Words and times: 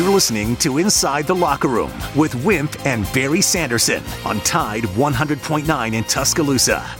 You're 0.00 0.08
listening 0.08 0.56
to 0.56 0.78
Inside 0.78 1.26
the 1.26 1.34
Locker 1.34 1.68
Room 1.68 1.92
with 2.16 2.34
Wimp 2.42 2.86
and 2.86 3.04
Barry 3.12 3.42
Sanderson 3.42 4.02
on 4.24 4.40
Tide 4.40 4.84
100.9 4.84 5.92
in 5.92 6.04
Tuscaloosa. 6.04 6.99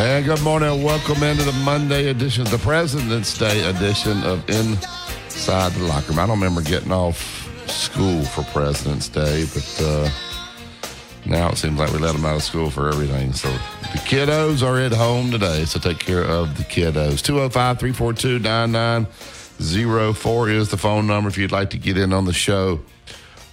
Hey, 0.00 0.22
good 0.22 0.40
morning. 0.42 0.82
Welcome 0.82 1.22
into 1.22 1.42
the 1.42 1.52
Monday 1.62 2.08
edition, 2.08 2.44
the 2.44 2.56
President's 2.56 3.36
Day 3.36 3.68
edition 3.68 4.22
of 4.22 4.48
Inside 4.48 5.72
the 5.72 5.84
Locker 5.84 6.12
Room. 6.12 6.20
I 6.20 6.26
don't 6.26 6.40
remember 6.40 6.62
getting 6.62 6.90
off 6.90 7.18
school 7.68 8.22
for 8.22 8.42
President's 8.44 9.10
Day, 9.10 9.44
but 9.52 9.82
uh, 9.84 10.08
now 11.26 11.50
it 11.50 11.58
seems 11.58 11.78
like 11.78 11.92
we 11.92 11.98
let 11.98 12.14
them 12.14 12.24
out 12.24 12.36
of 12.36 12.42
school 12.42 12.70
for 12.70 12.88
everything. 12.88 13.34
So 13.34 13.50
the 13.50 14.00
kiddos 14.06 14.66
are 14.66 14.80
at 14.80 14.92
home 14.92 15.30
today, 15.30 15.66
so 15.66 15.78
take 15.78 15.98
care 15.98 16.24
of 16.24 16.56
the 16.56 16.64
kiddos. 16.64 17.20
205 17.20 17.78
342 17.78 18.38
9904 18.38 20.48
is 20.48 20.70
the 20.70 20.78
phone 20.78 21.08
number 21.08 21.28
if 21.28 21.36
you'd 21.36 21.52
like 21.52 21.68
to 21.68 21.78
get 21.78 21.98
in 21.98 22.14
on 22.14 22.24
the 22.24 22.32
show 22.32 22.80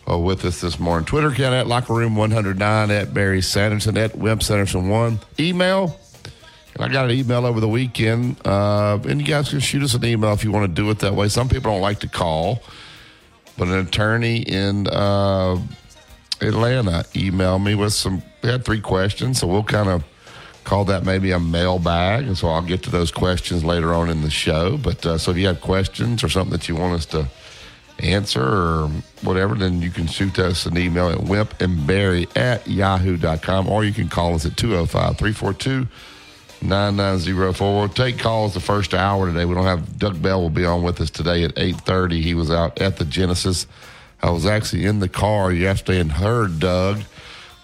uh, 0.10 0.18
with 0.18 0.46
us 0.46 0.62
this 0.62 0.80
morning. 0.80 1.05
Twitter 1.05 1.27
account 1.27 1.55
at 1.55 1.68
Locker 1.68 1.94
Room 1.94 2.16
109 2.16 2.90
at 2.90 3.14
Barry 3.14 3.41
Sanderson 3.41 3.98
at 3.98 4.16
Wimp 4.16 4.41
Sanderson 4.41 4.88
1. 4.88 5.20
Email 5.41 5.99
and 6.78 6.86
I 6.86 6.94
got 6.94 7.06
an 7.06 7.12
email 7.12 7.46
over 7.46 7.60
the 7.60 7.68
weekend, 7.68 8.46
uh, 8.46 9.00
and 9.08 9.20
you 9.20 9.26
guys 9.26 9.50
can 9.50 9.60
shoot 9.60 9.82
us 9.82 9.96
an 9.96 10.06
email 10.06 10.34
if 10.34 10.44
you 10.44 10.52
want 10.52 10.70
to 10.70 10.82
do 10.82 10.90
it 10.92 11.00
that 11.00 11.16
way. 11.16 11.28
Some 11.28 11.50
people 11.50 11.72
don't 11.72 11.82
like 11.82 12.00
to 12.02 12.08
call, 12.08 12.62
but 13.58 13.68
an 13.68 13.80
attorney 13.80 14.38
in 14.38 14.88
uh, 14.88 15.60
Atlanta 16.40 17.04
emailed 17.14 17.64
me 17.64 17.74
with 17.74 17.94
some. 17.94 18.22
We 18.44 18.50
had 18.50 18.64
three 18.64 18.82
questions, 18.82 19.40
so 19.40 19.48
we'll 19.48 19.64
kind 19.64 19.90
of 19.90 20.04
call 20.64 20.86
that 20.86 21.04
maybe 21.04 21.32
a 21.32 21.40
mailbag, 21.40 22.28
and 22.28 22.38
so 22.38 22.50
I'll 22.50 22.62
get 22.62 22.84
to 22.84 22.92
those 22.92 23.10
questions 23.10 23.64
later 23.64 23.94
on 23.94 24.10
in 24.10 24.22
the 24.22 24.30
show. 24.30 24.78
But 24.78 25.04
uh, 25.04 25.18
so 25.18 25.32
if 25.32 25.38
you 25.38 25.48
have 25.48 25.62
questions 25.62 26.24
or 26.24 26.30
something 26.30 26.52
that 26.52 26.70
you 26.70 26.76
want 26.76 26.94
us 26.94 27.05
to 27.08 27.28
answer 28.00 28.44
or 28.44 28.92
whatever, 29.24 29.55
then 29.55 29.82
you 29.82 29.90
can 29.90 30.05
shoot 30.05 30.38
us 30.38 30.68
an 30.68 30.78
email 30.78 31.10
at 31.10 31.18
wimpandbarry 31.18 32.38
at 32.38 32.68
yahoo.com 32.68 33.68
or 33.68 33.84
you 33.84 33.94
can 33.94 34.08
call 34.08 34.36
us 34.36 34.46
at 34.46 34.55
205 34.55 35.18
342 35.18 35.88
9904. 36.62 37.80
We'll 37.80 37.90
take 37.90 38.18
calls 38.18 38.54
the 38.54 38.60
first 38.60 38.94
hour 38.94 39.27
today. 39.27 39.46
We 39.46 39.55
don't 39.55 39.66
have 39.66 39.98
Doug 40.00 40.22
Bell 40.22 40.41
will 40.41 40.50
be 40.50 40.66
on 40.66 40.84
with 40.84 40.99
us 40.99 41.10
today 41.10 41.44
at 41.44 41.55
8:30. 41.55 42.22
He 42.22 42.34
was 42.34 42.49
out 42.49 42.80
at 42.82 42.98
the 42.98 43.05
Genesis. 43.05 43.68
I 44.22 44.32
was 44.32 44.46
actually 44.46 44.86
in 44.86 44.99
the 44.99 45.10
car 45.10 45.52
yesterday 45.52 45.99
and 45.99 46.12
heard 46.12 46.60
Doug 46.60 47.02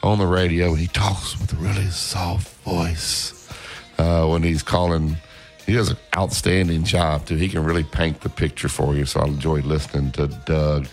on 0.04 0.20
the 0.20 0.28
radio. 0.28 0.76
He 0.76 0.88
talks 0.88 1.40
with 1.40 1.52
a 1.54 1.56
really 1.56 1.88
soft 1.88 2.56
voice 2.64 3.50
uh, 3.98 4.28
when 4.28 4.44
he's 4.44 4.62
calling. 4.62 5.18
He 5.66 5.74
does 5.74 5.90
an 5.90 5.98
outstanding 6.16 6.84
job 6.84 7.26
too. 7.26 7.36
He 7.36 7.50
can 7.50 7.64
really 7.64 7.84
paint 7.84 8.22
the 8.22 8.30
picture 8.30 8.70
for 8.70 8.96
you. 8.96 9.06
So 9.06 9.22
I 9.22 9.26
enjoyed 9.26 9.64
listening 9.64 10.12
to 10.12 10.28
Doug 10.28 10.88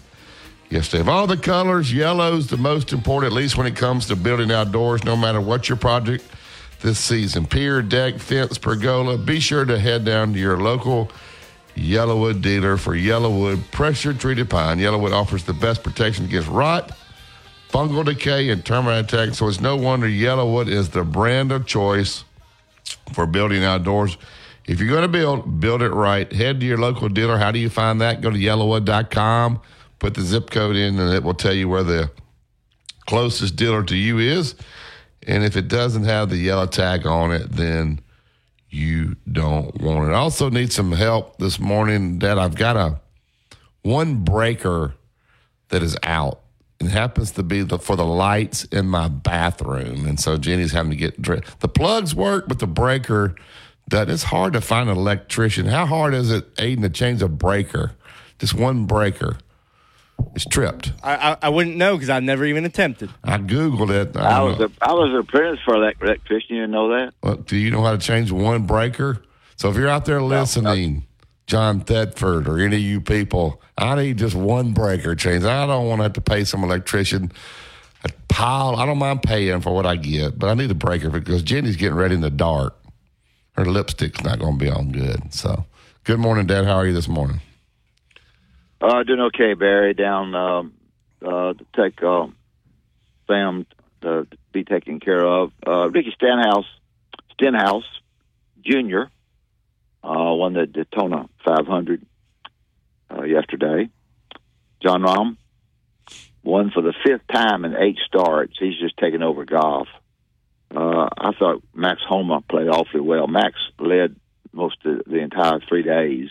yesterday. 0.70 1.00
Of 1.00 1.08
all 1.08 1.26
the 1.26 1.36
colors, 1.36 1.92
yellow's 1.92 2.46
the 2.46 2.56
most 2.56 2.92
important, 2.92 3.32
at 3.32 3.36
least 3.36 3.58
when 3.58 3.66
it 3.66 3.76
comes 3.76 4.06
to 4.06 4.16
building 4.16 4.52
outdoors. 4.52 5.04
No 5.04 5.16
matter 5.16 5.40
what 5.40 5.68
your 5.68 5.76
project 5.76 6.24
this 6.80 6.98
season. 6.98 7.46
Pier, 7.46 7.82
deck, 7.82 8.18
fence, 8.18 8.58
pergola. 8.58 9.18
Be 9.18 9.40
sure 9.40 9.64
to 9.64 9.78
head 9.78 10.04
down 10.04 10.32
to 10.32 10.38
your 10.38 10.58
local 10.58 11.10
YellaWood 11.76 12.42
dealer 12.42 12.76
for 12.76 12.94
YellaWood 12.94 13.70
pressure 13.70 14.12
treated 14.12 14.50
pine. 14.50 14.78
YellaWood 14.78 15.12
offers 15.12 15.44
the 15.44 15.52
best 15.52 15.82
protection 15.82 16.24
against 16.24 16.48
rot, 16.48 16.92
fungal 17.70 18.04
decay, 18.04 18.48
and 18.50 18.64
termite 18.64 19.04
attack. 19.04 19.34
So 19.34 19.48
it's 19.48 19.60
no 19.60 19.76
wonder 19.76 20.06
YellaWood 20.06 20.68
is 20.68 20.90
the 20.90 21.04
brand 21.04 21.52
of 21.52 21.66
choice 21.66 22.24
for 23.12 23.26
building 23.26 23.64
outdoors. 23.64 24.16
If 24.66 24.78
you're 24.78 24.88
going 24.88 25.02
to 25.02 25.08
build, 25.08 25.60
build 25.60 25.82
it 25.82 25.90
right. 25.90 26.30
Head 26.32 26.60
to 26.60 26.66
your 26.66 26.78
local 26.78 27.08
dealer. 27.08 27.38
How 27.38 27.50
do 27.50 27.58
you 27.58 27.70
find 27.70 28.00
that? 28.00 28.20
Go 28.20 28.30
to 28.30 28.36
yellawood.com, 28.36 29.60
put 29.98 30.14
the 30.14 30.20
zip 30.22 30.50
code 30.50 30.76
in, 30.76 30.98
and 30.98 31.12
it 31.12 31.24
will 31.24 31.34
tell 31.34 31.54
you 31.54 31.68
where 31.68 31.82
the 31.82 32.10
closest 33.06 33.56
dealer 33.56 33.82
to 33.84 33.96
you 33.96 34.18
is. 34.18 34.54
And 35.26 35.44
if 35.44 35.56
it 35.56 35.68
doesn't 35.68 36.04
have 36.04 36.30
the 36.30 36.36
yellow 36.36 36.66
tag 36.66 37.06
on 37.06 37.32
it, 37.32 37.52
then 37.52 38.00
you 38.70 39.16
don't 39.30 39.80
want 39.80 40.08
it. 40.08 40.12
I 40.12 40.18
also 40.18 40.48
need 40.48 40.72
some 40.72 40.92
help 40.92 41.38
this 41.38 41.58
morning 41.58 42.20
that 42.20 42.38
I've 42.38 42.54
got 42.54 42.76
a 42.76 43.00
one 43.82 44.24
breaker 44.24 44.94
that 45.68 45.82
is 45.82 45.96
out. 46.02 46.40
It 46.78 46.88
happens 46.90 47.32
to 47.32 47.42
be 47.42 47.62
the, 47.62 47.78
for 47.78 47.96
the 47.96 48.06
lights 48.06 48.64
in 48.64 48.86
my 48.86 49.08
bathroom. 49.08 50.06
And 50.06 50.18
so 50.18 50.38
Jenny's 50.38 50.72
having 50.72 50.90
to 50.90 50.96
get. 50.96 51.22
The 51.22 51.68
plugs 51.68 52.14
work, 52.14 52.48
but 52.48 52.58
the 52.58 52.66
breaker 52.66 53.34
that 53.90 54.08
it's 54.08 54.22
hard 54.22 54.52
to 54.54 54.60
find 54.60 54.88
an 54.88 54.96
electrician. 54.96 55.66
How 55.66 55.84
hard 55.84 56.14
is 56.14 56.30
it, 56.30 56.54
Aiden, 56.56 56.82
to 56.82 56.88
change 56.88 57.22
a 57.22 57.28
breaker? 57.28 57.92
Just 58.38 58.54
one 58.54 58.86
breaker. 58.86 59.36
It's 60.34 60.44
tripped. 60.44 60.92
I, 61.02 61.32
I, 61.32 61.36
I 61.42 61.48
wouldn't 61.48 61.76
know 61.76 61.96
because 61.96 62.10
I've 62.10 62.22
never 62.22 62.44
even 62.44 62.64
attempted. 62.64 63.10
I 63.24 63.38
googled 63.38 63.90
it. 63.90 64.16
I, 64.16 64.38
I 64.38 64.42
was 64.42 64.58
know. 64.58 64.66
a 64.66 64.70
I 64.80 64.92
was 64.92 65.10
an 65.10 65.16
apprentice 65.16 65.60
for 65.64 65.80
that 65.80 65.96
electrician. 66.00 66.56
You 66.56 66.62
didn't 66.62 66.72
know 66.72 66.88
that? 66.90 67.14
Well, 67.22 67.36
do 67.36 67.56
you 67.56 67.70
know 67.70 67.82
how 67.82 67.92
to 67.92 67.98
change 67.98 68.30
one 68.30 68.66
breaker? 68.66 69.22
So 69.56 69.70
if 69.70 69.76
you're 69.76 69.88
out 69.88 70.04
there 70.06 70.22
listening, 70.22 71.06
John 71.46 71.80
Thetford 71.80 72.48
or 72.48 72.58
any 72.58 72.76
of 72.76 72.82
you 72.82 73.00
people, 73.00 73.60
I 73.76 73.94
need 73.96 74.18
just 74.18 74.34
one 74.34 74.72
breaker 74.72 75.14
changed. 75.14 75.46
I 75.46 75.66
don't 75.66 75.88
want 75.88 75.98
to 75.98 76.04
have 76.04 76.12
to 76.14 76.20
pay 76.20 76.44
some 76.44 76.64
electrician 76.64 77.32
a 78.04 78.08
pile. 78.28 78.76
I 78.76 78.86
don't 78.86 78.98
mind 78.98 79.22
paying 79.22 79.60
for 79.60 79.74
what 79.74 79.86
I 79.86 79.96
get, 79.96 80.38
but 80.38 80.48
I 80.48 80.54
need 80.54 80.70
a 80.70 80.74
breaker 80.74 81.10
because 81.10 81.42
Jenny's 81.42 81.76
getting 81.76 81.96
ready 81.96 82.14
in 82.14 82.20
the 82.20 82.30
dark. 82.30 82.76
Her 83.52 83.64
lipstick's 83.64 84.22
not 84.22 84.38
going 84.38 84.58
to 84.58 84.64
be 84.64 84.70
on 84.70 84.92
good. 84.92 85.34
So, 85.34 85.66
good 86.04 86.18
morning, 86.18 86.46
Dad. 86.46 86.64
How 86.64 86.76
are 86.76 86.86
you 86.86 86.94
this 86.94 87.08
morning? 87.08 87.40
Uh, 88.80 89.02
doing 89.02 89.20
okay, 89.20 89.54
Barry. 89.54 89.94
Down 89.94 90.34
um, 90.34 90.72
uh, 91.22 91.52
to 91.52 91.66
take 91.76 92.00
Sam 93.26 93.66
to 94.00 94.26
be 94.52 94.64
taken 94.64 95.00
care 95.00 95.24
of. 95.24 95.52
Uh, 95.66 95.90
Ricky 95.90 96.12
Stenhouse, 96.14 96.66
Stenhouse 97.34 97.84
Jr. 98.64 99.02
Uh, 100.02 100.32
won 100.34 100.54
the 100.54 100.66
Daytona 100.66 101.28
500 101.44 102.06
uh, 103.10 103.22
yesterday. 103.24 103.90
Jon 104.82 105.02
Rahm 105.02 105.36
won 106.42 106.70
for 106.70 106.82
the 106.82 106.94
fifth 107.04 107.26
time 107.30 107.66
in 107.66 107.76
eight 107.76 107.98
starts. 108.06 108.54
He's 108.58 108.78
just 108.80 108.96
taken 108.96 109.22
over 109.22 109.44
golf. 109.44 109.88
Uh, 110.74 111.08
I 111.18 111.32
thought 111.38 111.62
Max 111.74 112.00
Homa 112.08 112.40
played 112.48 112.68
awfully 112.68 113.00
well. 113.00 113.26
Max 113.26 113.56
led 113.78 114.16
most 114.52 114.76
of 114.86 115.02
the 115.06 115.18
entire 115.18 115.60
three 115.68 115.82
days 115.82 116.30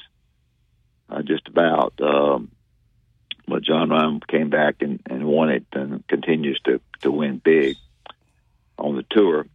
uh, 1.09 1.21
just 1.21 1.47
about. 1.47 1.93
Um, 2.01 2.51
but 3.47 3.63
Jon 3.63 3.89
Rahm 3.89 4.25
came 4.27 4.49
back 4.49 4.75
and, 4.81 5.01
and 5.09 5.25
won 5.25 5.49
it 5.49 5.65
and 5.73 6.07
continues 6.07 6.59
to, 6.65 6.79
to 7.01 7.11
win 7.11 7.41
big 7.43 7.77
on 8.77 8.95
the 8.95 9.05
tour. 9.09 9.47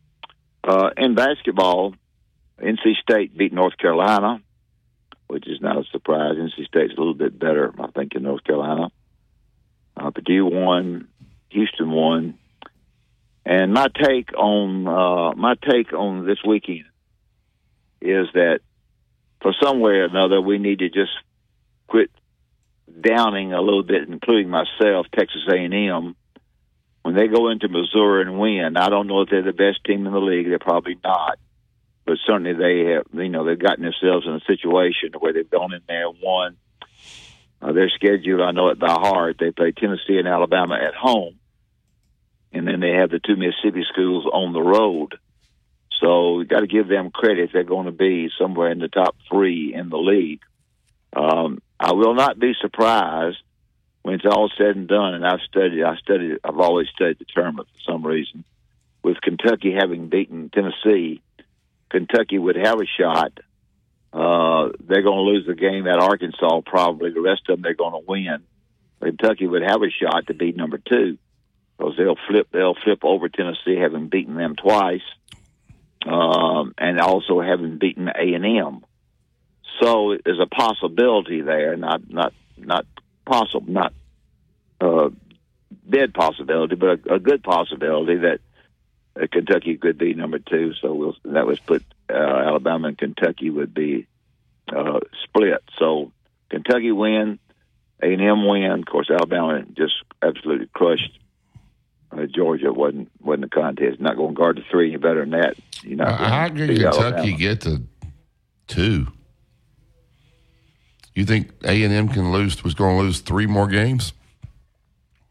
Uh, 0.63 0.91
in 0.97 1.15
basketball, 1.15 1.95
NC 2.61 2.97
State 3.03 3.37
beat 3.37 3.53
North 3.53 3.77
Carolina, 3.79 4.41
which 5.29 5.47
is 5.47 5.61
not 5.61 5.79
a 5.79 5.85
surprise. 5.91 6.37
NC 6.37 6.67
State's 6.67 6.95
a 6.95 6.99
little 6.99 7.15
bit 7.15 7.39
better, 7.39 7.73
I 7.79 7.89
think, 7.89 8.15
in 8.15 8.23
North 8.23 8.45
Carolina. 8.45 8.89
Uh, 9.97 10.11
Purdue 10.11 10.47
won, 10.47 11.09
Houston 11.51 11.91
won, 11.91 12.39
and 13.47 13.73
my 13.73 13.89
take 14.03 14.33
on 14.37 14.89
uh, 14.89 15.35
my 15.37 15.55
take 15.55 15.93
on 15.93 16.27
this 16.27 16.39
weekend 16.45 16.85
is 18.01 18.27
that 18.35 18.61
for 19.41 19.55
some 19.63 19.81
way 19.81 19.93
or 19.93 20.05
another 20.05 20.41
we 20.41 20.59
need 20.59 20.81
to 20.81 20.89
just 20.89 21.13
quit 21.87 22.11
downing 23.01 23.53
a 23.53 23.61
little 23.61 23.83
bit, 23.83 24.09
including 24.09 24.51
myself, 24.51 25.07
Texas 25.15 25.43
A&M, 25.51 26.17
when 27.03 27.15
they 27.15 27.29
go 27.29 27.49
into 27.51 27.69
Missouri 27.69 28.23
and 28.23 28.39
win. 28.39 28.77
I 28.77 28.89
don't 28.89 29.07
know 29.07 29.23
if 29.23 29.31
they're 29.31 29.43
the 29.43 29.53
best 29.53 29.85
team 29.85 30.07
in 30.07 30.13
the 30.13 30.21
league. 30.21 30.49
They're 30.49 30.59
probably 30.59 30.99
not, 31.03 31.39
but 32.07 32.19
certainly 32.27 32.55
they 32.55 32.93
have. 32.93 33.05
You 33.13 33.29
know, 33.29 33.45
they've 33.45 33.59
gotten 33.59 33.85
themselves 33.85 34.27
in 34.27 34.35
a 34.35 34.41
situation 34.47 35.11
where 35.19 35.33
they've 35.33 35.49
gone 35.49 35.75
in 35.75 35.83
there 35.87 36.09
and 36.09 36.19
won. 36.23 36.57
Uh, 37.61 37.73
their 37.73 37.89
schedule, 37.91 38.43
I 38.43 38.53
know 38.53 38.69
it 38.69 38.79
by 38.79 38.91
heart. 38.91 39.37
They 39.39 39.51
play 39.51 39.73
Tennessee 39.73 40.19
and 40.19 40.29
Alabama 40.29 40.75
at 40.75 40.95
home, 40.95 41.39
and 42.53 42.67
then 42.67 42.81
they 42.81 42.93
have 42.93 43.11
the 43.11 43.21
two 43.21 43.37
Mississippi 43.37 43.85
schools 43.91 44.27
on 44.31 44.53
the 44.53 44.63
road. 44.63 45.19
So 46.01 46.41
you 46.41 46.47
got 46.47 46.61
to 46.61 46.67
give 46.67 46.89
them 46.89 47.11
credit. 47.11 47.51
They're 47.53 47.65
going 47.65 47.87
to 47.87 47.93
be 47.93 48.29
somewhere 48.39 48.71
in 48.71 48.79
the 48.79 48.89
top 48.89 49.17
three 49.31 49.73
in 49.75 49.89
the 49.89 49.97
league. 49.97 50.41
Um, 51.15 51.63
I 51.85 51.93
will 51.93 52.15
not 52.15 52.39
be 52.39 52.55
surprised 52.63 53.37
when 54.01 54.15
it's 54.15 54.25
all 54.25 54.51
said 54.57 54.75
and 54.75 54.89
done, 54.89 55.13
and 55.13 55.27
I've 55.27 55.43
studied, 55.47 55.83
I 55.85 55.97
studied, 55.97 56.39
I've 56.43 56.59
always 56.59 56.89
studied 56.89 57.19
the 57.19 57.27
tournament 57.27 57.69
for 57.69 57.93
some 57.93 58.07
reason. 58.07 58.45
With 59.03 59.21
Kentucky 59.21 59.75
having 59.79 60.09
beaten 60.09 60.49
Tennessee, 60.49 61.21
Kentucky 61.91 62.39
would 62.39 62.57
have 62.57 62.81
a 62.81 62.87
shot. 62.87 63.39
Uh, 64.15 64.71
they're 64.81 65.03
going 65.03 65.27
to 65.27 65.31
lose 65.31 65.47
the 65.47 65.55
game 65.55 65.87
at 65.87 65.99
Arkansas 65.99 66.63
probably. 66.65 67.11
The 67.13 67.21
rest 67.21 67.43
of 67.51 67.57
them 67.57 67.63
they're 67.63 67.75
going 67.75 67.93
to 67.93 68.09
win. 68.09 68.45
Kentucky 69.03 69.47
would 69.47 69.63
have 69.63 69.83
a 69.83 69.91
shot 69.91 70.27
to 70.29 70.35
beat 70.35 70.57
number 70.57 70.79
two 70.79 71.19
because 71.77 71.99
they'll 71.99 72.17
flip 72.29 72.49
they'll 72.51 72.77
flip 72.83 73.01
over 73.03 73.29
Tennessee, 73.29 73.77
having 73.77 74.09
beaten 74.09 74.37
them 74.37 74.57
twice, 74.57 75.05
um, 76.07 76.73
and 76.79 76.99
also 76.99 77.43
having 77.43 77.77
beaten 77.77 78.09
A 78.09 78.33
and 78.33 78.47
M. 78.47 78.85
So 79.81 80.17
there's 80.25 80.41
a 80.41 80.47
possibility 80.47 81.41
there, 81.41 81.77
not 81.77 82.09
not 82.09 82.33
not 82.57 82.87
possible, 83.27 83.71
not 83.71 83.93
uh, 84.81 85.11
dead 85.89 86.15
possibility, 86.15 86.77
but 86.77 87.01
a, 87.07 87.15
a 87.15 87.19
good 87.19 87.43
possibility 87.43 88.17
that 88.17 88.41
uh, 89.21 89.27
Kentucky 89.31 89.77
could 89.77 89.99
be 89.99 90.15
number 90.15 90.39
two. 90.39 90.73
So 90.81 90.95
we'll, 90.95 91.17
that 91.25 91.47
was 91.47 91.59
put 91.61 91.83
uh, 92.09 92.15
Alabama 92.15 92.89
and 92.89 92.99
Kentucky 92.99 93.51
would 93.51 93.75
be 93.75 94.07
uh, 94.75 95.01
split. 95.25 95.63
So 95.79 96.13
Kentucky 96.51 96.93
win, 96.93 97.39
A 98.03 98.13
and 98.13 98.23
M 98.23 98.47
win. 98.47 98.71
Of 98.71 98.87
course, 98.87 99.11
Alabama 99.11 99.65
just 99.77 99.95
absolutely 100.23 100.69
crushed 100.73 101.19
uh, 102.13 102.27
Georgia. 102.27 102.73
wasn't 102.73 103.11
wasn't 103.21 103.47
a 103.47 103.49
contest. 103.49 104.01
Not 104.01 104.17
going 104.17 104.35
to 104.35 104.41
guard 104.41 104.57
the 104.59 104.63
three 104.71 104.91
any 104.91 104.99
better 104.99 105.21
than 105.21 105.31
that. 105.31 105.57
You 105.83 105.97
know, 105.97 106.05
Uh, 106.05 106.17
how 106.17 106.49
can 106.49 106.69
Kentucky 106.69 107.33
get 107.35 107.63
to 107.63 107.83
two? 108.69 109.09
You 111.15 111.25
think 111.25 111.51
A 111.65 111.83
and 111.85 111.93
M 111.95 112.09
can 112.09 112.33
lose? 112.33 112.63
Was 112.65 112.75
going 112.75 112.97
to 112.97 113.03
lose 113.03 113.21
three 113.21 113.47
more 113.47 113.69
games? 113.69 114.13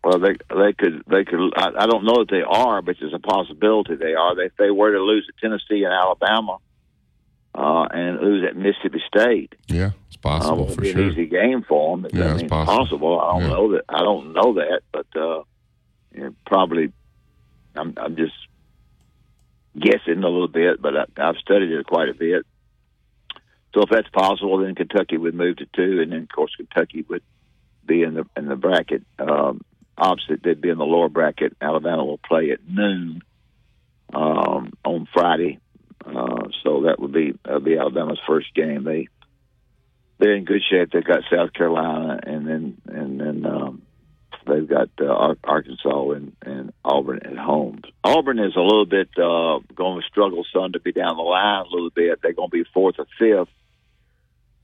Well, 0.04 0.20
they 0.20 0.34
they 0.50 0.74
could 0.74 1.04
they 1.08 1.24
could. 1.26 1.40
I, 1.56 1.72
I 1.80 1.86
don't 1.88 2.04
know 2.06 2.20
that 2.20 2.28
they 2.30 2.42
are, 2.42 2.82
but 2.82 2.98
there's 3.00 3.14
a 3.14 3.20
possibility 3.20 3.96
they 3.96 4.14
are. 4.16 4.40
If 4.42 4.56
they 4.58 4.70
were 4.72 4.92
to 4.92 5.00
lose 5.00 5.26
at 5.30 5.38
Tennessee 5.40 5.84
and 5.84 5.94
Alabama, 5.94 6.58
uh, 7.56 7.88
and 7.92 8.20
lose 8.20 8.46
at 8.50 8.56
Mississippi 8.56 9.02
State, 9.08 9.54
Yeah, 9.68 9.92
it's 10.08 10.18
uh, 10.18 10.20
possible 10.22 10.70
it 10.70 10.76
for 10.76 10.82
be 10.82 10.92
sure. 10.92 11.02
an 11.04 11.12
easy 11.12 11.26
game 11.28 11.64
for 11.68 11.98
them. 11.98 12.08
Yeah, 12.14 12.34
it's 12.34 12.42
mean, 12.42 12.50
possible. 12.50 13.20
I 13.20 13.32
don't 13.34 13.42
Yeah. 13.44 13.48
know 13.56 13.72
that. 13.74 13.84
I 13.90 14.00
don't 14.00 14.34
know 14.34 14.54
that, 14.56 14.82
but 14.92 15.08
uh, 15.16 15.44
you 16.14 16.24
know, 16.24 16.36
probably. 16.46 16.92
I'm 17.76 17.94
I'm 17.98 18.16
just 18.16 18.36
guessing 19.78 20.24
a 20.24 20.28
little 20.30 20.48
bit, 20.48 20.82
but 20.82 20.96
I, 20.96 21.06
I've 21.18 21.38
studied 21.38 21.72
it 21.72 21.88
quite 21.88 22.10
a 22.10 22.14
bit. 22.14 22.46
So 23.74 23.82
if 23.82 23.90
that's 23.90 24.10
possible, 24.10 24.60
then 24.60 24.76
Kentucky 24.76 25.18
would 25.18 25.34
move 25.34 25.58
to 25.58 25.66
two, 25.66 26.02
and 26.02 26.12
then 26.12 26.24
of 26.24 26.30
course 26.30 26.56
Kentucky 26.56 27.06
would 27.10 27.24
be 27.86 28.04
in 28.04 28.14
the 28.14 28.26
in 28.38 28.48
the 28.48 28.56
bracket. 28.56 29.04
Um, 29.20 29.62
opposite, 29.98 30.44
they'd 30.44 30.62
be 30.62 30.70
in 30.70 30.78
the 30.78 30.86
lower 30.86 31.10
bracket. 31.10 31.56
Alabama 31.60 32.06
will 32.06 32.20
play 32.20 32.52
at 32.52 32.68
noon 32.68 33.22
um, 34.14 34.74
on 34.86 35.08
Friday, 35.12 35.60
uh, 36.06 36.50
so 36.64 36.84
that 36.84 37.00
would 37.00 37.14
be 37.14 37.34
uh, 37.46 37.60
be 37.60 37.78
Alabama's 37.78 38.20
first 38.28 38.54
game. 38.54 38.84
They 38.84 39.08
they're 40.20 40.36
in 40.36 40.46
good 40.46 40.62
shape. 40.70 40.92
They've 40.92 41.04
got 41.04 41.24
South 41.32 41.54
Carolina, 41.54 42.20
and 42.24 42.48
then 42.48 42.82
and 42.88 43.20
then 43.20 43.46
um, 43.46 43.82
they've 44.46 44.68
got 44.68 44.90
uh, 45.02 45.34
Arkansas 45.44 46.12
and, 46.12 46.36
and 46.46 46.74
Auburn 46.86 47.22
at 47.26 47.38
home. 47.38 47.82
Auburn 48.04 48.38
is 48.38 48.56
a 48.56 48.62
little 48.62 48.86
bit 48.86 49.10
uh, 49.18 49.60
going 49.74 50.00
to 50.00 50.08
struggle 50.08 50.46
some 50.54 50.74
to 50.74 50.80
be 50.80 50.92
down 50.92 51.18
the 51.18 51.24
line 51.24 51.66
a 51.66 51.74
little 51.74 51.90
bit. 51.90 52.20
They're 52.22 52.34
going 52.34 52.50
to 52.50 52.64
be 52.64 52.70
fourth 52.72 52.96
or 53.00 53.08
fifth. 53.18 53.54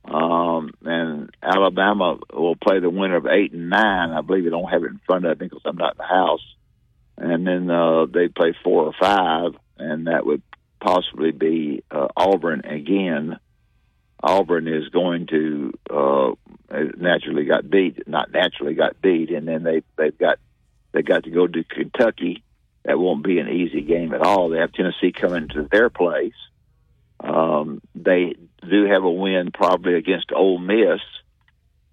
Um, 0.09 0.73
and 0.83 1.29
Alabama 1.43 2.17
will 2.33 2.55
play 2.55 2.79
the 2.79 2.89
winner 2.89 3.17
of 3.17 3.27
eight 3.27 3.51
and 3.53 3.69
nine. 3.69 4.11
I 4.11 4.21
believe 4.21 4.47
I 4.47 4.49
don't 4.49 4.69
have 4.69 4.83
it 4.83 4.91
in 4.91 4.99
front 5.05 5.25
of 5.25 5.39
me 5.39 5.47
because 5.47 5.61
I'm 5.65 5.77
not 5.77 5.93
in 5.93 5.97
the 5.99 6.03
house. 6.03 6.55
And 7.17 7.45
then 7.45 7.69
uh, 7.69 8.05
they 8.05 8.27
play 8.27 8.55
four 8.63 8.85
or 8.85 8.93
five, 8.99 9.51
and 9.77 10.07
that 10.07 10.25
would 10.25 10.41
possibly 10.79 11.31
be 11.31 11.83
uh, 11.91 12.07
Auburn 12.15 12.61
again. 12.65 13.37
Auburn 14.21 14.67
is 14.67 14.89
going 14.89 15.27
to 15.27 15.73
uh, 15.89 16.31
naturally 16.97 17.45
got 17.45 17.69
beat, 17.69 18.07
not 18.07 18.31
naturally 18.31 18.73
got 18.73 19.01
beat, 19.01 19.29
and 19.29 19.47
then 19.47 19.63
they 19.63 19.83
they've 19.97 20.17
got 20.17 20.39
they 20.91 21.01
got 21.01 21.25
to 21.25 21.29
go 21.29 21.45
to 21.45 21.63
Kentucky. 21.63 22.43
That 22.83 22.97
won't 22.97 23.23
be 23.23 23.39
an 23.39 23.49
easy 23.49 23.81
game 23.81 24.13
at 24.13 24.21
all. 24.21 24.49
They 24.49 24.59
have 24.59 24.71
Tennessee 24.71 25.11
coming 25.11 25.49
to 25.49 25.67
their 25.69 25.89
place. 25.89 26.33
Um, 27.21 27.81
they 27.95 28.35
do 28.67 28.85
have 28.85 29.03
a 29.03 29.11
win 29.11 29.51
probably 29.51 29.95
against 29.95 30.31
Ole 30.31 30.57
Miss, 30.57 31.01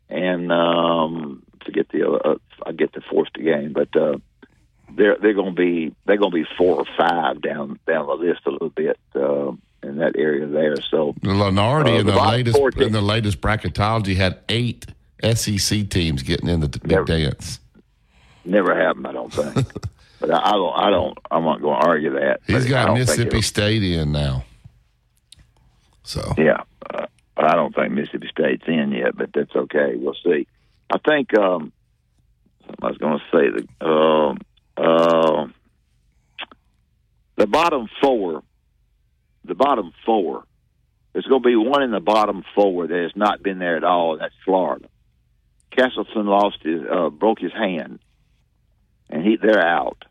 and 0.08 0.52
um, 0.52 1.42
forget 1.64 1.88
the 1.90 2.08
uh, 2.08 2.34
I 2.64 2.72
get 2.72 2.92
the 2.92 3.00
fourth 3.10 3.32
game, 3.32 3.72
but 3.72 3.94
uh, 3.96 4.18
they're 4.94 5.16
they're 5.20 5.34
going 5.34 5.54
to 5.54 5.60
be 5.60 5.94
they're 6.06 6.16
going 6.16 6.30
to 6.30 6.36
be 6.36 6.46
four 6.56 6.76
or 6.78 6.84
five 6.96 7.42
down 7.42 7.78
down 7.86 8.06
the 8.06 8.14
list 8.14 8.40
a 8.46 8.50
little 8.50 8.70
bit 8.70 8.98
uh, 9.14 9.50
in 9.82 9.96
that 9.98 10.14
area 10.16 10.46
there. 10.46 10.76
So 10.80 11.14
The 11.22 11.30
Lunardi 11.30 11.96
Uh, 11.96 12.00
in 12.00 12.06
the 12.06 12.12
the 12.12 12.22
latest 12.22 12.56
four 12.56 12.70
in 12.76 12.92
the 12.92 13.02
latest 13.02 13.40
bracketology 13.40 14.16
had 14.16 14.38
eight 14.48 14.86
SEC 15.34 15.88
teams 15.88 16.22
getting 16.22 16.48
in 16.48 16.60
the 16.60 16.68
big 16.68 16.86
Never. 16.86 17.04
dance. 17.04 17.58
never 18.44 18.76
happened, 18.76 19.06
I 19.08 19.12
don't 19.12 19.32
think. 19.32 19.54
but 20.20 20.30
I, 20.30 20.50
I 20.50 20.52
don't 20.52 20.78
I 20.78 20.90
don't 20.90 21.18
I'm 21.30 21.44
not 21.44 21.60
going 21.60 21.80
to 21.80 21.86
argue 21.86 22.12
that. 22.14 22.40
He's 22.46 22.66
got 22.66 22.94
Mississippi 22.96 23.42
State 23.42 23.82
in 23.82 24.12
now. 24.12 24.44
So 26.06 26.34
Yeah, 26.38 26.62
uh, 26.88 27.06
I 27.36 27.54
don't 27.56 27.74
think 27.74 27.92
Mississippi 27.92 28.28
State's 28.30 28.62
in 28.68 28.92
yet, 28.92 29.16
but 29.16 29.30
that's 29.34 29.54
okay. 29.54 29.96
We'll 29.96 30.14
see. 30.24 30.46
I 30.88 30.98
think 30.98 31.36
um, 31.36 31.72
I 32.80 32.86
was 32.86 32.96
going 32.98 33.18
to 33.18 33.24
say 33.36 33.66
the 33.80 33.86
um 33.86 34.38
uh, 34.76 35.46
the 37.34 37.46
bottom 37.46 37.88
four. 38.00 38.42
The 39.44 39.54
bottom 39.54 39.92
four. 40.04 40.44
There's 41.12 41.26
going 41.26 41.42
to 41.42 41.48
be 41.48 41.56
one 41.56 41.82
in 41.82 41.90
the 41.90 42.00
bottom 42.00 42.44
four 42.54 42.86
that 42.86 43.02
has 43.02 43.16
not 43.16 43.42
been 43.42 43.58
there 43.58 43.76
at 43.76 43.84
all, 43.84 44.12
and 44.12 44.20
that's 44.20 44.34
Florida. 44.44 44.88
Castleton 45.70 46.26
lost 46.26 46.58
his 46.62 46.82
uh, 46.88 47.10
broke 47.10 47.40
his 47.40 47.52
hand, 47.52 47.98
and 49.10 49.24
he 49.24 49.36
they're 49.36 49.66
out, 49.66 50.04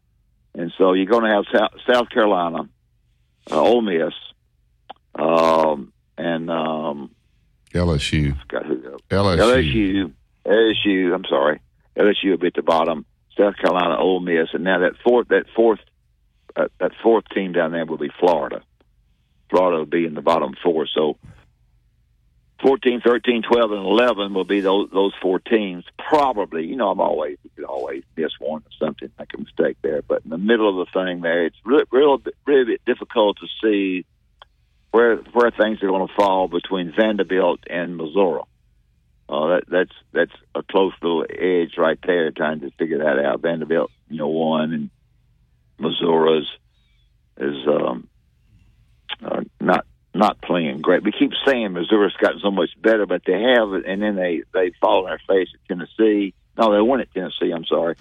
and 0.53 0.73
so 0.77 0.93
you're 0.93 1.05
going 1.05 1.23
to 1.23 1.29
have 1.29 1.45
South, 1.53 1.71
South 1.91 2.09
Carolina, 2.09 2.67
uh, 3.49 3.61
Ole 3.61 3.81
Miss, 3.81 4.13
um, 5.15 5.93
and 6.17 6.49
um, 6.49 7.11
LSU, 7.73 8.35
who? 8.51 8.99
LSU, 9.09 9.37
LSU, 9.37 10.13
LSU. 10.45 11.13
I'm 11.13 11.25
sorry, 11.25 11.61
LSU 11.97 12.31
will 12.31 12.37
be 12.37 12.47
at 12.47 12.53
the 12.53 12.61
bottom. 12.61 13.05
South 13.37 13.57
Carolina, 13.57 13.97
Ole 13.97 14.21
Miss, 14.21 14.49
and 14.53 14.63
now 14.63 14.79
that 14.79 14.93
fourth, 15.03 15.27
that 15.27 15.45
fourth, 15.55 15.79
uh, 16.55 16.67
that 16.79 16.91
fourth 17.03 17.25
team 17.33 17.51
down 17.51 17.71
there 17.71 17.85
will 17.85 17.97
be 17.97 18.11
Florida. 18.19 18.61
Florida 19.49 19.79
will 19.79 19.85
be 19.85 20.05
in 20.05 20.13
the 20.13 20.21
bottom 20.21 20.55
four. 20.63 20.87
So 20.87 21.17
14, 22.61 23.01
13, 23.01 23.43
12, 23.43 23.71
and 23.71 23.85
11 23.85 24.33
will 24.33 24.45
be 24.45 24.61
those 24.61 24.89
those 24.91 25.13
four 25.21 25.39
teams. 25.39 25.83
Probably, 25.99 26.65
you 26.65 26.75
know, 26.75 26.89
I'm 26.89 27.01
always 27.01 27.37
you 27.43 27.49
could 27.55 27.65
always 27.65 28.03
miss 28.15 28.31
one 28.39 28.61
or 28.61 28.85
something, 28.85 29.09
make 29.19 29.33
a 29.33 29.37
mistake 29.37 29.77
there. 29.81 30.01
But 30.01 30.23
in 30.23 30.29
the 30.29 30.37
middle 30.37 30.69
of 30.69 30.87
the 30.87 30.99
thing 30.99 31.21
there, 31.21 31.45
it's 31.45 31.57
really 31.65 31.85
real, 31.91 32.21
really 32.45 32.79
difficult 32.85 33.37
to 33.39 33.47
see 33.61 34.05
where 34.95 35.17
where 35.33 35.51
things 35.51 35.83
are 35.83 35.87
going 35.87 36.07
to 36.07 36.13
fall 36.13 36.47
between 36.47 36.93
Vanderbilt 36.95 37.59
and 37.69 37.97
Missouri. 37.97 38.43
Uh, 39.27 39.47
that 39.47 39.63
that's 39.67 39.91
that's 40.13 40.31
a 40.55 40.63
close 40.63 40.93
little 41.01 41.25
edge 41.29 41.77
right 41.77 41.99
there, 42.07 42.31
trying 42.31 42.61
to 42.61 42.71
figure 42.79 42.99
that 42.99 43.19
out. 43.19 43.41
Vanderbilt, 43.41 43.91
you 44.07 44.17
know, 44.17 44.29
won, 44.29 44.71
and 44.71 44.89
Missouri's 45.77 46.47
is 47.37 47.67
um, 47.67 48.07
uh, 49.21 49.41
not 49.59 49.85
not 50.13 50.41
playing 50.41 50.79
great. 50.79 51.03
We 51.03 51.11
keep 51.11 51.31
saying 51.45 51.73
Missouri's 51.73 52.13
gotten 52.13 52.39
so 52.39 52.51
much 52.51 52.69
better, 52.81 53.05
but 53.05 53.23
they 53.27 53.33
have, 53.33 53.73
and 53.73 54.01
then 54.01 54.15
they 54.15 54.43
they 54.53 54.71
fall 54.79 55.03
on 55.03 55.09
their 55.09 55.21
face 55.27 55.49
at 55.53 55.67
Tennessee. 55.67 56.33
No, 56.57 56.71
they 56.71 56.79
won 56.79 57.01
at 57.01 57.13
Tennessee. 57.13 57.51
I'm 57.53 57.65
sorry, 57.65 57.95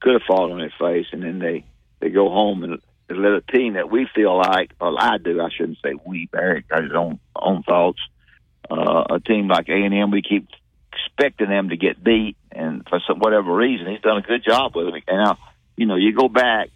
could 0.00 0.14
have 0.14 0.22
fallen 0.26 0.50
on 0.50 0.58
their 0.58 0.74
face, 0.76 1.06
and 1.12 1.22
then 1.22 1.38
they 1.38 1.64
they 2.00 2.10
go 2.10 2.30
home 2.30 2.64
and 2.64 2.80
let 3.08 3.32
a 3.32 3.40
team 3.40 3.74
that 3.74 3.90
we 3.90 4.08
feel 4.14 4.36
like, 4.36 4.72
well, 4.80 4.96
I 4.98 5.18
do. 5.18 5.40
I 5.40 5.48
shouldn't 5.50 5.78
say 5.82 5.94
we. 6.04 6.26
Barry 6.26 6.64
got 6.68 6.84
his 6.84 6.92
own 6.92 7.20
own 7.36 7.62
thoughts. 7.62 8.00
Uh, 8.70 9.04
a 9.10 9.20
team 9.20 9.48
like 9.48 9.68
A 9.68 9.72
and 9.72 9.94
M, 9.94 10.10
we 10.10 10.22
keep 10.22 10.48
expecting 10.92 11.48
them 11.48 11.68
to 11.70 11.76
get 11.76 12.02
beat, 12.02 12.36
and 12.50 12.86
for 12.88 13.00
some 13.06 13.18
whatever 13.18 13.54
reason, 13.54 13.86
he's 13.90 14.00
done 14.00 14.18
a 14.18 14.22
good 14.22 14.44
job 14.44 14.74
with 14.74 14.88
it. 14.88 15.04
And 15.06 15.24
now, 15.24 15.38
you 15.76 15.86
know, 15.86 15.96
you 15.96 16.14
go 16.14 16.28
back 16.28 16.70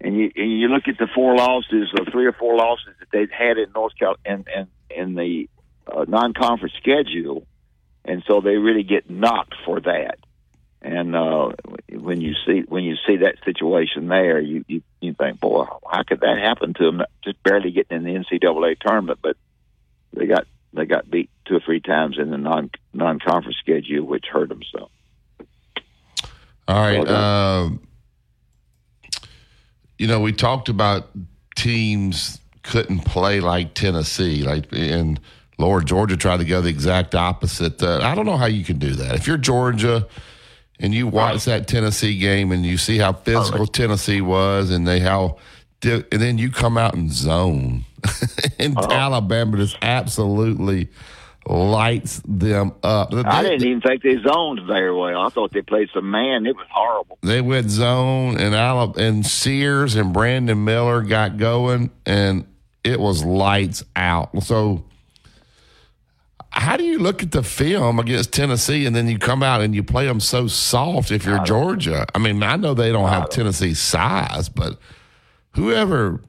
and 0.00 0.16
you 0.16 0.30
and 0.34 0.60
you 0.60 0.68
look 0.68 0.88
at 0.88 0.98
the 0.98 1.08
four 1.14 1.36
losses 1.36 1.90
or 1.98 2.04
three 2.10 2.26
or 2.26 2.32
four 2.32 2.56
losses 2.56 2.94
that 2.98 3.08
they've 3.12 3.30
had 3.30 3.58
in 3.58 3.72
North 3.74 3.96
Carolina 3.98 4.20
and 4.24 4.48
and 4.54 4.68
in 4.90 5.14
the 5.14 5.48
uh, 5.90 6.04
non-conference 6.06 6.74
schedule, 6.76 7.46
and 8.04 8.22
so 8.26 8.40
they 8.40 8.56
really 8.56 8.82
get 8.82 9.08
knocked 9.10 9.54
for 9.64 9.80
that. 9.80 10.18
And 10.82 11.16
uh, 11.16 11.52
when 11.96 12.20
you 12.20 12.34
see 12.46 12.60
when 12.68 12.84
you 12.84 12.96
see 13.06 13.18
that 13.18 13.36
situation 13.44 14.08
there, 14.08 14.40
you, 14.40 14.64
you 14.68 14.82
you 15.00 15.14
think, 15.14 15.40
boy, 15.40 15.66
how 15.90 16.02
could 16.02 16.20
that 16.20 16.38
happen 16.38 16.74
to 16.74 16.84
them? 16.84 17.02
Just 17.24 17.42
barely 17.42 17.70
getting 17.70 17.98
in 17.98 18.04
the 18.04 18.24
NCAA 18.24 18.78
tournament, 18.80 19.18
but 19.22 19.36
they 20.12 20.26
got 20.26 20.46
they 20.72 20.86
got 20.86 21.10
beat 21.10 21.30
two 21.44 21.56
or 21.56 21.60
three 21.60 21.80
times 21.80 22.18
in 22.18 22.30
the 22.30 22.38
non 22.38 22.70
non 22.92 23.18
conference 23.18 23.56
schedule, 23.58 24.04
which 24.04 24.26
hurt 24.30 24.48
them. 24.48 24.62
So 24.72 24.90
All 26.68 26.80
right. 26.80 27.06
Well 27.06 27.14
Um, 27.14 27.80
you 29.98 30.06
know, 30.06 30.20
we 30.20 30.32
talked 30.32 30.68
about 30.68 31.08
teams 31.56 32.40
couldn't 32.62 33.00
play 33.00 33.40
like 33.40 33.74
Tennessee, 33.74 34.42
like 34.42 34.66
and 34.72 35.20
Lord 35.58 35.86
Georgia 35.86 36.16
tried 36.16 36.38
to 36.38 36.44
go 36.44 36.60
the 36.60 36.68
exact 36.68 37.14
opposite. 37.14 37.82
Uh, 37.82 38.00
I 38.02 38.14
don't 38.14 38.26
know 38.26 38.36
how 38.36 38.46
you 38.46 38.64
can 38.64 38.78
do 38.78 38.94
that. 38.94 39.14
If 39.14 39.26
you're 39.26 39.38
Georgia 39.38 40.06
and 40.80 40.94
you 40.94 41.06
watch 41.06 41.44
that 41.46 41.66
Tennessee 41.66 42.18
game 42.18 42.52
and 42.52 42.64
you 42.64 42.76
see 42.76 42.98
how 42.98 43.12
physical 43.12 43.66
Tennessee 43.66 44.20
was 44.20 44.70
and 44.70 44.86
they 44.86 45.00
how 45.00 45.38
and 45.82 46.04
then 46.10 46.38
you 46.38 46.50
come 46.50 46.76
out 46.78 46.94
and 46.98 47.10
zone 47.12 47.84
and 48.58 48.76
Alabama 48.78 49.56
just 49.56 49.76
absolutely 49.82 50.88
lights 51.48 52.20
them 52.26 52.72
up. 52.82 53.12
I 53.14 53.42
didn't 53.42 53.64
even 53.64 53.80
think 53.80 54.02
they 54.02 54.16
zoned 54.20 54.66
very 54.66 54.92
well. 54.92 55.20
I 55.20 55.28
thought 55.28 55.52
they 55.52 55.62
played 55.62 55.88
some 55.94 56.10
man. 56.10 56.44
It 56.44 56.56
was 56.56 56.66
horrible. 56.70 57.18
they 57.22 57.40
went 57.40 57.70
zone 57.70 58.36
and 58.36 58.54
Alab- 58.54 58.96
and 58.96 59.24
Sears 59.24 59.94
and 59.94 60.12
Brandon 60.12 60.64
Miller 60.64 61.02
got 61.02 61.36
going 61.36 61.90
and 62.04 62.46
it 62.82 62.98
was 62.98 63.24
lights 63.24 63.84
out. 63.94 64.42
So 64.42 64.84
how 66.56 66.76
do 66.76 66.84
you 66.84 66.98
look 66.98 67.22
at 67.22 67.32
the 67.32 67.42
film 67.42 67.98
against 67.98 68.32
Tennessee 68.32 68.86
and 68.86 68.96
then 68.96 69.08
you 69.08 69.18
come 69.18 69.42
out 69.42 69.60
and 69.60 69.74
you 69.74 69.82
play 69.82 70.06
them 70.06 70.20
so 70.20 70.46
soft 70.46 71.10
if 71.10 71.24
you're 71.24 71.42
Georgia? 71.44 72.06
I 72.14 72.18
mean, 72.18 72.42
I 72.42 72.56
know 72.56 72.74
they 72.74 72.90
don't 72.92 73.08
have 73.08 73.28
Tennessee 73.30 73.74
size, 73.74 74.48
but 74.48 74.78
whoever 75.52 76.20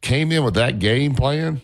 came 0.00 0.32
in 0.32 0.44
with 0.44 0.54
that 0.54 0.78
game 0.78 1.14
plan 1.14 1.60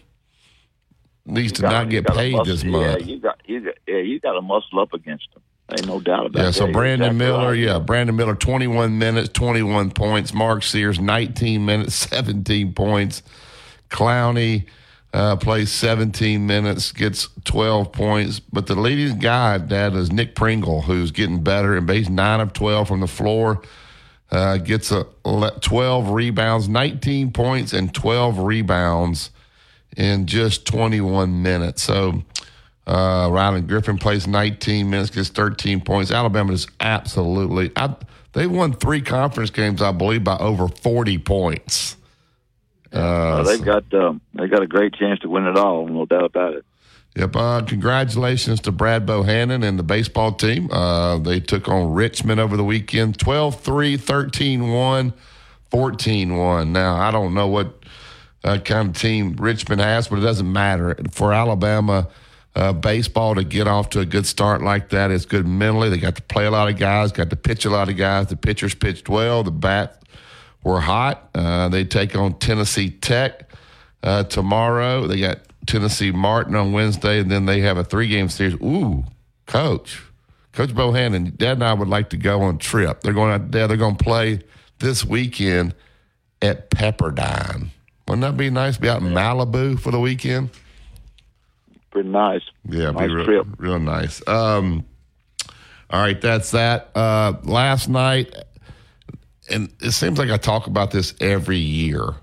needs 1.24 1.52
to 1.52 1.62
You 1.62 1.68
not 1.68 1.88
get 1.88 2.06
paid 2.06 2.32
muscle- 2.32 2.44
this 2.44 2.64
month. 2.64 3.00
Yeah, 3.02 3.06
you 3.06 3.20
got 3.20 3.38
you 3.46 3.60
got 3.60 3.74
yeah, 3.86 3.98
you 3.98 4.20
got 4.20 4.32
to 4.32 4.42
muscle 4.42 4.80
up 4.80 4.92
against 4.92 5.28
them. 5.34 5.42
Ain't 5.70 5.86
no 5.86 6.00
doubt 6.00 6.26
about 6.26 6.40
it. 6.40 6.44
Yeah, 6.44 6.50
so 6.50 6.72
Brandon 6.72 7.08
exactly 7.08 7.26
Miller, 7.26 7.48
right. 7.50 7.58
yeah, 7.58 7.78
Brandon 7.78 8.16
Miller, 8.16 8.34
21 8.34 8.96
minutes, 8.98 9.28
21 9.34 9.90
points. 9.90 10.32
Mark 10.32 10.62
Sears, 10.62 10.98
19 10.98 11.64
minutes, 11.64 11.94
17 12.10 12.72
points. 12.72 13.22
Clowney 13.90 14.64
uh, 15.12 15.36
plays 15.36 15.72
17 15.72 16.46
minutes, 16.46 16.92
gets 16.92 17.28
12 17.44 17.92
points. 17.92 18.40
But 18.40 18.66
the 18.66 18.74
leading 18.74 19.18
guy, 19.18 19.58
that 19.58 19.94
is 19.94 20.12
Nick 20.12 20.34
Pringle, 20.34 20.82
who's 20.82 21.10
getting 21.10 21.42
better 21.42 21.76
and 21.76 21.88
he's 21.88 22.10
9 22.10 22.40
of 22.40 22.52
12 22.52 22.88
from 22.88 23.00
the 23.00 23.06
floor. 23.06 23.62
Uh, 24.30 24.58
gets 24.58 24.92
a 24.92 25.06
12 25.24 26.10
rebounds, 26.10 26.68
19 26.68 27.32
points, 27.32 27.72
and 27.72 27.94
12 27.94 28.38
rebounds 28.38 29.30
in 29.96 30.26
just 30.26 30.66
21 30.66 31.42
minutes. 31.42 31.82
So 31.82 32.22
uh, 32.86 33.28
Rylan 33.28 33.66
Griffen 33.66 34.00
plays 34.00 34.26
19 34.26 34.88
minutes, 34.88 35.10
gets 35.10 35.30
13 35.30 35.80
points. 35.80 36.10
Alabama 36.10 36.52
is 36.52 36.66
absolutely. 36.80 37.70
I, 37.76 37.94
they 38.32 38.46
won 38.46 38.72
three 38.72 39.00
conference 39.00 39.50
games, 39.50 39.82
I 39.82 39.92
believe, 39.92 40.24
by 40.24 40.36
over 40.36 40.68
40 40.68 41.18
points. 41.18 41.97
Uh, 42.92 43.42
they've 43.42 43.64
got 43.64 43.92
um, 43.94 44.20
they 44.34 44.48
got 44.48 44.62
a 44.62 44.66
great 44.66 44.94
chance 44.94 45.20
to 45.20 45.28
win 45.28 45.46
it 45.46 45.56
all, 45.56 45.86
no 45.86 46.06
doubt 46.06 46.24
about 46.24 46.54
it. 46.54 46.64
Yep. 47.16 47.36
Uh, 47.36 47.62
congratulations 47.62 48.60
to 48.60 48.72
Brad 48.72 49.06
Bohannon 49.06 49.64
and 49.64 49.78
the 49.78 49.82
baseball 49.82 50.32
team. 50.32 50.70
Uh, 50.70 51.18
they 51.18 51.40
took 51.40 51.68
on 51.68 51.92
Richmond 51.92 52.38
over 52.38 52.56
the 52.56 52.64
weekend 52.64 53.18
12 53.18 53.60
3, 53.60 53.96
13 53.96 54.72
1, 54.72 55.12
14 55.70 56.36
1. 56.36 56.72
Now, 56.72 56.96
I 56.96 57.10
don't 57.10 57.34
know 57.34 57.48
what 57.48 57.82
uh, 58.44 58.58
kind 58.58 58.90
of 58.90 58.96
team 58.96 59.34
Richmond 59.36 59.80
has, 59.80 60.08
but 60.08 60.20
it 60.20 60.22
doesn't 60.22 60.50
matter. 60.50 60.96
For 61.10 61.32
Alabama 61.32 62.08
uh, 62.54 62.72
baseball 62.72 63.34
to 63.34 63.44
get 63.44 63.66
off 63.66 63.90
to 63.90 64.00
a 64.00 64.06
good 64.06 64.26
start 64.26 64.62
like 64.62 64.90
that 64.90 65.10
is 65.10 65.26
good 65.26 65.46
mentally. 65.46 65.88
They 65.88 65.98
got 65.98 66.16
to 66.16 66.22
play 66.22 66.46
a 66.46 66.50
lot 66.50 66.68
of 66.68 66.78
guys, 66.78 67.12
got 67.12 67.30
to 67.30 67.36
pitch 67.36 67.64
a 67.64 67.70
lot 67.70 67.88
of 67.88 67.96
guys. 67.96 68.28
The 68.28 68.36
pitchers 68.36 68.74
pitched 68.74 69.08
well, 69.08 69.42
the 69.42 69.50
bats 69.50 69.98
were 70.68 70.80
hot. 70.80 71.30
Uh, 71.34 71.68
they 71.68 71.84
take 71.84 72.14
on 72.14 72.38
Tennessee 72.38 72.90
Tech 72.90 73.50
uh, 74.02 74.24
tomorrow. 74.24 75.06
They 75.06 75.18
got 75.20 75.38
Tennessee 75.66 76.12
Martin 76.12 76.54
on 76.54 76.72
Wednesday, 76.72 77.20
and 77.20 77.30
then 77.30 77.46
they 77.46 77.60
have 77.60 77.78
a 77.78 77.84
three 77.84 78.06
game 78.06 78.28
series. 78.28 78.54
Ooh, 78.54 79.04
coach, 79.46 80.02
Coach 80.52 80.70
Bohannon, 80.70 81.36
Dad 81.36 81.52
and 81.54 81.64
I 81.64 81.72
would 81.72 81.88
like 81.88 82.10
to 82.10 82.16
go 82.16 82.42
on 82.42 82.56
a 82.56 82.58
trip. 82.58 83.00
They're 83.00 83.14
going 83.14 83.32
out 83.32 83.50
there. 83.50 83.66
They're 83.66 83.76
going 83.76 83.96
to 83.96 84.04
play 84.04 84.40
this 84.78 85.04
weekend 85.04 85.74
at 86.42 86.70
Pepperdine. 86.70 87.68
Wouldn't 88.06 88.22
that 88.22 88.36
be 88.36 88.50
nice? 88.50 88.76
Be 88.76 88.88
out 88.88 89.00
in 89.02 89.08
Malibu 89.08 89.80
for 89.80 89.90
the 89.90 90.00
weekend. 90.00 90.50
Pretty 91.90 92.10
nice. 92.10 92.42
Yeah, 92.68 92.90
nice 92.90 93.08
be 93.08 93.14
real, 93.14 93.24
trip. 93.24 93.46
real 93.58 93.78
nice. 93.78 94.26
Um, 94.28 94.84
all 95.90 96.00
right, 96.00 96.20
that's 96.20 96.50
that. 96.50 96.90
Uh, 96.94 97.34
last 97.44 97.88
night, 97.88 98.34
and 99.50 99.72
it 99.80 99.92
seems 99.92 100.18
like 100.18 100.30
I 100.30 100.36
talk 100.36 100.66
about 100.66 100.90
this 100.90 101.14
every 101.20 101.58
year. 101.58 102.14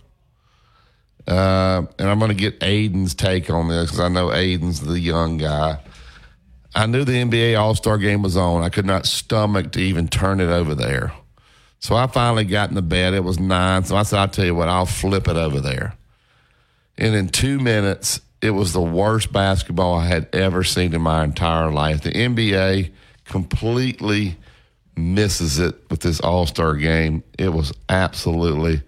Uh, 1.28 1.86
and 1.98 2.10
I'm 2.10 2.20
going 2.20 2.30
to 2.30 2.36
get 2.36 2.60
Aiden's 2.60 3.16
take 3.16 3.50
on 3.50 3.68
this 3.68 3.86
because 3.86 4.00
I 4.00 4.10
know 4.10 4.28
Aiden's 4.28 4.82
the 4.82 5.00
young 5.00 5.38
guy. 5.38 5.80
I 6.76 6.86
knew 6.86 7.04
the 7.04 7.14
NBA 7.14 7.60
All 7.60 7.74
Star 7.74 7.98
game 7.98 8.22
was 8.22 8.38
on. 8.38 8.62
I 8.62 8.70
could 8.70 8.86
not 8.86 9.06
stomach 9.06 9.72
to 9.74 9.80
even 9.80 10.08
turn 10.08 10.40
it 10.40 10.50
over 10.50 10.76
there. 10.76 11.14
So 11.80 11.96
I 11.96 12.08
finally 12.08 12.46
got 12.46 12.70
in 12.70 12.76
the 12.76 12.82
bed. 12.82 13.14
It 13.14 13.24
was 13.24 13.40
nine. 13.40 13.84
So 13.86 13.96
I 13.96 14.04
said, 14.04 14.20
I'll 14.20 14.28
tell 14.28 14.46
you 14.46 14.56
what, 14.56 14.70
I'll 14.70 14.86
flip 14.86 15.28
it 15.28 15.36
over 15.36 15.60
there. 15.60 15.96
And 16.98 17.16
in 17.16 17.30
two 17.30 17.60
minutes, 17.60 18.22
it 18.42 18.52
was 18.52 18.74
the 18.74 18.82
worst 18.82 19.32
basketball 19.32 19.96
I 19.96 20.06
had 20.06 20.28
ever 20.34 20.64
seen 20.64 20.94
in 20.94 21.02
my 21.02 21.24
entire 21.24 21.72
life. 21.72 22.02
The 22.02 22.12
NBA 22.12 22.92
completely 23.26 24.38
misses 24.98 25.60
it 25.60 25.76
with 25.90 26.02
this 26.02 26.20
All 26.20 26.46
Star 26.46 26.76
game. 26.76 27.24
It 27.38 27.50
was 27.50 27.74
absolutely. 27.90 28.82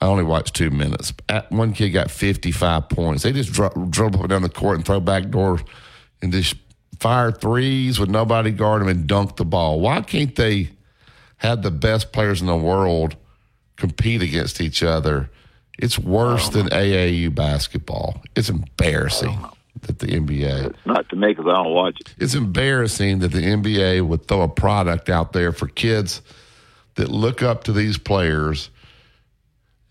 I 0.00 0.06
only 0.06 0.24
watched 0.24 0.54
two 0.54 0.70
minutes. 0.70 1.12
At- 1.28 1.50
One 1.50 1.72
kid 1.72 1.90
got 1.90 2.10
55 2.10 2.88
points. 2.88 3.22
They 3.22 3.32
just 3.32 3.52
dro- 3.52 3.70
dribble 3.90 4.18
up 4.18 4.24
and 4.24 4.28
down 4.30 4.42
the 4.42 4.48
court 4.48 4.76
and 4.76 4.84
throw 4.84 5.00
back 5.00 5.30
doors 5.30 5.60
and 6.20 6.32
just 6.32 6.56
fire 7.00 7.32
threes 7.32 7.98
with 7.98 8.10
nobody 8.10 8.50
guarding 8.50 8.88
them 8.88 8.96
and 8.98 9.06
dunk 9.06 9.36
the 9.36 9.44
ball. 9.44 9.80
Why 9.80 10.00
can't 10.02 10.34
they 10.36 10.70
have 11.38 11.62
the 11.62 11.70
best 11.70 12.12
players 12.12 12.40
in 12.40 12.46
the 12.46 12.56
world 12.56 13.16
compete 13.76 14.22
against 14.22 14.60
each 14.60 14.82
other? 14.82 15.30
It's 15.78 15.98
worse 15.98 16.50
than 16.50 16.68
AAU 16.68 17.34
basketball. 17.34 18.22
It's 18.36 18.48
embarrassing 18.48 19.38
that 19.84 20.00
the 20.00 20.06
NBA. 20.06 20.70
It's 20.70 20.86
not 20.86 21.08
to 21.10 21.16
me 21.16 21.28
because 21.28 21.46
I 21.46 21.62
don't 21.62 21.72
watch 21.72 22.00
it. 22.00 22.14
It's 22.18 22.34
embarrassing 22.34 23.20
that 23.20 23.28
the 23.28 23.42
NBA 23.42 24.06
would 24.06 24.26
throw 24.26 24.42
a 24.42 24.48
product 24.48 25.08
out 25.08 25.32
there 25.32 25.52
for 25.52 25.68
kids 25.68 26.22
that 26.96 27.08
look 27.08 27.42
up 27.42 27.64
to 27.64 27.72
these 27.72 27.98
players 27.98 28.70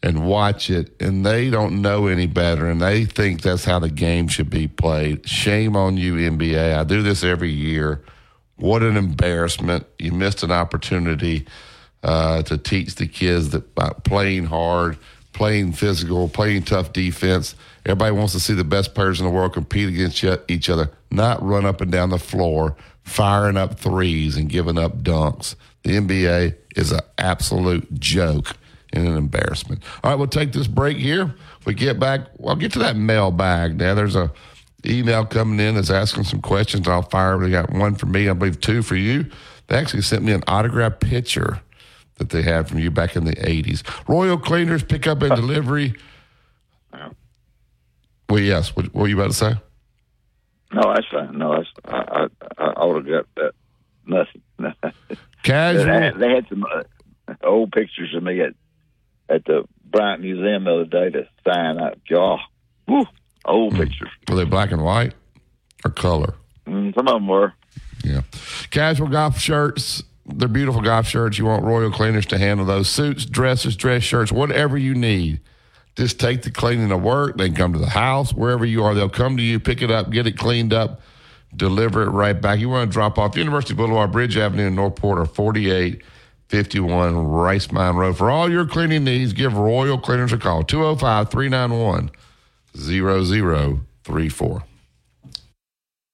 and 0.02 0.26
watch 0.26 0.70
it 0.70 1.02
and 1.02 1.26
they 1.26 1.50
don't 1.50 1.82
know 1.82 2.08
any 2.08 2.28
better 2.28 2.68
and 2.70 2.82
they 2.82 3.06
think 3.06 3.42
that's 3.42 3.64
how 3.64 3.80
the 3.80 3.90
game 3.90 4.28
should 4.28 4.50
be 4.50 4.68
played. 4.68 5.28
Shame 5.28 5.76
on 5.76 5.96
you, 5.96 6.16
NBA. 6.16 6.78
I 6.78 6.84
do 6.84 7.02
this 7.02 7.24
every 7.24 7.52
year. 7.52 8.04
What 8.58 8.84
an 8.84 8.98
embarrassment. 8.98 9.86
You 9.98 10.12
missed 10.12 10.44
an 10.44 10.52
opportunity 10.52 11.48
uh, 12.04 12.44
to 12.44 12.58
teach 12.58 12.96
the 12.96 13.08
kids 13.08 13.52
that 13.52 13.74
by 13.74 13.90
playing 14.04 14.46
hard, 14.46 14.98
playing 15.32 15.72
physical, 15.72 16.28
playing 16.28 16.64
tough 16.64 16.94
defense. 16.94 17.56
Everybody 17.86 18.12
wants 18.12 18.34
to 18.34 18.40
see 18.40 18.54
the 18.54 18.64
best 18.64 18.96
players 18.96 19.20
in 19.20 19.26
the 19.26 19.32
world 19.32 19.54
compete 19.54 19.90
against 19.90 20.24
each 20.48 20.70
other, 20.70 20.90
not 21.12 21.44
run 21.44 21.66
up 21.66 21.82
and 21.82 21.92
down 21.92 22.10
the 22.10 22.20
floor, 22.20 22.76
firing 23.04 23.58
up 23.58 23.80
threes 23.80 24.38
and 24.38 24.48
giving 24.50 24.78
up 24.78 25.00
dunks. 25.04 25.56
The 25.84 25.98
NBA 25.98 26.56
is 26.78 26.92
an 26.92 27.02
absolute 27.18 27.94
joke 28.00 28.56
and 28.94 29.08
an 29.08 29.18
embarrassment. 29.18 29.84
All 30.04 30.12
right, 30.12 30.16
we'll 30.18 30.28
take 30.28 30.54
this 30.54 30.68
break 30.68 30.98
here. 30.98 31.36
If 31.60 31.66
we 31.66 31.74
get 31.74 32.00
back, 32.00 32.22
I'll 32.46 32.56
get 32.56 32.72
to 32.74 32.80
that 32.80 32.96
mailbag. 32.96 33.78
Now, 33.78 33.96
there's 33.96 34.16
a 34.16 34.32
email 34.86 35.26
coming 35.26 35.60
in 35.66 35.76
that's 35.76 35.90
asking 35.90 36.26
some 36.26 36.42
questions. 36.42 36.88
I'll 36.88 37.02
fire. 37.02 37.38
We 37.38 37.50
got 37.52 37.72
one 37.72 37.96
for 37.96 38.06
me, 38.06 38.30
I 38.30 38.34
believe 38.34 38.62
two 38.62 38.82
for 38.82 38.96
you. 38.96 39.26
They 39.68 39.78
actually 39.78 40.02
sent 40.04 40.24
me 40.24 40.34
an 40.34 40.44
autographed 40.48 41.02
picture 41.02 41.62
that 42.16 42.30
they 42.30 42.44
had 42.44 42.68
from 42.68 42.80
you 42.80 42.92
back 42.92 43.16
in 43.16 43.26
the 43.26 43.36
80s. 43.36 43.84
Royal 44.08 44.38
Cleaners 44.38 44.84
pick 44.84 45.08
up 45.08 45.22
and 45.22 45.36
delivery. 45.36 45.96
Well, 48.30 48.40
yes. 48.40 48.76
What, 48.76 48.86
what 48.94 49.04
were 49.04 49.08
you 49.08 49.16
about 49.20 49.32
to 49.32 49.38
say? 49.38 49.54
No, 50.74 50.94
that's 50.94 51.08
fine. 51.12 51.38
No, 51.38 51.56
that's 51.56 51.70
I 51.86 52.28
I, 52.58 52.64
I 52.66 52.86
would 52.86 53.06
have 53.08 53.26
got 53.26 53.36
that. 53.36 53.52
Nothing. 54.06 54.42
they, 55.46 55.54
had, 55.54 56.18
they 56.18 56.30
had 56.30 56.46
some 56.50 56.66
uh, 56.66 57.34
old 57.44 57.72
pictures 57.72 58.14
of 58.16 58.24
me 58.24 58.42
at 58.42 58.54
at 59.30 59.46
the 59.46 59.64
Bryant 59.86 60.22
Museum 60.22 60.66
the 60.66 60.74
other 60.74 60.86
day 60.86 61.10
to 61.12 61.28
sign 61.46 61.80
out. 61.80 62.00
Oh, 62.14 62.38
whew, 62.86 63.06
old 63.46 63.76
pictures. 63.76 64.10
Were 64.28 64.36
they 64.36 64.44
black 64.44 64.72
and 64.72 64.84
white 64.84 65.14
or 65.86 65.92
color? 65.92 66.36
Mm, 66.68 66.94
some 66.96 67.08
of 67.08 67.14
them 67.14 67.28
were. 67.28 67.54
Yeah. 68.04 68.22
Casual 68.72 69.08
golf 69.08 69.40
shirts. 69.40 70.04
They're 70.26 70.48
beautiful 70.48 70.82
golf 70.82 71.08
shirts. 71.08 71.38
You 71.38 71.46
want 71.46 71.64
Royal 71.64 71.92
Cleaners 71.92 72.26
to 72.28 72.38
handle 72.38 72.66
those 72.66 72.90
suits, 72.90 73.26
dresses, 73.26 73.76
dress 73.76 74.04
shirts, 74.04 74.32
whatever 74.32 74.78
you 74.78 74.96
need. 74.96 75.42
Just 75.96 76.20
take 76.20 76.42
the 76.42 76.52
cleaning 76.52 76.90
to 76.90 76.98
work. 76.98 77.38
They 77.38 77.52
come 77.52 77.74
to 77.74 77.80
the 77.80 77.90
house, 77.90 78.34
wherever 78.34 78.66
you 78.66 78.84
are. 78.84 78.96
They'll 78.96 79.10
come 79.10 79.38
to 79.38 79.44
you, 79.44 79.60
pick 79.60 79.82
it 79.82 79.92
up, 79.92 80.10
get 80.10 80.26
it 80.26 80.38
cleaned 80.38 80.74
up, 80.74 81.02
deliver 81.56 82.04
it 82.04 82.10
right 82.10 82.40
back. 82.40 82.60
You 82.60 82.70
want 82.70 82.90
to 82.90 82.94
drop 82.94 83.20
off 83.20 83.38
University 83.38 83.76
Boulevard, 83.76 84.12
Bridge 84.12 84.38
Avenue 84.38 84.68
in 84.68 84.76
Northport 84.76 85.20
or 85.20 85.26
4851 85.26 87.28
Rice 87.28 87.72
Mine 87.72 87.96
Road. 87.96 88.18
For 88.18 88.32
all 88.32 88.50
your 88.50 88.66
cleaning 88.66 89.04
needs, 89.04 89.34
give 89.34 89.56
Royal 89.56 90.00
Cleaners 90.00 90.34
a 90.34 90.38
call 90.38 90.64
205 90.64 91.30
391 91.30 92.10
0034. 92.76 94.64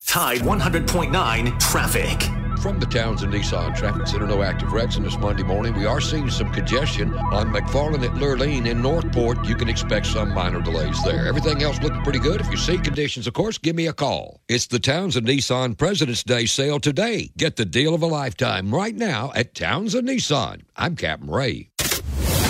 Tide 0.06 0.40
100.9 0.40 1.60
traffic. 1.60 2.49
From 2.62 2.78
the 2.78 2.88
Townsend 2.88 3.32
Nissan 3.32 3.74
Traffic 3.74 4.06
Center, 4.06 4.28
no 4.28 4.44
active 4.44 4.74
wrecks 4.74 4.98
on 4.98 5.04
this 5.04 5.18
Monday 5.18 5.44
morning. 5.44 5.74
We 5.76 5.86
are 5.86 6.02
seeing 6.02 6.30
some 6.30 6.52
congestion 6.52 7.14
on 7.18 7.54
McFarland 7.54 8.04
at 8.04 8.12
Lurleen 8.16 8.68
in 8.68 8.82
Northport. 8.82 9.46
You 9.46 9.56
can 9.56 9.70
expect 9.70 10.08
some 10.08 10.34
minor 10.34 10.60
delays 10.60 11.02
there. 11.04 11.26
Everything 11.26 11.64
else 11.64 11.80
looking 11.82 12.04
pretty 12.04 12.20
good. 12.20 12.42
If 12.42 12.52
you 12.52 12.58
see 12.58 12.78
conditions, 12.78 13.28
of 13.28 13.34
course, 13.34 13.58
give 13.58 13.78
me 13.78 13.88
a 13.88 13.94
call. 13.94 14.42
It's 14.50 14.68
the 14.68 14.80
Townsend 14.80 15.26
Nissan 15.26 15.78
President's 15.78 16.22
Day 16.22 16.46
sale 16.46 16.82
today. 16.82 17.32
Get 17.38 17.56
the 17.56 17.66
deal 17.66 17.94
of 17.94 18.02
a 18.02 18.08
lifetime 18.08 18.76
right 18.76 18.96
now 18.96 19.32
at 19.36 19.56
Townsend 19.56 20.10
Nissan. 20.10 20.64
I'm 20.76 20.98
Captain 20.98 21.30
Ray. 21.30 21.70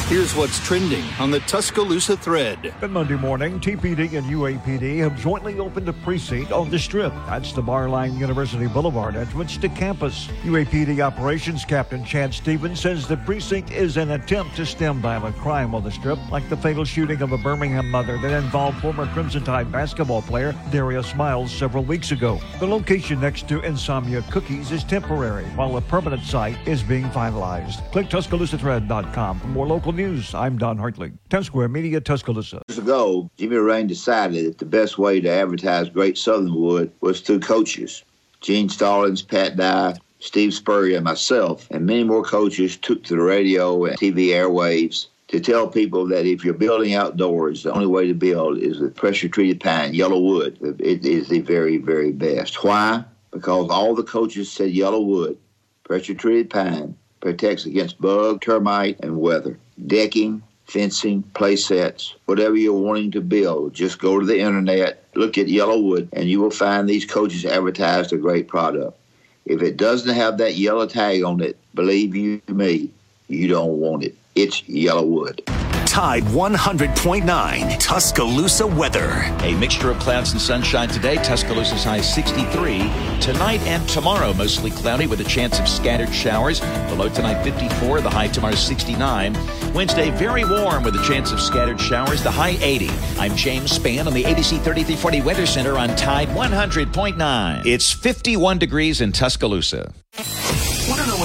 Here's 0.09 0.33
what's 0.33 0.59
trending 0.65 1.03
on 1.19 1.29
the 1.29 1.39
Tuscaloosa 1.41 2.17
thread. 2.17 2.73
Good 2.81 2.89
Monday 2.89 3.15
morning, 3.15 3.59
TPD 3.59 4.17
and 4.17 4.25
UAPD 4.25 4.97
have 5.01 5.15
jointly 5.15 5.59
opened 5.59 5.87
a 5.87 5.93
precinct 5.93 6.51
on 6.51 6.71
the 6.71 6.79
Strip. 6.79 7.13
That's 7.27 7.53
the 7.53 7.61
Barline 7.61 8.17
University 8.17 8.65
Boulevard 8.65 9.15
entrance 9.15 9.55
to 9.57 9.69
campus. 9.69 10.25
UAPD 10.41 10.99
Operations 10.99 11.63
Captain 11.63 12.03
Chad 12.03 12.33
Stevens 12.33 12.79
says 12.79 13.07
the 13.07 13.17
precinct 13.17 13.69
is 13.69 13.97
an 13.97 14.09
attempt 14.09 14.55
to 14.55 14.65
stem 14.65 14.99
violent 14.99 15.35
crime 15.35 15.75
on 15.75 15.83
the 15.83 15.91
Strip, 15.91 16.17
like 16.31 16.49
the 16.49 16.57
fatal 16.57 16.85
shooting 16.85 17.21
of 17.21 17.31
a 17.31 17.37
Birmingham 17.37 17.87
mother 17.87 18.17
that 18.17 18.31
involved 18.31 18.81
former 18.81 19.05
Crimson 19.13 19.43
Tide 19.43 19.71
basketball 19.71 20.23
player 20.23 20.55
Darius 20.71 21.13
Miles 21.13 21.51
several 21.51 21.83
weeks 21.83 22.11
ago. 22.11 22.41
The 22.59 22.65
location 22.65 23.21
next 23.21 23.47
to 23.49 23.59
Insomnia 23.61 24.23
Cookies 24.31 24.71
is 24.71 24.83
temporary, 24.83 25.45
while 25.49 25.77
a 25.77 25.81
permanent 25.81 26.23
site 26.23 26.57
is 26.67 26.81
being 26.81 27.05
finalized. 27.11 27.91
Click 27.91 28.07
TuscaloosaThread.com 28.07 29.39
for 29.41 29.47
more 29.49 29.67
local 29.67 29.98
News. 29.99 30.33
I'm 30.33 30.57
Don 30.57 30.77
Hartley. 30.77 31.11
Town 31.27 31.43
Square 31.43 31.67
Media, 31.67 31.99
Tuscaloosa. 31.99 32.61
Years 32.69 32.77
ago, 32.77 33.29
Jimmy 33.35 33.57
Rane 33.57 33.85
decided 33.85 34.45
that 34.45 34.57
the 34.57 34.63
best 34.63 34.97
way 34.97 35.19
to 35.19 35.29
advertise 35.29 35.89
great 35.89 36.17
Southern 36.17 36.55
Wood 36.55 36.89
was 37.01 37.19
through 37.19 37.41
coaches. 37.41 38.05
Gene 38.39 38.69
Stallings, 38.69 39.21
Pat 39.21 39.57
Dye, 39.57 39.97
Steve 40.21 40.53
Spurrier, 40.53 40.95
and 40.95 41.03
myself, 41.03 41.67
and 41.69 41.85
many 41.85 42.05
more 42.05 42.23
coaches 42.23 42.77
took 42.77 43.03
to 43.03 43.17
the 43.17 43.21
radio 43.21 43.83
and 43.83 43.99
TV 43.99 44.27
airwaves 44.27 45.07
to 45.27 45.41
tell 45.41 45.67
people 45.67 46.07
that 46.07 46.25
if 46.25 46.45
you're 46.45 46.53
building 46.53 46.93
outdoors, 46.93 47.63
the 47.63 47.73
only 47.73 47.85
way 47.85 48.07
to 48.07 48.13
build 48.13 48.57
is 48.57 48.79
with 48.79 48.95
pressure 48.95 49.27
treated 49.27 49.59
pine, 49.59 49.91
YellaWood. 49.91 50.79
It 50.79 51.05
is 51.05 51.27
the 51.27 51.41
very, 51.41 51.75
very 51.75 52.13
best. 52.13 52.63
Why? 52.63 53.03
Because 53.31 53.69
all 53.69 53.93
the 53.95 54.03
coaches 54.03 54.49
said 54.49 54.71
YellaWood, 54.71 55.35
pressure 55.83 56.13
treated 56.13 56.49
pine, 56.49 56.95
protects 57.19 57.65
against 57.65 57.99
bug, 57.99 58.39
termite, 58.39 58.97
and 59.01 59.19
weather 59.19 59.59
decking, 59.88 60.43
fencing, 60.65 61.24
play 61.33 61.55
sets, 61.55 62.15
whatever 62.25 62.55
you're 62.55 62.74
wanting 62.74 63.12
to 63.12 63.21
build, 63.21 63.74
just 63.74 64.00
go 64.00 64.19
to 64.19 64.25
the 64.25 64.39
internet, 64.39 65.03
look 65.15 65.38
at 65.38 65.48
YellaWood, 65.48 66.09
and 66.13 66.29
you 66.29 66.39
will 66.39 66.51
find 66.51 66.88
these 66.88 67.05
coaches 67.05 67.45
advertised 67.45 68.13
a 68.13 68.17
great 68.17 68.48
product. 68.48 68.98
If 69.45 69.62
it 69.62 69.77
doesn't 69.77 70.13
have 70.13 70.38
that 70.38 70.55
yellow 70.55 70.86
tag 70.86 71.24
on 71.24 71.41
it, 71.41 71.57
believe 71.74 72.15
you 72.15 72.41
me, 72.48 72.91
you 73.27 73.48
don't 73.48 73.79
want 73.79 74.03
it. 74.03 74.15
It's 74.36 74.62
YellaWood. 74.62 75.68
Tide 75.89 76.22
100.9 76.25 77.79
Tuscaloosa 77.79 78.67
weather. 78.67 79.10
A 79.41 79.55
mixture 79.55 79.89
of 79.89 79.98
clouds 79.98 80.34
and 80.34 80.39
sunshine 80.39 80.88
today. 80.88 81.15
Tuscaloosa's 81.15 81.84
high 81.84 82.00
63. 82.00 82.77
Tonight 83.19 83.60
and 83.62 83.89
tomorrow, 83.89 84.31
mostly 84.34 84.69
cloudy 84.69 85.08
with 85.08 85.19
a 85.19 85.24
chance 85.24 85.60
of 85.60 85.67
scattered 85.67 86.13
showers. 86.13 86.60
The 86.60 86.96
low 86.96 87.10
tonight 87.10 87.43
54, 87.43 88.01
the 88.01 88.10
high 88.10 88.27
tomorrow 88.27 88.53
69. 88.53 89.34
Wednesday, 89.74 90.12
very 90.12 90.46
warm 90.46 90.84
with 90.84 90.93
a 90.95 91.04
chance 91.04 91.32
of 91.32 91.41
scattered 91.41 91.82
showers. 91.82 92.21
The 92.21 92.30
high 92.30 92.56
80. 92.62 92.91
I'm 93.17 93.36
James 93.36 93.75
Spann 93.75 94.06
on 94.06 94.13
the 94.13 94.25
ABC 94.25 94.62
3340 94.62 95.21
Weather 95.21 95.47
Center 95.47 95.75
on 95.75 95.89
Tide 95.95 96.28
100.9. 96.30 97.65
It's 97.65 97.91
51 97.91 98.60
degrees 98.60 99.02
in 99.02 99.12
Tuscaloosa. 99.12 99.91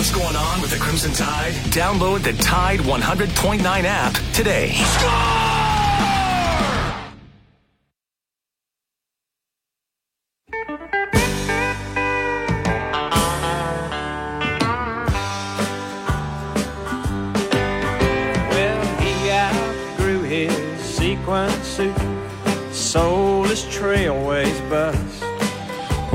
What's 0.05 0.15
going 0.15 0.37
on 0.37 0.61
with 0.61 0.71
the 0.71 0.77
Crimson 0.77 1.13
Tide? 1.13 1.55
Download 1.73 2.23
the 2.23 2.35
Tide 2.35 2.81
100.9 2.81 3.85
app 3.85 4.13
today. 4.35 4.73
Well, 5.01 5.54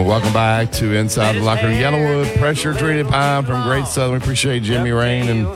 welcome 0.10 0.34
back 0.34 0.72
to 0.72 0.96
Inside 0.96 1.36
the 1.36 1.42
Locker 1.42 1.68
Room. 1.68 1.76
YellaWood 1.76 2.36
Pressure 2.40 2.74
Treated 2.74 3.08
Pine 3.08 3.46
from 3.46 3.62
Great 3.62 3.86
Southern. 3.86 4.18
We 4.18 4.24
appreciate 4.24 4.64
Jimmy 4.64 4.90
Rane 4.90 5.30
and 5.30 5.48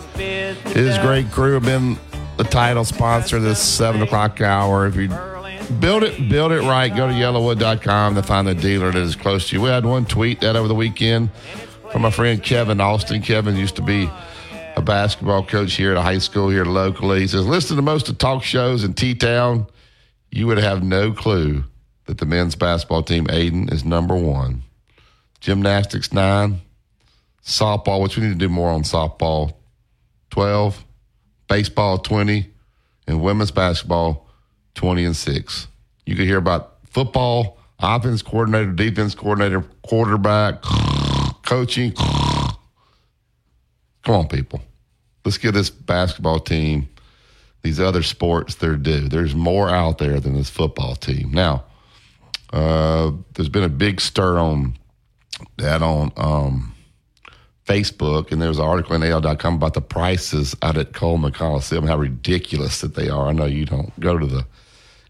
his 0.75 0.95
great 0.99 1.31
crew 1.31 1.55
have 1.55 1.63
been 1.63 1.97
the 2.37 2.43
title 2.43 2.85
sponsor 2.85 3.39
this 3.39 3.59
7 3.59 4.03
o'clock 4.03 4.41
hour. 4.41 4.85
If 4.85 4.95
you 4.95 5.07
build 5.79 6.03
it, 6.03 6.29
build 6.29 6.51
it 6.51 6.61
right, 6.61 6.95
go 6.95 7.07
to 7.07 7.13
yellawood.com 7.13 8.13
to 8.13 8.21
find 8.21 8.47
the 8.47 8.53
dealer 8.53 8.91
that 8.91 9.01
is 9.01 9.15
close 9.15 9.49
to 9.49 9.55
you. 9.55 9.61
We 9.63 9.69
had 9.69 9.87
one 9.87 10.05
tweet 10.05 10.41
that 10.41 10.55
over 10.55 10.67
the 10.67 10.75
weekend 10.75 11.31
from 11.91 12.03
my 12.03 12.11
friend 12.11 12.41
Kevin 12.43 12.79
Austin. 12.79 13.23
Kevin 13.23 13.55
used 13.55 13.77
to 13.77 13.81
be 13.81 14.07
a 14.75 14.83
basketball 14.83 15.43
coach 15.43 15.73
here 15.73 15.89
at 15.89 15.97
a 15.97 16.03
high 16.03 16.19
school 16.19 16.49
here 16.49 16.65
locally. 16.65 17.21
He 17.21 17.27
says, 17.27 17.47
listen 17.47 17.75
to 17.75 17.81
most 17.81 18.07
of 18.07 18.19
the 18.19 18.19
talk 18.19 18.43
shows 18.43 18.83
in 18.83 18.93
T-Town. 18.93 19.65
You 20.29 20.45
would 20.45 20.59
have 20.59 20.83
no 20.83 21.11
clue 21.11 21.63
that 22.05 22.17
the 22.17 22.25
men's 22.25 22.55
basketball 22.55 23.03
team, 23.03 23.27
Aiden, 23.27 23.71
is 23.71 23.85
number 23.85 24.15
one. 24.15 24.63
Gymnastics, 25.39 26.11
nine. 26.13 26.61
Softball, 27.43 28.01
which 28.01 28.17
we 28.17 28.23
need 28.23 28.29
to 28.29 28.35
do 28.35 28.49
more 28.49 28.69
on 28.69 28.83
softball, 28.83 29.53
12. 30.29 30.83
Baseball, 31.47 31.97
20. 31.97 32.49
And 33.07 33.21
women's 33.21 33.51
basketball, 33.51 34.29
20 34.75 35.05
and 35.05 35.15
6. 35.15 35.67
You 36.05 36.15
could 36.15 36.25
hear 36.25 36.37
about 36.37 36.77
football, 36.89 37.57
offense 37.79 38.21
coordinator, 38.21 38.71
defense 38.71 39.15
coordinator, 39.15 39.65
quarterback, 39.81 40.61
coaching. 41.43 41.91
Come 44.03 44.15
on, 44.15 44.27
people. 44.27 44.61
Let's 45.25 45.37
give 45.37 45.53
this 45.53 45.69
basketball 45.69 46.39
team, 46.39 46.89
these 47.61 47.79
other 47.79 48.03
sports, 48.03 48.55
their 48.55 48.75
due. 48.75 49.07
There's 49.07 49.35
more 49.35 49.69
out 49.69 49.97
there 49.97 50.19
than 50.19 50.35
this 50.35 50.49
football 50.49 50.95
team. 50.95 51.31
Now, 51.31 51.63
uh, 52.53 53.11
there's 53.33 53.49
been 53.49 53.63
a 53.63 53.69
big 53.69 53.99
stir 53.99 54.37
on 54.37 54.77
that 55.57 55.81
on 55.81 56.11
um, 56.15 56.75
Facebook, 57.65 58.31
and 58.31 58.39
there's 58.39 58.59
an 58.59 58.65
article 58.65 58.95
in 58.95 59.03
AL.com 59.03 59.55
about 59.55 59.73
the 59.73 59.81
prices 59.81 60.55
out 60.61 60.77
at 60.77 60.93
Coleman 60.93 61.33
Coliseum, 61.33 61.87
how 61.87 61.97
ridiculous 61.97 62.81
that 62.81 62.93
they 62.93 63.09
are. 63.09 63.27
I 63.27 63.31
know 63.31 63.45
you 63.45 63.65
don't 63.65 63.99
go 63.99 64.19
to 64.19 64.27
the 64.27 64.45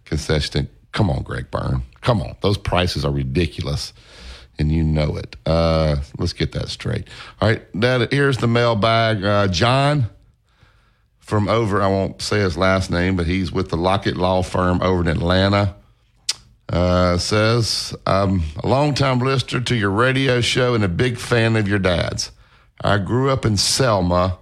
concession. 0.06 0.70
Come 0.94 1.10
on, 1.10 1.24
Greg 1.24 1.52
Byrne. 1.52 1.84
Come 2.02 2.22
on. 2.22 2.38
Those 2.42 2.58
prices 2.58 3.04
are 3.04 3.12
ridiculous, 3.12 3.92
and 4.58 4.72
you 4.72 4.82
know 4.82 5.18
it. 5.18 5.36
Uh, 5.46 5.98
let's 6.18 6.34
get 6.34 6.54
that 6.54 6.70
straight. 6.70 7.10
All 7.42 7.50
right, 7.50 7.62
that, 7.82 8.14
here's 8.14 8.38
the 8.38 8.48
mailbag. 8.48 9.22
Uh, 9.22 9.48
John 9.50 10.10
from 11.20 11.50
over, 11.50 11.82
I 11.82 11.88
won't 11.88 12.22
say 12.22 12.40
his 12.40 12.58
last 12.58 12.90
name, 12.90 13.18
but 13.18 13.28
he's 13.28 13.52
with 13.52 13.70
the 13.70 13.78
Lockett 13.78 14.16
Law 14.16 14.44
Firm 14.44 14.82
over 14.82 15.02
in 15.02 15.08
Atlanta. 15.08 15.76
Uh, 16.70 17.18
says, 17.18 17.94
I'm 18.08 18.42
a 18.64 18.68
longtime 18.68 19.20
listener 19.20 19.62
to 19.62 19.76
your 19.76 19.92
radio 19.92 20.42
show 20.42 20.74
and 20.74 20.84
a 20.84 20.88
big 20.88 21.18
fan 21.18 21.56
of 21.56 21.68
your 21.68 21.80
dad's. 21.80 22.32
I 22.82 22.98
grew 22.98 23.30
up 23.30 23.46
in 23.46 23.58
Selma 23.58 24.40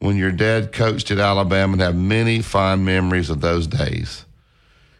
when 0.00 0.16
your 0.16 0.32
dad 0.32 0.72
coached 0.72 1.10
at 1.10 1.18
Alabama 1.18 1.74
and 1.74 1.82
have 1.82 1.96
many 1.96 2.40
fond 2.42 2.84
memories 2.84 3.30
of 3.30 3.40
those 3.40 3.66
days. 3.66 4.24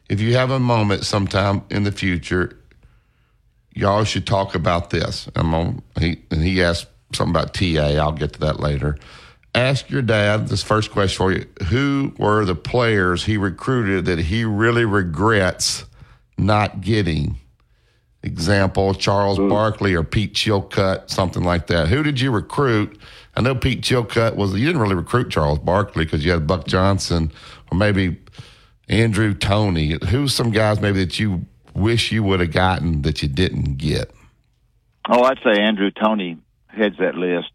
If 0.09 0.21
you 0.21 0.35
have 0.35 0.51
a 0.51 0.59
moment 0.59 1.05
sometime 1.05 1.63
in 1.71 1.85
the 1.85 1.93
future, 1.93 2.59
y'all 3.75 4.05
should 4.05 4.27
talk 4.27 4.55
about 4.55 4.91
this. 4.91 5.29
I'm 5.37 5.55
on, 5.55 5.83
he, 5.99 6.21
and 6.31 6.43
he 6.43 6.63
asked 6.63 6.89
something 7.15 7.35
about 7.35 7.55
TA. 7.55 8.01
I'll 8.03 8.13
get 8.13 8.35
to 8.35 8.41
that 8.41 8.61
later. 8.61 8.99
Ask 9.55 9.91
your 9.91 10.03
dad 10.03 10.49
this 10.49 10.63
first 10.63 10.93
question 10.93 11.17
for 11.17 11.33
you 11.33 11.47
Who 11.67 12.15
were 12.19 12.45
the 12.45 12.55
players 12.55 13.25
he 13.25 13.37
recruited 13.37 14.05
that 14.05 14.19
he 14.19 14.45
really 14.45 14.85
regrets 14.85 15.85
not 16.41 16.81
getting? 16.81 17.37
Example, 18.23 18.93
Charles 18.93 19.39
Barkley 19.39 19.95
or 19.95 20.03
Pete 20.03 20.35
Chilcutt, 20.35 21.09
something 21.09 21.43
like 21.43 21.69
that. 21.69 21.89
Who 21.89 22.03
did 22.03 22.21
you 22.21 22.31
recruit? 22.31 23.01
I 23.35 23.41
know 23.41 23.55
Pete 23.55 23.81
Chilcutt 23.81 24.37
was, 24.37 24.55
you 24.55 24.67
didn't 24.67 24.83
really 24.83 24.95
recruit 24.95 25.31
Charles 25.31 25.59
Barkley 25.59 26.05
because 26.05 26.23
you 26.23 26.31
had 26.31 26.47
Buck 26.47 26.67
Johnson 26.67 27.33
or 27.73 27.79
maybe 27.79 28.21
Andrew 28.91 29.33
Toney. 29.33 29.97
Who's 30.09 30.35
some 30.35 30.51
guys 30.51 30.81
maybe 30.81 31.03
that 31.03 31.19
you 31.19 31.47
wish 31.75 32.13
you 32.13 32.23
would 32.23 32.41
have 32.41 32.53
gotten 32.53 33.03
that 33.03 33.23
you 33.23 33.29
didn't 33.29 33.79
get? 33.79 34.11
Oh, 35.09 35.23
I'd 35.23 35.39
say 35.43 35.59
Andrew 35.59 35.91
Toney 35.91 36.37
heads 36.67 36.97
that 36.99 37.15
list. 37.15 37.53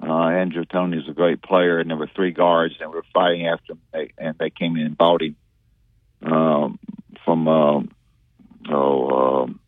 Uh, 0.00 0.28
Andrew 0.28 0.64
Toney 0.64 0.98
is 0.98 1.08
a 1.08 1.12
great 1.12 1.42
player, 1.42 1.78
and 1.78 1.90
there 1.90 1.96
were 1.96 2.08
three 2.14 2.30
guards, 2.30 2.74
and 2.80 2.88
we 2.90 2.96
were 2.96 3.04
fighting 3.12 3.46
after 3.46 3.72
him, 3.72 3.80
they, 3.92 4.12
and 4.16 4.38
they 4.38 4.48
came 4.48 4.76
in 4.76 4.86
and 4.86 4.96
bought 4.96 5.22
him 5.22 5.36
um, 6.22 6.78
from 7.30 7.48
uh, 7.48 7.80
oh 8.72 9.42
um, 9.42 9.60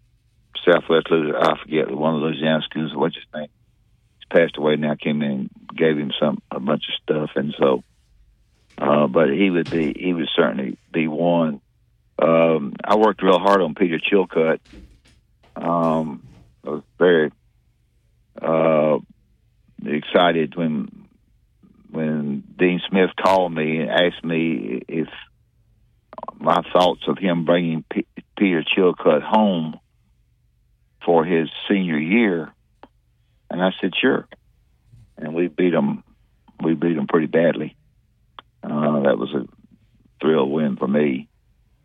Southwest. 0.65 1.11
Louis- 1.11 1.33
I 1.39 1.57
forget 1.63 1.91
one 1.91 2.17
of 2.17 2.23
Louisiana 2.23 2.63
schools. 2.65 2.93
What's 2.95 3.15
his 3.15 3.25
name? 3.35 3.49
He's 4.19 4.29
passed 4.29 4.57
away 4.57 4.77
now. 4.77 4.95
Came 4.97 5.23
in, 5.23 5.31
and 5.31 5.51
gave 5.77 5.97
him 5.97 6.13
some 6.21 6.43
a 6.51 6.59
bunch 6.59 6.85
of 6.89 7.03
stuff, 7.03 7.31
and 7.37 7.55
so. 7.59 7.85
Uh, 8.79 9.07
but 9.07 9.29
he 9.29 9.51
would 9.51 9.71
be 9.71 9.95
he 9.97 10.13
would 10.13 10.29
certainly 10.35 10.77
be 10.93 11.07
one. 11.07 11.61
Um, 12.19 12.75
I 12.83 12.97
worked 12.97 13.23
real 13.23 13.39
hard 13.39 13.61
on 13.61 13.75
Peter 13.75 13.99
Chilcutt. 13.99 14.61
Um, 15.55 16.27
I 16.67 16.71
was 16.71 16.83
very 16.99 17.31
uh, 18.41 18.99
excited 19.85 20.57
when 20.57 21.07
when 21.91 22.43
Dean 22.59 22.81
Smith 22.89 23.11
called 23.23 23.53
me 23.53 23.81
and 23.81 23.91
asked 23.91 24.25
me 24.25 24.83
if 24.89 25.09
my 26.39 26.63
thoughts 26.73 27.03
of 27.09 27.19
him 27.19 27.45
bringing 27.45 27.85
P- 27.91 28.07
Peter 28.37 28.63
Chilcutt 28.63 29.23
home 29.23 29.79
for 31.05 31.25
his 31.25 31.49
senior 31.69 31.99
year, 31.99 32.53
and 33.51 33.63
I 33.63 33.71
said 33.81 33.93
sure, 34.01 34.27
and 35.17 35.35
we 35.35 35.49
beat 35.49 35.75
him. 35.75 36.05
We 36.63 36.75
beat 36.75 36.97
him 36.97 37.07
pretty 37.07 37.27
badly. 37.27 37.77
Uh, 38.63 39.01
that 39.01 39.19
was 39.19 39.35
a 39.35 39.47
thrill 40.21 40.49
win 40.49 40.77
for 40.77 40.87
me. 40.87 41.29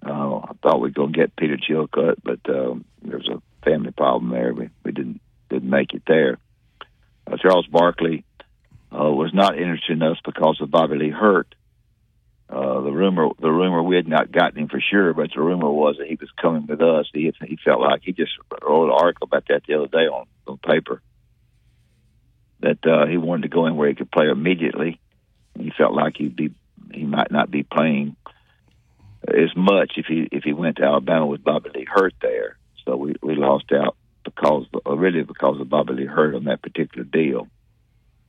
Uh, 0.05 0.37
I 0.37 0.51
thought 0.61 0.79
we'd 0.79 0.93
go 0.93 1.07
get 1.07 1.35
Peter 1.35 1.57
Chilcutt, 1.57 2.17
but 2.23 2.39
um, 2.49 2.85
there 3.01 3.17
was 3.17 3.27
a 3.27 3.41
family 3.65 3.91
problem 3.91 4.31
there. 4.31 4.53
We 4.53 4.69
we 4.83 4.91
didn't 4.91 5.21
didn't 5.49 5.69
make 5.69 5.93
it 5.93 6.03
there. 6.07 6.37
Uh, 7.25 7.37
Charles 7.37 7.67
Barkley 7.67 8.23
uh, 8.91 9.11
was 9.11 9.33
not 9.33 9.57
interested 9.57 9.93
in 9.93 10.03
us 10.03 10.17
because 10.23 10.61
of 10.61 10.71
Bobby 10.71 10.97
Lee 10.97 11.09
Hurt. 11.09 11.53
Uh, 12.49 12.79
the 12.79 12.91
rumor, 12.91 13.27
the 13.39 13.51
rumor, 13.51 13.83
we 13.83 13.97
had 13.97 14.07
not 14.07 14.31
gotten 14.31 14.57
him 14.57 14.69
for 14.69 14.79
sure, 14.79 15.13
but 15.13 15.31
the 15.35 15.41
rumor 15.41 15.69
was 15.69 15.97
that 15.97 16.07
he 16.07 16.17
was 16.19 16.29
coming 16.41 16.65
with 16.65 16.81
us. 16.81 17.09
He 17.13 17.33
he 17.45 17.57
felt 17.63 17.81
like 17.81 18.01
he 18.03 18.13
just 18.13 18.31
wrote 18.63 18.85
an 18.85 18.91
article 18.91 19.25
about 19.25 19.43
that 19.49 19.63
the 19.67 19.73
other 19.73 19.87
day 19.87 20.07
on 20.07 20.27
on 20.47 20.57
paper 20.57 21.01
that 22.61 22.85
uh, 22.85 23.05
he 23.05 23.17
wanted 23.17 23.43
to 23.43 23.49
go 23.49 23.65
in 23.65 23.75
where 23.75 23.89
he 23.89 23.95
could 23.95 24.11
play 24.11 24.29
immediately. 24.29 24.99
He 25.59 25.71
felt 25.77 25.93
like 25.93 26.15
he'd 26.17 26.35
be 26.35 26.53
he 26.93 27.03
might 27.03 27.31
not 27.31 27.51
be 27.51 27.63
playing 27.63 28.15
as 29.27 29.55
much 29.55 29.93
if 29.97 30.05
he 30.05 30.27
if 30.31 30.43
he 30.43 30.53
went 30.53 30.77
to 30.77 30.83
Alabama 30.83 31.25
with 31.25 31.43
Bobby 31.43 31.69
Lee 31.73 31.87
Hurt 31.89 32.13
there. 32.21 32.57
So 32.85 32.95
we 32.95 33.15
we 33.21 33.35
lost 33.35 33.71
out 33.71 33.97
because 34.23 34.65
uh, 34.85 34.95
really 34.95 35.23
because 35.23 35.59
of 35.59 35.69
Bobby 35.69 35.93
Lee 35.93 36.05
Hurt 36.05 36.35
on 36.35 36.45
that 36.45 36.61
particular 36.61 37.03
deal. 37.03 37.47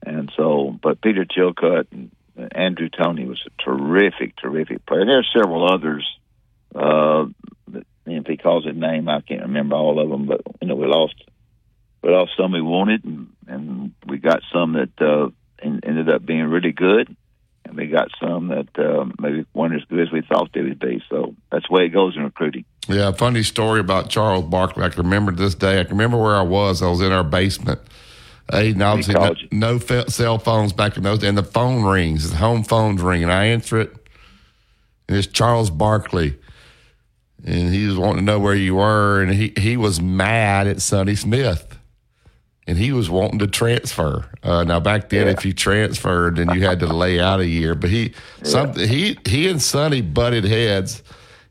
And 0.04 0.30
so, 0.36 0.78
but 0.80 1.00
Peter 1.00 1.24
Chilcutt 1.24 1.86
and 1.90 2.10
Andrew 2.52 2.88
Toney 2.88 3.26
was 3.26 3.42
a 3.46 3.62
terrific, 3.62 4.36
terrific 4.36 4.86
player. 4.86 5.04
There 5.04 5.18
are 5.18 5.24
several 5.36 5.72
others. 5.72 6.06
Uh, 6.74 7.26
if 8.06 8.26
he 8.26 8.36
calls 8.36 8.64
his 8.64 8.76
name, 8.76 9.08
I 9.08 9.20
can't 9.20 9.42
remember 9.42 9.76
all 9.76 10.00
of 10.00 10.08
them. 10.08 10.26
But 10.26 10.42
you 10.60 10.68
know, 10.68 10.76
we 10.76 10.86
lost, 10.86 11.14
we 12.02 12.10
lost 12.10 12.32
some 12.36 12.52
we 12.52 12.62
wanted, 12.62 13.04
and, 13.04 13.28
and 13.46 13.94
we 14.06 14.18
got 14.18 14.40
some 14.52 14.74
that 14.74 14.90
uh, 15.00 15.30
en- 15.60 15.80
ended 15.82 16.08
up 16.08 16.24
being 16.24 16.44
really 16.44 16.72
good, 16.72 17.14
and 17.64 17.76
we 17.76 17.86
got 17.86 18.08
some 18.20 18.48
that 18.48 18.78
uh, 18.78 19.06
maybe 19.18 19.44
weren't 19.54 19.74
as 19.74 19.84
good 19.84 20.00
as 20.00 20.12
we 20.12 20.22
thought 20.22 20.50
they 20.52 20.62
would 20.62 20.78
be. 20.78 21.02
So 21.10 21.34
that's 21.50 21.66
the 21.68 21.74
way 21.74 21.84
it 21.84 21.90
goes 21.90 22.16
in 22.16 22.22
recruiting. 22.24 22.64
Yeah, 22.88 23.12
funny 23.12 23.42
story 23.42 23.80
about 23.80 24.08
Charles 24.08 24.46
Barkley. 24.46 24.84
I 24.84 24.88
can 24.88 25.02
remember 25.02 25.32
this 25.32 25.54
day. 25.54 25.80
I 25.80 25.84
can 25.84 25.92
remember 25.92 26.16
where 26.16 26.36
I 26.36 26.42
was. 26.42 26.82
I 26.82 26.88
was 26.88 27.00
in 27.00 27.12
our 27.12 27.24
basement. 27.24 27.80
Aiden, 28.52 28.84
obviously, 28.84 29.14
no, 29.14 29.34
no 29.50 29.78
cell 30.06 30.38
phones 30.38 30.72
back 30.72 30.96
in 30.96 31.02
those 31.02 31.18
days. 31.18 31.28
And 31.28 31.38
the 31.38 31.42
phone 31.42 31.84
rings, 31.84 32.30
the 32.30 32.36
home 32.36 32.64
phone's 32.64 33.02
ringing. 33.02 33.30
I 33.30 33.46
answer 33.46 33.78
it, 33.78 33.94
and 35.08 35.16
it's 35.16 35.26
Charles 35.26 35.70
Barkley. 35.70 36.38
And 37.44 37.72
he 37.72 37.86
was 37.86 37.96
wanting 37.96 38.18
to 38.18 38.22
know 38.22 38.40
where 38.40 38.54
you 38.54 38.76
were. 38.76 39.22
And 39.22 39.32
he, 39.32 39.52
he 39.56 39.76
was 39.76 40.00
mad 40.00 40.66
at 40.66 40.82
Sonny 40.82 41.14
Smith. 41.14 41.78
And 42.66 42.76
he 42.76 42.92
was 42.92 43.08
wanting 43.08 43.38
to 43.38 43.46
transfer. 43.46 44.28
Uh, 44.42 44.64
now, 44.64 44.80
back 44.80 45.08
then, 45.08 45.28
if 45.28 45.44
you 45.46 45.54
transferred, 45.54 46.36
then 46.36 46.50
you 46.50 46.66
had 46.66 46.80
to 46.80 46.86
lay 46.86 47.18
out 47.20 47.40
a 47.40 47.46
year. 47.46 47.74
But 47.74 47.90
he, 47.90 48.12
something, 48.42 48.86
he, 48.86 49.16
he 49.24 49.48
and 49.48 49.62
Sonny 49.62 50.02
butted 50.02 50.44
heads 50.44 51.02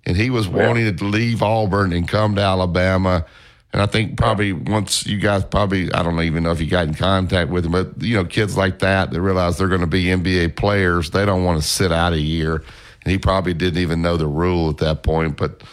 and 0.07 0.15
he 0.15 0.29
was 0.29 0.47
wanting 0.47 0.95
to 0.95 1.03
leave 1.03 1.43
Auburn 1.43 1.91
and 1.91 2.07
come 2.07 2.35
to 2.35 2.41
Alabama. 2.41 3.25
And 3.73 3.81
I 3.81 3.85
think 3.85 4.17
probably 4.17 4.53
once 4.53 5.05
you 5.05 5.19
guys 5.19 5.43
probably 5.43 5.91
I 5.91 6.01
don't 6.01 6.19
even 6.21 6.43
know 6.43 6.51
if 6.51 6.61
you 6.61 6.67
got 6.67 6.87
in 6.87 6.93
contact 6.93 7.51
with 7.51 7.65
him, 7.65 7.73
but 7.73 8.01
you 8.01 8.15
know 8.15 8.25
kids 8.25 8.55
like 8.55 8.79
that 8.79 9.11
that 9.11 9.21
realize 9.21 9.57
they're 9.57 9.67
going 9.67 9.81
to 9.81 9.87
be 9.87 10.05
NBA 10.05 10.55
players, 10.55 11.11
they 11.11 11.25
don't 11.25 11.43
want 11.43 11.61
to 11.61 11.67
sit 11.67 11.91
out 11.91 12.13
a 12.13 12.19
year. 12.19 12.63
And 13.03 13.11
he 13.11 13.17
probably 13.17 13.53
didn't 13.53 13.79
even 13.79 14.01
know 14.01 14.17
the 14.17 14.27
rule 14.27 14.69
at 14.69 14.77
that 14.77 15.03
point. 15.03 15.37
But 15.37 15.63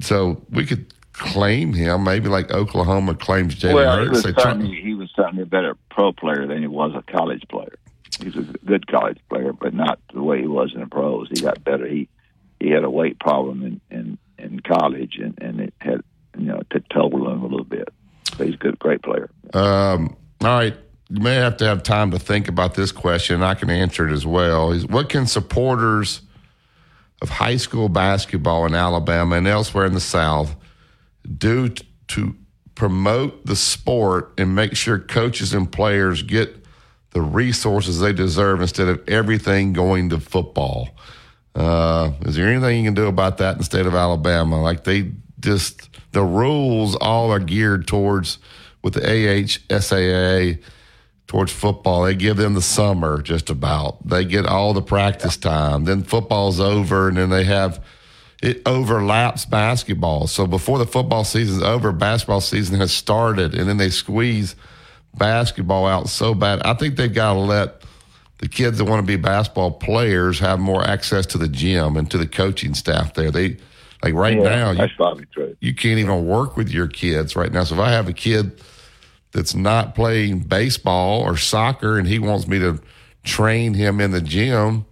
so 0.00 0.42
we 0.50 0.64
could 0.64 0.92
claim 1.12 1.72
him, 1.72 2.04
maybe 2.04 2.28
like 2.28 2.50
Oklahoma 2.52 3.14
claims 3.14 3.56
Jalen 3.56 3.74
well, 3.74 4.02
he 4.02 4.08
was, 4.08 4.22
They 4.22 4.32
certainly, 4.34 4.80
he 4.80 4.94
was 4.94 5.10
certainly 5.14 5.42
a 5.42 5.46
better 5.46 5.76
pro 5.90 6.12
player 6.12 6.46
than 6.46 6.60
he 6.60 6.68
was 6.68 6.92
a 6.94 7.02
college 7.10 7.42
player. 7.48 7.76
He 8.20 8.26
was 8.26 8.36
a 8.36 8.42
good 8.64 8.86
college 8.86 9.18
player, 9.28 9.52
but 9.52 9.74
not 9.74 9.98
the 10.12 10.22
way 10.22 10.40
he 10.40 10.46
was 10.46 10.72
in 10.74 10.80
the 10.80 10.86
pros. 10.86 11.28
He 11.30 11.40
got 11.40 11.62
better. 11.64 11.86
He 11.86 12.08
he 12.60 12.70
had 12.70 12.84
a 12.84 12.90
weight 12.90 13.18
problem 13.18 13.62
in 13.64 13.80
in, 13.90 14.18
in 14.38 14.60
college, 14.60 15.18
and, 15.20 15.40
and 15.40 15.60
it 15.60 15.74
had 15.78 16.02
you 16.38 16.46
know 16.46 16.62
took 16.70 16.88
toll 16.88 17.26
on 17.26 17.38
him 17.38 17.42
a 17.42 17.46
little 17.46 17.64
bit. 17.64 17.88
But 18.36 18.46
he's 18.46 18.54
a 18.54 18.58
good, 18.58 18.78
great 18.78 19.02
player. 19.02 19.30
Um, 19.52 20.16
all 20.40 20.48
right. 20.48 20.76
You 21.10 21.20
may 21.22 21.36
have 21.36 21.56
to 21.58 21.64
have 21.64 21.82
time 21.82 22.10
to 22.10 22.18
think 22.18 22.48
about 22.48 22.74
this 22.74 22.92
question. 22.92 23.42
I 23.42 23.54
can 23.54 23.70
answer 23.70 24.06
it 24.06 24.12
as 24.12 24.26
well. 24.26 24.72
Is 24.72 24.86
what 24.86 25.08
can 25.08 25.26
supporters 25.26 26.20
of 27.22 27.30
high 27.30 27.56
school 27.56 27.88
basketball 27.88 28.66
in 28.66 28.74
Alabama 28.74 29.36
and 29.36 29.46
elsewhere 29.46 29.86
in 29.86 29.94
the 29.94 30.00
South 30.00 30.54
do 31.36 31.70
t- 31.70 31.86
to 32.08 32.36
promote 32.74 33.44
the 33.44 33.56
sport 33.56 34.32
and 34.38 34.54
make 34.54 34.76
sure 34.76 34.98
coaches 34.98 35.52
and 35.52 35.70
players 35.70 36.22
get 36.22 36.64
the 37.10 37.20
resources 37.20 37.98
they 37.98 38.12
deserve 38.12 38.60
instead 38.60 38.86
of 38.88 39.02
everything 39.08 39.72
going 39.72 40.10
to 40.10 40.20
football? 40.20 40.90
Uh, 41.54 42.12
is 42.22 42.36
there 42.36 42.48
anything 42.48 42.78
you 42.78 42.84
can 42.84 42.94
do 42.94 43.06
about 43.06 43.38
that 43.38 43.52
in 43.52 43.58
the 43.58 43.64
state 43.64 43.86
of 43.86 43.94
Alabama? 43.94 44.60
Like 44.62 44.84
they 44.84 45.10
just 45.40 45.88
the 46.12 46.22
rules 46.22 46.96
all 46.96 47.30
are 47.30 47.38
geared 47.38 47.86
towards 47.86 48.38
with 48.82 48.94
the 48.94 49.00
AHSAA 49.00 50.62
towards 51.26 51.52
football. 51.52 52.02
They 52.02 52.14
give 52.14 52.36
them 52.36 52.54
the 52.54 52.62
summer 52.62 53.22
just 53.22 53.50
about. 53.50 54.06
They 54.08 54.24
get 54.24 54.46
all 54.46 54.72
the 54.72 54.82
practice 54.82 55.36
time. 55.36 55.84
Then 55.84 56.02
football's 56.02 56.58
over, 56.58 57.08
and 57.08 57.16
then 57.16 57.30
they 57.30 57.44
have 57.44 57.84
it 58.42 58.62
overlaps 58.66 59.44
basketball. 59.44 60.26
So 60.26 60.46
before 60.46 60.78
the 60.78 60.86
football 60.86 61.24
season's 61.24 61.62
over, 61.62 61.92
basketball 61.92 62.40
season 62.40 62.78
has 62.78 62.92
started, 62.92 63.54
and 63.54 63.68
then 63.68 63.76
they 63.76 63.90
squeeze 63.90 64.56
basketball 65.16 65.86
out 65.86 66.08
so 66.08 66.34
bad. 66.34 66.62
I 66.62 66.74
think 66.74 66.96
they've 66.96 67.12
got 67.12 67.34
to 67.34 67.40
let 67.40 67.82
the 68.38 68.48
kids 68.48 68.78
that 68.78 68.84
want 68.84 69.00
to 69.00 69.06
be 69.06 69.16
basketball 69.16 69.72
players 69.72 70.38
have 70.38 70.60
more 70.60 70.84
access 70.84 71.26
to 71.26 71.38
the 71.38 71.48
gym 71.48 71.96
and 71.96 72.10
to 72.10 72.18
the 72.18 72.26
coaching 72.26 72.74
staff 72.74 73.14
there. 73.14 73.30
They 73.32 73.56
like 74.02 74.14
right 74.14 74.36
Yeah, 74.36 74.42
now 74.42 74.70
you, 74.72 74.78
that's 74.78 74.92
probably 74.94 75.26
true. 75.32 75.56
you 75.60 75.74
can't 75.74 75.98
even 75.98 76.26
work 76.26 76.56
with 76.56 76.70
your 76.70 76.86
kids 76.88 77.34
right 77.36 77.50
now. 77.52 77.64
So 77.64 77.74
if 77.74 77.80
I 77.80 77.90
have 77.90 78.08
a 78.08 78.12
kid 78.12 78.60
that's 79.32 79.54
not 79.54 79.94
playing 79.94 80.40
baseball 80.40 81.22
or 81.22 81.36
soccer 81.36 81.98
and 81.98 82.06
he 82.06 82.18
wants 82.18 82.46
me 82.46 82.58
to 82.60 82.80
train 83.24 83.74
him 83.74 84.00
in 84.00 84.10
the 84.12 84.20
gym, 84.20 84.86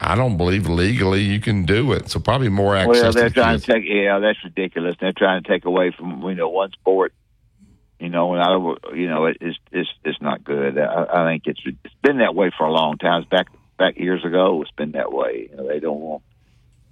I 0.00 0.14
don't 0.14 0.36
believe 0.38 0.66
legally 0.66 1.20
you 1.20 1.40
can 1.40 1.64
do 1.66 1.92
it. 1.92 2.08
So 2.08 2.20
probably 2.20 2.48
more 2.48 2.74
access. 2.76 3.02
Well, 3.02 3.12
they're 3.12 3.28
to 3.28 3.34
trying 3.34 3.54
kids. 3.56 3.66
to 3.66 3.72
take. 3.74 3.84
Yeah, 3.86 4.18
that's 4.18 4.42
ridiculous. 4.44 4.96
They're 5.00 5.12
trying 5.12 5.42
to 5.42 5.48
take 5.48 5.64
away 5.66 5.90
from 5.96 6.22
you 6.22 6.34
know 6.34 6.48
one 6.48 6.70
sport. 6.72 7.12
You 7.98 8.08
know, 8.08 8.32
and 8.32 8.42
I, 8.42 8.94
you 8.96 9.08
know, 9.10 9.26
it, 9.26 9.36
it's 9.42 9.58
it's 9.72 9.90
it's 10.04 10.22
not 10.22 10.42
good. 10.42 10.78
I, 10.78 11.04
I 11.12 11.24
think 11.30 11.42
it's 11.46 11.60
it's 11.84 11.94
been 12.02 12.18
that 12.18 12.34
way 12.34 12.50
for 12.56 12.64
a 12.64 12.72
long 12.72 12.96
time. 12.96 13.26
Back 13.30 13.48
back 13.76 13.98
years 13.98 14.24
ago, 14.24 14.62
it's 14.62 14.70
been 14.70 14.92
that 14.92 15.12
way. 15.12 15.48
You 15.50 15.56
know, 15.58 15.68
they 15.68 15.80
don't 15.80 16.00
want 16.00 16.22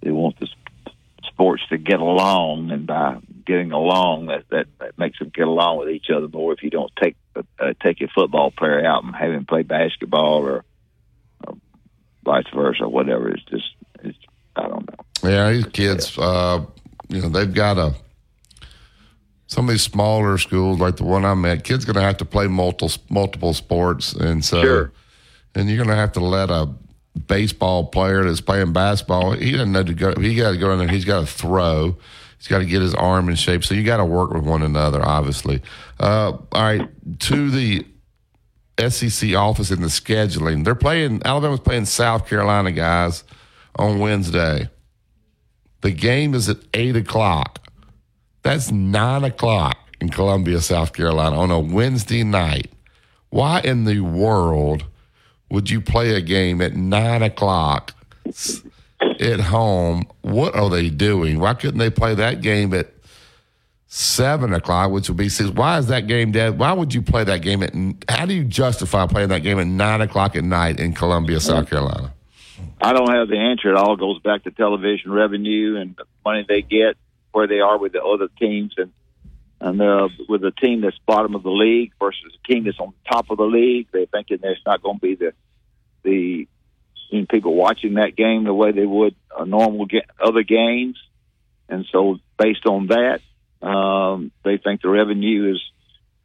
they 0.03 0.11
want 0.11 0.39
the 0.39 0.45
s- 0.47 0.73
sports 1.39 1.63
to 1.69 1.79
get 1.79 2.01
along, 2.01 2.73
and 2.73 2.85
by 2.85 3.17
getting 3.47 3.71
along, 3.71 4.27
that 4.27 4.43
that, 4.51 4.67
that 4.81 4.99
makes 4.99 5.21
them 5.21 5.31
get 5.33 5.47
along 5.47 5.79
with 5.79 5.89
each 5.89 6.07
other 6.15 6.27
more. 6.27 6.53
If 6.53 6.65
you 6.65 6.71
don't 6.71 6.91
take 7.01 7.17
uh, 7.37 7.75
take 7.81 8.01
your 8.01 8.09
football 8.13 8.51
player 8.51 8.85
out 8.85 9.05
and 9.05 9.15
have 9.15 9.31
him 9.31 9.47
play 9.47 9.63
basketball 9.63 10.45
or, 10.45 10.65
or 11.47 11.57
vice 12.25 12.49
versa, 12.53 12.89
whatever, 12.89 13.29
it's 13.29 13.45
just 13.45 13.73
it's 14.03 14.19
I 14.57 14.63
don't 14.63 14.89
know. 14.89 15.31
Yeah, 15.31 15.53
these 15.53 15.67
kids, 15.67 16.19
uh, 16.19 16.65
you 17.09 17.23
know, 17.23 17.29
they've 17.29 17.55
got 17.55 17.79
a 17.79 17.95
some 19.47 19.69
of 19.69 19.71
these 19.71 19.83
smaller 19.83 20.39
schools, 20.39 20.81
like 20.81 20.97
the 20.97 21.05
one 21.05 21.25
I'm 21.25 21.45
at. 21.45 21.63
Kids 21.63 21.85
going 21.85 21.95
to 21.95 22.03
have 22.03 22.17
to 22.17 22.25
play 22.25 22.49
multiple 22.49 22.91
multiple 23.11 23.55
sports, 23.55 24.13
and 24.13 24.45
so 24.45 24.61
Sure. 24.61 24.93
and 25.55 25.69
you're 25.69 25.77
going 25.77 25.89
to 25.89 25.95
have 25.95 26.13
to 26.13 26.21
let 26.21 26.51
a 26.51 26.69
baseball 27.27 27.87
player 27.87 28.25
that's 28.25 28.41
playing 28.41 28.73
basketball. 28.73 29.33
He 29.33 29.53
doesn't 29.53 29.73
know 29.73 29.83
to 29.83 29.95
go. 29.95 30.15
He 30.21 30.35
got 30.35 30.53
to 30.53 30.57
go 30.57 30.73
in 30.73 30.79
there. 30.79 30.89
He's 30.89 31.05
got 31.05 31.21
to 31.21 31.27
throw. 31.27 31.97
He's 32.39 32.49
got 32.49 32.59
to 32.59 32.65
get 32.65 32.83
his 32.83 32.95
arm 32.95 33.29
in 33.29 33.35
shape. 33.35 33.65
So 33.65 33.75
you 33.75 33.83
got 33.83 33.97
to 33.97 34.05
work 34.05 34.31
with 34.31 34.45
one 34.45 34.63
another, 34.63 35.05
obviously. 35.05 35.61
Uh, 35.99 36.39
all 36.53 36.63
right, 36.63 36.89
to 37.21 37.51
the 37.51 37.85
SEC 38.89 39.35
office 39.35 39.71
in 39.71 39.83
the 39.83 39.89
scheduling. 39.89 40.65
They're 40.65 40.77
playing, 40.77 41.23
Alabama's 41.25 41.61
playing 41.61 41.87
South 41.87 42.29
Carolina, 42.29 42.71
guys, 42.71 43.25
on 43.77 43.99
Wednesday. 43.99 44.71
The 45.81 45.91
game 45.91 46.35
is 46.35 46.49
at 46.49 46.59
8 46.75 46.97
o'clock. 46.97 47.69
That's 48.43 48.71
9 48.71 49.25
o'clock 49.25 49.77
in 50.01 50.09
Columbia, 50.11 50.61
South 50.61 50.93
Carolina 50.93 51.37
on 51.37 51.51
a 51.51 51.59
Wednesday 51.59 52.23
night. 52.23 52.71
Why 53.31 53.61
in 53.61 53.85
the 53.85 54.01
world 54.01 54.85
would 55.51 55.71
you 55.71 55.81
play 55.81 56.15
a 56.15 56.21
game 56.21 56.61
at 56.61 56.75
9 56.75 57.23
o'clock 57.23 57.95
at 59.21 59.41
home? 59.41 60.05
What 60.23 60.55
are 60.55 60.71
they 60.71 60.91
doing? 60.91 61.39
Why 61.39 61.55
couldn't 61.55 61.79
they 61.79 61.91
play 61.91 62.15
that 62.15 62.41
game 62.41 62.75
at 62.75 62.93
seven 63.89 64.53
o'clock, 64.53 64.91
which 64.91 65.09
would 65.09 65.17
be 65.17 65.29
six. 65.29 65.51
Why 65.51 65.79
is 65.79 65.87
that 65.89 66.07
game 66.07 66.31
dead? 66.31 66.59
Why 66.59 66.73
would 66.73 66.95
you 66.95 67.03
play 67.03 67.25
that 67.25 67.43
game 67.43 67.63
at? 67.63 67.75
How 68.09 68.27
do 68.27 68.35
you 68.35 68.45
justify 68.45 69.07
playing 69.07 69.31
that 69.31 69.43
game 69.43 69.59
at 69.59 69.67
nine 69.67 70.01
o'clock 70.01 70.37
at 70.37 70.45
night 70.45 70.79
in 70.79 70.93
Columbia, 70.93 71.41
South 71.41 71.69
Carolina? 71.69 72.13
I 72.81 72.93
don't 72.93 73.11
have 73.11 73.29
the 73.29 73.39
answer. 73.39 73.71
It 73.71 73.77
all 73.77 73.97
goes 73.97 74.21
back 74.21 74.45
to 74.45 74.51
television 74.51 75.11
revenue 75.11 75.77
and 75.77 75.97
the 75.97 76.05
money 76.25 76.45
they 76.47 76.63
get, 76.63 76.97
where 77.33 77.47
they 77.47 77.61
are 77.61 77.79
with 77.79 77.93
the 77.93 78.05
other 78.05 78.29
teams, 78.39 78.75
and 78.77 78.93
and 79.61 79.81
uh, 79.81 80.09
with 80.29 80.45
a 80.45 80.53
team 80.53 80.83
that's 80.83 80.99
bottom 81.07 81.35
of 81.35 81.43
the 81.43 81.51
league 81.51 81.93
versus 81.99 82.33
a 82.33 82.53
team 82.53 82.65
that's 82.65 82.79
on 82.79 82.93
top 83.11 83.31
of 83.31 83.39
the 83.39 83.45
league. 83.45 83.89
They're 83.93 84.07
thinking 84.07 84.39
there's 84.41 84.63
not 84.65 84.83
going 84.83 84.97
to 84.97 85.01
be 85.01 85.15
the 85.17 85.33
the 86.03 86.49
you 87.11 87.21
know, 87.21 87.27
people 87.29 87.55
watching 87.55 87.95
that 87.95 88.17
game 88.17 88.45
the 88.45 88.55
way 88.55 88.73
they 88.73 88.87
would 88.87 89.15
a 89.37 89.45
normal 89.45 89.87
get, 89.87 90.05
other 90.23 90.43
games, 90.43 90.97
and 91.69 91.87
so 91.91 92.19
based 92.39 92.67
on 92.67 92.89
that, 92.89 93.21
um, 93.67 94.31
they 94.45 94.59
think 94.59 94.83
the 94.83 94.89
revenue 94.89 95.53
is 95.53 95.63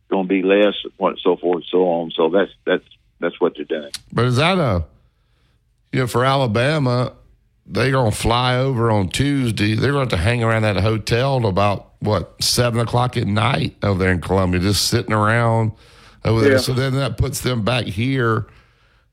going 0.10 0.28
to 0.28 0.30
be 0.30 0.44
less, 0.44 0.76
and 1.00 1.20
so 1.22 1.36
forth 1.38 1.58
and 1.58 1.66
so 1.72 1.80
on. 1.86 2.12
So 2.12 2.30
that's 2.30 2.52
that's 2.66 2.84
that's 3.20 3.40
what 3.42 3.54
they're 3.56 3.66
doing. 3.66 3.92
But 4.12 4.26
is 4.26 4.36
that 4.36 4.58
a 4.58 4.86
you 5.92 6.02
know 6.02 6.08
for 6.08 6.24
Alabama? 6.24 7.14
They're 7.66 7.92
going 7.92 8.12
to 8.12 8.18
fly 8.18 8.58
over 8.58 8.92
on 8.92 9.10
Tuesday. 9.10 9.76
They're 9.76 9.94
going 9.94 10.08
to 10.08 10.16
have 10.16 10.22
to 10.22 10.26
hang 10.26 10.44
around 10.44 10.64
that 10.64 10.78
hotel 10.78 11.40
till 11.40 11.50
about 11.50 11.94
what 12.00 12.42
seven 12.44 12.82
o'clock 12.82 13.16
at 13.16 13.26
night 13.26 13.78
over 13.82 13.98
there 13.98 14.12
in 14.12 14.20
Columbia, 14.20 14.60
just 14.60 14.88
sitting 14.88 15.14
around 15.14 15.72
over 16.26 16.42
there. 16.42 16.54
Yeah. 16.54 16.58
So 16.58 16.74
then 16.74 16.94
that 16.96 17.18
puts 17.18 17.42
them 17.42 17.64
back 17.64 17.86
here. 17.86 18.48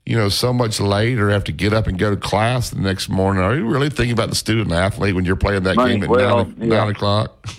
You 0.07 0.17
know, 0.17 0.29
so 0.29 0.53
much 0.53 0.81
later, 0.81 1.31
have 1.31 1.45
to 1.45 1.53
get 1.53 1.73
up 1.73 1.87
and 1.87 1.99
go 1.99 2.11
to 2.11 2.17
class 2.17 2.71
the 2.71 2.81
next 2.81 3.09
morning. 3.09 3.43
Are 3.43 3.55
you 3.55 3.67
really 3.67 3.91
thinking 3.91 4.13
about 4.13 4.31
the 4.31 4.35
student 4.35 4.73
athlete 4.73 5.15
when 5.15 5.25
you're 5.25 5.37
playing 5.37 5.63
that 5.65 5.77
Money, 5.77 5.95
game 5.95 6.05
at 6.05 6.09
well, 6.09 6.47
nine, 6.47 6.57
yeah. 6.59 6.79
nine 6.79 6.89
o'clock? 6.89 7.47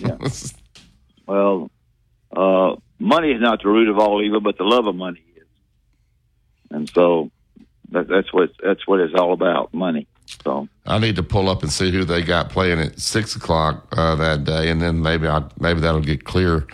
Well, 1.26 1.70
uh, 2.36 2.76
money 2.98 3.30
is 3.30 3.40
not 3.40 3.62
the 3.62 3.68
root 3.68 3.88
of 3.88 3.98
all 3.98 4.22
evil, 4.22 4.40
but 4.40 4.58
the 4.58 4.64
love 4.64 4.86
of 4.86 4.94
money 4.94 5.24
is, 5.36 5.46
and 6.70 6.90
so 6.90 7.30
that, 7.90 8.08
that's 8.08 8.32
what 8.32 8.50
that's 8.62 8.86
what 8.86 9.00
it's 9.00 9.14
all 9.14 9.32
about, 9.32 9.72
money. 9.72 10.06
So 10.44 10.68
I 10.86 10.98
need 10.98 11.16
to 11.16 11.22
pull 11.22 11.48
up 11.48 11.62
and 11.62 11.70
see 11.70 11.90
who 11.90 12.04
they 12.04 12.22
got 12.22 12.50
playing 12.50 12.80
at 12.80 12.98
six 12.98 13.36
o'clock 13.36 13.86
uh, 13.96 14.14
that 14.16 14.44
day, 14.44 14.70
and 14.70 14.80
then 14.80 15.02
maybe 15.02 15.28
I 15.28 15.44
maybe 15.58 15.80
that'll 15.80 16.00
get 16.00 16.24
clear 16.24 16.66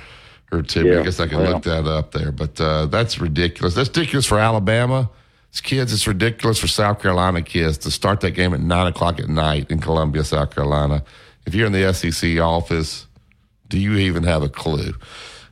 or 0.52 0.62
two. 0.62 0.87
Yeah, 0.87 1.00
I 1.00 1.02
guess 1.02 1.20
I 1.20 1.26
can 1.28 1.38
well. 1.40 1.52
look 1.52 1.64
that 1.64 1.87
up 1.87 2.12
there. 2.12 2.32
But 2.32 2.61
uh, 2.61 2.87
that's 2.87 3.20
ridiculous. 3.20 3.74
That's 3.74 3.88
ridiculous 3.88 4.26
for 4.26 4.38
Alabama. 4.38 5.11
It's 5.50 5.61
kids. 5.61 5.92
It's 5.92 6.06
ridiculous 6.06 6.58
for 6.58 6.68
South 6.68 7.00
Carolina 7.00 7.42
kids 7.42 7.78
to 7.78 7.90
start 7.90 8.20
that 8.20 8.32
game 8.32 8.52
at 8.54 8.61
nine 8.61 8.87
o'clock 8.87 9.18
at 9.18 9.28
night 9.28 9.70
in 9.70 9.80
Columbia, 9.80 10.24
South 10.24 10.54
Carolina. 10.54 11.02
If 11.46 11.54
you're 11.54 11.66
in 11.66 11.72
the 11.72 11.92
SEC 11.92 12.38
office, 12.38 13.06
do 13.68 13.78
you 13.78 13.94
even 13.94 14.24
have 14.24 14.42
a 14.42 14.48
clue? 14.48 14.94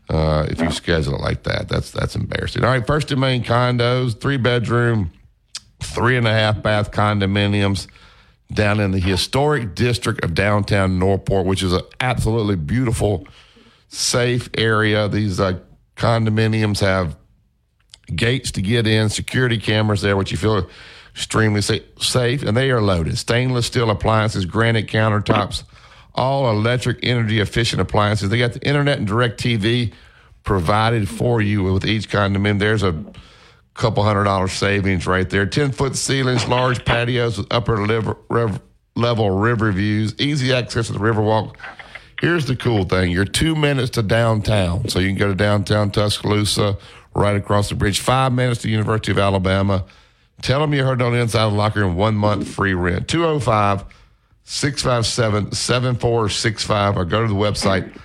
Uh, 0.09 0.47
if 0.49 0.61
you 0.61 0.71
schedule 0.71 1.15
it 1.15 1.21
like 1.21 1.43
that, 1.45 1.69
that's 1.69 1.91
that's 1.91 2.15
embarrassing. 2.15 2.63
All 2.63 2.71
right, 2.71 2.87
first 2.87 3.11
and 3.11 3.21
main 3.21 3.43
condos, 3.43 4.19
three 4.21 4.37
bedroom, 4.37 5.11
three 5.87 6.17
and 6.17 6.27
a 6.27 6.33
half 6.33 6.63
bath 6.63 6.91
condominiums 6.91 7.87
down 8.53 8.81
in 8.81 8.93
the 8.93 8.99
historic 9.01 9.75
district 9.75 10.25
of 10.25 10.35
downtown 10.35 10.99
Northport, 10.99 11.47
which 11.47 11.63
is 11.63 11.73
an 11.73 11.83
absolutely 12.01 12.57
beautiful, 12.57 13.27
safe 13.89 14.49
area. 14.57 15.09
These 15.09 15.41
uh, 15.41 15.59
condominiums 15.97 16.81
have 16.81 17.17
gates 18.15 18.53
to 18.53 18.63
get 18.63 18.87
in, 18.87 19.09
security 19.09 19.59
cameras 19.59 20.03
there, 20.03 20.17
which 20.17 20.31
you 20.31 20.37
feel 20.37 20.69
extremely 21.11 21.61
sa- 21.61 21.79
safe, 21.99 22.43
and 22.43 22.57
they 22.57 22.71
are 22.71 22.81
loaded. 22.81 23.19
Stainless 23.19 23.67
steel 23.67 23.91
appliances, 23.91 24.45
granite 24.45 24.87
countertops, 24.87 25.65
all 26.15 26.51
electric, 26.51 26.99
energy 27.03 27.41
efficient 27.41 27.81
appliances. 27.81 28.29
They 28.29 28.39
got 28.39 28.53
the 28.53 28.67
internet 28.67 28.99
and 28.99 29.07
direct 29.07 29.41
TV 29.41 29.93
provided 30.45 31.09
for 31.09 31.41
you 31.41 31.65
with 31.65 31.85
each 31.85 32.09
condominium. 32.09 32.61
There's 32.61 32.85
a 32.85 33.05
couple 33.77 34.03
hundred 34.03 34.25
dollar 34.25 34.49
savings 34.49 35.07
right 35.07 35.29
there. 35.29 35.47
10 35.47 35.73
foot 35.73 35.97
ceilings, 35.97 36.47
large 36.49 36.85
patios 36.85 37.39
with 37.39 37.47
upper 37.51 37.87
liver, 37.87 38.17
rev, 38.29 38.61
level 38.95 39.31
river 39.31 39.71
views, 39.73 40.15
easy 40.19 40.53
access 40.53 40.87
to 40.87 40.93
the 40.93 40.99
Riverwalk. 40.99 41.55
Here's 42.21 42.47
the 42.47 42.57
cool 42.57 42.85
thing 42.85 43.11
you're 43.11 43.27
two 43.27 43.55
minutes 43.55 43.91
to 43.91 44.03
downtown. 44.03 44.89
So 44.89 44.99
you 44.99 45.09
can 45.09 45.19
go 45.19 45.29
to 45.29 45.35
downtown 45.35 45.91
Tuscaloosa, 45.91 46.79
right 47.15 47.37
across 47.37 47.69
the 47.69 47.75
bridge, 47.75 48.01
five 48.01 48.33
minutes 48.33 48.63
to 48.63 48.71
University 48.71 49.13
of 49.13 49.19
Alabama. 49.19 49.85
Tell 50.43 50.61
them 50.61 50.75
you 50.75 50.85
heard 50.85 51.01
on 51.01 51.13
the 51.13 51.19
inside 51.19 51.45
locker 51.47 51.81
room, 51.81 51.97
one 51.97 52.15
month 52.15 52.49
free 52.49 52.75
rent. 52.75 53.09
205 53.09 53.85
657 54.45 55.53
7465 55.53 56.97
or 56.97 57.05
go 57.05 57.23
to 57.23 57.29
the 57.29 57.35
website 57.35 57.99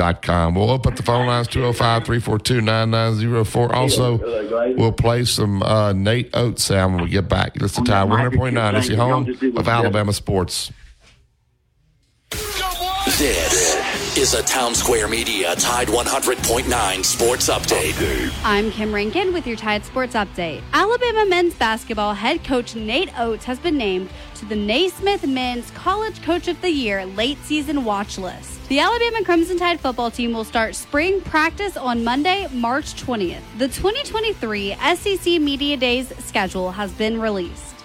firstandmaincondos.com. 0.00 0.54
We'll 0.54 0.70
open 0.70 0.92
up 0.92 0.96
the 0.96 1.02
phone 1.02 1.26
lines 1.26 1.48
205 1.48 2.04
342 2.04 2.60
9904. 2.60 3.74
Also, 3.74 4.74
we'll 4.76 4.92
play 4.92 5.24
some 5.24 5.62
uh, 5.62 5.92
Nate 5.92 6.30
Oats 6.34 6.64
sound 6.64 6.94
when 6.94 7.04
we 7.04 7.10
get 7.10 7.28
back. 7.28 7.54
This 7.54 7.76
is 7.76 7.84
Tide 7.84 8.08
100.9. 8.08 8.74
It's 8.78 8.88
your 8.88 8.98
home 8.98 9.56
of 9.56 9.68
Alabama 9.68 10.12
sports. 10.12 10.72
This 13.18 13.76
is 14.16 14.34
a 14.34 14.42
Town 14.42 14.74
Square 14.74 15.08
Media 15.08 15.54
Tide 15.56 15.88
100.9 15.88 17.04
Sports 17.04 17.48
Update. 17.48 18.32
I'm 18.44 18.70
Kim 18.70 18.94
Rankin 18.94 19.32
with 19.32 19.46
your 19.46 19.56
Tide 19.56 19.84
Sports 19.84 20.14
Update. 20.14 20.62
Alabama 20.72 21.26
men's 21.28 21.54
basketball 21.54 22.14
head 22.14 22.44
coach 22.44 22.74
Nate 22.74 23.10
Oats 23.18 23.44
has 23.44 23.58
been 23.58 23.76
named 23.76 24.10
to 24.40 24.46
the 24.46 24.56
Naismith 24.56 25.26
Men's 25.26 25.70
College 25.72 26.22
Coach 26.22 26.48
of 26.48 26.58
the 26.62 26.70
Year 26.70 27.04
late 27.04 27.36
season 27.44 27.84
watch 27.84 28.16
list. 28.16 28.66
The 28.68 28.78
Alabama 28.78 29.22
Crimson 29.22 29.58
Tide 29.58 29.78
football 29.78 30.10
team 30.10 30.32
will 30.32 30.44
start 30.44 30.74
spring 30.74 31.20
practice 31.20 31.76
on 31.76 32.02
Monday, 32.02 32.48
March 32.50 32.94
20th. 32.94 33.42
The 33.58 33.68
2023 33.68 34.76
SEC 34.96 35.40
Media 35.42 35.76
Days 35.76 36.16
schedule 36.24 36.70
has 36.72 36.90
been 36.92 37.20
released. 37.20 37.84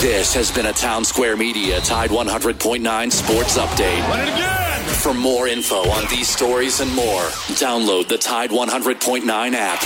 This 0.00 0.32
has 0.32 0.52
been 0.52 0.66
a 0.66 0.72
Town 0.72 1.04
Square 1.04 1.38
Media 1.38 1.80
Tide 1.80 2.10
100.9 2.10 3.12
Sports 3.12 3.58
Update. 3.58 4.08
Run 4.08 4.20
it 4.20 4.28
again! 4.32 4.82
For 5.00 5.12
more 5.12 5.48
info 5.48 5.88
on 5.90 6.08
these 6.08 6.28
stories 6.28 6.78
and 6.78 6.94
more, 6.94 7.22
download 7.58 8.06
the 8.06 8.18
Tide 8.18 8.50
100.9 8.50 9.54
app. 9.54 9.80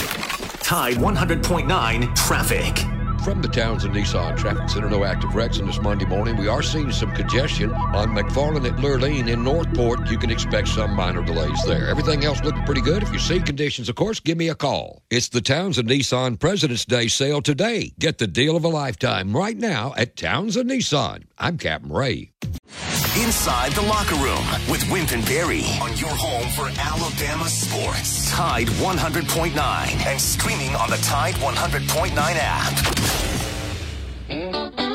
Tide 0.60 0.96
100.9 0.96 2.14
traffic. 2.14 2.93
From 3.24 3.40
the 3.40 3.48
Townsend 3.48 3.94
Nissan 3.94 4.36
Traffic 4.36 4.68
Center, 4.68 4.90
no 4.90 5.02
active 5.02 5.34
wrecks 5.34 5.58
on 5.58 5.66
this 5.66 5.80
Monday 5.80 6.04
morning. 6.04 6.36
We 6.36 6.46
are 6.46 6.62
seeing 6.62 6.92
some 6.92 7.10
congestion 7.12 7.72
on 7.72 8.10
McFarland 8.10 8.70
at 8.70 8.76
Lurleen 8.76 9.32
in 9.32 9.42
Northport. 9.42 10.10
You 10.10 10.18
can 10.18 10.30
expect 10.30 10.68
some 10.68 10.94
minor 10.94 11.24
delays 11.24 11.58
there. 11.64 11.88
Everything 11.88 12.22
else 12.22 12.42
looking 12.44 12.62
pretty 12.64 12.82
good. 12.82 13.02
If 13.02 13.10
you 13.14 13.18
see 13.18 13.40
conditions, 13.40 13.88
of 13.88 13.94
course, 13.94 14.20
give 14.20 14.36
me 14.36 14.50
a 14.50 14.54
call. 14.54 15.02
It's 15.08 15.30
the 15.30 15.40
Townsend 15.40 15.88
Nissan 15.88 16.38
President's 16.38 16.84
Day 16.84 17.08
sale 17.08 17.40
today. 17.40 17.94
Get 17.98 18.18
the 18.18 18.26
deal 18.26 18.58
of 18.58 18.64
a 18.64 18.68
lifetime 18.68 19.34
right 19.34 19.56
now 19.56 19.94
at 19.96 20.16
Townsend 20.16 20.68
Nissan. 20.68 21.24
I'm 21.38 21.56
Captain 21.56 21.90
Ray. 21.90 22.30
Inside 23.16 23.70
the 23.72 23.82
locker 23.82 24.16
room 24.16 24.44
with 24.68 24.90
Wimp 24.90 25.12
and 25.12 25.24
Barry 25.24 25.62
on 25.80 25.96
your 25.96 26.10
home 26.10 26.48
for 26.50 26.68
Alabama 26.80 27.44
sports. 27.44 28.28
Tide 28.32 28.66
100.9 28.66 29.54
and 30.06 30.20
streaming 30.20 30.74
on 30.74 30.90
the 30.90 30.96
Tide 30.96 31.34
100.9 31.34 32.12
app. 34.30 34.93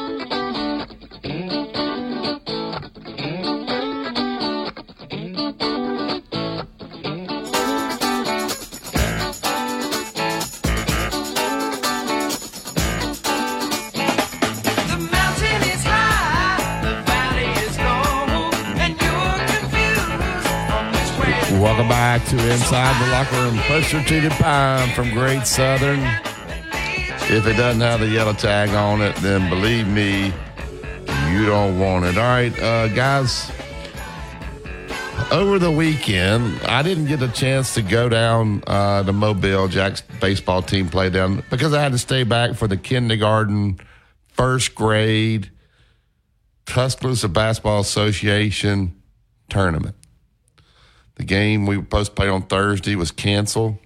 To 22.29 22.51
Inside 22.51 23.03
the 23.03 23.11
Locker 23.11 23.35
Room. 23.37 23.57
Pressure 23.63 24.03
treated 24.03 24.31
pine 24.33 24.93
from 24.93 25.09
Great 25.09 25.47
Southern. 25.47 25.99
If 26.01 27.47
it 27.47 27.57
doesn't 27.57 27.81
have 27.81 28.01
the 28.01 28.07
yellow 28.07 28.33
tag 28.33 28.69
on 28.69 29.01
it, 29.01 29.15
then 29.15 29.49
believe 29.49 29.87
me, 29.87 30.31
You 31.31 31.47
don't 31.47 31.79
want 31.79 32.05
it. 32.05 32.19
All 32.19 32.23
right, 32.23 32.59
uh, 32.61 32.87
guys. 32.89 33.51
Over 35.31 35.57
the 35.57 35.71
weekend, 35.71 36.61
I 36.65 36.83
didn't 36.83 37.05
get 37.05 37.23
a 37.23 37.29
chance 37.29 37.73
to 37.73 37.81
go 37.81 38.09
down 38.09 38.63
uh, 38.67 39.03
Mobile. 39.11 39.67
Jack's 39.67 40.01
baseball 40.01 40.61
team 40.61 40.87
played 40.87 41.13
down 41.13 41.43
because 41.49 41.73
I 41.73 41.81
had 41.81 41.93
to 41.93 41.97
stay 41.97 42.23
back 42.23 42.53
for 42.53 42.67
the 42.67 42.77
kindergarten, 42.77 43.79
first 44.27 44.75
grade 44.75 45.49
Tuscaloosa 46.67 47.27
Basketball 47.27 47.79
Association 47.79 49.01
tournament. 49.49 49.95
The 51.19 51.25
game 51.25 51.65
we 51.65 51.75
were 51.75 51.83
supposed 51.83 52.11
to 52.11 52.15
play 52.15 52.29
on 52.29 52.43
Thursday 52.43 52.95
was 52.95 53.11
canceled 53.11 53.77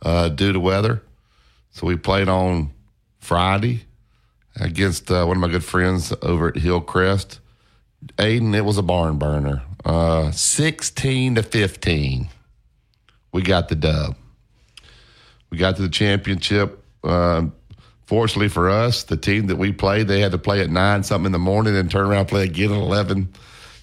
uh, 0.00 0.30
due 0.30 0.54
to 0.54 0.58
weather. 0.58 1.02
So 1.70 1.86
we 1.86 1.96
played 1.96 2.30
on 2.30 2.72
Friday 3.18 3.84
against 4.58 5.10
uh, 5.10 5.26
one 5.26 5.36
of 5.36 5.42
my 5.42 5.48
good 5.48 5.62
friends 5.62 6.14
over 6.22 6.48
at 6.48 6.56
Hillcrest. 6.56 7.40
Aiden, 8.16 8.54
it 8.54 8.62
was 8.62 8.78
a 8.78 8.82
barn 8.82 9.18
burner. 9.18 9.62
Uh, 9.84 10.30
16 10.30 11.34
to 11.34 11.42
15. 11.42 12.28
We 13.32 13.42
got 13.42 13.68
the 13.68 13.74
dub. 13.74 14.16
We 15.50 15.58
got 15.58 15.76
to 15.76 15.82
the 15.82 15.90
championship. 15.90 16.82
Uh, 17.04 17.48
fortunately 18.06 18.48
for 18.48 18.70
us, 18.70 19.02
the 19.02 19.18
team 19.18 19.48
that 19.48 19.56
we 19.56 19.72
played, 19.72 20.08
they 20.08 20.20
had 20.20 20.32
to 20.32 20.38
play 20.38 20.62
at 20.62 20.70
9 20.70 21.02
something 21.02 21.26
in 21.26 21.32
the 21.32 21.38
morning 21.38 21.76
and 21.76 21.90
turn 21.90 22.06
around 22.06 22.20
and 22.20 22.28
play 22.28 22.44
again 22.44 22.72
at 22.72 22.78
11 22.78 23.34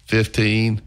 15 0.08 0.82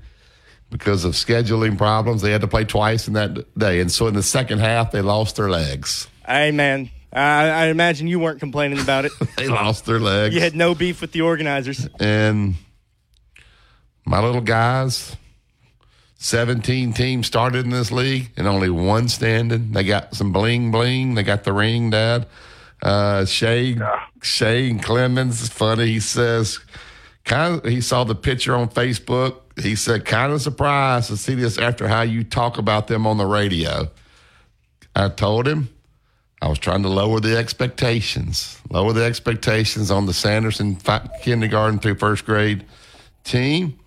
because 0.71 1.05
of 1.05 1.13
scheduling 1.13 1.79
problems. 1.79 2.23
They 2.23 2.31
had 2.31 2.43
to 2.43 2.49
play 2.49 2.65
twice 2.65 3.09
in 3.09 3.15
that 3.15 3.59
day. 3.59 3.81
And 3.81 3.91
so 3.91 4.07
in 4.07 4.15
the 4.15 4.23
second 4.23 4.59
half, 4.59 4.91
they 4.93 5.01
lost 5.01 5.37
their 5.37 5.49
legs. 5.49 6.09
Hey, 6.27 6.51
man. 6.51 6.91
I, 7.13 7.49
I 7.49 7.67
imagine 7.67 8.07
you 8.07 8.19
weren't 8.19 8.39
complaining 8.39 8.81
about 8.81 9.07
it. 9.07 9.13
they 9.37 9.49
lost 9.49 9.87
their 9.87 9.99
legs. 9.99 10.35
You 10.35 10.41
had 10.41 10.55
no 10.55 10.75
beef 10.75 11.01
with 11.01 11.13
the 11.13 11.23
organizers. 11.23 11.89
And 11.99 12.55
my 14.05 14.23
little 14.23 14.43
guys, 14.43 15.17
17 16.19 16.93
teams 16.93 17.27
started 17.27 17.65
in 17.65 17.71
this 17.71 17.91
league 17.91 18.31
and 18.37 18.47
only 18.47 18.69
one 18.69 19.09
standing. 19.09 19.73
They 19.73 19.85
got 19.85 20.15
some 20.15 20.33
bling 20.33 20.71
bling. 20.71 21.15
They 21.15 21.23
got 21.23 21.45
the 21.45 21.53
ring, 21.53 21.91
Dad. 21.91 22.27
Uh, 22.83 23.25
Shay, 23.25 23.77
Shane 24.23 24.79
Clemens 24.79 25.41
is 25.41 25.49
funny. 25.49 25.87
He 25.87 26.01
says, 26.01 26.61
kind 27.29 27.55
of, 27.55 27.65
he 27.65 27.81
saw 27.81 28.05
the 28.05 28.15
picture 28.15 28.55
on 28.55 28.69
Facebook. 28.69 29.37
He 29.61 29.77
said, 29.77 30.05
kind 30.05 30.33
of 30.33 30.41
surprised 30.43 31.09
to 31.09 31.17
see 31.17 31.35
this 31.35 31.59
after 31.59 31.87
how 31.87 32.03
you 32.03 32.25
talk 32.25 32.59
about 32.59 32.89
them 32.89 33.07
on 33.07 33.19
the 33.19 33.27
radio. 33.27 33.89
I 34.97 35.09
told 35.11 35.47
him 35.47 35.69
I 36.41 36.49
was 36.49 36.59
trying 36.59 36.83
to 36.83 36.89
lower 36.89 37.21
the 37.21 37.37
expectations, 37.37 38.61
lower 38.71 38.93
the 38.93 39.05
expectations 39.05 39.91
on 39.91 40.07
the 40.07 40.15
Sanderson 40.15 40.77
fi- 40.77 41.09
kindergarten 41.23 41.79
through 41.79 41.97
first 41.97 42.25
grade 42.25 42.65
team. 43.25 43.79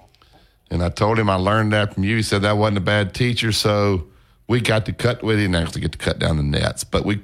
And 0.69 0.83
I 0.83 0.89
told 0.89 1.19
him 1.19 1.29
I 1.29 1.35
learned 1.35 1.73
that 1.73 1.93
from 1.93 2.03
you. 2.03 2.17
He 2.17 2.21
said 2.21 2.43
that 2.43 2.57
wasn't 2.57 2.77
a 2.77 2.81
bad 2.81 3.13
teacher, 3.13 3.51
so 3.51 4.07
we 4.47 4.61
got 4.61 4.85
to 4.85 4.93
cut 4.93 5.21
with 5.23 5.39
him. 5.39 5.53
Actually, 5.55 5.81
get 5.81 5.91
to 5.93 5.97
cut 5.97 6.19
down 6.19 6.37
the 6.37 6.43
nets, 6.43 6.83
but 6.85 7.05
we 7.05 7.21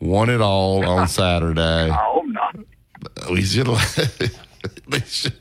won 0.00 0.30
it 0.30 0.40
all 0.40 0.86
on 0.86 1.08
Saturday. 1.20 1.90
Oh, 1.90 2.22
not. 2.26 2.56
We 3.30 3.42
should 3.42 3.66
have. 3.66 4.38
they 4.88 5.00
should. 5.00 5.34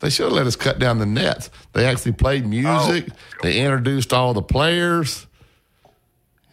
They 0.00 0.10
should 0.10 0.24
have 0.24 0.32
let 0.32 0.46
us 0.46 0.54
cut 0.54 0.78
down 0.78 0.98
the 0.98 1.06
nets. 1.06 1.48
They 1.72 1.86
actually 1.86 2.12
played 2.12 2.46
music. 2.46 3.08
They 3.42 3.64
introduced 3.64 4.12
all 4.12 4.34
the 4.34 4.42
players, 4.42 5.26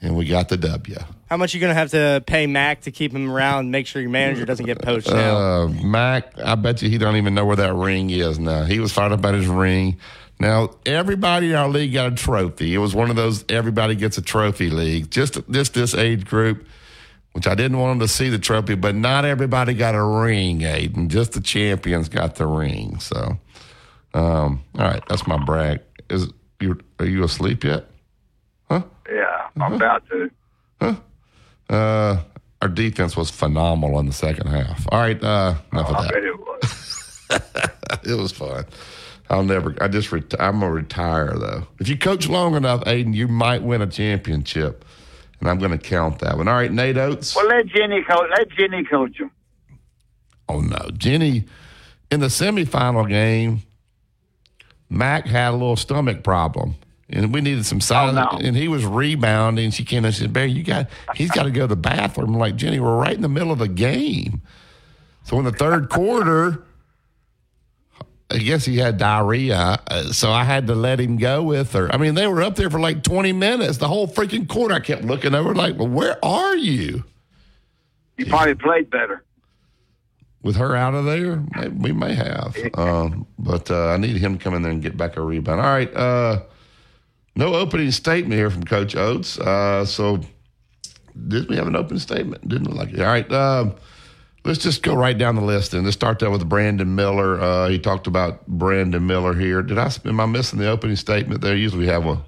and 0.01 0.15
we 0.15 0.23
got 0.25 0.47
the 0.47 0.56
W. 0.56 0.95
How 1.30 1.38
much 1.38 1.54
are 1.54 1.58
you 1.58 1.62
going 1.62 1.71
to 1.71 1.75
have 1.75 1.91
to 1.91 2.23
pay 2.25 2.47
Mac 2.47 2.82
to 2.82 2.91
keep 2.91 3.13
him 3.13 3.30
around, 3.30 3.71
make 3.71 3.88
sure 3.88 4.01
your 4.01 4.12
manager 4.12 4.45
doesn't 4.45 4.65
get 4.65 4.82
poached 4.82 5.10
now? 5.10 5.36
Uh, 5.38 5.67
Mac, 5.67 6.38
I 6.39 6.56
bet 6.56 6.82
you 6.82 6.89
he 6.89 6.97
don't 6.97 7.17
even 7.17 7.34
know 7.34 7.45
where 7.45 7.56
that 7.58 7.73
ring 7.73 8.10
is 8.10 8.39
now. 8.39 8.63
He 8.63 8.80
was 8.80 8.93
fired 8.93 9.12
about 9.12 9.34
his 9.34 9.47
ring. 9.47 9.97
Now 10.41 10.71
everybody 10.86 11.51
in 11.51 11.56
our 11.56 11.69
league 11.69 11.93
got 11.93 12.12
a 12.12 12.15
trophy. 12.15 12.73
It 12.73 12.80
was 12.80 12.95
one 12.95 13.10
of 13.10 13.15
those 13.15 13.45
everybody 13.47 13.95
gets 13.95 14.17
a 14.17 14.21
trophy 14.21 14.69
league. 14.69 15.12
Just 15.12 15.38
just 15.51 15.73
this 15.73 15.93
age 15.93 16.25
group, 16.25 16.67
which 17.34 17.48
I 17.48 17.56
didn't 17.56 17.78
want 17.80 18.00
them 18.00 18.08
to 18.08 18.13
see 18.13 18.30
the 18.30 18.39
trophy, 18.39 18.76
but 18.76 18.96
not 18.96 19.26
everybody 19.26 19.74
got 19.74 19.96
a 19.96 20.04
ring, 20.04 20.60
Aiden. 20.60 21.08
Just 21.08 21.34
the 21.34 21.41
champions 21.41 22.10
got 22.10 22.36
the 22.36 22.46
ring. 22.46 23.00
So, 23.00 23.38
um, 24.13 24.63
all 24.78 24.86
right, 24.86 25.04
that's 25.08 25.26
my 25.28 25.38
brag. 25.44 25.80
Is 26.10 26.32
you 26.60 26.80
are 27.00 27.06
you 27.06 27.24
asleep 27.24 27.63
yet? 27.63 27.86
Huh? 28.70 28.84
Yeah, 29.10 29.24
Uh-huh. 29.24 29.63
I'm 29.65 29.74
about 29.74 30.08
to. 30.10 30.32
Huh? 30.82 30.96
Uh, 31.70 32.22
our 32.62 32.67
defense 32.67 33.15
was 33.17 33.30
phenomenal 33.32 33.98
in 34.00 34.06
the 34.06 34.13
second 34.13 34.48
half. 34.48 34.86
All 34.91 35.00
right, 35.00 35.22
uh, 35.24 35.56
enough 35.72 35.89
of 35.89 35.96
I 35.96 36.02
that. 36.04 36.13
bet 36.13 36.24
it 36.24 36.39
was. 36.39 37.28
it 38.04 38.22
was 38.22 38.32
fun. 38.32 38.65
I'll 39.30 39.44
never. 39.44 39.74
I 39.82 39.88
just. 39.88 40.12
Ret- 40.12 40.34
I'm 40.39 40.60
gonna 40.60 40.72
retire 40.72 41.34
though. 41.38 41.65
If 41.80 41.88
you 41.88 41.98
coach 41.98 42.28
long 42.28 42.56
enough, 42.56 42.84
Aiden, 42.84 43.13
you 43.15 43.28
might 43.30 43.63
win 43.63 43.82
a 43.82 43.88
championship, 43.88 44.84
and 45.41 45.49
I'm 45.49 45.60
gonna 45.60 45.77
count 45.77 46.19
that 46.19 46.38
one. 46.38 46.47
All 46.47 46.54
right, 46.54 46.71
Nate 46.71 46.97
Oats. 46.97 47.36
Well, 47.36 47.47
let 47.47 47.65
Jenny 47.67 48.04
coach. 48.04 48.30
Let 48.38 48.49
Jenny 48.51 48.86
coach 48.86 49.19
him. 49.19 49.32
Oh 50.47 50.62
no, 50.62 50.89
Jenny. 50.93 51.45
In 52.12 52.19
the 52.19 52.27
semifinal 52.27 53.08
game, 53.08 53.63
Mac 54.89 55.25
had 55.25 55.49
a 55.49 55.54
little 55.54 55.77
stomach 55.77 56.23
problem, 56.23 56.75
and 57.10 57.34
we 57.34 57.41
needed 57.41 57.65
some 57.65 57.77
oh, 57.77 57.82
solid. 57.82 58.17
Oh, 58.17 58.38
no. 58.38 58.45
And 58.45 58.56
he 58.56 58.67
was 58.67 58.86
rebounding. 58.86 59.71
She 59.71 59.84
came 59.84 60.06
and 60.06 60.13
said, 60.13 60.32
"Barry, 60.32 60.51
you 60.51 60.63
got. 60.63 60.89
He's 61.15 61.32
got 61.32 61.43
to 61.43 61.51
go 61.51 61.62
to 61.62 61.67
the 61.67 61.75
bathroom." 61.75 62.36
I'm 62.36 62.39
like 62.39 62.56
Jenny, 62.56 62.80
we're 62.80 62.97
right 62.97 63.15
in 63.15 63.21
the 63.21 63.30
middle 63.30 63.51
of 63.51 63.60
the 63.60 63.67
game. 63.67 64.41
So 65.23 65.39
in 65.39 65.45
the 65.45 65.51
third 65.51 65.89
quarter, 65.89 66.63
I 68.32 68.38
guess 68.38 68.63
he 68.65 68.78
had 68.78 68.98
diarrhea, 68.98 69.80
uh, 69.88 70.04
so 70.13 70.32
I 70.32 70.44
had 70.46 70.67
to 70.67 70.76
let 70.76 71.00
him 71.00 71.17
go 71.17 71.44
with 71.44 71.74
her. 71.74 71.94
I 71.94 71.98
mean, 71.98 72.15
they 72.15 72.28
were 72.28 72.41
up 72.41 72.56
there 72.56 72.70
for 72.70 72.80
like 72.80 73.04
20 73.04 73.34
minutes, 73.34 73.78
the 73.78 73.89
whole 73.89 74.08
freaking 74.08 74.48
court. 74.48 74.72
I 74.72 74.80
kept 74.80 75.04
looking 75.04 75.36
over, 75.36 75.54
like, 75.54 75.78
"Well, 75.78 75.89
where 75.89 76.24
are 76.24 76.56
you?" 76.56 77.04
You 78.17 78.26
probably 78.28 78.56
played 78.56 78.89
better. 78.89 79.24
with 80.44 80.56
her 80.56 80.76
out 80.76 80.94
of 80.94 81.06
there, 81.06 81.44
we 81.78 81.91
may 81.91 82.13
have. 82.15 82.56
Um, 82.76 83.28
but 83.38 83.70
uh, 83.70 83.89
I 83.89 83.98
need 83.98 84.15
him 84.17 84.38
to 84.38 84.44
come 84.44 84.54
in 84.56 84.62
there 84.62 84.72
and 84.72 84.82
get 84.82 84.96
back 84.98 85.17
a 85.17 85.22
rebound. 85.22 85.60
All 85.62 85.67
right. 85.67 85.94
Uh, 85.94 86.41
no 87.36 87.54
opening 87.54 87.91
statement 87.91 88.34
here 88.34 88.50
from 88.50 88.63
Coach 88.63 88.96
Oats. 88.96 89.38
Uh, 89.39 89.86
so 89.86 90.20
did 91.28 91.48
we 91.50 91.58
have 91.58 91.67
an 91.67 91.76
opening 91.76 92.00
statement? 92.00 92.48
Didn't 92.48 92.67
look 92.70 92.78
like 92.78 92.94
it. 92.94 93.02
All 93.02 93.06
right. 93.08 93.32
Um, 93.32 93.76
let's 94.43 94.60
just 94.60 94.84
go 94.84 94.93
right 94.95 95.17
down 95.17 95.36
the 95.36 95.41
list 95.41 95.73
and 95.73 95.84
let's 95.84 95.95
start 95.95 96.19
there 96.19 96.30
with 96.30 96.47
Brandon 96.47 96.95
Miller. 96.95 97.39
Uh, 97.39 97.67
he 97.69 97.80
talked 97.80 98.08
about 98.08 98.47
Brandon 98.47 99.06
Miller 99.06 99.34
here. 99.34 99.62
Did 99.62 99.77
I 99.77 99.91
am 100.06 100.19
I 100.19 100.25
missing 100.25 100.60
the 100.60 100.69
opening 100.69 100.95
statement 100.95 101.41
there? 101.41 101.56
Usually 101.56 101.82
we 101.82 101.88
have 101.88 102.06
one. 102.06 102.23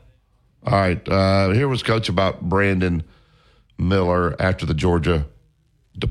All 0.65 0.73
right. 0.73 1.07
Uh, 1.07 1.49
here 1.49 1.67
was 1.67 1.83
Coach 1.83 2.09
about 2.09 2.41
Brandon 2.41 3.03
Miller 3.77 4.35
after 4.39 4.65
the 4.65 4.73
Georgia 4.73 5.25
de- 5.97 6.09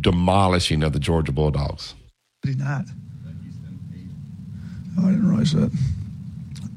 demolishing 0.00 0.82
of 0.82 0.92
the 0.92 1.00
Georgia 1.00 1.32
Bulldogs. 1.32 1.94
Did 2.42 2.58
not? 2.58 2.84
Oh, 4.98 5.06
I 5.06 5.10
didn't 5.10 5.28
realize 5.28 5.52
that. 5.52 5.70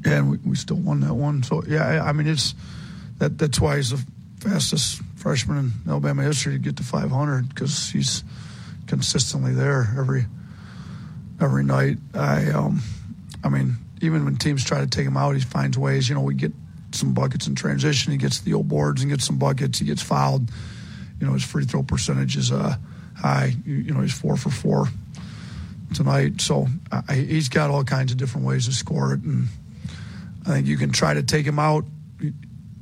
Yeah, 0.05 0.17
and 0.17 0.31
we, 0.31 0.37
we 0.37 0.55
still 0.55 0.77
won 0.77 0.99
that 1.01 1.13
one. 1.13 1.43
So 1.43 1.63
yeah, 1.65 1.87
I, 1.87 2.09
I 2.09 2.11
mean 2.11 2.27
it's 2.27 2.55
that 3.19 3.37
that's 3.37 3.59
why 3.59 3.77
he's 3.77 3.91
the 3.91 4.05
fastest 4.39 5.01
freshman 5.15 5.57
in 5.57 5.71
Alabama 5.89 6.23
history 6.23 6.53
to 6.53 6.59
get 6.59 6.75
to 6.77 6.83
500 6.83 7.47
because 7.47 7.89
he's 7.91 8.23
consistently 8.93 9.53
there 9.53 9.91
every 9.97 10.27
every 11.41 11.63
night. 11.63 11.97
I 12.13 12.51
um, 12.51 12.81
I 13.43 13.49
mean 13.49 13.77
even 14.01 14.23
when 14.23 14.35
teams 14.35 14.63
try 14.63 14.81
to 14.81 14.87
take 14.87 15.07
him 15.07 15.17
out, 15.17 15.33
he 15.33 15.41
finds 15.41 15.79
ways. 15.79 16.07
You 16.07 16.13
know, 16.13 16.21
we 16.21 16.35
get 16.35 16.53
some 16.91 17.15
buckets 17.15 17.47
in 17.47 17.55
transition. 17.55 18.11
He 18.11 18.19
gets 18.19 18.41
the 18.41 18.53
old 18.53 18.67
boards 18.67 19.01
and 19.01 19.09
gets 19.09 19.25
some 19.25 19.39
buckets. 19.39 19.79
He 19.79 19.85
gets 19.85 20.03
fouled. 20.03 20.51
You 21.19 21.25
know, 21.25 21.33
his 21.33 21.43
free 21.43 21.65
throw 21.65 21.81
percentage 21.81 22.37
is 22.37 22.51
uh, 22.51 22.75
high. 23.17 23.55
You, 23.65 23.75
you 23.77 23.93
know, 23.95 24.01
he's 24.01 24.13
four 24.13 24.37
for 24.37 24.51
four 24.51 24.89
tonight. 25.95 26.39
So 26.39 26.67
I, 26.91 27.15
he's 27.15 27.49
got 27.49 27.71
all 27.71 27.83
kinds 27.83 28.11
of 28.11 28.19
different 28.19 28.45
ways 28.45 28.67
to 28.67 28.73
score 28.73 29.13
it, 29.13 29.21
and 29.21 29.47
I 30.45 30.49
think 30.49 30.67
you 30.67 30.77
can 30.77 30.91
try 30.91 31.15
to 31.15 31.23
take 31.23 31.47
him 31.47 31.57
out, 31.57 31.85
you, 32.19 32.33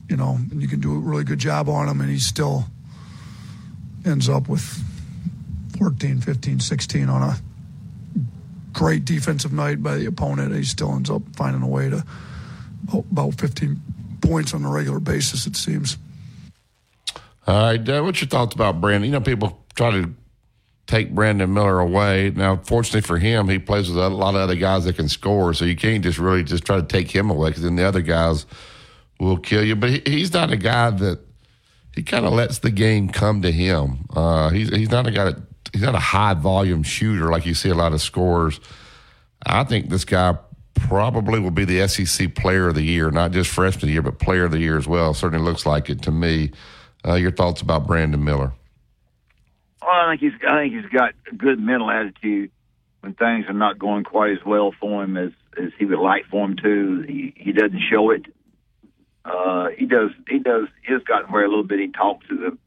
you 0.09 0.17
know, 0.17 0.37
and 0.51 0.61
you 0.61 0.67
can 0.67 0.81
do 0.81 0.93
a 0.93 0.99
really 0.99 1.23
good 1.23 1.39
job 1.39 1.69
on 1.69 1.87
him, 1.87 2.01
and 2.01 2.09
he 2.09 2.19
still 2.19 2.65
ends 4.03 4.27
up 4.27 4.49
with 4.49 4.83
14, 5.81 6.21
15, 6.21 6.59
16 6.59 7.09
on 7.09 7.23
a 7.23 7.35
great 8.71 9.03
defensive 9.03 9.51
night 9.51 9.81
by 9.81 9.95
the 9.95 10.05
opponent. 10.05 10.53
He 10.53 10.63
still 10.63 10.93
ends 10.93 11.09
up 11.09 11.23
finding 11.35 11.63
a 11.63 11.67
way 11.67 11.89
to 11.89 12.05
about, 12.83 13.05
about 13.11 13.39
15 13.39 13.81
points 14.21 14.53
on 14.53 14.63
a 14.63 14.69
regular 14.69 14.99
basis, 14.99 15.47
it 15.47 15.55
seems. 15.55 15.97
All 17.47 17.63
right, 17.63 17.89
uh, 17.89 18.03
what's 18.03 18.21
your 18.21 18.27
thoughts 18.27 18.53
about 18.53 18.79
Brandon? 18.79 19.09
You 19.09 19.13
know, 19.13 19.21
people 19.21 19.65
try 19.73 19.89
to 19.89 20.13
take 20.85 21.15
Brandon 21.15 21.51
Miller 21.51 21.79
away. 21.79 22.31
Now, 22.35 22.57
fortunately 22.57 23.01
for 23.01 23.17
him, 23.17 23.49
he 23.49 23.57
plays 23.57 23.89
with 23.89 23.97
a 23.97 24.09
lot 24.09 24.35
of 24.35 24.41
other 24.41 24.55
guys 24.55 24.85
that 24.85 24.97
can 24.97 25.09
score, 25.09 25.55
so 25.55 25.65
you 25.65 25.75
can't 25.75 26.03
just 26.03 26.19
really 26.19 26.43
just 26.43 26.63
try 26.63 26.75
to 26.75 26.85
take 26.85 27.09
him 27.09 27.31
away 27.31 27.49
because 27.49 27.63
then 27.63 27.75
the 27.75 27.87
other 27.87 28.01
guys 28.01 28.45
will 29.19 29.37
kill 29.37 29.63
you. 29.63 29.75
But 29.75 29.89
he, 29.89 30.01
he's 30.05 30.31
not 30.31 30.51
a 30.51 30.57
guy 30.57 30.91
that 30.91 31.21
he 31.95 32.03
kind 32.03 32.27
of 32.27 32.33
lets 32.33 32.59
the 32.59 32.69
game 32.69 33.09
come 33.09 33.41
to 33.41 33.51
him. 33.51 34.05
Uh, 34.15 34.49
he's 34.49 34.69
he's 34.69 34.91
not 34.91 35.07
a 35.07 35.11
guy 35.11 35.23
that 35.23 35.50
he's 35.73 35.81
not 35.81 35.95
a 35.95 35.99
high 35.99 36.33
volume 36.33 36.83
shooter 36.83 37.29
like 37.31 37.45
you 37.45 37.53
see 37.53 37.69
a 37.69 37.75
lot 37.75 37.93
of 37.93 38.01
scorers. 38.01 38.59
I 39.45 39.63
think 39.63 39.89
this 39.89 40.05
guy 40.05 40.37
probably 40.73 41.39
will 41.39 41.51
be 41.51 41.65
the 41.65 41.87
SEC 41.87 42.35
Player 42.35 42.67
of 42.67 42.75
the 42.75 42.83
Year, 42.83 43.11
not 43.11 43.31
just 43.31 43.49
Freshman 43.49 43.83
of 43.83 43.87
the 43.87 43.93
Year, 43.93 44.01
but 44.01 44.19
Player 44.19 44.45
of 44.45 44.51
the 44.51 44.59
Year 44.59 44.77
as 44.77 44.87
well. 44.87 45.13
Certainly 45.13 45.43
looks 45.43 45.65
like 45.65 45.89
it 45.89 46.01
to 46.03 46.11
me. 46.11 46.51
Uh, 47.05 47.15
your 47.15 47.31
thoughts 47.31 47.61
about 47.61 47.87
Brandon 47.87 48.23
Miller? 48.23 48.53
Well, 49.81 49.91
I 49.91 50.11
think 50.11 50.21
he's 50.21 50.39
I 50.47 50.61
think 50.61 50.73
he's 50.73 50.91
got 50.91 51.13
a 51.31 51.35
good 51.35 51.59
mental 51.59 51.89
attitude 51.89 52.51
when 53.01 53.15
things 53.15 53.45
are 53.47 53.53
not 53.53 53.79
going 53.79 54.03
quite 54.03 54.31
as 54.31 54.45
well 54.45 54.71
for 54.79 55.03
him 55.03 55.17
as 55.17 55.31
as 55.57 55.71
he 55.79 55.85
would 55.85 55.99
like 55.99 56.25
for 56.29 56.45
him 56.45 56.55
to. 56.57 57.01
He 57.07 57.33
he 57.35 57.51
doesn't 57.51 57.81
show 57.89 58.11
it. 58.11 58.25
Uh, 59.25 59.69
he 59.75 59.85
does 59.85 60.11
he 60.29 60.37
does 60.37 60.67
he 60.85 60.93
has 60.93 61.01
gotten 61.03 61.31
where 61.31 61.43
a 61.43 61.49
little 61.49 61.63
bit 61.63 61.79
he 61.79 61.87
talks 61.87 62.27
to 62.27 62.35
the 62.35 62.57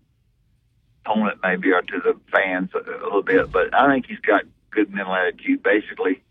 opponent 1.05 1.39
maybe 1.43 1.73
or 1.73 1.83
to 1.83 2.01
the 2.01 2.19
fans 2.33 2.71
a, 2.75 2.79
a 2.79 3.05
little 3.05 3.23
bit, 3.23 3.51
but 3.53 3.75
I 3.75 3.93
think 3.93 4.07
he's 4.07 4.19
got 4.19 4.45
good 4.71 4.93
mental 4.93 5.15
attitude 5.15 5.63
basically. 5.63 6.23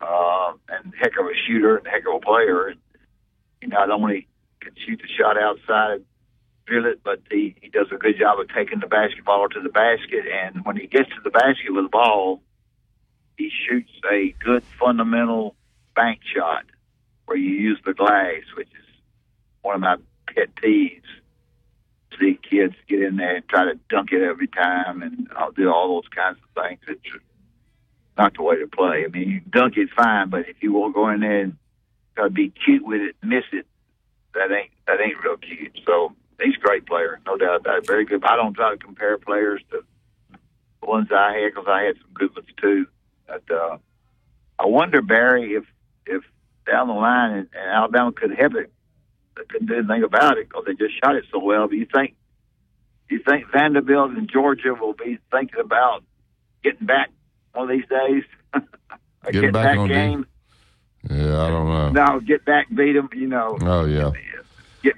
Uh, 0.00 0.52
and 0.68 0.94
heck 1.00 1.18
of 1.18 1.26
a 1.26 1.34
shooter 1.46 1.76
and 1.76 1.86
heck 1.86 2.06
of 2.06 2.14
a 2.14 2.20
player. 2.20 2.74
He 3.60 3.66
not 3.66 3.90
only 3.90 4.28
can 4.60 4.72
shoot 4.86 5.00
the 5.02 5.08
shot 5.08 5.36
outside, 5.36 6.04
drill 6.66 6.86
it, 6.86 7.00
but 7.02 7.20
he, 7.30 7.56
he 7.60 7.68
does 7.68 7.88
a 7.92 7.96
good 7.96 8.16
job 8.18 8.38
of 8.38 8.48
taking 8.54 8.80
the 8.80 8.86
basketball 8.86 9.48
to 9.48 9.60
the 9.60 9.70
basket. 9.70 10.24
And 10.30 10.64
when 10.64 10.76
he 10.76 10.86
gets 10.86 11.08
to 11.08 11.20
the 11.24 11.30
basket 11.30 11.70
with 11.70 11.86
the 11.86 11.90
ball, 11.90 12.42
he 13.36 13.50
shoots 13.50 13.90
a 14.10 14.34
good 14.44 14.62
fundamental 14.78 15.56
bank 15.96 16.20
shot 16.34 16.64
where 17.26 17.36
you 17.36 17.50
use 17.50 17.80
the 17.84 17.94
glass, 17.94 18.42
which 18.56 18.68
is 18.68 18.86
one 19.62 19.74
of 19.76 19.80
my 19.80 19.96
pet 20.32 20.54
peeves. 20.54 21.02
See 22.18 22.38
kids 22.48 22.74
get 22.88 23.02
in 23.02 23.16
there 23.16 23.36
and 23.36 23.48
try 23.48 23.64
to 23.64 23.78
dunk 23.88 24.12
it 24.12 24.22
every 24.22 24.48
time, 24.48 25.02
and 25.02 25.28
I'll 25.36 25.52
do 25.52 25.70
all 25.70 25.94
those 25.94 26.08
kinds 26.08 26.38
of 26.42 26.62
things. 26.62 26.80
It's 26.88 27.24
not 28.16 28.34
the 28.34 28.42
way 28.42 28.56
to 28.56 28.66
play. 28.66 29.04
I 29.04 29.08
mean, 29.08 29.28
you 29.28 29.40
dunk 29.40 29.76
it 29.76 29.90
fine, 29.96 30.28
but 30.28 30.48
if 30.48 30.56
you 30.60 30.72
won't 30.72 30.94
go 30.94 31.08
in 31.10 31.20
there 31.20 31.42
and 31.42 31.56
try 32.16 32.24
to 32.24 32.30
be 32.30 32.50
cute 32.50 32.84
with 32.84 33.00
it, 33.00 33.16
miss 33.22 33.44
it, 33.52 33.66
that 34.34 34.50
ain't 34.52 34.70
that 34.86 35.00
ain't 35.00 35.22
real 35.22 35.36
cute. 35.36 35.78
So 35.86 36.12
he's 36.42 36.56
a 36.56 36.60
great 36.60 36.86
player, 36.86 37.20
no 37.26 37.36
doubt 37.36 37.60
about 37.60 37.78
it. 37.78 37.86
Very 37.86 38.04
good. 38.04 38.24
I 38.24 38.36
don't 38.36 38.54
try 38.54 38.70
to 38.70 38.76
compare 38.76 39.18
players 39.18 39.62
to 39.70 39.84
the 40.80 40.86
ones 40.86 41.08
I 41.12 41.38
had 41.38 41.54
because 41.54 41.68
I 41.68 41.82
had 41.82 41.96
some 41.96 42.12
good 42.14 42.34
ones 42.34 42.48
too. 42.60 42.86
But 43.26 43.44
uh, 43.50 43.78
I 44.58 44.66
wonder, 44.66 45.02
Barry, 45.02 45.54
if 45.54 45.64
if 46.06 46.24
down 46.66 46.88
the 46.88 46.94
line 46.94 47.32
and, 47.32 47.48
and 47.54 47.70
Alabama 47.70 48.12
could 48.12 48.36
have 48.38 48.54
it, 48.56 48.72
they 49.38 49.44
couldn't 49.48 49.68
do 49.68 49.74
anything 49.78 50.02
about 50.04 50.38
it 50.38 50.48
because 50.48 50.64
they 50.66 50.74
just 50.74 50.94
shot 51.02 51.16
it 51.16 51.24
so 51.32 51.38
well. 51.38 51.66
But 51.68 51.76
you 51.76 51.86
think 51.92 52.14
you 53.10 53.20
think 53.26 53.46
Vanderbilt 53.52 54.10
and 54.10 54.28
Georgia 54.30 54.74
will 54.74 54.92
be 54.94 55.18
thinking 55.30 55.60
about 55.60 56.02
getting 56.62 56.86
back 56.86 57.10
one 57.54 57.70
of 57.70 57.76
these 57.76 57.88
days? 57.88 58.24
Get 59.32 59.40
get 59.42 59.52
back 59.52 59.64
back 59.66 59.78
on 59.78 59.88
D? 59.88 59.94
game? 59.94 60.26
Yeah, 61.10 61.42
I 61.42 61.48
don't 61.50 61.66
know. 61.68 61.90
No, 61.90 62.20
get 62.20 62.44
back, 62.44 62.68
beat 62.74 62.92
them. 62.92 63.08
You 63.14 63.26
know, 63.28 63.58
Oh 63.60 63.84
yeah, 63.84 64.10
get 64.82 64.94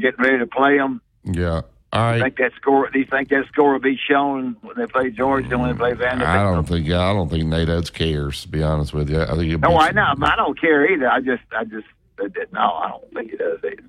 getting 0.00 0.20
ready 0.24 0.38
to 0.38 0.46
play 0.46 0.76
them. 0.78 1.00
yeah. 1.24 1.62
Right. 1.94 2.22
Think 2.22 2.36
that 2.38 2.52
score? 2.56 2.88
Do 2.88 2.98
you 2.98 3.04
think 3.04 3.28
that 3.28 3.44
score 3.52 3.72
will 3.74 3.78
be 3.78 3.98
shown 4.08 4.56
when 4.62 4.76
they 4.78 4.86
play 4.86 5.10
Georgia 5.10 5.50
and 5.50 5.60
when 5.60 5.72
they 5.72 5.76
play 5.76 5.92
Vanderbilt? 5.92 6.26
I 6.28 6.42
don't 6.42 6.66
think 6.66 6.86
I 6.90 7.12
don't 7.12 7.28
think 7.28 7.44
Nate 7.46 7.68
Oats 7.68 7.90
cares. 7.90 8.42
To 8.42 8.48
be 8.48 8.62
honest 8.62 8.94
with 8.94 9.10
you, 9.10 9.20
I 9.20 9.34
think 9.36 9.60
No, 9.60 9.76
I 9.76 9.90
know. 9.92 10.14
I 10.22 10.36
don't 10.36 10.58
care 10.58 10.90
either. 10.90 11.06
I 11.10 11.20
just, 11.20 11.42
I 11.54 11.64
just, 11.64 11.86
No, 12.52 12.60
I 12.60 12.88
don't 12.88 13.14
think 13.14 13.30
he 13.30 13.36
does 13.36 13.58
either. 13.64 13.82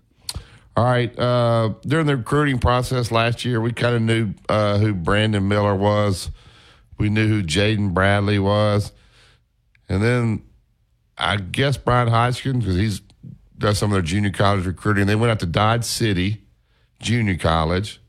All 0.75 0.86
right. 0.86 1.17
Uh, 1.17 1.73
during 1.81 2.07
the 2.07 2.17
recruiting 2.17 2.59
process 2.59 3.11
last 3.11 3.45
year, 3.45 3.61
we 3.61 3.71
kind 3.71 3.95
of 3.95 4.01
knew 4.01 4.34
uh, 4.49 4.77
who 4.79 4.93
Brandon 4.93 5.47
Miller 5.47 5.75
was. 5.75 6.31
We 6.97 7.09
knew 7.09 7.27
who 7.27 7.43
Jaden 7.43 7.93
Bradley 7.93 8.39
was. 8.39 8.91
And 9.88 10.01
then 10.01 10.43
I 11.17 11.38
guess 11.38 11.77
Bryan 11.77 12.07
Hodgson, 12.07 12.59
because 12.59 12.75
he's 12.75 13.01
does 13.57 13.77
some 13.77 13.91
of 13.91 13.93
their 13.93 14.01
junior 14.01 14.31
college 14.31 14.65
recruiting. 14.65 15.05
They 15.05 15.15
went 15.15 15.31
out 15.31 15.39
to 15.39 15.45
Dodge 15.45 15.86
City 15.86 16.41
Junior 16.99 17.38
College. 17.38 18.01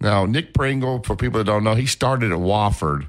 Now, 0.00 0.26
Nick 0.26 0.54
Pringle, 0.54 1.02
for 1.02 1.16
people 1.16 1.38
that 1.38 1.44
don't 1.44 1.64
know, 1.64 1.74
he 1.74 1.86
started 1.86 2.30
at 2.30 2.38
Wofford. 2.38 3.08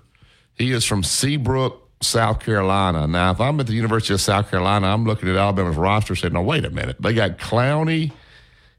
He 0.54 0.72
is 0.72 0.86
from 0.86 1.04
Seabrook, 1.04 1.89
South 2.02 2.40
Carolina. 2.40 3.08
Now, 3.08 3.32
if 3.32 3.42
I'm 3.42 3.60
at 3.60 3.68
the 3.68 3.74
University 3.74 4.14
of 4.14 4.22
South 4.22 4.50
Carolina, 4.50 4.88
I'm 4.88 5.06
looking 5.06 5.30
at 5.30 5.36
Alabama's 5.36 5.76
roster 5.76 6.16
saying, 6.16 6.34
no, 6.34 6.42
wait 6.42 6.66
a 6.66 6.70
minute. 6.70 6.98
They 7.02 7.14
got 7.14 7.38
Clowney 7.38 8.12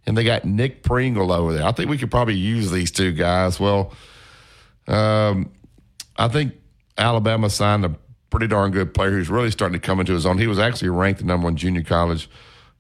and 0.07 0.17
they 0.17 0.25
got 0.25 0.45
Nick 0.45 0.83
Pringle 0.83 1.31
over 1.31 1.53
there. 1.53 1.65
I 1.65 1.73
think 1.73 1.91
we 1.91 1.99
could 1.99 2.11
probably 2.11 2.35
use 2.35 2.71
these 2.71 2.91
two 2.91 3.13
guys. 3.13 3.61
Well, 3.61 3.93
um, 4.89 5.53
I 6.17 6.29
think 6.29 6.55
Alabama 6.97 7.51
signed 7.51 7.85
a 7.85 7.95
pretty 8.31 8.47
darn 8.47 8.71
good 8.71 8.95
player 8.95 9.11
who's 9.11 9.29
really 9.29 9.51
starting 9.51 9.79
to 9.79 9.85
come 9.87 10.01
into 10.01 10.13
his 10.13 10.25
own. 10.25 10.39
He 10.39 10.47
was 10.47 10.59
actually 10.59 10.89
ranked 10.89 11.21
the 11.21 11.27
number 11.27 11.45
one 11.45 11.57
junior 11.57 11.83
college 11.83 12.29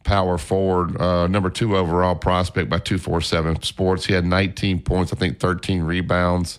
power 0.05 0.39
forward, 0.39 0.99
uh, 1.01 1.27
number 1.27 1.51
two 1.51 1.77
overall 1.77 2.15
prospect 2.15 2.71
by 2.71 2.79
247 2.79 3.63
Sports. 3.63 4.07
He 4.07 4.15
had 4.15 4.25
19 4.25 4.81
points, 4.81 5.13
I 5.13 5.17
think 5.17 5.39
13 5.39 5.83
rebounds. 5.83 6.59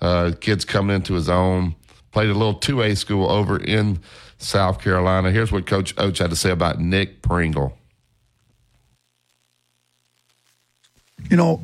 Uh, 0.00 0.32
kid's 0.38 0.66
coming 0.66 0.96
into 0.96 1.14
his 1.14 1.30
own. 1.30 1.74
Played 2.16 2.30
a 2.30 2.32
little 2.32 2.54
2A 2.54 2.96
school 2.96 3.30
over 3.30 3.62
in 3.62 4.00
South 4.38 4.80
Carolina. 4.80 5.30
Here's 5.30 5.52
what 5.52 5.66
Coach 5.66 5.92
Oats 5.98 6.18
had 6.18 6.30
to 6.30 6.36
say 6.36 6.50
about 6.50 6.80
Nick 6.80 7.20
Pringle. 7.20 7.76
you 11.30 11.36
know, 11.36 11.60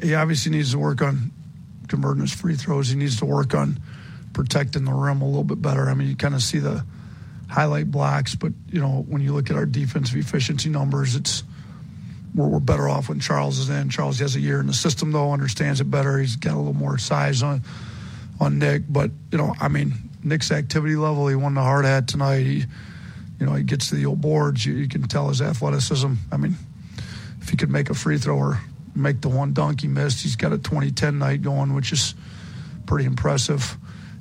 he 0.00 0.14
obviously 0.14 0.52
needs 0.52 0.70
to 0.70 0.78
work 0.78 1.02
on 1.02 1.32
converting 1.88 2.20
his 2.20 2.32
free 2.32 2.54
throws. 2.54 2.88
He 2.88 2.94
needs 2.94 3.16
to 3.18 3.24
work 3.24 3.52
on 3.52 3.80
protecting 4.32 4.84
the 4.84 4.92
rim 4.92 5.22
a 5.22 5.26
little 5.26 5.42
bit 5.42 5.60
better. 5.60 5.90
I 5.90 5.94
mean, 5.94 6.06
you 6.06 6.14
kind 6.14 6.36
of 6.36 6.40
see 6.40 6.60
the 6.60 6.84
highlight 7.48 7.90
blocks, 7.90 8.36
but 8.36 8.52
you 8.70 8.80
know, 8.80 9.04
when 9.08 9.22
you 9.22 9.32
look 9.32 9.50
at 9.50 9.56
our 9.56 9.66
defensive 9.66 10.14
efficiency 10.14 10.68
numbers, 10.68 11.16
it's 11.16 11.42
we're, 12.32 12.46
we're 12.46 12.60
better 12.60 12.88
off 12.88 13.08
when 13.08 13.18
Charles 13.18 13.58
is 13.58 13.70
in. 13.70 13.88
Charles 13.88 14.20
has 14.20 14.36
a 14.36 14.40
year 14.40 14.60
in 14.60 14.68
the 14.68 14.72
system, 14.72 15.10
though, 15.10 15.32
understands 15.32 15.80
it 15.80 15.90
better. 15.90 16.16
He's 16.20 16.36
got 16.36 16.54
a 16.54 16.58
little 16.58 16.74
more 16.74 16.96
size 16.96 17.42
on 17.42 17.62
on 18.40 18.58
Nick, 18.58 18.82
but 18.88 19.10
you 19.30 19.38
know, 19.38 19.54
I 19.60 19.68
mean, 19.68 19.94
Nick's 20.22 20.50
activity 20.50 20.96
level. 20.96 21.28
He 21.28 21.34
won 21.34 21.54
the 21.54 21.62
hard 21.62 21.84
hat 21.84 22.08
tonight. 22.08 22.40
He, 22.40 22.64
you 23.38 23.46
know, 23.46 23.54
he 23.54 23.62
gets 23.62 23.88
to 23.90 23.94
the 23.94 24.06
old 24.06 24.20
boards. 24.20 24.64
You, 24.64 24.74
you 24.74 24.88
can 24.88 25.02
tell 25.02 25.28
his 25.28 25.40
athleticism. 25.40 26.12
I 26.32 26.36
mean, 26.36 26.56
if 27.40 27.48
he 27.48 27.56
could 27.56 27.70
make 27.70 27.90
a 27.90 27.94
free 27.94 28.18
throw 28.18 28.36
or 28.36 28.60
make 28.94 29.20
the 29.20 29.28
one 29.28 29.52
dunk 29.52 29.82
he 29.82 29.88
missed, 29.88 30.22
he's 30.22 30.36
got 30.36 30.52
a 30.52 30.58
2010 30.58 31.18
night 31.18 31.42
going, 31.42 31.74
which 31.74 31.92
is 31.92 32.14
pretty 32.86 33.04
impressive. 33.04 33.76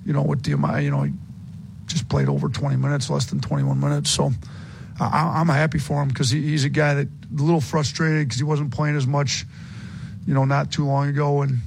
You 0.06 0.14
know, 0.14 0.22
with 0.22 0.44
the 0.44 0.52
amount, 0.52 0.84
you 0.84 0.92
know, 0.92 1.04
he 1.04 1.14
just 1.88 2.08
played 2.10 2.30
over 2.30 2.50
20 2.50 2.76
minutes, 2.76 3.10
less 3.10 3.26
than 3.26 3.40
21 3.40 3.80
minutes. 3.80 4.12
So 4.12 4.32
I, 5.00 5.34
I'm 5.38 5.48
happy 5.48 5.80
for 5.80 6.02
him 6.02 6.10
because 6.10 6.30
he, 6.30 6.42
he's 6.42 6.64
a 6.64 6.70
guy 6.70 6.94
that 6.96 7.08
a 7.08 7.42
little 7.42 7.62
frustrated 7.62 8.28
because 8.28 8.38
he 8.38 8.44
wasn't 8.44 8.72
playing 8.72 8.96
as 8.96 9.08
much, 9.08 9.46
you 10.28 10.34
know, 10.34 10.46
not 10.46 10.72
too 10.72 10.86
long 10.86 11.10
ago 11.10 11.42
and 11.42 11.60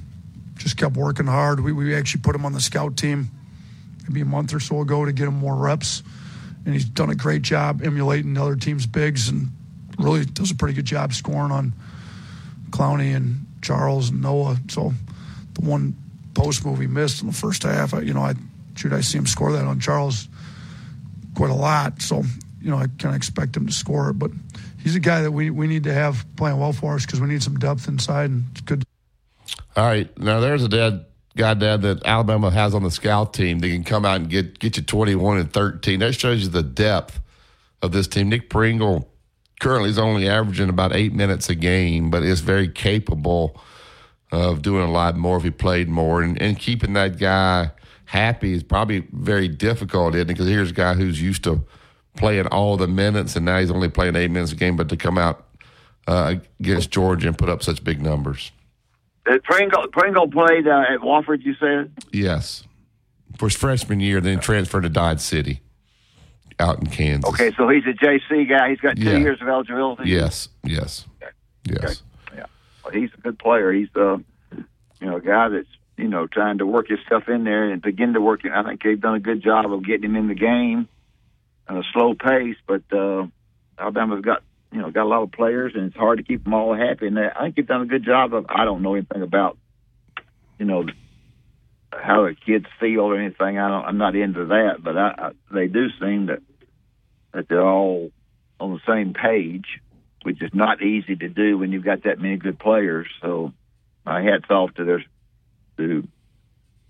just 0.59 0.77
kept 0.77 0.95
working 0.95 1.25
hard. 1.25 1.59
We, 1.59 1.73
we 1.73 1.95
actually 1.95 2.21
put 2.21 2.35
him 2.35 2.45
on 2.45 2.53
the 2.53 2.61
scout 2.61 2.97
team 2.97 3.31
maybe 4.07 4.21
a 4.21 4.25
month 4.25 4.53
or 4.53 4.59
so 4.59 4.81
ago 4.81 5.05
to 5.05 5.11
get 5.11 5.27
him 5.27 5.35
more 5.35 5.55
reps. 5.55 6.03
And 6.65 6.73
he's 6.73 6.85
done 6.85 7.09
a 7.09 7.15
great 7.15 7.41
job 7.41 7.81
emulating 7.83 8.33
the 8.33 8.41
other 8.41 8.55
team's 8.55 8.85
bigs 8.85 9.29
and 9.29 9.49
really 9.97 10.25
does 10.25 10.51
a 10.51 10.55
pretty 10.55 10.73
good 10.73 10.85
job 10.85 11.13
scoring 11.13 11.51
on 11.51 11.73
Clowney 12.69 13.15
and 13.15 13.45
Charles 13.61 14.09
and 14.09 14.21
Noah. 14.21 14.57
So 14.69 14.93
the 15.53 15.67
one 15.67 15.95
post 16.33 16.65
move 16.65 16.79
he 16.79 16.87
missed 16.87 17.21
in 17.21 17.27
the 17.27 17.33
first 17.33 17.63
half, 17.63 17.93
I, 17.93 18.01
you 18.01 18.13
know, 18.13 18.21
I 18.21 18.35
should 18.75 18.93
I 18.93 19.01
see 19.01 19.17
him 19.17 19.25
score 19.25 19.51
that 19.53 19.65
on 19.65 19.79
Charles 19.79 20.27
quite 21.35 21.49
a 21.49 21.55
lot. 21.55 22.01
So 22.01 22.23
you 22.61 22.69
know, 22.69 22.77
I 22.77 22.87
kind 22.87 23.05
of 23.05 23.15
expect 23.15 23.55
him 23.55 23.67
to 23.67 23.73
score 23.73 24.09
it, 24.09 24.19
but 24.19 24.31
he's 24.83 24.95
a 24.95 24.99
guy 24.99 25.21
that 25.21 25.31
we, 25.31 25.49
we 25.49 25.67
need 25.67 25.83
to 25.85 25.93
have 25.93 26.25
playing 26.35 26.59
well 26.59 26.73
for 26.73 26.95
us 26.95 27.05
because 27.05 27.21
we 27.21 27.27
need 27.27 27.41
some 27.41 27.57
depth 27.57 27.87
inside, 27.87 28.29
and 28.29 28.45
it's 28.51 28.61
good. 28.61 28.83
All 29.79 29.85
right. 29.85 30.19
Now 30.19 30.41
there's 30.41 30.61
a 30.61 30.67
dad 30.67 31.05
guy 31.37 31.53
dad 31.53 31.83
that 31.83 32.05
Alabama 32.05 32.51
has 32.51 32.75
on 32.75 32.83
the 32.83 32.91
scout 32.91 33.33
team 33.33 33.59
that 33.59 33.69
can 33.69 33.85
come 33.85 34.03
out 34.03 34.17
and 34.17 34.29
get 34.29 34.59
get 34.59 34.75
you 34.75 34.83
21 34.83 35.37
and 35.37 35.53
13. 35.53 36.01
That 36.01 36.11
shows 36.11 36.43
you 36.43 36.49
the 36.49 36.63
depth 36.63 37.21
of 37.81 37.93
this 37.93 38.05
team. 38.05 38.27
Nick 38.27 38.49
Pringle 38.49 39.09
currently 39.61 39.89
is 39.89 39.97
only 39.97 40.27
averaging 40.27 40.67
about 40.67 40.93
eight 40.93 41.13
minutes 41.13 41.49
a 41.49 41.55
game, 41.55 42.11
but 42.11 42.23
is 42.23 42.41
very 42.41 42.67
capable 42.67 43.57
of 44.33 44.61
doing 44.61 44.83
a 44.83 44.91
lot 44.91 45.15
more 45.15 45.37
if 45.37 45.43
he 45.43 45.49
played 45.49 45.87
more. 45.87 46.21
And, 46.21 46.41
and 46.41 46.59
keeping 46.59 46.91
that 46.95 47.17
guy 47.17 47.71
happy 48.03 48.51
is 48.51 48.63
probably 48.63 49.07
very 49.13 49.47
difficult, 49.47 50.13
isn't 50.13 50.29
it? 50.29 50.33
Because 50.33 50.47
here's 50.47 50.71
a 50.71 50.73
guy 50.73 50.93
who's 50.93 51.21
used 51.21 51.45
to 51.45 51.63
playing 52.17 52.47
all 52.47 52.75
the 52.75 52.87
minutes, 52.89 53.37
and 53.37 53.45
now 53.45 53.61
he's 53.61 53.71
only 53.71 53.87
playing 53.87 54.17
eight 54.17 54.29
minutes 54.29 54.51
a 54.51 54.57
game, 54.57 54.75
but 54.75 54.89
to 54.89 54.97
come 54.97 55.17
out 55.17 55.47
uh, 56.05 56.35
against 56.59 56.91
Georgia 56.91 57.29
and 57.29 57.37
put 57.37 57.47
up 57.47 57.63
such 57.63 57.81
big 57.81 58.01
numbers. 58.01 58.51
Uh, 59.29 59.37
Pringle, 59.43 59.87
Pringle 59.89 60.27
played 60.29 60.67
uh, 60.67 60.83
at 60.89 60.99
Wofford, 61.01 61.43
you 61.43 61.53
said? 61.55 61.91
Yes. 62.11 62.63
For 63.37 63.45
his 63.47 63.55
freshman 63.55 63.99
year, 63.99 64.19
then 64.21 64.37
he 64.37 64.41
transferred 64.43 64.81
to 64.81 64.89
Dodge 64.89 65.19
City 65.19 65.61
out 66.59 66.79
in 66.79 66.87
Kansas. 66.87 67.29
Okay, 67.33 67.51
so 67.55 67.69
he's 67.69 67.83
a 67.85 67.93
JC 67.93 68.49
guy. 68.49 68.69
He's 68.71 68.79
got 68.79 68.95
two 68.97 69.03
Yeah. 69.03 69.17
years 69.17 69.41
of 69.41 69.47
eligibility. 69.47 70.09
Yes, 70.09 70.49
yes, 70.63 71.05
yes. 71.63 72.01
Well, 72.83 72.93
he's 72.93 73.11
a 73.13 73.21
good 73.21 73.37
player. 73.37 73.71
He's 73.71 73.87
uh, 73.95 74.17
you 74.51 74.65
know, 75.01 75.17
a 75.17 75.21
guy 75.21 75.49
that's 75.49 75.67
you 75.97 76.07
know, 76.07 76.27
trying 76.27 76.57
to 76.59 76.65
work 76.65 76.87
his 76.87 76.99
stuff 77.05 77.27
in 77.27 77.43
there 77.43 77.69
and 77.69 77.81
begin 77.81 78.13
to 78.13 78.21
work. 78.21 78.45
it. 78.45 78.51
I 78.53 78.63
think 78.63 78.81
they've 78.81 78.99
done 78.99 79.15
a 79.15 79.19
good 79.19 79.43
job 79.43 79.71
of 79.71 79.85
getting 79.85 80.05
him 80.05 80.15
in 80.15 80.27
the 80.29 80.33
game 80.33 80.87
at 81.67 81.75
a 81.75 81.83
slow 81.93 82.13
pace. 82.13 82.55
But 82.65 82.83
uh, 82.91 83.27
Alabama's 83.77 84.21
got 84.21 84.41
you 84.71 84.81
know 84.81 84.91
got 84.91 85.03
a 85.03 85.09
lot 85.09 85.23
of 85.23 85.31
players, 85.31 85.73
and 85.75 85.85
it's 85.85 85.95
hard 85.95 86.19
to 86.19 86.23
keep 86.23 86.43
them 86.43 86.53
all 86.53 86.75
happy. 86.75 87.07
And 87.07 87.17
I 87.19 87.41
think 87.41 87.55
they've 87.55 87.67
done 87.67 87.81
a 87.81 87.85
good 87.85 88.05
job 88.05 88.33
of. 88.33 88.45
I 88.49 88.65
don't 88.65 88.81
know 88.81 88.95
anything 88.95 89.21
about 89.21 89.57
you 90.57 90.65
know 90.65 90.85
how 91.91 92.27
the 92.27 92.35
kids 92.35 92.65
feel 92.79 93.01
or 93.01 93.17
anything. 93.17 93.57
I 93.57 93.67
don't. 93.67 93.85
I'm 93.85 93.97
not 93.97 94.15
into 94.15 94.45
that, 94.47 94.83
but 94.83 94.97
I, 94.97 95.07
I, 95.17 95.31
they 95.53 95.67
do 95.67 95.87
seem 95.99 96.27
that 96.27 96.39
that 97.33 97.47
they're 97.47 97.65
all 97.65 98.11
on 98.59 98.73
the 98.73 98.79
same 98.91 99.13
page, 99.13 99.65
which 100.23 100.41
is 100.41 100.51
not 100.53 100.81
easy 100.81 101.15
to 101.15 101.29
do 101.29 101.57
when 101.57 101.71
you've 101.71 101.85
got 101.85 102.03
that 102.03 102.19
many 102.19 102.37
good 102.37 102.59
players. 102.59 103.07
So 103.21 103.53
my 104.05 104.21
hats 104.21 104.49
off 104.49 104.73
to 104.75 104.83
their 104.83 105.03
to 105.77 106.07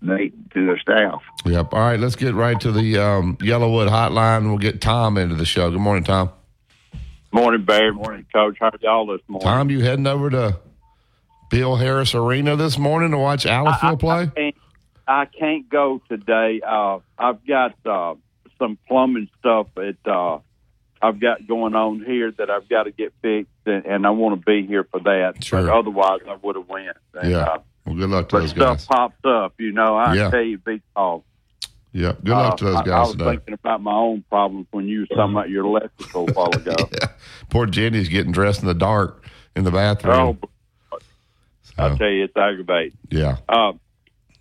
Nate 0.02 0.50
to 0.52 0.66
their 0.66 0.78
staff. 0.78 1.22
Yep. 1.44 1.72
All 1.74 1.80
right, 1.80 2.00
let's 2.00 2.16
get 2.16 2.34
right 2.34 2.58
to 2.60 2.72
the 2.72 2.98
um, 2.98 3.36
YellaWood 3.36 3.88
hotline. 3.88 4.48
We'll 4.48 4.58
get 4.58 4.80
Tom 4.80 5.16
into 5.16 5.34
the 5.34 5.44
show. 5.44 5.70
Good 5.70 5.80
morning, 5.80 6.04
Tom. 6.04 6.30
Morning, 7.32 7.64
Barry. 7.64 7.92
Morning, 7.92 8.26
Coach. 8.32 8.56
How 8.60 8.66
are 8.68 8.78
y'all 8.80 9.06
this 9.06 9.20
morning? 9.28 9.46
Tom, 9.46 9.70
you 9.70 9.80
heading 9.80 10.06
over 10.06 10.30
to 10.30 10.58
Bill 11.48 11.76
Harris 11.76 12.14
Arena 12.14 12.56
this 12.56 12.76
morning 12.76 13.12
to 13.12 13.18
watch 13.18 13.44
Allensville 13.44 14.00
play? 14.00 14.22
I 14.22 14.26
can't, 14.26 14.54
I 15.06 15.24
can't 15.26 15.68
go 15.68 16.00
today. 16.08 16.60
Uh, 16.66 16.98
I've 17.16 17.46
got 17.46 17.74
uh, 17.86 18.14
some 18.58 18.78
plumbing 18.88 19.28
stuff 19.38 19.68
at 19.76 20.10
uh, 20.10 20.38
I've 21.00 21.20
got 21.20 21.46
going 21.46 21.74
on 21.74 22.04
here 22.04 22.32
that 22.32 22.50
I've 22.50 22.68
got 22.68 22.84
to 22.84 22.90
get 22.90 23.12
fixed, 23.22 23.50
and, 23.64 23.86
and 23.86 24.06
I 24.06 24.10
want 24.10 24.38
to 24.40 24.44
be 24.44 24.66
here 24.66 24.84
for 24.90 25.00
that. 25.00 25.42
Sure. 25.44 25.62
But 25.62 25.70
otherwise, 25.78 26.20
I 26.28 26.34
would 26.42 26.56
have 26.56 26.68
went. 26.68 26.88
And, 27.14 27.30
yeah. 27.30 27.38
Uh, 27.38 27.58
well, 27.86 27.94
good 27.94 28.10
luck 28.10 28.28
to 28.30 28.40
those 28.40 28.50
stuff 28.50 28.78
guys. 28.78 28.86
pops 28.86 29.24
up, 29.24 29.54
you 29.58 29.72
know. 29.72 29.96
I 29.96 30.14
Yeah. 30.14 30.30
tell 30.30 30.42
you, 30.42 30.58
be 30.58 30.82
off. 30.96 31.22
Yeah. 31.92 32.12
Good 32.22 32.28
luck 32.32 32.56
to 32.58 32.64
those 32.64 32.76
I, 32.76 32.80
I 32.80 32.84
guys 32.84 33.06
was 33.08 33.16
today. 33.16 33.30
thinking 33.30 33.54
about 33.54 33.82
my 33.82 33.94
own 33.94 34.24
problems 34.28 34.66
when 34.70 34.86
you 34.86 35.00
were 35.00 35.06
talking 35.06 35.32
about 35.32 35.50
your 35.50 35.64
electrical 35.64 36.28
a 36.28 36.32
while 36.32 36.50
ago. 36.54 36.76
Poor 37.48 37.66
Jenny's 37.66 38.08
getting 38.08 38.32
dressed 38.32 38.60
in 38.60 38.68
the 38.68 38.74
dark 38.74 39.24
in 39.56 39.64
the 39.64 39.70
bathroom. 39.70 40.38
Oh, 40.42 40.98
I 41.78 41.96
tell 41.96 42.08
you, 42.08 42.24
it's 42.24 42.36
aggravating. 42.36 42.98
Yeah. 43.10 43.38
Uh, 43.48 43.72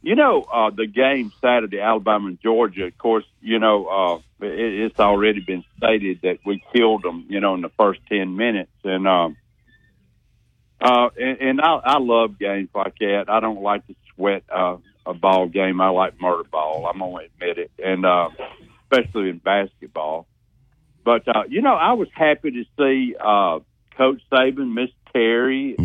you 0.01 0.15
know, 0.15 0.41
uh, 0.43 0.69
the 0.69 0.87
game 0.87 1.31
Saturday, 1.41 1.79
Alabama 1.79 2.27
and 2.27 2.41
Georgia. 2.41 2.85
Of 2.85 2.97
course, 2.97 3.25
you 3.41 3.59
know 3.59 3.87
uh, 3.87 4.45
it, 4.45 4.85
it's 4.91 4.99
already 4.99 5.41
been 5.41 5.63
stated 5.77 6.19
that 6.23 6.39
we 6.45 6.63
killed 6.73 7.03
them. 7.03 7.25
You 7.29 7.39
know, 7.39 7.55
in 7.55 7.61
the 7.61 7.69
first 7.77 7.99
ten 8.07 8.35
minutes, 8.37 8.71
and 8.83 9.07
um, 9.07 9.37
uh, 10.79 11.09
and, 11.17 11.41
and 11.41 11.61
I, 11.61 11.73
I 11.83 11.97
love 11.99 12.39
games 12.39 12.69
like 12.73 12.97
that. 12.99 13.25
I 13.27 13.39
don't 13.39 13.61
like 13.61 13.85
to 13.87 13.95
sweat 14.15 14.43
uh, 14.49 14.77
a 15.09 15.13
ball 15.13 15.47
game. 15.47 15.81
I 15.81 15.89
like 15.89 16.21
murder 16.21 16.47
ball. 16.49 16.87
I'm 16.87 16.99
gonna 16.99 17.25
admit 17.25 17.57
it, 17.57 17.71
and 17.83 18.05
uh, 18.05 18.29
especially 18.83 19.29
in 19.29 19.39
basketball. 19.39 20.27
But 21.03 21.27
uh, 21.27 21.43
you 21.49 21.61
know, 21.61 21.73
I 21.73 21.93
was 21.93 22.07
happy 22.13 22.51
to 22.51 22.63
see 22.77 23.15
uh, 23.19 23.59
Coach 23.97 24.21
Saban, 24.31 24.73
Miss 24.73 24.89
Terry, 25.11 25.75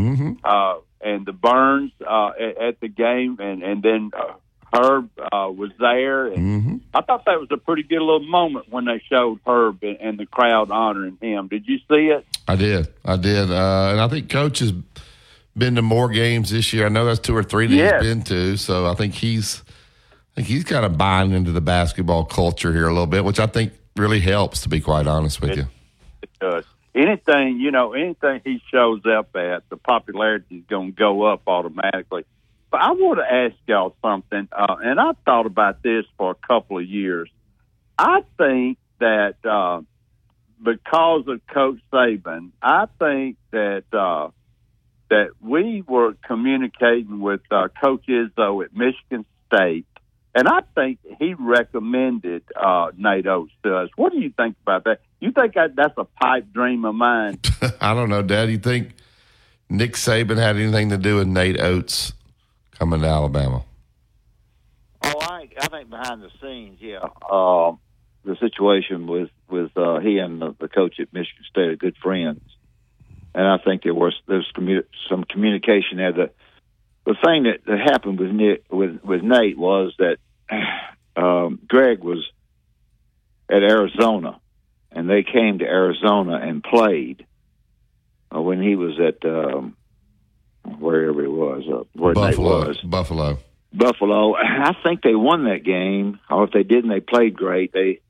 uh, 0.45 0.75
and 1.01 1.27
the 1.27 1.33
Burns 1.33 1.93
uh, 2.07 2.33
at, 2.39 2.63
at 2.63 2.81
the 2.81 2.89
game, 2.89 3.39
and 3.41 3.63
and 3.63 3.83
then 3.83 4.11
uh, 4.17 4.35
Herb 4.75 5.11
uh, 5.19 5.51
was 5.51 5.71
there, 5.79 6.27
and 6.27 6.83
I 6.93 7.01
thought 7.01 7.25
that 7.27 7.39
was 7.41 7.49
a 7.53 7.57
pretty 7.57 7.85
good 7.85 8.01
little 8.01 8.27
moment 8.27 8.67
when 8.71 8.85
they 8.85 9.03
showed 9.09 9.41
Herb 9.47 9.83
and, 9.83 9.97
and 10.01 10.19
the 10.19 10.27
crowd 10.27 10.71
honoring 10.71 11.17
him. 11.21 11.49
Did 11.49 11.67
you 11.67 11.79
see 11.89 12.11
it? 12.11 12.27
I 12.47 12.57
did. 12.57 12.89
I 13.05 13.17
did. 13.17 13.51
Uh, 13.51 13.91
and 13.93 14.01
I 14.01 14.09
think 14.09 14.29
Coach 14.29 14.59
has 14.59 14.73
been 15.57 15.77
to 15.77 15.83
more 15.83 16.09
games 16.09 16.51
this 16.51 16.73
year. 16.73 16.87
I 16.87 16.89
know 16.89 17.05
that's 17.05 17.21
two 17.21 17.37
or 17.37 17.43
three 17.43 17.67
that 17.67 17.75
Yes. 17.75 18.03
he's 18.03 18.11
been 18.15 18.23
to. 18.25 18.57
So 18.57 18.87
I 18.87 18.95
think 18.95 19.15
he's 19.15 19.63
I 20.33 20.37
think 20.37 20.49
he's 20.49 20.65
kind 20.65 20.85
of 20.85 20.99
buying 20.99 21.31
into 21.31 21.53
the 21.53 21.61
basketball 21.61 22.25
culture 22.25 22.73
here 22.73 22.89
a 22.89 22.93
little 22.93 23.07
bit, 23.07 23.25
which 23.25 23.39
I 23.39 23.47
think 23.47 23.73
really 23.97 24.19
helps, 24.21 24.63
to 24.63 24.69
be 24.69 24.81
quite 24.81 25.07
honest 25.07 25.41
with 25.41 25.57
you. 25.57 25.67
It 26.23 26.31
does. 26.41 26.65
Anything 26.95 27.61
you 27.61 27.71
know, 27.71 27.93
anything 27.93 28.41
he 28.45 28.61
shows 28.71 29.03
up 29.07 29.35
at, 29.37 29.69
the 29.69 29.77
popularity 29.77 30.57
is 30.57 30.65
going 30.69 30.93
to 30.93 30.97
go 30.97 31.23
up 31.23 31.43
automatically. 31.47 32.25
But 32.71 32.81
I 32.83 32.91
want 32.91 33.21
to 33.21 33.33
ask 33.33 33.55
y'all 33.69 33.95
something, 34.03 34.49
uh, 34.51 34.77
and 34.83 34.99
I've 34.99 35.17
thought 35.25 35.47
about 35.47 35.83
this 35.85 36.05
for 36.19 36.33
a 36.33 36.47
couple 36.47 36.79
of 36.79 36.85
years. 36.85 37.31
I 37.97 38.25
think 38.37 38.79
that 38.99 39.37
uh, 39.45 39.83
because 40.61 41.29
of 41.29 41.47
Coach 41.47 41.79
Saban, 41.93 42.51
I 42.61 42.87
think 42.99 43.37
that 43.53 43.85
uh, 43.93 44.31
that 45.11 45.31
we 45.41 45.83
were 45.87 46.15
communicating 46.27 47.21
with 47.21 47.41
uh, 47.51 47.69
Coach 47.83 48.07
Izzo 48.09 48.65
at 48.65 48.75
Michigan 48.75 49.25
State, 49.47 49.87
and 50.35 50.49
I 50.49 50.61
think 50.75 50.99
he 51.19 51.35
recommended 51.35 52.43
uh, 52.57 52.91
Nate 52.97 53.27
Oats 53.27 53.53
to 53.63 53.77
us. 53.77 53.91
What 53.97 54.13
do 54.13 54.19
you 54.19 54.33
think 54.37 54.57
about 54.63 54.85
that? 54.85 55.01
You 55.21 55.31
think 55.33 55.55
that 55.55 55.77
that's 55.77 55.95
a 55.97 56.05
pipe 56.05 56.53
dream 56.53 56.85
of 56.85 56.95
mine? 56.95 57.39
I 57.81 57.95
don't 57.95 58.09
know, 58.09 58.23
Dad. 58.23 58.51
You 58.51 58.59
think 58.59 58.91
Nick 59.69 59.93
Saban 59.93 60.37
had 60.37 60.57
anything 60.57 60.91
to 60.91 60.99
do 60.99 61.17
with 61.17 61.29
Nate 61.29 61.61
Oats 61.61 62.13
coming 62.79 63.01
to 63.01 63.07
Alabama? 63.07 63.65
Oh, 65.03 65.19
I, 65.21 65.49
I 65.61 65.69
think 65.69 65.91
behind 65.91 66.23
the 66.23 66.31
scenes, 66.41 66.79
yeah. 66.81 67.07
Um, 67.31 67.79
the 68.25 68.37
situation 68.41 69.07
with 69.07 69.31
with 69.49 69.77
uh, 69.77 70.01
he 70.01 70.19
and 70.19 70.41
the, 70.41 70.55
the 70.59 70.69
coach 70.69 70.99
at 70.99 71.13
Michigan 71.13 71.45
State 71.49 71.69
are 71.69 71.77
good 71.77 71.97
friends, 72.03 72.41
and 73.35 73.47
I 73.47 73.59
think 73.59 73.83
there 73.83 73.95
was 73.95 74.15
there's 74.27 74.51
commu- 74.57 74.87
some 75.09 75.25
communication 75.25 75.99
there. 75.99 76.13
The 76.13 76.31
the 77.05 77.17
thing 77.25 77.45
that, 77.45 77.65
that 77.67 77.81
happened 77.81 78.19
with 78.19 78.31
Nick 78.31 78.65
with 78.71 79.01
with 79.03 79.23
Nate 79.23 79.59
was 79.59 79.95
that 79.99 80.19
um, 81.17 81.61
Greg 81.67 82.03
was 82.03 82.25
at 83.49 83.63
Arizona, 83.63 84.41
and 84.93 85.11
they 85.11 85.23
came 85.23 85.59
to 85.59 85.65
Arizona 85.65 86.37
and 86.37 86.63
played 86.63 87.27
uh, 88.35 88.41
when 88.41 88.63
he 88.63 88.77
was 88.77 88.99
at 89.01 89.29
um, 89.29 89.77
wherever 90.79 91.21
he 91.21 91.29
was, 91.29 91.65
uh, 91.69 91.85
where 91.95 92.15
Nate 92.15 92.37
Buffalo. 92.37 92.69
was. 92.69 92.79
Buffalo. 92.83 93.39
Buffalo. 93.73 94.37
I 94.37 94.77
think 94.85 95.03
they 95.03 95.17
won 95.17 95.45
that 95.45 95.65
game, 95.65 96.21
or 96.31 96.45
if 96.45 96.53
they 96.53 96.63
didn't, 96.63 96.91
they 96.91 97.01
played 97.01 97.35
great. 97.35 97.73
They, 97.73 98.01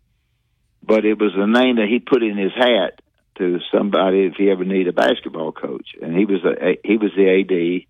but 0.82 1.06
it 1.06 1.18
was 1.18 1.32
the 1.34 1.46
name 1.46 1.76
that 1.76 1.88
he 1.88 1.98
put 2.00 2.22
in 2.22 2.36
his 2.36 2.52
hat 2.54 3.00
to 3.36 3.58
somebody 3.72 4.26
if 4.26 4.34
he 4.36 4.50
ever 4.50 4.64
needed 4.64 4.88
a 4.88 4.92
basketball 4.92 5.52
coach, 5.52 5.88
and 6.00 6.16
he 6.16 6.24
was 6.24 6.44
a 6.44 6.78
he 6.84 6.96
was 6.96 7.10
the 7.16 7.86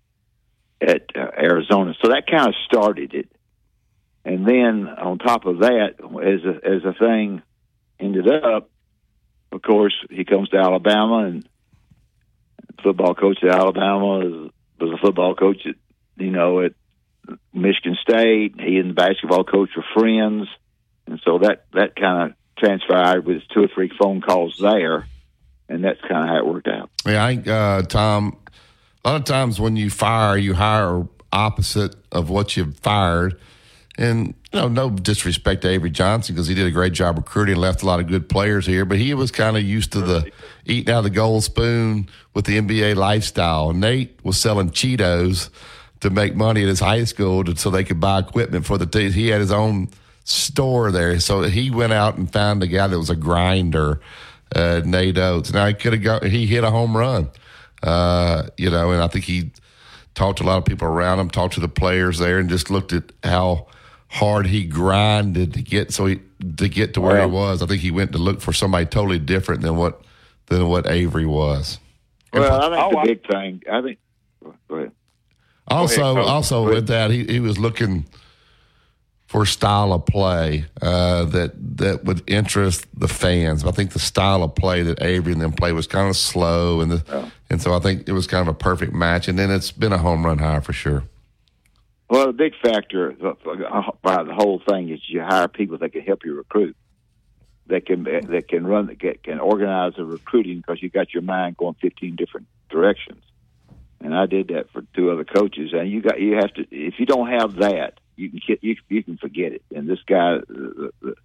AD 0.81 0.89
at 0.89 1.15
uh, 1.15 1.31
Arizona. 1.37 1.93
So 2.01 2.09
that 2.09 2.27
kind 2.27 2.47
of 2.47 2.55
started 2.65 3.13
it, 3.13 3.29
and 4.23 4.47
then 4.47 4.87
on 4.87 5.19
top 5.19 5.45
of 5.45 5.59
that, 5.59 5.95
as 5.99 6.43
a, 6.43 6.67
as 6.67 6.83
a 6.83 6.93
thing 6.97 7.41
ended 7.99 8.27
up, 8.27 8.69
of 9.51 9.61
course, 9.61 9.93
he 10.09 10.25
comes 10.25 10.49
to 10.49 10.57
Alabama 10.57 11.25
and 11.25 11.47
football 12.83 13.15
coach 13.15 13.39
at 13.43 13.49
Alabama 13.49 14.19
is, 14.19 14.51
was 14.79 14.91
a 14.91 14.97
football 15.01 15.35
coach 15.35 15.65
at 15.65 15.75
you 16.17 16.31
know 16.31 16.61
at 16.61 16.73
Michigan 17.53 17.97
State. 18.01 18.55
He 18.59 18.77
and 18.77 18.91
the 18.91 18.93
basketball 18.93 19.43
coach 19.43 19.69
were 19.75 19.85
friends, 19.93 20.47
and 21.07 21.19
so 21.23 21.39
that 21.39 21.65
that 21.73 21.95
kind 21.95 22.31
of 22.31 22.37
transpired 22.57 23.25
with 23.25 23.43
two 23.53 23.63
or 23.63 23.69
three 23.73 23.91
phone 23.99 24.21
calls 24.21 24.57
there, 24.61 25.07
and 25.69 25.83
that's 25.83 26.01
kind 26.01 26.23
of 26.23 26.29
how 26.29 26.37
it 26.37 26.45
worked 26.45 26.67
out. 26.67 26.89
Yeah, 27.05 27.23
I 27.23 27.35
think 27.35 27.47
uh, 27.47 27.81
Tom. 27.83 28.37
A 29.03 29.09
lot 29.09 29.15
of 29.17 29.25
times 29.25 29.59
when 29.59 29.75
you 29.75 29.91
fire, 29.91 30.35
you 30.35 30.55
hire 30.55 31.07
opposite 31.31 31.95
of 32.11 32.31
what 32.31 32.57
you've 32.57 32.75
fired, 32.79 33.39
and 33.97 34.33
you 34.51 34.59
know, 34.59 34.67
no 34.67 34.89
disrespect 34.89 35.61
to 35.61 35.69
Avery 35.69 35.91
Johnson 35.91 36.33
because 36.33 36.47
he 36.47 36.55
did 36.55 36.65
a 36.65 36.71
great 36.71 36.93
job 36.93 37.17
recruiting, 37.17 37.53
and 37.53 37.61
left 37.61 37.83
a 37.83 37.85
lot 37.85 37.99
of 37.99 38.07
good 38.07 38.29
players 38.29 38.65
here, 38.65 38.83
but 38.83 38.97
he 38.97 39.13
was 39.13 39.31
kind 39.31 39.57
of 39.57 39.63
used 39.63 39.91
to 39.91 40.01
the 40.01 40.31
eating 40.65 40.93
out 40.93 40.99
of 40.99 41.03
the 41.03 41.09
gold 41.11 41.43
spoon 41.43 42.09
with 42.33 42.45
the 42.45 42.59
NBA 42.59 42.95
lifestyle. 42.95 43.73
Nate 43.73 44.19
was 44.23 44.39
selling 44.39 44.71
Cheetos 44.71 45.49
to 45.99 46.09
make 46.09 46.35
money 46.35 46.63
at 46.63 46.67
his 46.67 46.79
high 46.79 47.03
school, 47.03 47.43
to, 47.43 47.55
so 47.55 47.69
they 47.69 47.83
could 47.83 47.99
buy 47.99 48.19
equipment 48.19 48.65
for 48.65 48.77
the 48.77 48.85
team. 48.85 49.11
He 49.11 49.27
had 49.27 49.39
his 49.39 49.51
own 49.51 49.89
store 50.23 50.91
there, 50.91 51.19
so 51.19 51.43
he 51.43 51.69
went 51.69 51.93
out 51.93 52.17
and 52.17 52.31
found 52.31 52.63
a 52.63 52.67
guy 52.67 52.87
that 52.87 52.97
was 52.97 53.11
a 53.11 53.15
grinder 53.15 54.01
uh, 54.55 54.81
Nate 54.85 55.17
Oats. 55.17 55.53
Now 55.53 55.67
he 55.67 55.73
could 55.73 55.93
have 55.93 56.01
got 56.01 56.23
he 56.23 56.45
hit 56.47 56.63
a 56.63 56.71
home 56.71 56.95
run, 56.95 57.29
uh, 57.83 58.47
you 58.57 58.69
know, 58.69 58.91
and 58.91 59.01
I 59.01 59.07
think 59.07 59.25
he 59.25 59.51
talked 60.15 60.37
to 60.39 60.43
a 60.43 60.47
lot 60.47 60.57
of 60.57 60.65
people 60.65 60.87
around 60.87 61.19
him, 61.19 61.29
talked 61.29 61.55
to 61.55 61.59
the 61.59 61.67
players 61.67 62.19
there, 62.19 62.39
and 62.39 62.49
just 62.49 62.69
looked 62.71 62.93
at 62.93 63.11
how 63.23 63.67
hard 64.07 64.47
he 64.47 64.63
grinded 64.63 65.53
to 65.53 65.61
get 65.61 65.91
so 65.91 66.05
he 66.05 66.21
to 66.57 66.69
get 66.69 66.93
to 66.93 67.01
where 67.01 67.21
he 67.21 67.27
was. 67.27 67.61
I 67.61 67.65
think 67.65 67.81
he 67.81 67.91
went 67.91 68.13
to 68.13 68.17
look 68.17 68.41
for 68.41 68.53
somebody 68.53 68.85
totally 68.85 69.19
different 69.19 69.61
than 69.61 69.75
what 69.75 70.01
than 70.47 70.67
what 70.67 70.87
Avery 70.87 71.25
was. 71.25 71.79
Well, 72.33 72.61
I 72.61 72.69
think 72.69 72.95
Oh, 72.95 73.01
the 73.01 73.07
big 73.07 73.27
thing. 73.27 73.61
I 73.71 73.81
think. 73.81 73.99
Go 74.67 74.75
ahead. 74.75 74.91
Also, 75.67 76.01
Go 76.01 76.11
ahead, 76.19 76.25
also 76.29 76.65
Go 76.65 76.75
with 76.75 76.87
that, 76.87 77.09
he, 77.09 77.23
he 77.23 77.39
was 77.39 77.57
looking 77.57 78.05
for 79.35 79.45
style 79.45 79.91
of 79.91 80.05
play 80.05 80.63
uh, 80.81 81.25
that 81.25 81.51
that 81.77 82.05
would 82.05 82.23
interest 82.25 82.85
the 82.97 83.09
fans. 83.09 83.65
I 83.65 83.71
think 83.71 83.91
the 83.91 83.99
style 83.99 84.43
of 84.43 84.55
play 84.55 84.81
that 84.83 85.01
Avery 85.01 85.33
and 85.33 85.41
them 85.41 85.51
play 85.51 85.73
was 85.73 85.87
kind 85.87 86.07
of 86.07 86.15
slow, 86.15 86.79
and 86.79 86.89
the, 86.89 87.31
and 87.49 87.61
so 87.61 87.73
I 87.73 87.79
think 87.79 88.07
it 88.07 88.13
was 88.13 88.27
kind 88.27 88.47
of 88.47 88.47
a 88.47 88.57
perfect 88.57 88.93
match. 88.93 89.27
And 89.27 89.37
then 89.37 89.51
it's 89.51 89.71
been 89.73 89.91
a 89.91 89.97
home 89.97 90.25
run 90.25 90.37
hire 90.37 90.61
for 90.61 90.71
sure. 90.71 91.03
Well, 92.09 92.27
the 92.27 92.31
big 92.31 92.53
factor 92.63 93.09
about 93.09 93.43
the 94.25 94.33
whole 94.33 94.61
thing 94.69 94.87
is 94.87 95.01
you 95.09 95.21
hire 95.21 95.49
people 95.49 95.79
that 95.79 95.91
can 95.91 96.03
help 96.03 96.23
you 96.23 96.33
recruit, 96.33 96.77
that 97.67 97.85
can 97.85 98.03
that 98.03 98.45
can 98.47 98.65
run, 98.65 98.85
that 98.87 99.21
can 99.21 99.41
organize 99.41 99.95
the 99.97 100.05
recruiting 100.05 100.59
because 100.59 100.81
you 100.81 100.89
got 100.89 101.13
your 101.13 101.23
mind 101.23 101.57
going 101.57 101.75
fifteen 101.81 102.15
different 102.15 102.47
directions. 102.69 103.21
And 103.99 104.15
I 104.15 104.27
did 104.27 104.47
that 104.47 104.69
for 104.71 104.83
two 104.95 105.11
other 105.11 105.25
coaches, 105.25 105.73
and 105.73 105.91
you 105.91 106.01
got 106.01 106.21
you 106.21 106.35
have 106.35 106.53
to 106.53 106.61
if 106.71 107.01
you 107.01 107.05
don't 107.05 107.27
have 107.27 107.55
that, 107.55 107.99
you 108.15 108.41
can 108.45 108.57
you 108.61 108.75
you 108.89 109.03
can 109.03 109.17
forget 109.17 109.53
it. 109.53 109.63
And 109.73 109.87
this 109.89 109.99
guy, 110.07 110.37
the, 110.47 110.91
the, 111.01 111.15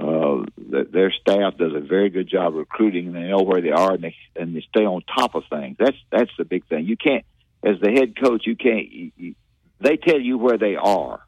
uh, 0.00 0.44
their 0.90 1.12
staff 1.12 1.56
does 1.56 1.74
a 1.74 1.80
very 1.80 2.10
good 2.10 2.28
job 2.28 2.54
recruiting, 2.54 3.08
and 3.08 3.16
they 3.16 3.28
know 3.28 3.42
where 3.42 3.60
they 3.60 3.70
are, 3.70 3.94
and 3.94 4.02
they 4.02 4.14
and 4.36 4.54
they 4.54 4.64
stay 4.68 4.84
on 4.84 5.02
top 5.02 5.34
of 5.34 5.44
things. 5.50 5.76
That's 5.78 5.96
that's 6.10 6.30
the 6.38 6.44
big 6.44 6.66
thing. 6.66 6.86
You 6.86 6.96
can't, 6.96 7.24
as 7.62 7.80
the 7.80 7.90
head 7.90 8.14
coach, 8.20 8.46
you 8.46 8.56
can't. 8.56 8.90
You, 8.90 9.12
you, 9.16 9.34
they 9.80 9.96
tell 9.96 10.20
you 10.20 10.38
where 10.38 10.58
they 10.58 10.76
are, 10.76 11.20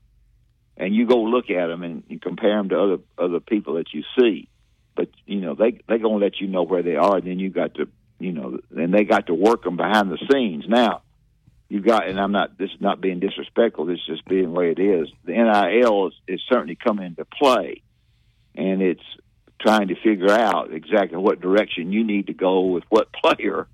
and 0.77 0.95
you 0.95 1.07
go 1.07 1.23
look 1.23 1.51
at 1.51 1.69
them 1.69 1.83
and 1.83 2.03
you 2.09 2.19
compare 2.19 2.57
them 2.57 2.69
to 2.71 2.81
other 2.81 2.99
other 3.19 3.41
people 3.41 3.75
that 3.75 3.93
you 3.93 4.03
see. 4.19 4.49
But 4.97 5.09
you 5.27 5.41
know 5.41 5.55
they 5.55 5.81
they 5.89 5.99
gonna 5.99 6.17
let 6.17 6.41
you 6.41 6.49
know 6.49 6.63
where 6.63 6.83
they 6.83 6.97
are, 6.97 7.17
and 7.17 7.27
then 7.27 7.39
you 7.39 7.51
got 7.51 7.75
to 7.77 7.89
you 8.21 8.33
know, 8.33 8.59
and 8.77 8.93
they 8.93 9.05
got 9.05 9.27
to 9.27 9.35
work 9.35 9.65
them 9.65 9.77
behind 9.77 10.13
the 10.13 10.19
scenes. 10.31 10.67
Now 10.69 11.03
you 11.71 11.81
got, 11.81 12.09
and 12.09 12.21
I'm 12.21 12.33
not 12.33 12.59
this 12.59 12.71
is 12.71 12.81
not 12.81 13.01
being 13.01 13.21
disrespectful. 13.21 13.87
This 13.87 14.01
is 14.01 14.07
just 14.07 14.25
being 14.27 14.47
the 14.47 14.51
way 14.51 14.73
it 14.73 14.81
is. 14.81 15.09
The 15.25 15.33
NIL 15.33 16.09
is, 16.09 16.15
is 16.27 16.41
certainly 16.49 16.75
coming 16.75 17.07
into 17.07 17.25
play, 17.25 17.83
and 18.57 18.83
it's 18.83 19.05
trying 19.61 19.87
to 19.89 19.95
figure 19.95 20.33
out 20.33 20.73
exactly 20.73 21.17
what 21.17 21.41
direction 21.41 21.93
you 21.93 22.03
need 22.03 22.27
to 22.27 22.35
go 22.35 22.63
with 22.63 22.83
what 22.89 23.13
player 23.25 23.69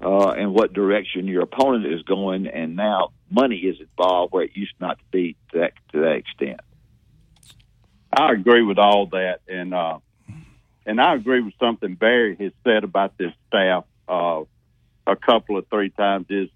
uh, 0.00 0.28
and 0.28 0.54
what 0.54 0.72
direction 0.72 1.26
your 1.26 1.42
opponent 1.42 1.92
is 1.92 2.02
going. 2.02 2.46
And 2.46 2.76
now 2.76 3.10
money 3.28 3.56
is 3.56 3.80
involved 3.80 4.32
where 4.32 4.44
it 4.44 4.52
used 4.54 4.74
not 4.80 4.98
to 4.98 5.04
be 5.10 5.36
to 5.50 5.58
that 5.58 5.72
to 5.92 6.00
that 6.02 6.14
extent. 6.14 6.60
I 8.16 8.32
agree 8.32 8.62
with 8.62 8.78
all 8.78 9.06
that, 9.06 9.40
and 9.48 9.74
uh, 9.74 9.98
and 10.86 11.00
I 11.00 11.16
agree 11.16 11.40
with 11.40 11.54
something 11.58 11.96
Barry 11.96 12.36
has 12.38 12.52
said 12.62 12.84
about 12.84 13.18
this 13.18 13.32
staff 13.48 13.86
uh, 14.08 14.42
a 15.04 15.16
couple 15.16 15.58
of 15.58 15.66
three 15.66 15.90
times. 15.90 16.26
Is 16.30 16.48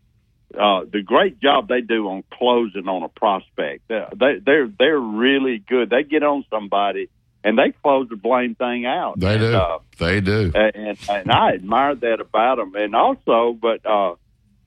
uh, 0.59 0.85
the 0.91 1.03
great 1.03 1.41
job 1.41 1.69
they 1.69 1.81
do 1.81 2.09
on 2.09 2.25
closing 2.33 2.89
on 2.89 3.03
a 3.03 3.09
prospect. 3.09 3.89
They, 3.89 4.39
they're 4.45 4.69
they're 4.69 4.99
really 4.99 5.59
good. 5.59 5.91
They 5.91 6.03
get 6.03 6.23
on 6.23 6.45
somebody 6.51 7.09
and 7.45 7.59
they 7.59 7.73
close 7.83 8.09
the 8.09 8.17
blame 8.17 8.55
thing 8.55 8.87
out. 8.87 9.21
They 9.21 9.35
and, 9.35 9.41
do. 9.41 9.55
Uh, 9.55 9.79
they 9.99 10.21
do. 10.21 10.51
And, 10.55 10.99
and 11.09 11.31
I 11.31 11.53
admire 11.53 11.95
that 11.95 12.21
about 12.21 12.57
them. 12.57 12.75
And 12.75 12.97
also, 12.97 13.53
but 13.53 13.85
uh, 13.85 14.15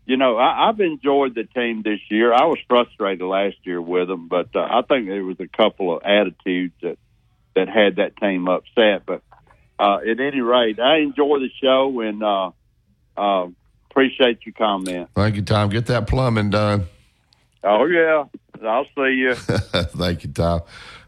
you 0.05 0.15
know, 0.15 0.38
I, 0.38 0.69
I've 0.69 0.79
enjoyed 0.79 1.35
the 1.35 1.43
team 1.43 1.81
this 1.83 1.99
year. 2.09 2.31
I 2.31 2.45
was 2.45 2.59
frustrated 2.69 3.25
last 3.25 3.57
year 3.63 3.81
with 3.81 4.07
them, 4.07 4.27
but 4.27 4.55
uh, 4.55 4.59
I 4.59 4.81
think 4.88 5.07
there 5.07 5.23
was 5.23 5.39
a 5.39 5.47
couple 5.47 5.95
of 5.95 6.03
attitudes 6.03 6.75
that 6.81 6.97
that 7.55 7.67
had 7.67 7.95
that 7.95 8.15
team 8.17 8.47
upset. 8.47 9.05
But 9.05 9.23
uh, 9.79 9.97
at 10.09 10.19
any 10.19 10.41
rate, 10.41 10.79
I 10.79 10.99
enjoy 10.99 11.39
the 11.39 11.49
show 11.59 11.99
and 12.01 12.23
uh, 12.23 12.51
uh, 13.17 13.47
appreciate 13.97 14.45
your 14.45 14.53
comment. 14.53 15.09
Thank 15.15 15.37
you, 15.37 15.41
Tom. 15.41 15.69
Get 15.69 15.87
that 15.87 16.05
plumbing 16.05 16.51
done. 16.51 16.85
Oh 17.63 17.85
yeah, 17.85 18.25
I'll 18.63 18.85
see 18.95 19.15
you. 19.15 19.33
Thank 19.35 20.23
you, 20.23 20.29
Tom. 20.31 20.61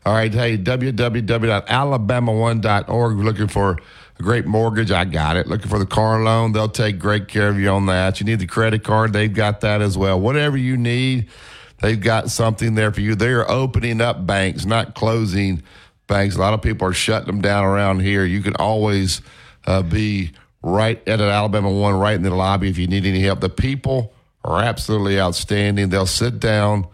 All 0.05 0.13
right, 0.13 0.33
hey, 0.33 0.57
www.alabama1.org. 0.57 3.17
We're 3.17 3.23
looking 3.23 3.47
for 3.47 3.77
a 4.17 4.23
great 4.23 4.47
mortgage. 4.47 4.89
I 4.91 5.05
got 5.05 5.37
it. 5.37 5.45
Looking 5.45 5.69
for 5.69 5.77
the 5.77 5.85
car 5.85 6.23
loan. 6.23 6.53
They'll 6.53 6.67
take 6.67 6.97
great 6.97 7.27
care 7.27 7.49
of 7.49 7.59
you 7.59 7.69
on 7.69 7.85
that. 7.85 8.19
You 8.19 8.25
need 8.25 8.39
the 8.39 8.47
credit 8.47 8.83
card. 8.83 9.13
They've 9.13 9.31
got 9.31 9.61
that 9.61 9.83
as 9.83 9.95
well. 9.95 10.19
Whatever 10.19 10.57
you 10.57 10.75
need, 10.75 11.29
they've 11.81 12.01
got 12.01 12.31
something 12.31 12.73
there 12.73 12.91
for 12.91 13.01
you. 13.01 13.13
They 13.13 13.29
are 13.29 13.47
opening 13.49 14.01
up 14.01 14.25
banks, 14.25 14.65
not 14.65 14.95
closing 14.95 15.61
banks. 16.07 16.37
A 16.37 16.39
lot 16.39 16.55
of 16.55 16.63
people 16.63 16.87
are 16.87 16.93
shutting 16.93 17.27
them 17.27 17.41
down 17.41 17.65
around 17.65 17.99
here. 17.99 18.25
You 18.25 18.41
can 18.41 18.55
always 18.55 19.21
uh, 19.67 19.83
be 19.83 20.31
right 20.61 21.01
at 21.07 21.21
an 21.21 21.29
Alabama 21.29 21.71
One, 21.71 21.95
right 21.95 22.15
in 22.15 22.23
the 22.23 22.33
lobby 22.33 22.69
if 22.69 22.77
you 22.77 22.87
need 22.87 23.05
any 23.05 23.21
help. 23.21 23.39
The 23.39 23.49
people 23.49 24.13
are 24.43 24.61
absolutely 24.61 25.17
outstanding. 25.19 25.89
They'll 25.89 26.05
sit 26.05 26.39
down, 26.39 26.87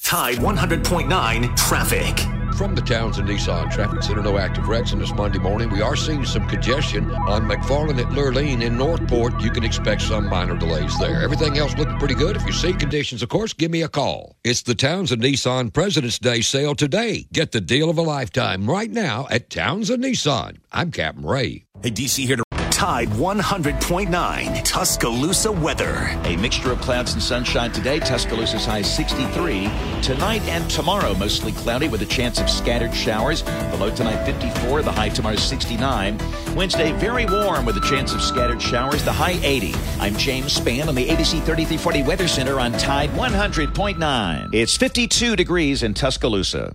Tide 0.02 0.36
100.9 0.38 1.56
traffic. 1.56 2.18
From 2.56 2.74
the 2.74 2.82
Townsend 2.82 3.28
Nissan 3.28 3.70
Traffic 3.70 4.02
Center, 4.02 4.22
no 4.22 4.36
active 4.36 4.68
wrecks 4.68 4.92
on 4.92 4.98
this 4.98 5.14
Monday 5.14 5.38
morning. 5.38 5.70
We 5.70 5.80
are 5.80 5.96
seeing 5.96 6.26
some 6.26 6.46
congestion 6.46 7.10
on 7.10 7.48
McFarland 7.48 7.98
at 7.98 8.12
Lurleen 8.12 8.62
in 8.62 8.76
Northport. 8.76 9.40
You 9.40 9.50
can 9.50 9.64
expect 9.64 10.02
some 10.02 10.28
minor 10.28 10.56
delays 10.56 10.98
there. 10.98 11.22
Everything 11.22 11.56
else 11.56 11.74
looking 11.78 11.98
pretty 11.98 12.16
good. 12.16 12.36
If 12.36 12.44
you 12.44 12.52
see 12.52 12.72
conditions, 12.72 13.22
of 13.22 13.28
course, 13.30 13.52
give 13.54 13.70
me 13.70 13.82
a 13.82 13.88
call. 13.88 14.36
It's 14.44 14.62
the 14.62 14.74
Townsend 14.74 15.22
Nissan 15.22 15.72
President's 15.72 16.18
Day 16.18 16.42
sale 16.42 16.74
today. 16.74 17.26
Get 17.32 17.52
the 17.52 17.60
deal 17.60 17.88
of 17.88 17.96
a 17.96 18.02
lifetime 18.02 18.68
right 18.68 18.90
now 18.90 19.26
at 19.30 19.48
Townsend 19.48 20.04
Nissan. 20.04 20.58
I'm 20.72 20.90
Captain 20.90 21.24
Ray. 21.24 21.64
Hey, 21.82 21.90
DC 21.92 22.26
here 22.26 22.36
to 22.36 22.44
Tide 22.80 23.10
100.9 23.10 24.64
Tuscaloosa 24.64 25.52
weather. 25.52 26.18
A 26.24 26.34
mixture 26.36 26.72
of 26.72 26.80
clouds 26.80 27.12
and 27.12 27.22
sunshine 27.22 27.70
today. 27.72 27.98
Tuscaloosa's 27.98 28.64
high 28.64 28.80
63. 28.80 29.68
Tonight 30.00 30.40
and 30.48 30.70
tomorrow, 30.70 31.14
mostly 31.14 31.52
cloudy 31.52 31.88
with 31.88 32.00
a 32.00 32.06
chance 32.06 32.40
of 32.40 32.48
scattered 32.48 32.94
showers. 32.94 33.42
The 33.42 33.76
low 33.78 33.94
tonight 33.94 34.24
54. 34.24 34.80
The 34.80 34.92
high 34.92 35.10
tomorrow 35.10 35.36
69. 35.36 36.18
Wednesday, 36.56 36.92
very 36.92 37.26
warm 37.26 37.66
with 37.66 37.76
a 37.76 37.86
chance 37.86 38.14
of 38.14 38.22
scattered 38.22 38.62
showers. 38.62 39.04
The 39.04 39.12
high 39.12 39.38
80. 39.42 39.74
I'm 39.98 40.16
James 40.16 40.58
Spann 40.58 40.88
on 40.88 40.94
the 40.94 41.06
ABC 41.06 41.32
3340 41.44 42.02
Weather 42.04 42.28
Center 42.28 42.58
on 42.58 42.72
Tide 42.72 43.10
100.9. 43.10 44.54
It's 44.54 44.74
52 44.74 45.36
degrees 45.36 45.82
in 45.82 45.92
Tuscaloosa. 45.92 46.74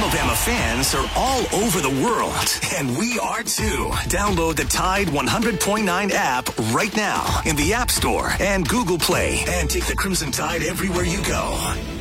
Alabama 0.00 0.34
fans 0.34 0.94
are 0.94 1.06
all 1.14 1.40
over 1.54 1.82
the 1.82 2.02
world, 2.02 2.58
and 2.74 2.96
we 2.96 3.18
are 3.18 3.42
too. 3.42 3.90
Download 4.08 4.56
the 4.56 4.64
Tide 4.64 5.08
100.9 5.08 6.10
app 6.12 6.48
right 6.72 6.96
now 6.96 7.42
in 7.44 7.54
the 7.56 7.74
App 7.74 7.90
Store 7.90 8.30
and 8.40 8.66
Google 8.66 8.96
Play, 8.96 9.44
and 9.46 9.68
take 9.68 9.84
the 9.84 9.94
Crimson 9.94 10.32
Tide 10.32 10.62
everywhere 10.62 11.04
you 11.04 11.22
go. 11.24 11.99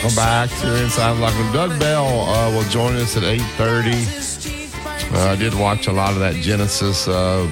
Welcome 0.00 0.14
back 0.14 0.48
to 0.60 0.80
Inside 0.84 1.18
Locker. 1.18 1.52
Doug 1.52 1.76
Bell 1.80 2.06
uh, 2.06 2.52
will 2.52 2.62
join 2.70 2.94
us 2.94 3.16
at 3.16 3.24
8.30. 3.24 5.12
Uh, 5.12 5.32
I 5.32 5.34
did 5.34 5.52
watch 5.54 5.88
a 5.88 5.92
lot 5.92 6.12
of 6.12 6.20
that 6.20 6.36
Genesis 6.36 7.08
uh, 7.08 7.44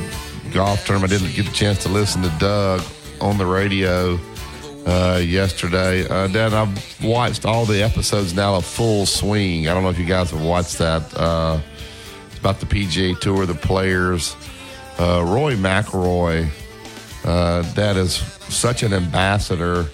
golf 0.53 0.87
tournament. 0.87 1.13
I 1.13 1.17
didn't 1.17 1.35
get 1.35 1.49
a 1.49 1.53
chance 1.53 1.83
to 1.83 1.89
listen 1.89 2.23
to 2.23 2.29
Doug 2.39 2.85
on 3.21 3.37
the 3.37 3.45
radio 3.45 4.17
uh, 4.87 5.21
yesterday. 5.21 6.07
Uh, 6.07 6.29
Dad, 6.29 6.55
I've 6.55 7.03
watched 7.03 7.45
all 7.45 7.65
the 7.65 7.83
episodes 7.83 8.33
now 8.33 8.55
of 8.55 8.65
Full 8.65 9.07
Swing. 9.07 9.67
I 9.67 9.75
don't 9.75 9.83
know 9.83 9.91
if 9.91 9.99
you 9.99 10.07
guys 10.07 10.31
have 10.31 10.45
watched 10.45 10.79
that. 10.79 11.03
Uh, 11.19 11.59
it's 12.29 12.39
about 12.39 12.61
the 12.61 12.67
PGA 12.67 13.19
Tour, 13.19 13.47
the 13.47 13.55
players. 13.57 14.37
Rory 15.01 15.57
McIlroy, 15.57 16.49
that 17.25 17.97
is 17.97 18.15
such 18.15 18.85
an 18.85 18.93
ambassador 18.93 19.89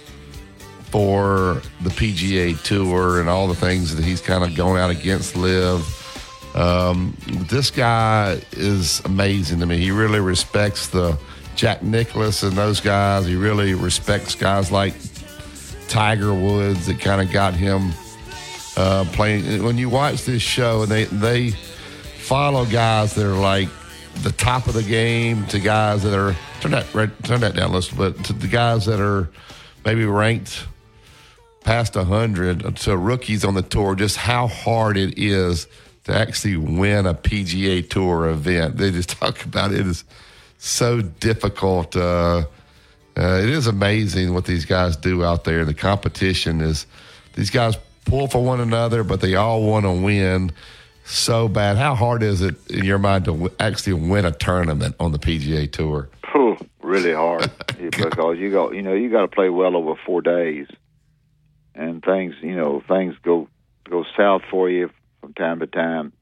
for 0.92 1.62
the 1.80 1.88
PGA 1.88 2.62
Tour 2.62 3.18
and 3.18 3.28
all 3.28 3.48
the 3.48 3.54
things 3.54 3.96
that 3.96 4.04
he's 4.04 4.20
kind 4.20 4.44
of 4.44 4.54
going 4.54 4.78
out 4.78 4.90
against 4.90 5.34
LIV. 5.34 5.98
Um, 6.54 7.16
this 7.48 7.70
guy 7.70 8.42
is 8.52 9.00
amazing 9.06 9.58
to 9.60 9.66
me. 9.66 9.78
He 9.78 9.90
really 9.90 10.20
respects 10.20 10.88
the 10.88 11.18
Jack 11.56 11.82
Nicklaus 11.82 12.42
and 12.42 12.52
those 12.52 12.80
guys. 12.80 13.24
He 13.24 13.36
really 13.36 13.72
respects 13.72 14.34
guys 14.34 14.70
like 14.70 14.92
Tiger 15.88 16.34
Woods 16.34 16.86
that 16.86 17.00
kind 17.00 17.22
of 17.22 17.32
got 17.32 17.54
him 17.54 17.92
uh, 18.76 19.06
playing. 19.12 19.64
When 19.64 19.78
you 19.78 19.88
watch 19.88 20.26
this 20.26 20.42
show 20.42 20.82
and 20.82 20.92
they 20.92 21.04
they 21.04 21.50
follow 22.18 22.66
guys 22.66 23.14
that 23.14 23.24
are 23.24 23.38
like 23.38 23.70
the 24.16 24.32
top 24.32 24.66
of 24.66 24.74
the 24.74 24.82
game 24.82 25.46
to 25.46 25.58
guys 25.58 26.02
that 26.02 26.18
are 26.18 26.36
turn 26.60 26.72
that 26.72 26.86
turn 27.22 27.40
that 27.40 27.56
down 27.56 27.70
a 27.70 27.72
little 27.72 27.96
bit 27.96 28.24
to 28.24 28.34
the 28.34 28.46
guys 28.46 28.84
that 28.84 29.00
are 29.00 29.30
maybe 29.86 30.04
ranked 30.04 30.66
past 31.64 31.94
100 31.94 32.76
to 32.76 32.96
rookies 32.96 33.44
on 33.44 33.54
the 33.54 33.62
tour, 33.62 33.94
just 33.94 34.16
how 34.16 34.46
hard 34.46 34.96
it 34.96 35.18
is 35.18 35.66
to 36.04 36.14
actually 36.14 36.56
win 36.56 37.06
a 37.06 37.14
PGA 37.14 37.88
Tour 37.88 38.28
event. 38.28 38.76
They 38.76 38.90
just 38.90 39.10
talk 39.20 39.44
about 39.44 39.72
it 39.72 39.86
is 39.86 40.04
so 40.58 41.00
difficult. 41.00 41.96
Uh, 41.96 42.44
uh, 43.16 43.40
it 43.42 43.48
is 43.48 43.66
amazing 43.66 44.32
what 44.34 44.46
these 44.46 44.64
guys 44.64 44.96
do 44.96 45.24
out 45.24 45.44
there. 45.44 45.64
The 45.64 45.74
competition 45.74 46.60
is 46.60 46.86
these 47.34 47.50
guys 47.50 47.76
pull 48.04 48.26
for 48.26 48.42
one 48.42 48.60
another, 48.60 49.04
but 49.04 49.20
they 49.20 49.34
all 49.34 49.62
want 49.62 49.84
to 49.84 49.92
win 49.92 50.52
so 51.04 51.48
bad. 51.48 51.76
How 51.76 51.94
hard 51.94 52.22
is 52.22 52.42
it 52.42 52.54
in 52.70 52.84
your 52.84 52.98
mind 52.98 53.26
to 53.26 53.32
w- 53.32 53.54
actually 53.58 53.94
win 53.94 54.24
a 54.24 54.32
tournament 54.32 54.96
on 54.98 55.12
the 55.12 55.18
PGA 55.18 55.70
Tour? 55.70 56.08
Really 56.82 57.12
hard 57.12 57.50
because 57.78 58.38
you 58.38 58.50
got 58.50 58.74
you 58.74 58.82
know 58.82 58.92
you 58.92 59.08
got 59.10 59.22
to 59.22 59.28
play 59.28 59.48
well 59.48 59.76
over 59.76 59.94
four 60.04 60.20
days, 60.20 60.66
and 61.74 62.02
things 62.02 62.34
you 62.42 62.56
know 62.56 62.82
things 62.86 63.14
go 63.22 63.48
go 63.88 64.04
south 64.16 64.42
for 64.50 64.68
you 64.70 64.90
from 65.20 65.34
time 65.34 65.60
to 65.60 65.66
time. 65.66 66.12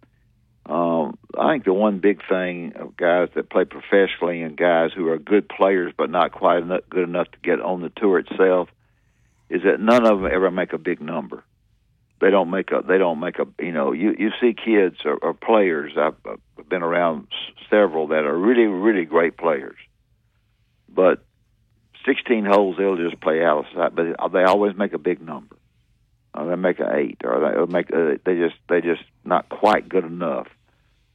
Um, 0.66 1.18
I 1.36 1.52
think 1.52 1.64
the 1.64 1.72
one 1.72 1.98
big 1.98 2.20
thing 2.28 2.74
of 2.76 2.96
guys 2.96 3.28
that 3.34 3.50
play 3.50 3.64
professionally 3.64 4.42
and 4.42 4.56
guys 4.56 4.90
who 4.94 5.08
are 5.08 5.18
good 5.18 5.48
players 5.48 5.92
but 5.96 6.10
not 6.10 6.32
quite 6.32 6.62
enough, 6.62 6.82
good 6.88 7.08
enough 7.08 7.30
to 7.32 7.38
get 7.42 7.60
on 7.60 7.80
the 7.80 7.90
tour 7.96 8.18
itself 8.18 8.68
is 9.48 9.62
that 9.64 9.80
none 9.80 10.06
of 10.06 10.20
them 10.20 10.30
ever 10.32 10.50
make 10.50 10.72
a 10.72 10.78
big 10.78 11.00
number. 11.00 11.42
They 12.20 12.30
don't 12.30 12.50
make 12.50 12.70
a. 12.70 12.82
They 12.86 12.98
don't 12.98 13.18
make 13.18 13.38
a. 13.38 13.46
You 13.58 13.72
know, 13.72 13.92
you 13.92 14.14
you 14.18 14.30
see 14.40 14.54
kids 14.54 14.96
or, 15.04 15.16
or 15.22 15.34
players. 15.34 15.92
I've, 15.96 16.14
I've 16.26 16.68
been 16.68 16.82
around 16.82 17.28
several 17.70 18.08
that 18.08 18.24
are 18.24 18.36
really 18.36 18.66
really 18.66 19.06
great 19.06 19.38
players, 19.38 19.78
but 20.88 21.24
16 22.10 22.44
holes 22.44 22.76
they'll 22.76 22.96
just 22.96 23.20
play 23.20 23.44
outside, 23.44 23.94
but 23.94 24.32
they 24.32 24.42
always 24.42 24.76
make 24.76 24.92
a 24.92 24.98
big 24.98 25.20
number. 25.20 25.56
Uh, 26.34 26.44
they 26.44 26.56
make 26.56 26.80
an 26.80 26.88
eight, 26.92 27.18
or 27.24 27.40
they 27.40 27.56
or 27.56 27.66
make 27.66 27.92
uh, 27.92 28.16
they 28.24 28.36
just 28.36 28.56
they 28.68 28.80
just 28.80 29.02
not 29.24 29.48
quite 29.48 29.88
good 29.88 30.04
enough. 30.04 30.48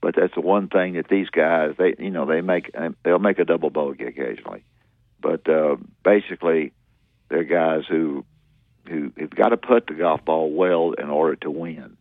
But 0.01 0.15
that's 0.15 0.33
the 0.35 0.41
one 0.41 0.67
thing 0.67 0.93
that 0.93 1.07
these 1.09 1.29
guys 1.29 1.75
they 1.77 1.95
you 1.99 2.11
know 2.11 2.25
they 2.25 2.41
make 2.41 2.71
they'll 3.03 3.19
make 3.19 3.39
a 3.39 3.45
double 3.45 3.69
bogey 3.69 4.05
occasionally, 4.05 4.63
but 5.21 5.47
uh, 5.49 5.75
basically 6.03 6.71
they're 7.29 7.43
guys 7.43 7.83
who 7.89 8.25
who 8.87 9.11
have 9.17 9.31
got 9.31 9.49
to 9.49 9.57
put 9.57 9.87
the 9.87 9.95
golf 9.95 10.23
ball 10.23 10.51
well 10.51 10.91
in 10.91 11.09
order 11.09 11.35
to 11.37 11.51
win. 11.51 11.97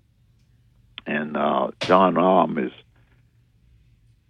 And 1.06 1.36
uh, 1.36 1.70
Jon 1.80 2.14
Rahm 2.14 2.66
is 2.66 2.72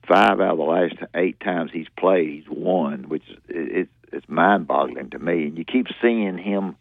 five 0.07 0.41
out 0.41 0.53
of 0.53 0.59
the 0.59 0.65
last 0.65 0.95
eight 1.15 1.41
times 1.41 1.71
he's 1.73 1.89
played, 1.99 2.29
he's 2.29 2.49
won, 2.49 3.05
which 3.09 3.25
is 3.29 3.39
it, 3.49 3.89
it's 4.15 4.29
mind-boggling 4.29 5.11
to 5.11 5.19
me. 5.19 5.47
And 5.47 5.59
you 5.59 5.65
keep 5.65 5.87
seeing 6.01 6.39
him 6.39 6.77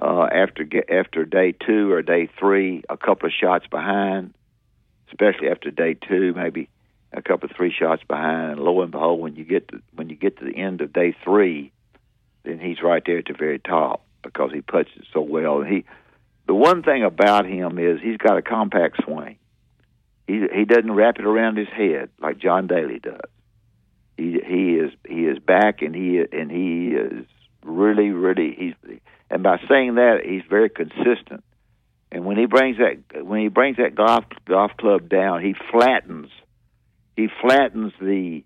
uh, 0.00 0.28
after 0.32 0.66
after 0.90 1.24
day 1.24 1.52
two 1.52 1.92
or 1.92 2.02
day 2.02 2.28
three, 2.38 2.82
a 2.88 2.96
couple 2.96 3.26
of 3.26 3.32
shots 3.32 3.66
behind, 3.66 4.34
especially 5.08 5.48
after 5.48 5.70
day 5.70 5.94
two, 5.94 6.32
maybe 6.34 6.68
a 7.12 7.22
couple 7.22 7.50
of 7.50 7.56
three 7.56 7.72
shots 7.72 8.02
behind. 8.06 8.52
And 8.52 8.60
lo 8.60 8.80
and 8.82 8.90
behold, 8.90 9.20
when 9.20 9.36
you 9.36 9.44
get 9.44 9.68
to, 9.68 9.80
when 9.94 10.08
you 10.08 10.16
get 10.16 10.38
to 10.38 10.44
the 10.44 10.56
end 10.56 10.80
of 10.80 10.92
day 10.92 11.14
three, 11.24 11.72
then 12.44 12.58
he's 12.58 12.82
right 12.82 13.02
there 13.04 13.18
at 13.18 13.26
the 13.26 13.34
very 13.34 13.58
top 13.58 14.04
because 14.22 14.52
he 14.52 14.60
puts 14.60 14.90
it 14.96 15.04
so 15.12 15.20
well. 15.20 15.60
And 15.60 15.70
he, 15.70 15.84
the 16.46 16.54
one 16.54 16.82
thing 16.82 17.04
about 17.04 17.46
him 17.46 17.78
is 17.78 18.00
he's 18.00 18.16
got 18.16 18.38
a 18.38 18.42
compact 18.42 19.04
swing. 19.04 19.36
He 20.26 20.46
he 20.54 20.64
doesn't 20.64 20.92
wrap 20.92 21.18
it 21.18 21.26
around 21.26 21.56
his 21.58 21.68
head 21.68 22.10
like 22.20 22.38
John 22.38 22.66
Daly 22.68 23.00
does. 23.00 23.20
He 24.20 24.38
he 24.46 24.74
is 24.74 24.92
he 25.08 25.24
is 25.24 25.38
back 25.38 25.80
and 25.80 25.94
he 25.94 26.22
and 26.30 26.50
he 26.50 26.88
is 26.88 27.24
really 27.64 28.10
really 28.10 28.54
he's 28.58 28.98
and 29.30 29.42
by 29.42 29.56
saying 29.66 29.94
that 29.94 30.20
he's 30.24 30.42
very 30.48 30.68
consistent. 30.68 31.42
And 32.12 32.26
when 32.26 32.36
he 32.36 32.44
brings 32.44 32.76
that 32.76 33.24
when 33.24 33.40
he 33.40 33.48
brings 33.48 33.78
that 33.78 33.94
golf 33.94 34.24
golf 34.46 34.72
club 34.78 35.08
down, 35.08 35.42
he 35.42 35.54
flattens 35.70 36.28
he 37.16 37.28
flattens 37.40 37.94
the 37.98 38.44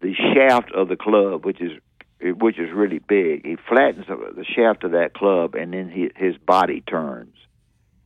the 0.00 0.14
shaft 0.14 0.70
of 0.70 0.88
the 0.88 0.96
club, 0.96 1.44
which 1.44 1.60
is 1.60 1.72
which 2.20 2.60
is 2.60 2.70
really 2.72 3.00
big. 3.00 3.44
He 3.44 3.56
flattens 3.68 4.06
the 4.06 4.44
shaft 4.44 4.84
of 4.84 4.92
that 4.92 5.12
club, 5.12 5.56
and 5.56 5.72
then 5.72 5.90
he, 5.90 6.10
his 6.14 6.36
body 6.36 6.82
turns. 6.82 7.34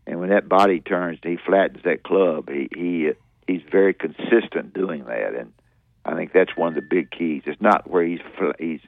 And 0.07 0.21
when 0.21 0.31
that 0.31 0.49
body 0.49 0.81
turns, 0.81 1.19
he 1.23 1.37
flattens 1.37 1.85
that 1.85 2.03
club. 2.03 2.49
He 2.49 2.69
he 2.75 3.11
he's 3.47 3.63
very 3.71 3.93
consistent 3.93 4.73
doing 4.73 5.05
that, 5.05 5.35
and 5.35 5.53
I 6.05 6.15
think 6.15 6.33
that's 6.33 6.57
one 6.57 6.69
of 6.69 6.75
the 6.75 6.83
big 6.83 7.11
keys. 7.11 7.43
It's 7.47 7.61
not 7.61 7.89
where 7.89 8.05
he's 8.05 8.21
he's 8.59 8.81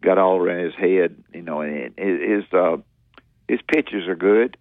got 0.00 0.18
all 0.18 0.36
around 0.36 0.64
his 0.64 0.74
head, 0.74 1.16
you 1.32 1.42
know. 1.42 1.60
And 1.60 1.94
his 1.96 2.44
uh, 2.52 2.76
his 3.48 3.60
pitches 3.66 4.06
are 4.06 4.16
good. 4.16 4.56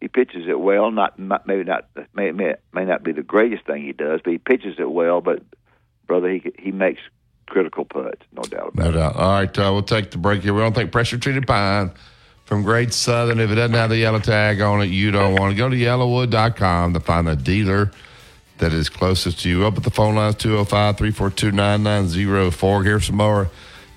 He 0.00 0.08
pitches 0.08 0.48
it 0.48 0.58
well. 0.58 0.90
Not, 0.90 1.18
not 1.18 1.46
maybe 1.46 1.64
not 1.64 1.88
may, 2.14 2.32
may 2.32 2.54
may 2.72 2.84
not 2.84 3.02
be 3.02 3.12
the 3.12 3.22
greatest 3.22 3.66
thing 3.66 3.84
he 3.84 3.92
does, 3.92 4.20
but 4.22 4.32
he 4.32 4.38
pitches 4.38 4.76
it 4.78 4.90
well. 4.90 5.20
But 5.20 5.42
brother, 6.06 6.28
he 6.30 6.52
he 6.58 6.72
makes 6.72 7.00
critical 7.46 7.84
putts, 7.84 8.22
no 8.32 8.42
doubt 8.42 8.68
about 8.68 8.84
no 8.84 8.92
doubt. 8.92 9.16
All 9.16 9.32
right, 9.32 9.58
uh, 9.58 9.70
we'll 9.72 9.82
take 9.82 10.10
the 10.10 10.18
break 10.18 10.42
here. 10.42 10.54
We 10.54 10.60
don't 10.60 10.74
think 10.74 10.92
pressure 10.92 11.18
treated 11.18 11.46
pine 11.46 11.92
from 12.44 12.62
Great 12.62 12.92
Southern. 12.92 13.40
If 13.40 13.50
it 13.50 13.56
doesn't 13.56 13.74
have 13.74 13.90
the 13.90 13.98
yellow 13.98 14.20
tag 14.20 14.60
on 14.60 14.80
it, 14.82 14.86
you 14.86 15.10
don't 15.10 15.34
want 15.36 15.52
to 15.52 15.56
go 15.56 15.68
to 15.68 15.76
yellawood.com 15.76 16.94
to 16.94 17.00
find 17.00 17.28
a 17.28 17.36
dealer 17.36 17.90
that 18.62 18.72
is 18.72 18.88
closest 18.88 19.40
to 19.40 19.48
you. 19.48 19.66
Up 19.66 19.76
at 19.76 19.82
the 19.82 19.90
phone 19.90 20.14
lines 20.14 20.36
205 20.36 20.96
342 20.96 21.50
9904. 21.50 22.84
Here's 22.84 23.06
some 23.06 23.16
more 23.16 23.50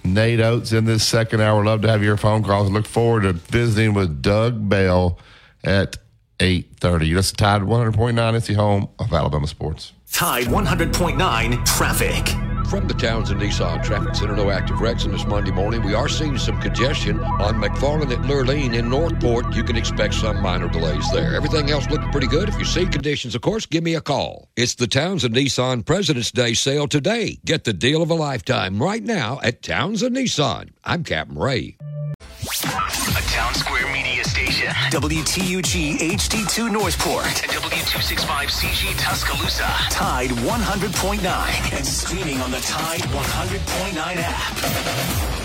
Nate 0.04 0.40
Oats 0.40 0.72
in 0.74 0.86
this 0.86 1.08
second 1.08 1.42
hour. 1.42 1.64
Love 1.64 1.84
to 1.84 1.88
have 1.88 2.04
your 2.04 2.18
phone 2.18 2.44
calls. 2.44 2.72
Look 2.72 2.88
forward 2.88 3.24
to 3.24 3.34
visiting 3.34 3.94
with 3.94 4.24
Doug 4.24 4.68
Bell 4.68 5.20
at 5.64 5.98
8.30. 6.40 7.14
That's 7.14 7.32
Tide 7.32 7.62
100.9. 7.62 8.36
It's 8.36 8.48
the 8.48 8.56
home 8.56 8.90
of 8.98 9.14
Alabama 9.14 9.46
sports. 9.46 9.94
Tide 10.12 10.46
100.9 10.46 11.66
traffic. 11.66 12.55
From 12.70 12.88
the 12.88 12.94
Towns 12.94 13.30
Townsend 13.30 13.42
Nissan 13.42 13.84
Traffic 13.84 14.16
Center, 14.16 14.36
no 14.36 14.50
active 14.50 14.82
wrecks 14.82 15.06
on 15.06 15.12
this 15.12 15.26
Monday 15.26 15.52
morning. 15.52 15.84
We 15.84 15.94
are 15.94 16.10
seeing 16.10 16.38
some 16.38 16.60
congestion 16.60 17.20
on 17.24 17.62
McFarland 17.62 18.12
at 18.12 18.20
Lurleen 18.24 18.74
in 18.74 18.90
Northport. 18.90 19.56
You 19.56 19.64
can 19.64 19.76
expect 19.76 20.16
some 20.16 20.42
minor 20.42 20.68
delays 20.68 21.10
there. 21.14 21.36
Everything 21.36 21.70
else 21.70 21.88
looking 21.90 22.12
pretty 22.12 22.28
good. 22.28 22.50
If 22.50 22.58
you 22.58 22.66
see 22.66 22.86
conditions, 22.88 23.36
of 23.36 23.42
course, 23.42 23.66
give 23.66 23.84
me 23.84 23.94
a 23.96 24.02
call. 24.02 24.50
It's 24.56 24.76
the 24.76 24.88
Towns 24.88 25.22
Townsend 25.22 25.36
Nissan 25.36 25.86
President's 25.86 26.32
Day 26.32 26.54
sale 26.54 26.88
today. 26.88 27.40
Get 27.46 27.64
the 27.64 27.74
deal 27.74 28.02
of 28.02 28.10
a 28.10 28.16
lifetime 28.16 28.82
right 28.82 29.04
now 29.04 29.40
at 29.44 29.62
Towns 29.62 30.02
Townsend 30.02 30.18
Nissan. 30.18 30.70
I'm 30.84 31.04
Captain 31.04 31.38
Ray. 31.38 31.78
A 31.80 33.22
Town 33.32 33.54
Square 33.54 33.94
Media 33.94 34.24
Station. 34.24 34.68
WTUG 34.68 35.98
HD2 36.00 36.72
Northport. 36.72 37.26
And 37.86 38.04
W265CG 38.04 38.98
Tuscaloosa. 38.98 39.68
Tide 39.92 40.32
100.9. 40.32 41.74
And 41.78 41.86
streaming 41.86 42.42
on 42.42 42.50
the 42.50 42.60
Tide 42.60 43.02
100.9 43.02 44.16
app. 44.18 45.45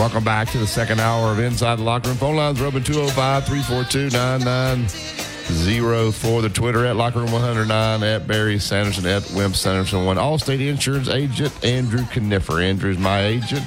Welcome 0.00 0.24
back 0.24 0.48
to 0.52 0.56
the 0.56 0.66
second 0.66 0.98
hour 0.98 1.30
of 1.30 1.38
Inside 1.38 1.76
the 1.76 1.82
Locker 1.82 2.08
Room. 2.08 2.16
Phone 2.16 2.36
lines 2.36 2.58
are 2.62 2.64
open 2.64 2.82
205 2.82 3.44
342 3.44 4.16
9904. 4.16 6.40
The 6.40 6.48
Twitter 6.48 6.86
at 6.86 6.96
Locker 6.96 7.18
Room 7.18 7.30
109, 7.30 8.02
at 8.02 8.26
Barry 8.26 8.58
Sanderson, 8.58 9.04
at 9.04 9.30
Wimp 9.32 9.54
Sanderson 9.54 10.06
1. 10.06 10.16
Allstate 10.16 10.66
Insurance 10.66 11.10
agent 11.10 11.52
Andrew 11.62 12.00
Kniffer. 12.04 12.64
Andrew's 12.64 12.96
my 12.96 13.26
agent. 13.26 13.66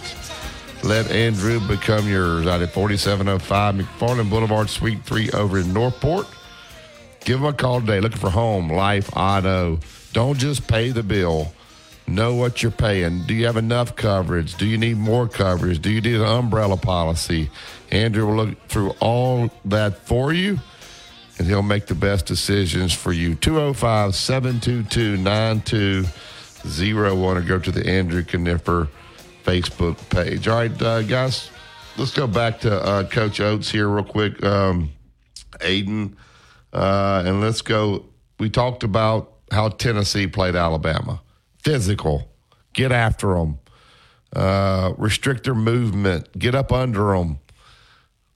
Let 0.84 1.12
Andrew 1.12 1.60
become 1.68 2.08
yours 2.08 2.48
out 2.48 2.64
at 2.64 2.72
4705 2.72 3.76
McFarland 3.76 4.32
Boulevard, 4.32 4.72
Suite 4.72 5.04
3 5.04 5.30
over 5.34 5.60
in 5.60 5.72
Northport. 5.72 6.26
Give 7.20 7.42
him 7.42 7.46
a 7.46 7.54
call 7.54 7.80
today. 7.80 8.00
Looking 8.00 8.18
for 8.18 8.32
home, 8.32 8.72
life, 8.72 9.12
auto. 9.16 9.80
Don't 10.14 10.40
just 10.40 10.68
pay 10.68 10.90
the 10.90 11.04
bill 11.04 11.54
know 12.08 12.36
what 12.36 12.62
you're 12.62 12.72
paying. 12.72 13.26
Do 13.26 13.34
you 13.34 13.46
have 13.46 13.58
enough 13.58 13.96
coverage? 13.96 14.56
Do 14.56 14.66
you 14.66 14.78
need 14.78 14.98
more 14.98 15.28
coverage? 15.28 15.82
Do 15.82 15.90
you 15.90 16.02
need 16.02 16.16
an 16.16 16.26
umbrella 16.26 16.78
policy? 16.78 17.50
Andrew 17.92 18.28
will 18.28 18.46
look 18.46 18.68
through 18.68 18.92
all 19.00 19.50
that 19.66 20.08
for 20.08 20.34
you, 20.34 20.60
and 21.38 21.48
he'll 21.48 21.62
make 21.62 21.88
the 21.88 21.96
best 21.96 22.26
decisions 22.26 22.94
for 22.94 23.14
you. 23.14 23.36
205 23.36 24.16
722 24.16 25.18
9201 25.18 27.38
or 27.38 27.42
go 27.42 27.60
to 27.60 27.72
the 27.72 27.88
Andrew 27.88 28.24
Kniffer 28.24 28.90
Facebook 29.44 29.98
page. 30.10 30.48
All 30.48 30.56
right, 30.56 30.82
uh, 30.82 31.02
guys, 31.04 31.50
let's 31.98 32.12
go 32.12 32.28
back 32.28 32.60
to 32.62 32.82
uh, 32.82 33.08
Coach 33.10 33.40
Oats 33.40 33.70
here 33.70 33.88
real 33.88 34.04
quick. 34.04 34.44
Um, 34.44 34.92
Aiden 35.60 36.16
Uh, 36.74 37.24
and 37.26 37.42
let's 37.42 37.62
go. 37.62 38.06
We 38.40 38.50
talked 38.50 38.84
about 38.84 39.34
how 39.52 39.70
Tennessee 39.70 40.28
played 40.28 40.56
Alabama 40.56 41.22
physical, 41.64 42.30
get 42.74 42.92
after 42.92 43.36
them, 43.36 43.60
uh, 44.36 44.94
restrict 44.98 45.44
their 45.46 45.56
movement, 45.56 46.38
get 46.38 46.56
up 46.56 46.72
under 46.72 47.18
them. 47.18 47.40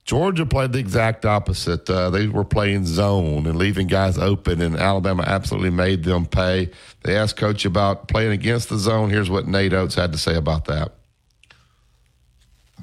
Georgia 0.04 0.46
played 0.46 0.72
the 0.72 0.78
exact 0.78 1.26
opposite. 1.26 1.88
Uh, 1.90 2.08
they 2.08 2.28
were 2.28 2.44
playing 2.44 2.86
zone 2.86 3.46
and 3.46 3.56
leaving 3.56 3.86
guys 3.86 4.16
open, 4.16 4.62
and 4.62 4.74
Alabama 4.74 5.22
absolutely 5.26 5.68
made 5.68 6.02
them 6.02 6.24
pay. 6.24 6.70
They 7.02 7.14
asked 7.14 7.36
coach 7.36 7.66
about 7.66 8.08
playing 8.08 8.32
against 8.32 8.70
the 8.70 8.78
zone. 8.78 9.10
Here's 9.10 9.28
what 9.28 9.46
Nate 9.46 9.74
Oats 9.74 9.94
had 9.94 10.12
to 10.12 10.18
say 10.18 10.34
about 10.36 10.64
that. 10.64 10.92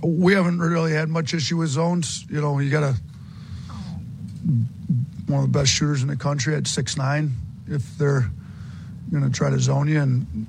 We 0.03 0.33
haven't 0.33 0.59
really 0.59 0.91
had 0.91 1.09
much 1.09 1.33
issue 1.33 1.57
with 1.57 1.69
zones. 1.69 2.25
You 2.29 2.41
know, 2.41 2.59
you 2.59 2.69
got 2.69 2.83
a 2.83 2.95
one 5.25 5.43
of 5.43 5.51
the 5.51 5.59
best 5.59 5.71
shooters 5.71 6.03
in 6.03 6.07
the 6.07 6.15
country 6.15 6.53
at 6.53 6.67
six 6.67 6.95
nine. 6.95 7.31
If 7.67 7.97
they're 7.97 8.29
going 9.11 9.23
to 9.23 9.29
try 9.29 9.49
to 9.49 9.59
zone 9.59 9.87
you 9.87 10.01
and 10.01 10.47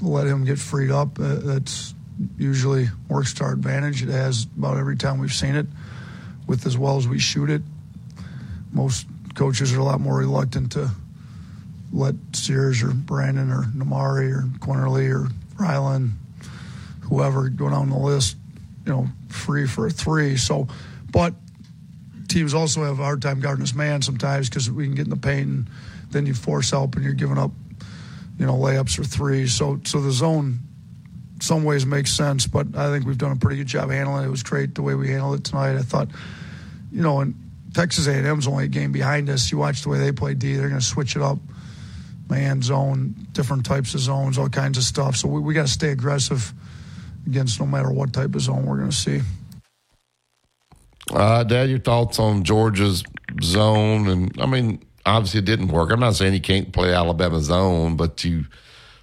let 0.00 0.26
him 0.26 0.44
get 0.44 0.58
freed 0.58 0.90
up, 0.90 1.18
uh, 1.18 1.36
that's 1.36 1.94
usually 2.36 2.88
works 3.08 3.34
to 3.34 3.44
our 3.44 3.52
advantage. 3.52 4.02
It 4.02 4.08
has 4.08 4.46
about 4.56 4.76
every 4.76 4.96
time 4.96 5.18
we've 5.18 5.32
seen 5.32 5.56
it 5.56 5.66
with 6.46 6.66
as 6.66 6.76
well 6.76 6.96
as 6.96 7.08
we 7.08 7.18
shoot 7.18 7.50
it. 7.50 7.62
Most 8.72 9.06
coaches 9.34 9.72
are 9.72 9.80
a 9.80 9.84
lot 9.84 10.00
more 10.00 10.18
reluctant 10.18 10.72
to 10.72 10.90
let 11.92 12.14
Sears 12.32 12.82
or 12.82 12.92
Brandon 12.92 13.50
or 13.50 13.64
Nimari 13.64 14.32
or 14.32 14.42
Quinerly 14.58 15.10
or 15.10 15.28
Rylan, 15.56 16.12
whoever 17.02 17.48
go 17.48 17.68
down 17.68 17.90
the 17.90 17.98
list, 17.98 18.36
you 18.86 18.92
know, 18.92 19.06
free 19.28 19.66
for 19.66 19.86
a 19.86 19.90
three. 19.90 20.36
So, 20.36 20.68
but 21.10 21.34
teams 22.28 22.54
also 22.54 22.84
have 22.84 23.00
a 23.00 23.02
hard 23.02 23.22
time 23.22 23.40
guarding 23.40 23.62
this 23.62 23.74
man 23.74 24.02
sometimes 24.02 24.48
because 24.48 24.70
we 24.70 24.84
can 24.84 24.94
get 24.94 25.06
in 25.06 25.10
the 25.10 25.16
paint 25.16 25.48
and 25.48 25.70
then 26.10 26.26
you 26.26 26.34
force 26.34 26.70
help 26.70 26.94
and 26.94 27.04
you're 27.04 27.12
giving 27.12 27.38
up, 27.38 27.50
you 28.40 28.46
know, 28.46 28.54
layups 28.54 28.98
or 28.98 29.04
threes. 29.04 29.52
So, 29.52 29.78
so 29.84 30.00
the 30.00 30.10
zone 30.10 30.60
some 31.40 31.62
ways 31.62 31.84
makes 31.84 32.10
sense, 32.10 32.46
but 32.46 32.74
I 32.74 32.90
think 32.90 33.06
we've 33.06 33.18
done 33.18 33.32
a 33.32 33.36
pretty 33.36 33.58
good 33.58 33.66
job 33.66 33.90
handling 33.90 34.24
it. 34.24 34.26
It 34.28 34.30
was 34.30 34.42
great 34.42 34.74
the 34.74 34.82
way 34.82 34.94
we 34.94 35.08
handled 35.08 35.40
it 35.40 35.44
tonight. 35.44 35.76
I 35.76 35.82
thought 35.82 36.08
you 36.90 37.02
know, 37.02 37.20
and 37.20 37.34
Texas 37.74 38.06
A&M's 38.06 38.46
only 38.46 38.64
a 38.64 38.68
game 38.68 38.92
behind 38.92 39.28
us. 39.28 39.52
You 39.52 39.58
watch 39.58 39.82
the 39.82 39.90
way 39.90 39.98
they 39.98 40.10
play 40.10 40.34
D; 40.34 40.54
they're 40.54 40.68
going 40.68 40.80
to 40.80 40.86
switch 40.86 41.16
it 41.16 41.22
up, 41.22 41.38
man, 42.28 42.62
zone, 42.62 43.14
different 43.32 43.64
types 43.64 43.94
of 43.94 44.00
zones, 44.00 44.38
all 44.38 44.48
kinds 44.48 44.78
of 44.78 44.84
stuff. 44.84 45.16
So 45.16 45.28
we, 45.28 45.40
we 45.40 45.54
got 45.54 45.66
to 45.66 45.72
stay 45.72 45.90
aggressive 45.90 46.52
against 47.26 47.60
no 47.60 47.66
matter 47.66 47.90
what 47.90 48.12
type 48.12 48.34
of 48.34 48.40
zone 48.40 48.64
we're 48.64 48.78
going 48.78 48.90
to 48.90 48.96
see. 48.96 49.20
Uh, 51.12 51.44
Dad, 51.44 51.68
your 51.68 51.78
thoughts 51.78 52.18
on 52.18 52.42
Georgia's 52.42 53.04
zone? 53.42 54.08
And 54.08 54.40
I 54.40 54.46
mean, 54.46 54.82
obviously 55.06 55.38
it 55.38 55.46
didn't 55.46 55.68
work. 55.68 55.90
I'm 55.90 56.00
not 56.00 56.16
saying 56.16 56.34
you 56.34 56.40
can't 56.40 56.72
play 56.72 56.92
Alabama 56.92 57.40
zone, 57.40 57.96
but 57.96 58.24
you 58.24 58.44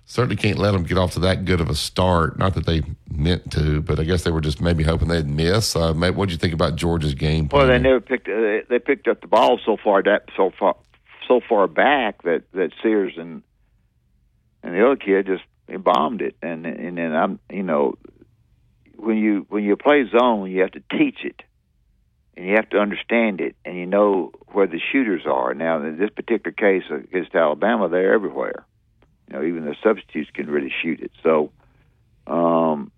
certainly 0.05 0.35
can't 0.35 0.57
let 0.57 0.71
them 0.71 0.83
get 0.83 0.97
off 0.97 1.13
to 1.13 1.19
that 1.19 1.45
good 1.45 1.61
of 1.61 1.69
a 1.69 1.75
start. 1.75 2.39
Not 2.39 2.55
that 2.55 2.65
they 2.65 2.81
meant 3.11 3.51
to, 3.51 3.81
but 3.81 3.99
I 3.99 4.03
guess 4.03 4.23
they 4.23 4.31
were 4.31 4.41
just 4.41 4.61
maybe 4.61 4.83
hoping 4.83 5.09
they'd 5.09 5.27
miss. 5.27 5.75
Uh, 5.75 5.93
what 5.93 6.27
do 6.27 6.31
you 6.31 6.37
think 6.37 6.53
about 6.53 6.75
Georgia's 6.75 7.13
game? 7.13 7.47
Plan? 7.47 7.59
Well, 7.59 7.67
they 7.67 7.81
never 7.81 7.99
picked. 7.99 8.27
Uh, 8.27 8.65
they 8.69 8.79
picked 8.79 9.07
up 9.07 9.21
the 9.21 9.27
ball 9.27 9.59
so 9.63 9.77
far 9.77 10.01
that 10.03 10.23
so 10.35 10.51
far 10.57 10.75
so 11.27 11.41
far 11.47 11.67
back 11.67 12.23
that 12.23 12.43
that 12.53 12.71
Sears 12.81 13.13
and 13.17 13.43
and 14.63 14.73
the 14.73 14.85
other 14.85 14.95
kid 14.95 15.27
just 15.27 15.43
bombed 15.83 16.21
it. 16.21 16.35
And 16.41 16.65
and 16.65 16.97
then 16.97 17.13
I'm 17.13 17.39
you 17.51 17.63
know 17.63 17.95
when 18.95 19.17
you 19.17 19.45
when 19.49 19.63
you 19.63 19.75
play 19.75 20.05
zone, 20.09 20.49
you 20.49 20.61
have 20.61 20.71
to 20.71 20.83
teach 20.91 21.19
it. 21.23 21.41
And 22.37 22.47
you 22.47 22.53
have 22.55 22.69
to 22.69 22.77
understand 22.77 23.41
it, 23.41 23.55
and 23.65 23.75
you 23.75 23.87
know 23.87 24.31
where 24.53 24.67
the 24.67 24.79
shooters 24.79 25.23
are. 25.25 25.53
Now, 25.53 25.83
in 25.83 25.97
this 25.97 26.11
particular 26.11 26.51
case 26.51 26.83
against 26.89 27.35
Alabama, 27.35 27.89
they're 27.89 28.13
everywhere 28.13 28.63
you 29.27 29.35
know, 29.35 29.43
even 29.43 29.65
the 29.65 29.75
substitutes 29.83 30.29
can 30.33 30.49
really 30.49 30.73
shoot 30.81 31.01
it. 31.01 31.11
So, 31.23 31.51
um, 32.25 32.91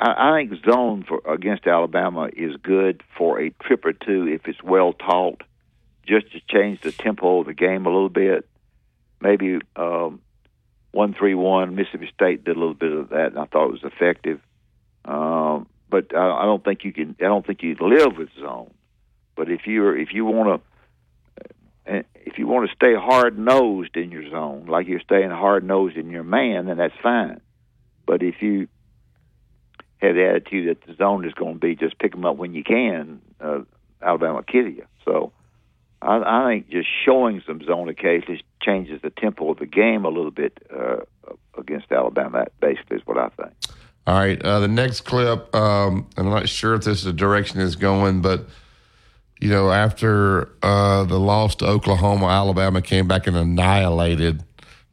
I, 0.00 0.30
I 0.30 0.38
think 0.38 0.64
zone 0.64 1.04
for 1.06 1.20
against 1.26 1.66
Alabama 1.66 2.28
is 2.34 2.56
good 2.62 3.02
for 3.16 3.40
a 3.40 3.50
trip 3.50 3.84
or 3.84 3.92
two 3.92 4.26
if 4.28 4.46
it's 4.46 4.62
well 4.62 4.92
taught, 4.92 5.42
just 6.06 6.32
to 6.32 6.40
change 6.48 6.80
the 6.80 6.92
tempo 6.92 7.40
of 7.40 7.46
the 7.46 7.54
game 7.54 7.86
a 7.86 7.90
little 7.90 8.08
bit. 8.08 8.48
Maybe 9.20 9.58
um, 9.76 10.20
one 10.92 11.14
three 11.14 11.34
one 11.34 11.74
Mississippi 11.74 12.10
State 12.14 12.44
did 12.44 12.56
a 12.56 12.58
little 12.58 12.74
bit 12.74 12.92
of 12.92 13.10
that, 13.10 13.28
and 13.28 13.38
I 13.38 13.44
thought 13.44 13.68
it 13.68 13.82
was 13.82 13.84
effective. 13.84 14.40
Um, 15.04 15.66
but 15.90 16.14
I, 16.14 16.42
I 16.42 16.44
don't 16.44 16.64
think 16.64 16.84
you 16.84 16.92
can. 16.92 17.16
I 17.20 17.24
don't 17.24 17.46
think 17.46 17.62
you 17.62 17.76
live 17.78 18.16
with 18.16 18.30
zone. 18.40 18.72
But 19.36 19.50
if 19.50 19.66
you're 19.66 19.96
if 19.96 20.12
you 20.12 20.24
want 20.24 20.62
to 21.86 22.04
if 22.26 22.38
you 22.38 22.46
want 22.46 22.68
to 22.68 22.74
stay 22.74 22.94
hard 22.94 23.38
nosed 23.38 23.96
in 23.96 24.10
your 24.10 24.28
zone, 24.30 24.66
like 24.66 24.86
you're 24.86 25.00
staying 25.00 25.30
hard 25.30 25.64
nosed 25.64 25.96
in 25.96 26.10
your 26.10 26.24
man, 26.24 26.66
then 26.66 26.78
that's 26.78 26.94
fine. 27.02 27.40
But 28.06 28.22
if 28.22 28.40
you 28.40 28.68
have 29.98 30.14
the 30.14 30.28
attitude 30.28 30.68
that 30.68 30.86
the 30.86 30.94
zone 30.94 31.24
is 31.24 31.34
going 31.34 31.54
to 31.54 31.60
be 31.60 31.74
just 31.74 31.98
pick 31.98 32.12
them 32.12 32.24
up 32.24 32.36
when 32.36 32.54
you 32.54 32.64
can, 32.64 33.20
uh, 33.40 33.60
Alabama 34.02 34.42
kill 34.42 34.66
you. 34.66 34.84
So 35.04 35.32
I, 36.02 36.22
I 36.24 36.48
think 36.48 36.70
just 36.70 36.88
showing 37.04 37.42
some 37.46 37.62
zone 37.64 37.88
occasions 37.88 38.40
changes 38.62 39.00
the 39.02 39.10
tempo 39.10 39.50
of 39.50 39.58
the 39.58 39.66
game 39.66 40.04
a 40.04 40.08
little 40.08 40.30
bit 40.30 40.58
uh, 40.74 40.98
against 41.58 41.90
Alabama. 41.92 42.38
That 42.38 42.60
basically 42.60 42.98
is 42.98 43.06
what 43.06 43.18
I 43.18 43.28
think. 43.28 43.52
All 44.06 44.18
right, 44.18 44.40
uh, 44.42 44.60
the 44.60 44.68
next 44.68 45.02
clip. 45.02 45.54
Um, 45.54 46.06
I'm 46.18 46.28
not 46.28 46.48
sure 46.48 46.74
if 46.74 46.84
this 46.84 46.98
is 46.98 47.04
the 47.04 47.12
direction 47.12 47.60
it's 47.60 47.74
going, 47.74 48.20
but 48.20 48.48
you 49.44 49.50
know, 49.50 49.70
after 49.70 50.48
uh, 50.62 51.04
the 51.04 51.20
loss 51.20 51.54
to 51.56 51.66
Oklahoma, 51.66 52.28
Alabama 52.28 52.80
came 52.80 53.06
back 53.06 53.26
and 53.26 53.36
annihilated 53.36 54.42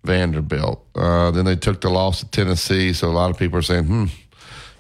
Vanderbilt. 0.04 0.86
Uh, 0.94 1.32
then 1.32 1.46
they 1.46 1.56
took 1.56 1.80
the 1.80 1.90
loss 1.90 2.20
to 2.20 2.30
Tennessee. 2.30 2.92
So 2.92 3.08
a 3.08 3.16
lot 3.16 3.32
of 3.32 3.38
people 3.38 3.58
are 3.60 3.62
saying, 3.62 3.86
hmm, 3.86 4.06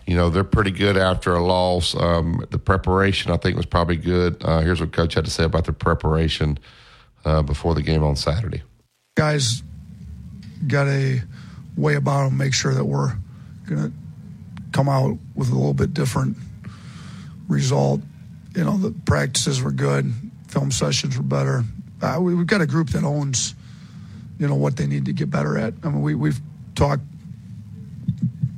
you 0.05 0.17
know, 0.17 0.29
they're 0.29 0.43
pretty 0.43 0.71
good 0.71 0.97
after 0.97 1.33
a 1.33 1.41
loss. 1.41 1.95
Um, 1.95 2.45
the 2.49 2.59
preparation, 2.59 3.31
I 3.31 3.37
think, 3.37 3.55
was 3.55 3.65
probably 3.65 3.95
good. 3.95 4.43
Uh, 4.43 4.59
here's 4.59 4.81
what 4.81 4.91
Coach 4.91 5.13
had 5.13 5.23
to 5.23 5.31
say 5.31 5.45
about 5.45 5.63
the 5.63 5.71
preparation 5.71 6.59
uh, 7.23 7.41
before 7.41 7.73
the 7.73 7.81
game 7.81 8.03
on 8.03 8.17
Saturday. 8.17 8.63
Guys 9.15 9.63
got 10.67 10.89
a 10.89 11.21
way 11.77 11.95
about 11.95 12.25
them, 12.25 12.37
make 12.37 12.53
sure 12.53 12.73
that 12.73 12.83
we're 12.83 13.15
going 13.69 13.89
to 13.89 13.93
come 14.73 14.89
out 14.89 15.17
with 15.33 15.49
a 15.49 15.55
little 15.55 15.73
bit 15.73 15.93
different 15.93 16.35
result 17.47 18.01
you 18.55 18.63
know, 18.63 18.77
the 18.77 18.91
practices 19.05 19.61
were 19.61 19.71
good, 19.71 20.11
film 20.47 20.71
sessions 20.71 21.17
were 21.17 21.23
better. 21.23 21.63
Uh, 22.01 22.17
we, 22.19 22.35
have 22.35 22.47
got 22.47 22.61
a 22.61 22.65
group 22.65 22.89
that 22.89 23.03
owns, 23.03 23.55
you 24.39 24.47
know, 24.47 24.55
what 24.55 24.75
they 24.75 24.87
need 24.87 25.05
to 25.05 25.13
get 25.13 25.29
better 25.29 25.57
at. 25.57 25.73
I 25.83 25.89
mean, 25.89 26.01
we, 26.01 26.15
we've 26.15 26.39
talked 26.75 27.03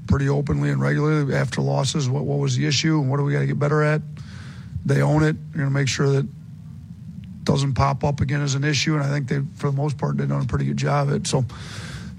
pretty 0.07 0.29
openly 0.29 0.69
and 0.69 0.81
regularly 0.81 1.35
after 1.35 1.61
losses. 1.61 2.09
What, 2.09 2.23
what 2.23 2.39
was 2.39 2.55
the 2.55 2.65
issue 2.65 2.99
and 2.99 3.09
what 3.09 3.17
do 3.17 3.23
we 3.23 3.33
got 3.33 3.39
to 3.39 3.47
get 3.47 3.59
better 3.59 3.83
at? 3.83 4.01
They 4.85 5.01
own 5.01 5.23
it. 5.23 5.35
You're 5.35 5.63
going 5.63 5.69
to 5.69 5.73
make 5.73 5.87
sure 5.87 6.09
that 6.09 6.27
doesn't 7.43 7.73
pop 7.73 8.03
up 8.03 8.21
again 8.21 8.41
as 8.41 8.55
an 8.55 8.63
issue. 8.63 8.93
And 8.95 9.03
I 9.03 9.09
think 9.09 9.27
they, 9.27 9.41
for 9.55 9.69
the 9.69 9.75
most 9.75 9.97
part, 9.97 10.17
they've 10.17 10.27
done 10.27 10.41
a 10.41 10.45
pretty 10.45 10.65
good 10.65 10.77
job 10.77 11.09
at 11.09 11.15
it. 11.15 11.27
So 11.27 11.45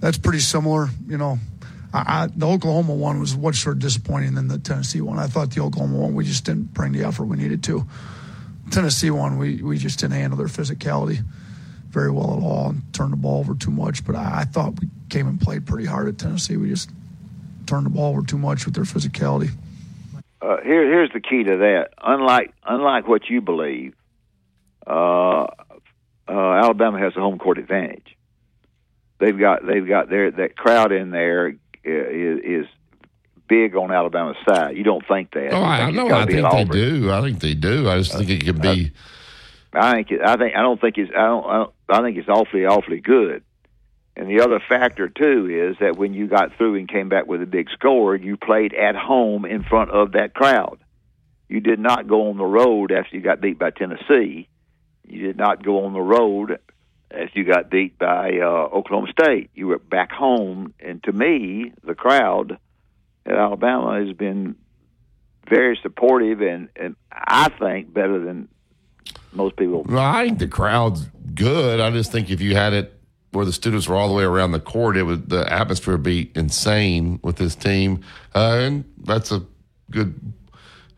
that's 0.00 0.18
pretty 0.18 0.40
similar. 0.40 0.88
You 1.06 1.18
know, 1.18 1.38
I, 1.94 2.28
the 2.34 2.46
Oklahoma 2.46 2.92
one 2.92 3.20
was 3.20 3.36
much 3.36 3.56
sort 3.56 3.76
of 3.76 3.80
disappointing 3.80 4.34
than 4.34 4.48
the 4.48 4.58
Tennessee 4.58 5.00
one. 5.00 5.18
I 5.18 5.28
thought 5.28 5.52
the 5.52 5.60
Oklahoma 5.60 5.98
one 5.98 6.14
we 6.14 6.24
just 6.24 6.44
didn't 6.44 6.74
bring 6.74 6.92
the 6.92 7.04
effort 7.04 7.26
we 7.26 7.36
needed 7.36 7.62
to. 7.64 7.86
Tennessee 8.70 9.10
one 9.10 9.38
we 9.38 9.62
we 9.62 9.78
just 9.78 10.00
didn't 10.00 10.14
handle 10.14 10.36
their 10.36 10.48
physicality 10.48 11.22
very 11.90 12.10
well 12.10 12.36
at 12.36 12.42
all 12.42 12.70
and 12.70 12.92
turned 12.92 13.12
the 13.12 13.16
ball 13.16 13.38
over 13.38 13.54
too 13.54 13.70
much. 13.70 14.04
But 14.04 14.16
I, 14.16 14.40
I 14.40 14.44
thought 14.44 14.80
we 14.80 14.88
came 15.08 15.28
and 15.28 15.40
played 15.40 15.66
pretty 15.66 15.86
hard 15.86 16.08
at 16.08 16.18
Tennessee. 16.18 16.56
We 16.56 16.68
just 16.68 16.90
turned 17.66 17.86
the 17.86 17.90
ball 17.90 18.10
over 18.10 18.22
too 18.22 18.38
much 18.38 18.64
with 18.64 18.74
their 18.74 18.84
physicality. 18.84 19.50
Uh, 20.42 20.56
here, 20.62 20.84
here's 20.84 21.12
the 21.12 21.20
key 21.20 21.44
to 21.44 21.56
that. 21.56 21.90
Unlike 22.02 22.52
unlike 22.66 23.06
what 23.06 23.30
you 23.30 23.40
believe, 23.40 23.94
uh, 24.84 25.44
uh, 25.44 25.52
Alabama 26.28 26.98
has 26.98 27.14
a 27.16 27.20
home 27.20 27.38
court 27.38 27.58
advantage. 27.58 28.16
They've 29.20 29.38
got 29.38 29.64
they've 29.64 29.86
got 29.86 30.10
their 30.10 30.32
that 30.32 30.56
crowd 30.56 30.90
in 30.90 31.10
there 31.10 31.54
is, 31.84 32.64
is 32.64 32.66
big 33.48 33.76
on 33.76 33.92
Alabama's 33.92 34.36
side. 34.46 34.76
You 34.76 34.84
don't 34.84 35.06
think 35.06 35.32
that? 35.32 35.52
Oh, 35.52 35.62
I 35.62 35.90
know. 35.90 36.08
I 36.10 36.26
think 36.26 36.50
they 36.50 36.64
do. 36.64 37.10
I 37.10 37.20
think 37.20 37.40
they 37.40 37.54
do. 37.54 37.88
I 37.88 37.98
just 37.98 38.16
think 38.16 38.30
it 38.30 38.44
could 38.44 38.60
be. 38.60 38.92
I 39.72 39.92
think. 39.92 40.10
It, 40.10 40.20
I 40.22 40.36
think. 40.36 40.56
I 40.56 40.62
don't 40.62 40.80
think 40.80 40.98
it's. 40.98 41.10
I 41.10 41.26
don't, 41.26 41.46
I 41.46 41.56
don't. 41.56 41.72
I 41.88 42.02
think 42.02 42.18
it's 42.18 42.28
awfully, 42.28 42.66
awfully 42.66 43.00
good. 43.00 43.42
And 44.16 44.28
the 44.28 44.42
other 44.42 44.60
factor 44.60 45.08
too 45.08 45.48
is 45.50 45.76
that 45.80 45.96
when 45.96 46.14
you 46.14 46.28
got 46.28 46.56
through 46.56 46.76
and 46.76 46.88
came 46.88 47.08
back 47.08 47.26
with 47.26 47.42
a 47.42 47.46
big 47.46 47.68
score, 47.70 48.14
you 48.14 48.36
played 48.36 48.72
at 48.72 48.94
home 48.94 49.44
in 49.44 49.64
front 49.64 49.90
of 49.90 50.12
that 50.12 50.34
crowd. 50.34 50.78
You 51.48 51.60
did 51.60 51.80
not 51.80 52.06
go 52.06 52.28
on 52.30 52.36
the 52.36 52.44
road 52.44 52.92
after 52.92 53.16
you 53.16 53.22
got 53.22 53.40
beat 53.40 53.58
by 53.58 53.70
Tennessee. 53.70 54.48
You 55.06 55.26
did 55.26 55.36
not 55.36 55.64
go 55.64 55.84
on 55.84 55.92
the 55.92 56.00
road 56.00 56.58
as 57.14 57.28
you 57.34 57.44
got 57.44 57.70
beat 57.70 57.98
by 57.98 58.38
uh, 58.40 58.46
Oklahoma 58.46 59.08
State. 59.12 59.50
You 59.54 59.68
were 59.68 59.78
back 59.78 60.10
home, 60.10 60.74
and 60.80 61.02
to 61.04 61.12
me, 61.12 61.72
the 61.84 61.94
crowd 61.94 62.58
at 63.26 63.34
Alabama 63.34 64.04
has 64.04 64.14
been 64.16 64.56
very 65.48 65.78
supportive, 65.82 66.40
and, 66.40 66.68
and 66.76 66.96
I 67.12 67.48
think 67.58 67.92
better 67.92 68.18
than 68.18 68.48
most 69.32 69.56
people. 69.56 69.84
Well, 69.84 69.98
I 69.98 70.26
think 70.26 70.38
the 70.38 70.48
crowd's 70.48 71.06
good. 71.34 71.80
I 71.80 71.90
just 71.90 72.12
think 72.12 72.30
if 72.30 72.40
you 72.40 72.54
had 72.54 72.72
it 72.72 73.00
where 73.32 73.44
the 73.44 73.52
students 73.52 73.88
were 73.88 73.96
all 73.96 74.08
the 74.08 74.14
way 74.14 74.24
around 74.24 74.52
the 74.52 74.60
court, 74.60 74.96
it 74.96 75.02
would 75.02 75.28
the 75.28 75.50
atmosphere 75.52 75.94
would 75.94 76.02
be 76.02 76.30
insane 76.34 77.20
with 77.22 77.36
this 77.36 77.54
team, 77.54 78.02
uh, 78.34 78.58
and 78.60 78.84
that's 79.02 79.32
a 79.32 79.44
good 79.90 80.32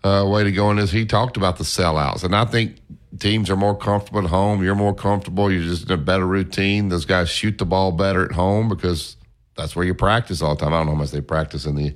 uh, 0.05 0.25
way 0.29 0.45
to 0.45 0.53
go 0.53 0.71
in. 0.71 0.79
Is 0.79 0.93
he 0.93 1.07
talked 1.07 1.37
about 1.37 1.57
the 1.57 1.65
sellouts, 1.65 2.25
and 2.25 2.37
I 2.37 2.45
think 2.45 2.77
teams 3.19 3.51
are 3.51 3.57
more 3.57 3.77
comfortable 3.77 4.21
at 4.21 4.27
home. 4.27 4.63
You're 4.63 4.75
more 4.75 4.95
comfortable. 4.95 5.51
You're 5.51 5.63
just 5.63 5.87
in 5.87 5.93
a 5.93 5.97
better 5.97 6.27
routine. 6.27 6.89
Those 6.89 7.05
guys 7.05 7.29
shoot 7.29 7.59
the 7.59 7.65
ball 7.65 7.93
better 7.93 8.25
at 8.25 8.33
home 8.33 8.69
because 8.69 9.17
that's 9.57 9.75
where 9.75 9.85
you 9.85 9.95
practice 9.95 10.43
all 10.43 10.55
the 10.55 10.65
time. 10.65 10.75
I 10.75 10.79
don't 10.79 10.87
know 10.87 10.93
how 10.93 10.99
much 10.99 11.11
they 11.11 11.21
practice 11.21 11.67
in 11.67 11.77
the 11.77 11.95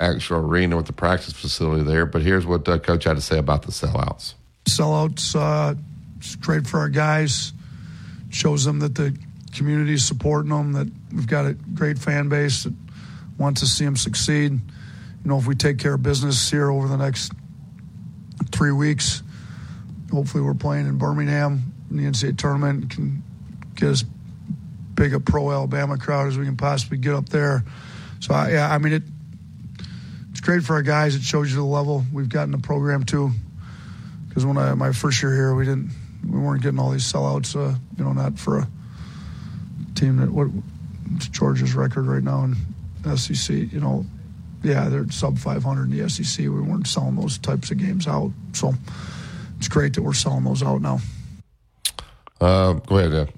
actual 0.00 0.38
arena 0.38 0.76
with 0.76 0.86
the 0.86 0.92
practice 0.92 1.32
facility 1.32 1.82
there, 1.82 2.06
but 2.06 2.22
here's 2.22 2.46
what 2.46 2.68
uh, 2.68 2.78
Coach 2.78 3.04
had 3.04 3.16
to 3.16 3.22
say 3.22 3.38
about 3.38 3.62
the 3.62 3.72
sellouts. 3.72 4.34
Sellouts, 4.64 5.34
uh, 5.36 5.74
it's 6.18 6.36
great 6.36 6.66
for 6.66 6.80
our 6.80 6.88
guys. 6.88 7.52
Shows 8.30 8.64
them 8.64 8.80
that 8.80 8.94
the 8.94 9.16
community 9.54 9.94
is 9.94 10.04
supporting 10.04 10.50
them, 10.50 10.72
that 10.72 10.88
we've 11.12 11.26
got 11.26 11.46
a 11.46 11.54
great 11.54 11.98
fan 11.98 12.28
base 12.28 12.64
that 12.64 12.74
wants 13.38 13.60
to 13.60 13.66
see 13.66 13.84
them 13.84 13.96
succeed. 13.96 14.52
You 14.52 15.30
know, 15.30 15.38
if 15.38 15.46
we 15.46 15.54
take 15.54 15.78
care 15.78 15.94
of 15.94 16.02
business 16.02 16.50
here 16.50 16.70
over 16.70 16.88
the 16.88 16.96
next 16.96 17.32
three 18.50 18.72
weeks, 18.72 19.22
hopefully 20.14 20.42
we're 20.42 20.54
playing 20.54 20.86
in 20.86 20.96
Birmingham 20.96 21.72
in 21.90 21.96
the 21.96 22.04
NCAA 22.04 22.38
tournament, 22.38 22.82
and 22.82 22.90
can 22.90 23.22
get 23.74 23.88
as 23.88 24.04
big 24.94 25.14
a 25.14 25.20
pro 25.20 25.50
Alabama 25.50 25.98
crowd 25.98 26.28
as 26.28 26.38
we 26.38 26.44
can 26.44 26.56
possibly 26.56 26.98
get 26.98 27.14
up 27.14 27.28
there. 27.28 27.64
So, 28.20 28.32
I, 28.32 28.52
yeah, 28.52 28.72
I 28.72 28.78
mean, 28.78 28.92
it, 28.94 29.02
it's 30.30 30.40
great 30.40 30.62
for 30.62 30.74
our 30.74 30.82
guys. 30.82 31.14
It 31.14 31.22
shows 31.22 31.50
you 31.50 31.56
the 31.56 31.64
level 31.64 32.04
we've 32.12 32.28
got 32.28 32.44
in 32.44 32.52
the 32.52 32.58
program, 32.58 33.04
too. 33.04 33.32
Because 34.28 34.46
when 34.46 34.58
I 34.58 34.74
my 34.74 34.92
first 34.92 35.22
year 35.22 35.32
here, 35.32 35.54
we 35.54 35.64
didn't 35.64 35.90
we 36.28 36.38
weren't 36.38 36.62
getting 36.62 36.78
all 36.78 36.90
these 36.90 37.10
sellouts. 37.10 37.54
Uh, 37.54 37.76
you 37.96 38.04
know, 38.04 38.12
not 38.12 38.38
for 38.38 38.58
a 38.58 38.68
team 39.94 40.16
that 40.16 40.30
what 40.30 40.48
Georgia's 41.30 41.74
record 41.74 42.06
right 42.06 42.22
now 42.22 42.44
in 42.44 43.16
SEC. 43.16 43.72
You 43.72 43.80
know, 43.80 44.06
yeah, 44.62 44.88
they're 44.88 45.10
sub 45.10 45.38
500 45.38 45.90
in 45.90 45.98
the 45.98 46.08
SEC. 46.08 46.40
We 46.40 46.48
weren't 46.48 46.86
selling 46.86 47.16
those 47.16 47.38
types 47.38 47.70
of 47.70 47.78
games 47.78 48.08
out, 48.08 48.32
so 48.52 48.74
it's 49.64 49.72
great 49.72 49.94
that 49.94 50.02
we're 50.02 50.12
selling 50.12 50.44
those 50.44 50.62
out 50.62 50.82
now. 50.82 51.00
Uh, 52.38 52.74
go 52.74 52.98
ahead, 52.98 53.12
Deb. 53.12 53.30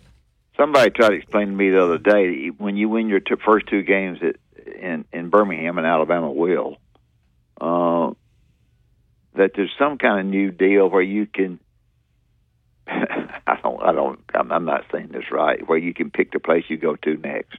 Somebody 0.57 0.91
tried 0.91 1.11
to 1.11 1.15
explain 1.15 1.49
to 1.49 1.53
me 1.53 1.71
the 1.71 1.81
other 1.81 1.99
day 1.99 2.49
when 2.49 2.77
you 2.77 2.89
win 2.89 3.09
your 3.09 3.21
t- 3.21 3.37
first 3.45 3.69
two 3.69 3.83
games 3.83 4.19
at, 4.23 4.37
in 4.75 5.05
in 5.13 5.31
Birmingham 5.31 5.79
and 5.79 5.87
Alabama 5.87 6.33
will, 6.33 6.79
uh, 7.61 8.11
that 9.37 9.53
there's 9.55 9.71
some 9.79 9.99
kind 9.99 10.19
of 10.19 10.27
new 10.27 10.51
deal 10.51 10.91
where 10.91 11.03
you 11.03 11.27
can. 11.27 11.61
I 12.89 13.59
don't. 13.63 13.81
I 13.81 13.93
don't. 13.93 14.19
I'm, 14.35 14.51
I'm 14.51 14.65
not 14.65 14.85
saying 14.91 15.11
this 15.13 15.31
right. 15.31 15.65
Where 15.69 15.79
you 15.79 15.95
can 15.95 16.11
pick 16.11 16.33
the 16.33 16.41
place 16.41 16.65
you 16.69 16.77
go 16.77 16.97
to 16.97 17.17
next. 17.19 17.59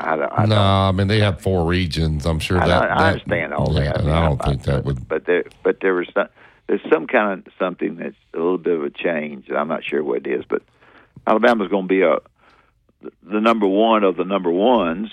I 0.00 0.16
don't. 0.16 0.32
I 0.32 0.46
no, 0.46 0.60
I 0.60 0.92
mean 0.92 1.08
they 1.08 1.20
have 1.20 1.40
four 1.40 1.66
regions. 1.66 2.26
I'm 2.26 2.38
sure 2.38 2.58
I, 2.60 2.68
that. 2.68 2.90
I 2.90 3.08
understand 3.12 3.52
all 3.52 3.72
yeah, 3.74 3.84
that. 3.84 4.00
and 4.00 4.10
I 4.10 4.26
don't 4.26 4.42
think 4.42 4.62
that 4.64 4.84
would. 4.84 5.08
but 5.08 5.26
there 5.26 5.44
but 5.62 5.80
there 5.80 5.94
was 5.94 6.08
some, 6.14 6.28
there's 6.66 6.80
some 6.90 7.06
kind 7.06 7.46
of 7.46 7.52
something 7.58 7.96
that's 7.96 8.16
a 8.34 8.36
little 8.36 8.58
bit 8.58 8.74
of 8.74 8.84
a 8.84 8.90
change. 8.90 9.50
I'm 9.50 9.68
not 9.68 9.84
sure 9.84 10.02
what 10.04 10.18
it 10.18 10.26
is, 10.26 10.44
but 10.48 10.62
Alabama's 11.26 11.68
going 11.68 11.84
to 11.84 11.88
be 11.88 12.02
a 12.02 12.18
the 13.22 13.40
number 13.40 13.66
one 13.66 14.04
of 14.04 14.16
the 14.16 14.24
number 14.24 14.50
ones, 14.50 15.10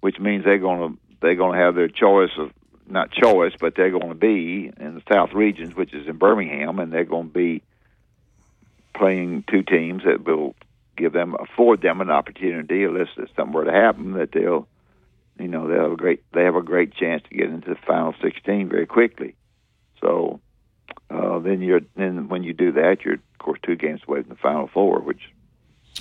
which 0.00 0.18
means 0.18 0.44
they're 0.44 0.58
going 0.58 0.92
to 0.92 0.98
they're 1.20 1.34
going 1.34 1.58
to 1.58 1.64
have 1.64 1.74
their 1.74 1.88
choice 1.88 2.30
of 2.38 2.50
not 2.88 3.10
choice, 3.10 3.52
but 3.58 3.74
they're 3.74 3.90
going 3.90 4.08
to 4.08 4.14
be 4.14 4.70
in 4.78 4.94
the 4.94 5.02
South 5.10 5.32
regions, 5.32 5.74
which 5.74 5.94
is 5.94 6.06
in 6.06 6.16
Birmingham, 6.16 6.78
and 6.78 6.92
they're 6.92 7.04
going 7.04 7.28
to 7.28 7.32
be 7.32 7.62
playing 8.94 9.44
two 9.48 9.62
teams 9.62 10.02
that 10.04 10.24
will 10.24 10.54
give 11.00 11.12
them 11.12 11.34
afford 11.38 11.82
them 11.82 12.00
an 12.00 12.10
opportunity, 12.10 12.84
unless 12.84 13.08
if 13.16 13.28
something 13.36 13.52
were 13.52 13.64
to 13.64 13.72
happen, 13.72 14.12
that 14.12 14.32
they'll 14.32 14.68
you 15.38 15.48
know 15.48 15.68
they 15.68 15.74
have 15.74 15.92
a 15.92 15.96
great 15.96 16.22
they 16.32 16.44
have 16.44 16.56
a 16.56 16.62
great 16.62 16.94
chance 16.94 17.22
to 17.28 17.34
get 17.34 17.48
into 17.48 17.70
the 17.70 17.80
final 17.86 18.14
16 18.22 18.68
very 18.68 18.86
quickly. 18.86 19.34
So 20.00 20.40
uh, 21.10 21.38
then 21.40 21.62
you're 21.62 21.80
then 21.96 22.28
when 22.28 22.42
you 22.42 22.52
do 22.52 22.72
that, 22.72 22.98
you're 23.04 23.14
of 23.14 23.38
course 23.38 23.58
two 23.62 23.76
games 23.76 24.00
away 24.06 24.20
from 24.20 24.30
the 24.30 24.36
final 24.36 24.68
four, 24.68 25.00
which 25.00 25.22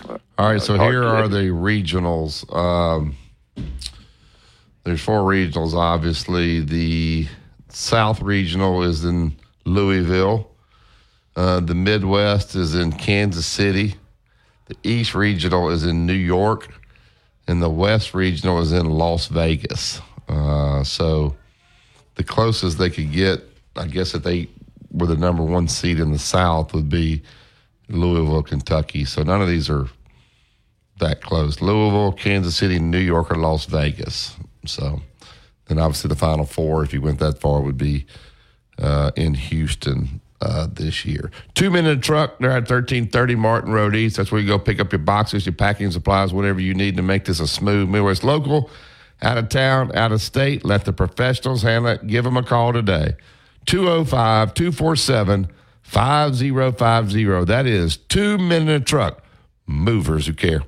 uh, 0.07 0.17
All 0.37 0.51
right, 0.51 0.61
so 0.61 0.77
here 0.77 1.03
are 1.03 1.27
the 1.27 1.49
regionals. 1.49 2.45
Um, 2.55 3.15
there's 4.83 5.01
four 5.01 5.21
regionals, 5.21 5.73
obviously. 5.73 6.61
The 6.61 7.27
South 7.67 8.21
Regional 8.21 8.83
is 8.83 9.03
in 9.03 9.35
Louisville. 9.65 10.49
Uh, 11.35 11.59
the 11.59 11.75
Midwest 11.75 12.55
is 12.55 12.75
in 12.75 12.91
Kansas 12.91 13.45
City. 13.45 13.95
The 14.69 14.77
East 14.83 15.15
Regional 15.15 15.69
is 15.69 15.83
in 15.83 16.05
New 16.05 16.13
York. 16.13 16.69
And 17.47 17.61
the 17.61 17.69
West 17.69 18.13
Regional 18.13 18.59
is 18.59 18.71
in 18.71 18.85
Las 18.85 19.25
Vegas. 19.25 19.99
Uh, 20.27 20.83
so 20.83 21.35
the 22.13 22.23
closest 22.23 22.77
they 22.77 22.91
could 22.91 23.11
get, 23.11 23.41
I 23.75 23.87
guess, 23.87 24.13
if 24.13 24.21
they 24.21 24.47
were 24.91 25.07
the 25.07 25.17
number 25.17 25.41
one 25.41 25.67
seed 25.67 25.99
in 25.99 26.11
the 26.11 26.19
South, 26.19 26.73
would 26.75 26.89
be 26.89 27.23
Louisville, 27.89 28.43
Kentucky. 28.43 29.03
So 29.03 29.23
none 29.23 29.41
of 29.41 29.47
these 29.47 29.67
are 29.67 29.87
that 30.99 31.23
close. 31.23 31.59
Louisville, 31.59 32.11
Kansas 32.11 32.55
City, 32.55 32.77
New 32.77 32.99
York, 32.99 33.31
or 33.31 33.37
Las 33.37 33.65
Vegas. 33.65 34.35
So 34.67 35.01
then 35.65 35.79
obviously 35.79 36.09
the 36.09 36.15
final 36.15 36.45
four, 36.45 36.83
if 36.83 36.93
you 36.93 37.01
went 37.01 37.17
that 37.17 37.39
far, 37.39 37.61
would 37.61 37.77
be 37.77 38.05
uh, 38.77 39.09
in 39.15 39.33
Houston 39.33 40.21
uh, 40.41 40.67
this 40.71 41.05
year. 41.05 41.31
Two 41.53 41.69
minute 41.69 42.01
truck. 42.01 42.39
They're 42.39 42.51
at 42.51 42.67
thirteen 42.67 43.07
thirty 43.07 43.35
Martin 43.35 43.71
Road 43.71 43.95
East. 43.95 44.17
That's 44.17 44.31
where 44.31 44.41
you 44.41 44.47
go 44.47 44.59
pick 44.59 44.79
up 44.79 44.91
your 44.91 44.99
boxes, 44.99 45.45
your 45.45 45.53
packing 45.53 45.91
supplies, 45.91 46.33
whatever 46.33 46.59
you 46.59 46.73
need 46.73 46.97
to 46.97 47.03
make 47.03 47.25
this 47.25 47.39
a 47.39 47.47
smooth 47.47 47.89
move. 47.89 48.09
It's 48.09 48.23
local. 48.23 48.69
Out 49.21 49.37
of 49.37 49.49
town, 49.49 49.93
out 49.95 50.13
of 50.13 50.21
state, 50.21 50.63
let 50.63 50.85
the 50.85 50.93
professionals 50.93 51.61
handle 51.61 51.91
it. 51.91 52.07
Give 52.07 52.23
them 52.23 52.37
a 52.37 52.43
call 52.43 52.71
today. 52.71 53.15
205 53.65 54.53
247 54.53 55.49
5050. 55.81 57.45
That 57.45 57.65
is 57.65 57.97
Two 57.97 58.37
Men 58.37 58.61
and 58.63 58.69
a 58.69 58.79
Truck. 58.79 59.21
Movers 59.67 60.27
who 60.27 60.33
care. 60.33 60.63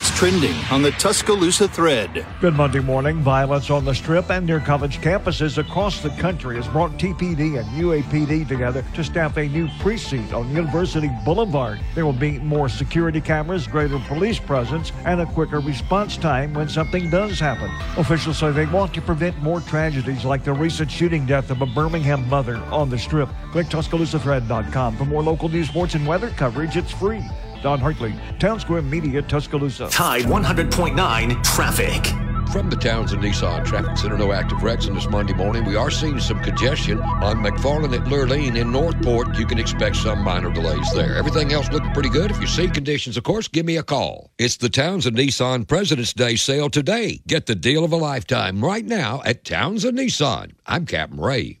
It's 0.00 0.18
trending 0.18 0.54
on 0.70 0.82
the 0.82 0.90
Tuscaloosa 0.92 1.66
thread. 1.68 2.26
Good 2.40 2.54
Monday 2.54 2.80
morning. 2.80 3.20
Violence 3.20 3.70
on 3.70 3.84
the 3.84 3.94
Strip 3.94 4.30
and 4.30 4.46
near 4.46 4.60
college 4.60 4.98
campuses 4.98 5.56
across 5.56 6.02
the 6.02 6.10
country 6.10 6.56
has 6.56 6.68
brought 6.68 6.92
TPD 6.98 7.58
and 7.58 7.66
UAPD 7.70 8.46
together 8.46 8.84
to 8.94 9.02
staff 9.02 9.38
a 9.38 9.48
new 9.48 9.68
precinct 9.80 10.34
on 10.34 10.50
University 10.50 11.10
Boulevard. 11.24 11.80
There 11.94 12.04
will 12.04 12.12
be 12.12 12.38
more 12.38 12.68
security 12.68 13.20
cameras, 13.20 13.66
greater 13.66 13.98
police 14.00 14.38
presence, 14.38 14.92
and 15.06 15.20
a 15.20 15.26
quicker 15.26 15.60
response 15.60 16.16
time 16.16 16.52
when 16.52 16.68
something 16.68 17.08
does 17.08 17.40
happen. 17.40 17.70
Officials 17.96 18.38
say 18.38 18.50
they 18.50 18.66
want 18.66 18.92
to 18.94 19.00
prevent 19.00 19.40
more 19.42 19.60
tragedies 19.60 20.24
like 20.24 20.44
the 20.44 20.52
recent 20.52 20.90
shooting 20.90 21.24
death 21.24 21.50
of 21.50 21.62
a 21.62 21.66
Birmingham 21.66 22.28
mother 22.28 22.56
on 22.70 22.90
the 22.90 22.98
Strip. 22.98 23.30
Click 23.52 23.68
TuscaloosaThread.com 23.68 24.96
for 24.96 25.04
more 25.06 25.22
local 25.22 25.48
news, 25.48 25.68
sports, 25.68 25.94
and 25.94 26.06
weather 26.06 26.30
coverage. 26.30 26.76
It's 26.76 26.92
free. 26.92 27.24
Don 27.64 27.80
Hartley, 27.80 28.14
Town 28.38 28.60
Square 28.60 28.82
Media, 28.82 29.22
Tuscaloosa. 29.22 29.88
Tide 29.88 30.24
100.9 30.24 31.42
traffic. 31.42 32.06
From 32.52 32.68
the 32.68 32.76
Townsend 32.76 33.22
Nissan 33.22 33.64
Traffic 33.64 33.96
Center, 33.96 34.18
no 34.18 34.32
active 34.32 34.62
wrecks 34.62 34.86
on 34.86 34.94
this 34.94 35.08
Monday 35.08 35.32
morning. 35.32 35.64
We 35.64 35.74
are 35.74 35.90
seeing 35.90 36.20
some 36.20 36.40
congestion 36.40 37.00
on 37.00 37.36
McFarland 37.36 37.98
at 37.98 38.06
Lurleen 38.06 38.60
in 38.60 38.70
Northport. 38.70 39.38
You 39.38 39.46
can 39.46 39.58
expect 39.58 39.96
some 39.96 40.22
minor 40.22 40.52
delays 40.52 40.92
there. 40.92 41.16
Everything 41.16 41.54
else 41.54 41.70
looking 41.72 41.90
pretty 41.92 42.10
good. 42.10 42.30
If 42.30 42.38
you 42.38 42.46
see 42.46 42.68
conditions, 42.68 43.16
of 43.16 43.24
course, 43.24 43.48
give 43.48 43.64
me 43.64 43.78
a 43.78 43.82
call. 43.82 44.30
It's 44.36 44.58
the 44.58 44.68
Townsend 44.68 45.16
Nissan 45.16 45.66
President's 45.66 46.12
Day 46.12 46.36
sale 46.36 46.68
today. 46.68 47.22
Get 47.26 47.46
the 47.46 47.54
deal 47.54 47.82
of 47.82 47.92
a 47.92 47.96
lifetime 47.96 48.62
right 48.62 48.84
now 48.84 49.22
at 49.24 49.42
Townsend 49.42 49.96
Nissan. 49.96 50.52
I'm 50.66 50.84
Captain 50.84 51.18
Ray. 51.18 51.60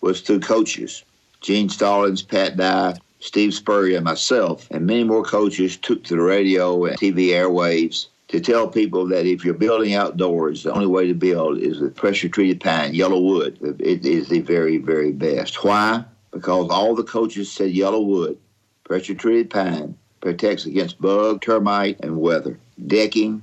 was 0.00 0.20
through 0.20 0.40
coaches. 0.40 1.04
Gene 1.40 1.68
Stallings, 1.68 2.22
Pat 2.22 2.56
Dye, 2.56 2.96
Steve 3.20 3.54
Spurrier, 3.54 3.96
and 3.96 4.04
myself, 4.04 4.68
and 4.70 4.86
many 4.86 5.04
more 5.04 5.24
coaches 5.24 5.76
took 5.76 6.04
to 6.04 6.16
the 6.16 6.22
radio 6.22 6.84
and 6.84 6.98
TV 6.98 7.28
airwaves 7.28 8.06
to 8.28 8.40
tell 8.40 8.66
people 8.66 9.06
that 9.06 9.26
if 9.26 9.44
you're 9.44 9.54
building 9.54 9.94
outdoors, 9.94 10.62
the 10.62 10.72
only 10.72 10.86
way 10.86 11.06
to 11.06 11.14
build 11.14 11.58
is 11.58 11.78
with 11.78 11.94
pressure 11.94 12.28
treated 12.28 12.60
pine, 12.60 12.92
YellaWood. 12.92 13.80
It 13.80 14.04
is 14.04 14.28
the 14.28 14.40
very, 14.40 14.78
very 14.78 15.12
best. 15.12 15.62
Why? 15.62 16.04
because 16.36 16.68
all 16.70 16.94
the 16.94 17.02
coaches 17.02 17.50
said 17.50 17.72
YellaWood, 17.72 18.36
pressure 18.84 19.14
treated 19.14 19.48
pine, 19.48 19.96
protects 20.20 20.66
against 20.66 21.00
bug, 21.00 21.40
termite, 21.40 21.98
and 22.00 22.20
weather. 22.20 22.58
Decking, 22.86 23.42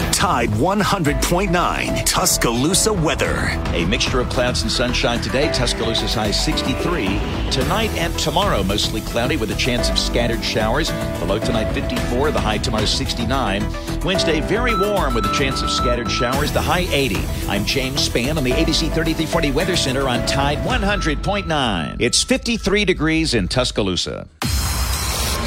Tide 0.21 0.51
100.9 0.51 2.05
Tuscaloosa 2.05 2.93
weather. 2.93 3.59
A 3.73 3.83
mixture 3.85 4.19
of 4.19 4.29
clouds 4.29 4.61
and 4.61 4.71
sunshine 4.71 5.19
today. 5.19 5.51
Tuscaloosa's 5.51 6.13
high 6.13 6.29
63. 6.29 7.05
Tonight 7.49 7.89
and 7.97 8.15
tomorrow, 8.19 8.61
mostly 8.61 9.01
cloudy 9.01 9.35
with 9.35 9.49
a 9.49 9.55
chance 9.55 9.89
of 9.89 9.97
scattered 9.97 10.43
showers. 10.43 10.89
The 10.89 11.25
low 11.25 11.39
tonight 11.39 11.73
54, 11.73 12.29
the 12.29 12.39
high 12.39 12.59
tomorrow 12.59 12.85
69. 12.85 13.65
Wednesday, 14.05 14.41
very 14.41 14.77
warm 14.77 15.15
with 15.15 15.25
a 15.25 15.33
chance 15.33 15.63
of 15.63 15.71
scattered 15.71 16.11
showers, 16.11 16.51
the 16.51 16.61
high 16.61 16.85
80. 16.91 17.15
I'm 17.47 17.65
James 17.65 18.07
Spann 18.07 18.37
on 18.37 18.43
the 18.43 18.51
ABC 18.51 18.93
3340 18.93 19.51
Weather 19.53 19.75
Center 19.75 20.07
on 20.07 20.23
Tide 20.27 20.59
100.9. 20.59 21.95
It's 21.99 22.23
53 22.23 22.85
degrees 22.85 23.33
in 23.33 23.47
Tuscaloosa. 23.47 24.27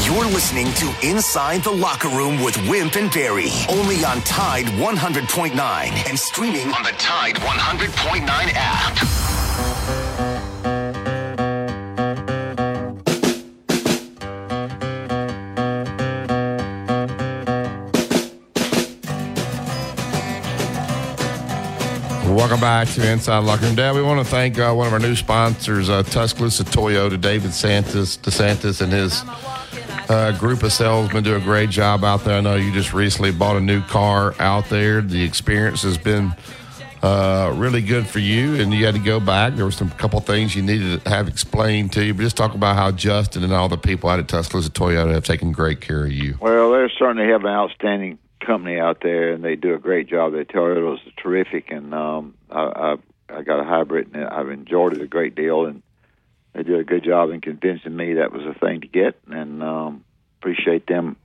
You're 0.04 0.26
listening 0.26 0.70
to 0.74 0.94
Inside 1.02 1.64
the 1.64 1.70
Locker 1.70 2.08
Room 2.08 2.42
with 2.44 2.58
Wimp 2.68 2.96
and 2.96 3.10
Barry, 3.10 3.48
only 3.70 4.04
on 4.04 4.20
Tide 4.20 4.66
100.9 4.66 5.56
and 5.56 6.18
streaming 6.18 6.70
on 6.74 6.82
the 6.82 6.92
Tide 6.98 7.36
100.9 7.36 8.28
app. 8.54 8.98
Welcome 22.28 22.60
back 22.60 22.88
to 22.88 23.10
Inside 23.10 23.38
Locker 23.38 23.64
Room. 23.64 23.74
Dad, 23.74 23.94
we 23.94 24.02
want 24.02 24.20
to 24.20 24.30
thank 24.30 24.58
uh, 24.58 24.74
one 24.74 24.86
of 24.86 24.92
our 24.92 24.98
new 24.98 25.16
sponsors, 25.16 25.88
uh, 25.88 26.02
Tuscaloosa 26.02 26.64
Toyota, 26.64 27.18
David 27.18 27.54
Santos, 27.54 28.18
DeSantis, 28.18 28.82
and 28.82 28.92
his 28.92 29.22
uh, 30.08 30.36
group 30.38 30.62
of 30.62 30.72
salesmen 30.72 31.24
do 31.24 31.36
a 31.36 31.40
great 31.40 31.70
job 31.70 32.04
out 32.04 32.24
there. 32.24 32.36
I 32.36 32.40
know 32.40 32.56
you 32.56 32.72
just 32.72 32.92
recently 32.92 33.32
bought 33.32 33.56
a 33.56 33.60
new 33.60 33.82
car 33.82 34.34
out 34.38 34.68
there. 34.68 35.00
The 35.00 35.22
experience 35.22 35.82
has 35.82 35.98
been 35.98 36.34
uh, 37.02 37.52
really 37.56 37.82
good 37.82 38.06
for 38.06 38.18
you, 38.18 38.54
and 38.56 38.72
you 38.72 38.86
had 38.86 38.94
to 38.94 39.00
go 39.00 39.20
back. 39.20 39.54
There 39.54 39.64
were 39.64 39.70
some 39.70 39.90
couple 39.90 40.20
things 40.20 40.54
you 40.54 40.62
needed 40.62 41.04
to 41.04 41.10
have 41.10 41.28
explained 41.28 41.92
to 41.92 42.04
you, 42.04 42.14
but 42.14 42.22
just 42.22 42.36
talk 42.36 42.54
about 42.54 42.76
how 42.76 42.92
Justin 42.92 43.44
and 43.44 43.52
all 43.52 43.68
the 43.68 43.76
people 43.76 44.08
out 44.08 44.18
at 44.18 44.28
Tuscaloosa 44.28 44.70
Toyota 44.70 45.12
have 45.12 45.24
taken 45.24 45.52
great 45.52 45.80
care 45.80 46.04
of 46.04 46.12
you. 46.12 46.38
Well, 46.40 46.70
they're 46.70 46.90
certainly 46.98 47.28
have 47.28 47.44
an 47.44 47.50
outstanding 47.50 48.18
company 48.40 48.78
out 48.78 49.00
there, 49.02 49.32
and 49.32 49.44
they 49.44 49.56
do 49.56 49.74
a 49.74 49.78
great 49.78 50.08
job. 50.08 50.32
Their 50.32 50.44
Toyotas 50.44 51.06
are 51.06 51.22
terrific, 51.22 51.70
and 51.70 51.94
um, 51.94 52.34
I, 52.50 52.62
I 52.62 52.96
I 53.28 53.42
got 53.42 53.60
a 53.60 53.64
hybrid, 53.64 54.14
and 54.14 54.24
I've 54.24 54.48
enjoyed 54.48 54.94
it 54.94 55.02
a 55.02 55.06
great 55.06 55.34
deal. 55.34 55.66
And 55.66 55.82
they 56.54 56.62
did 56.62 56.78
a 56.78 56.84
good 56.84 57.04
job 57.04 57.30
in 57.30 57.40
convincing 57.40 57.94
me 57.94 58.14
that 58.14 58.32
was 58.32 58.46
a 58.46 58.58
thing 58.58 58.80
to 58.80 58.86
get, 58.86 59.18
and 59.28 59.62
um, 59.62 60.04
appreciate 60.40 60.86
them 60.86 61.16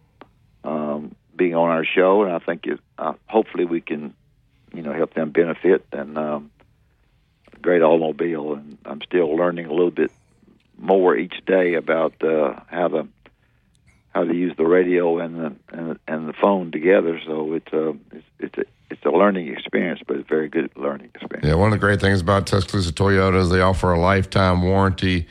um, 0.63 1.15
being 1.35 1.55
on 1.55 1.69
our 1.69 1.85
show. 1.85 2.23
And 2.23 2.33
I 2.33 2.39
think 2.39 2.65
it, 2.65 2.79
uh, 2.97 3.13
hopefully 3.27 3.65
we 3.65 3.79
can, 3.79 4.15
you 4.73 4.81
know, 4.81 4.91
help 4.91 5.13
them 5.13 5.29
benefit. 5.29 5.85
And 5.91 6.17
um, 6.17 6.51
great 7.61 7.81
automobile, 7.81 8.55
and 8.55 8.77
I'm 8.85 9.01
still 9.01 9.35
learning 9.35 9.67
a 9.67 9.71
little 9.71 9.91
bit 9.91 10.11
more 10.77 11.15
each 11.15 11.45
day 11.45 11.75
about 11.75 12.21
uh, 12.23 12.59
how 12.67 12.87
to 12.87 13.07
how 14.13 14.23
to 14.23 14.33
use 14.33 14.55
the 14.57 14.65
radio 14.65 15.19
and 15.19 15.39
the 15.39 15.55
and, 15.69 15.99
and 16.07 16.27
the 16.27 16.33
phone 16.33 16.71
together. 16.71 17.19
So 17.25 17.53
it's 17.53 17.71
a 17.71 17.89
it's, 18.11 18.25
it's 18.39 18.57
a 18.57 18.65
it's 18.89 19.05
a 19.05 19.09
learning 19.09 19.47
experience, 19.47 20.01
but 20.07 20.17
a 20.17 20.23
very 20.23 20.49
good 20.49 20.71
learning 20.75 21.11
experience. 21.13 21.47
Yeah, 21.47 21.55
one 21.55 21.67
of 21.67 21.79
the 21.79 21.85
great 21.85 21.99
things 22.01 22.21
about 22.21 22.47
Tuscaloosa 22.47 22.91
Toyota 22.91 23.39
is 23.41 23.49
they 23.49 23.61
offer 23.61 23.91
a 23.93 23.99
lifetime 23.99 24.61
warranty. 24.63 25.27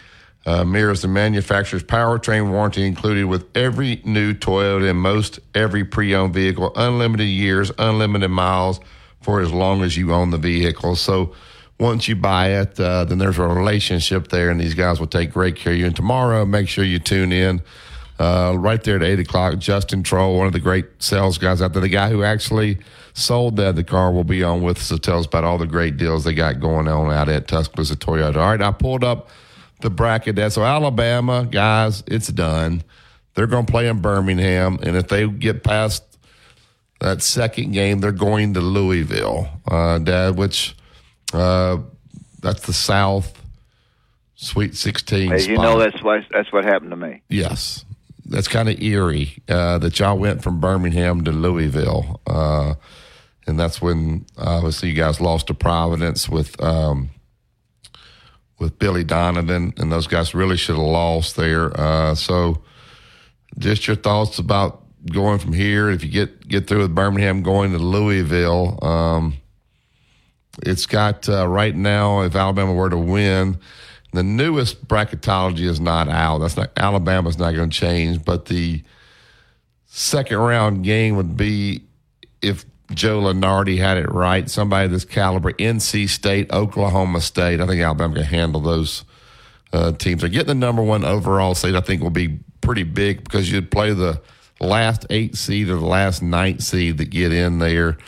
Uh, 0.46 0.64
mirrors 0.64 1.02
the 1.02 1.08
manufacturer's 1.08 1.82
powertrain 1.82 2.50
warranty 2.50 2.86
included 2.86 3.26
with 3.26 3.44
every 3.54 4.00
new 4.04 4.32
Toyota 4.32 4.88
and 4.88 4.98
most 4.98 5.40
every 5.54 5.84
pre-owned 5.84 6.32
vehicle, 6.32 6.72
unlimited 6.74 7.26
years, 7.26 7.70
unlimited 7.78 8.30
miles 8.30 8.80
for 9.20 9.40
as 9.40 9.52
long 9.52 9.82
as 9.82 9.96
you 9.96 10.12
own 10.12 10.30
the 10.30 10.38
vehicle. 10.38 10.96
So 10.96 11.34
once 11.78 12.08
you 12.08 12.16
buy 12.16 12.52
it, 12.52 12.78
uh, 12.80 13.04
then 13.04 13.18
there's 13.18 13.38
a 13.38 13.46
relationship 13.46 14.28
there, 14.28 14.48
and 14.50 14.60
these 14.60 14.74
guys 14.74 14.98
will 15.00 15.06
take 15.06 15.32
great 15.32 15.56
care 15.56 15.72
of 15.72 15.78
you. 15.78 15.86
And 15.86 15.94
tomorrow, 15.94 16.46
make 16.46 16.68
sure 16.68 16.84
you 16.84 16.98
tune 16.98 17.32
in. 17.32 17.60
Uh, 18.18 18.54
right 18.56 18.82
there 18.82 18.96
at 18.96 19.02
8 19.02 19.20
o'clock, 19.20 19.58
Justin 19.58 20.02
Troll, 20.02 20.36
one 20.36 20.48
of 20.48 20.52
the 20.52 20.60
great 20.60 20.86
sales 20.98 21.38
guys 21.38 21.62
out 21.62 21.72
there, 21.72 21.82
the 21.82 21.88
guy 21.88 22.10
who 22.10 22.24
actually 22.24 22.78
sold 23.18 23.56
that 23.56 23.76
the 23.76 23.84
car 23.84 24.12
will 24.12 24.24
be 24.24 24.42
on 24.42 24.62
with 24.62 24.78
us 24.78 24.88
to 24.88 24.98
tell 24.98 25.18
us 25.18 25.26
about 25.26 25.44
all 25.44 25.58
the 25.58 25.66
great 25.66 25.96
deals 25.96 26.24
they 26.24 26.34
got 26.34 26.60
going 26.60 26.88
on 26.88 27.12
out 27.12 27.28
at 27.28 27.48
Tuscaloosa 27.48 27.96
Toyota. 27.96 28.36
All 28.36 28.50
right, 28.50 28.62
I 28.62 28.72
pulled 28.72 29.04
up 29.04 29.28
the 29.80 29.90
bracket 29.90 30.36
there. 30.36 30.50
So 30.50 30.64
Alabama, 30.64 31.46
guys, 31.50 32.02
it's 32.06 32.28
done. 32.28 32.82
They're 33.34 33.46
going 33.46 33.66
to 33.66 33.70
play 33.70 33.88
in 33.88 34.00
Birmingham, 34.00 34.78
and 34.82 34.96
if 34.96 35.08
they 35.08 35.28
get 35.28 35.62
past 35.62 36.02
that 37.00 37.22
second 37.22 37.72
game, 37.72 38.00
they're 38.00 38.10
going 38.10 38.54
to 38.54 38.60
Louisville, 38.60 39.48
uh, 39.70 39.98
Dad, 39.98 40.36
which 40.36 40.74
uh, 41.32 41.78
that's 42.40 42.66
the 42.66 42.72
South 42.72 43.40
Sweet 44.40 44.76
16 44.76 45.32
As 45.32 45.46
you 45.46 45.54
spot. 45.56 45.64
know, 45.64 45.78
that's 45.80 46.02
what 46.02 46.22
that's 46.30 46.52
what 46.52 46.64
happened 46.64 46.90
to 46.92 46.96
me. 46.96 47.22
Yes. 47.28 47.84
That's 48.24 48.46
kind 48.46 48.68
of 48.68 48.80
eerie 48.80 49.42
uh, 49.48 49.78
that 49.78 49.98
y'all 49.98 50.18
went 50.18 50.42
from 50.42 50.60
Birmingham 50.60 51.24
to 51.24 51.32
Louisville. 51.32 52.20
Uh, 52.26 52.74
and 53.48 53.58
that's 53.58 53.80
when 53.80 54.26
obviously 54.36 54.90
you 54.90 54.94
guys 54.94 55.22
lost 55.22 55.46
to 55.46 55.54
Providence 55.54 56.28
with 56.28 56.62
um, 56.62 57.08
with 58.58 58.78
Billy 58.78 59.04
Donovan, 59.04 59.72
and 59.78 59.90
those 59.90 60.06
guys 60.06 60.34
really 60.34 60.58
should 60.58 60.76
have 60.76 60.84
lost 60.84 61.36
there. 61.36 61.74
Uh, 61.78 62.14
so, 62.14 62.62
just 63.58 63.86
your 63.86 63.96
thoughts 63.96 64.38
about 64.38 64.82
going 65.10 65.38
from 65.38 65.54
here. 65.54 65.88
If 65.88 66.04
you 66.04 66.10
get 66.10 66.46
get 66.46 66.66
through 66.66 66.80
with 66.80 66.94
Birmingham, 66.94 67.42
going 67.42 67.72
to 67.72 67.78
Louisville, 67.78 68.78
um, 68.84 69.38
it's 70.62 70.84
got 70.84 71.26
uh, 71.26 71.48
right 71.48 71.74
now. 71.74 72.20
If 72.20 72.36
Alabama 72.36 72.74
were 72.74 72.90
to 72.90 72.98
win, 72.98 73.58
the 74.12 74.22
newest 74.22 74.86
bracketology 74.86 75.64
is 75.64 75.80
not 75.80 76.08
out. 76.08 76.38
That's 76.38 76.56
not 76.58 76.70
Alabama's 76.76 77.38
not 77.38 77.52
going 77.52 77.70
to 77.70 77.76
change, 77.76 78.22
but 78.26 78.44
the 78.44 78.82
second 79.86 80.36
round 80.36 80.84
game 80.84 81.16
would 81.16 81.34
be 81.34 81.84
if 82.42 82.66
Joe 82.92 83.20
Lunardi 83.20 83.78
had 83.78 83.98
it 83.98 84.10
right. 84.10 84.48
Somebody 84.48 84.86
of 84.86 84.92
this 84.92 85.04
caliber, 85.04 85.52
NC 85.52 86.08
State, 86.08 86.50
Oklahoma 86.52 87.20
State. 87.20 87.60
I 87.60 87.66
think 87.66 87.82
Alabama 87.82 88.14
can 88.14 88.24
handle 88.24 88.60
those 88.60 89.04
uh, 89.72 89.92
teams. 89.92 90.24
Or 90.24 90.28
get 90.28 90.46
the 90.46 90.54
number 90.54 90.82
one 90.82 91.04
overall 91.04 91.54
seed. 91.54 91.74
I 91.74 91.80
think 91.80 92.02
will 92.02 92.10
be 92.10 92.38
pretty 92.60 92.84
big 92.84 93.24
because 93.24 93.50
you'd 93.52 93.70
play 93.70 93.92
the 93.92 94.20
last 94.60 95.06
eight 95.10 95.36
seed 95.36 95.68
or 95.68 95.76
the 95.76 95.86
last 95.86 96.22
ninth 96.22 96.62
seed 96.62 96.98
that 96.98 97.10
get 97.10 97.32
in 97.32 97.58
there. 97.58 97.98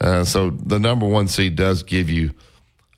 Uh, 0.00 0.24
so 0.24 0.50
the 0.50 0.78
number 0.78 1.06
one 1.06 1.28
seed 1.28 1.56
does 1.56 1.82
give 1.82 2.08
you 2.08 2.32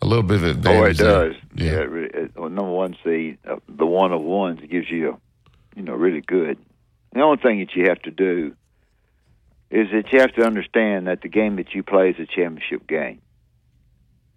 a 0.01 0.07
little 0.07 0.23
bit 0.23 0.37
of 0.37 0.45
advantage. 0.45 1.01
Oh, 1.01 1.05
it 1.05 1.09
there. 1.09 1.29
does. 1.29 1.37
Yeah, 1.55 1.73
it, 1.73 2.15
it, 2.15 2.31
well, 2.37 2.49
number 2.49 2.71
one 2.71 2.97
seed, 3.05 3.39
uh, 3.49 3.57
the 3.69 3.87
one 3.87 4.13
of 4.13 4.21
ones 4.23 4.61
gives 4.71 4.91
you, 4.91 5.21
you 5.77 5.83
know, 5.83 5.95
really 5.95 6.21
good. 6.21 6.59
The 7.13 7.21
only 7.21 7.43
thing 7.43 7.59
that 7.59 7.75
you 7.75 7.89
have 7.89 8.01
to 8.03 8.11
do 8.11 8.57
is 9.73 9.89
that 9.91 10.13
you 10.13 10.21
have 10.21 10.35
to 10.35 10.45
understand 10.45 11.07
that 11.07 11.23
the 11.23 11.29
game 11.29 11.57
that 11.57 11.75
you 11.75 11.83
play 11.83 12.11
is 12.11 12.17
a 12.21 12.27
championship 12.27 12.87
game. 12.87 13.23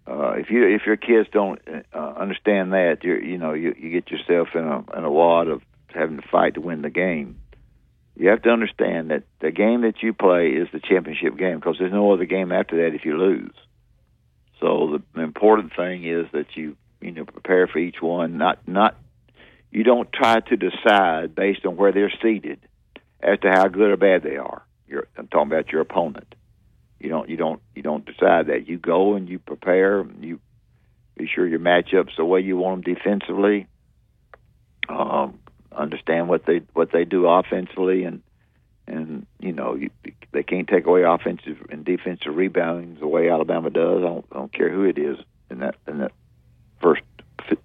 Uh, 0.08 0.30
if 0.38 0.50
you 0.50 0.66
if 0.66 0.86
your 0.86 0.96
kids 0.96 1.28
don't 1.30 1.60
uh, 1.92 1.98
understand 1.98 2.72
that, 2.72 3.04
you 3.04 3.16
you 3.16 3.38
know 3.38 3.52
you 3.52 3.74
you 3.78 3.90
get 3.90 4.10
yourself 4.10 4.48
in 4.54 4.64
a 4.64 4.78
in 4.96 5.04
a 5.04 5.10
wad 5.10 5.48
of 5.48 5.60
having 5.88 6.16
to 6.16 6.26
fight 6.28 6.54
to 6.54 6.60
win 6.60 6.80
the 6.80 6.90
game. 6.90 7.38
You 8.16 8.30
have 8.30 8.42
to 8.42 8.48
understand 8.48 9.10
that 9.10 9.24
the 9.40 9.50
game 9.50 9.82
that 9.82 10.02
you 10.02 10.14
play 10.14 10.50
is 10.50 10.68
the 10.72 10.80
championship 10.80 11.36
game 11.36 11.56
because 11.56 11.76
there's 11.78 11.92
no 11.92 12.12
other 12.12 12.24
game 12.24 12.50
after 12.50 12.76
that 12.78 12.94
if 12.94 13.04
you 13.04 13.18
lose. 13.18 13.54
So 14.60 15.02
the 15.14 15.20
important 15.20 15.76
thing 15.76 16.04
is 16.04 16.26
that 16.32 16.56
you 16.56 16.76
you 17.02 17.10
know 17.10 17.26
prepare 17.26 17.66
for 17.66 17.78
each 17.78 18.00
one. 18.00 18.38
Not 18.38 18.66
not 18.66 18.96
you 19.70 19.82
don't 19.82 20.10
try 20.12 20.40
to 20.40 20.56
decide 20.56 21.34
based 21.34 21.66
on 21.66 21.76
where 21.76 21.92
they're 21.92 22.12
seated 22.22 22.60
as 23.20 23.40
to 23.40 23.50
how 23.50 23.68
good 23.68 23.90
or 23.90 23.96
bad 23.98 24.22
they 24.22 24.36
are. 24.36 24.65
You're, 24.88 25.06
I'm 25.16 25.28
talking 25.28 25.50
about 25.52 25.70
your 25.70 25.80
opponent. 25.80 26.34
You 26.98 27.10
don't 27.10 27.28
you 27.28 27.36
don't 27.36 27.60
you 27.74 27.82
don't 27.82 28.04
decide 28.04 28.46
that. 28.46 28.66
You 28.68 28.78
go 28.78 29.14
and 29.14 29.28
you 29.28 29.38
prepare. 29.38 30.04
You 30.20 30.40
be 31.16 31.26
sure 31.26 31.46
your 31.46 31.58
matchups 31.58 32.16
the 32.16 32.24
way 32.24 32.40
you 32.40 32.56
want 32.56 32.84
them 32.84 32.94
defensively. 32.94 33.66
Um, 34.88 35.40
understand 35.72 36.28
what 36.28 36.46
they 36.46 36.62
what 36.72 36.90
they 36.92 37.04
do 37.04 37.26
offensively 37.26 38.04
and 38.04 38.22
and 38.86 39.26
you 39.40 39.52
know 39.52 39.74
you, 39.74 39.90
they 40.32 40.42
can't 40.42 40.68
take 40.68 40.86
away 40.86 41.02
offensive 41.02 41.58
and 41.70 41.84
defensive 41.84 42.34
rebounding 42.34 42.96
the 43.00 43.06
way 43.06 43.28
Alabama 43.28 43.70
does. 43.70 43.98
I 43.98 44.06
don't, 44.06 44.26
I 44.32 44.34
don't 44.36 44.52
care 44.52 44.70
who 44.70 44.84
it 44.84 44.98
is 44.98 45.18
in 45.50 45.58
that 45.58 45.74
in 45.86 45.98
that 45.98 46.12
first 46.80 47.02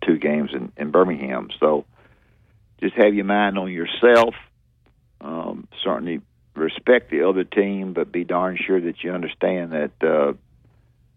two 0.05 0.17
games 0.17 0.51
in, 0.53 0.71
in 0.77 0.91
Birmingham. 0.91 1.49
So 1.59 1.85
just 2.81 2.95
have 2.95 3.13
your 3.13 3.25
mind 3.25 3.57
on 3.57 3.71
yourself. 3.71 4.35
Um, 5.19 5.67
certainly 5.83 6.21
respect 6.55 7.11
the 7.11 7.27
other 7.27 7.43
team, 7.43 7.93
but 7.93 8.11
be 8.11 8.23
darn 8.23 8.57
sure 8.57 8.79
that 8.79 9.03
you 9.03 9.11
understand 9.11 9.71
that 9.71 9.91
uh, 10.01 10.33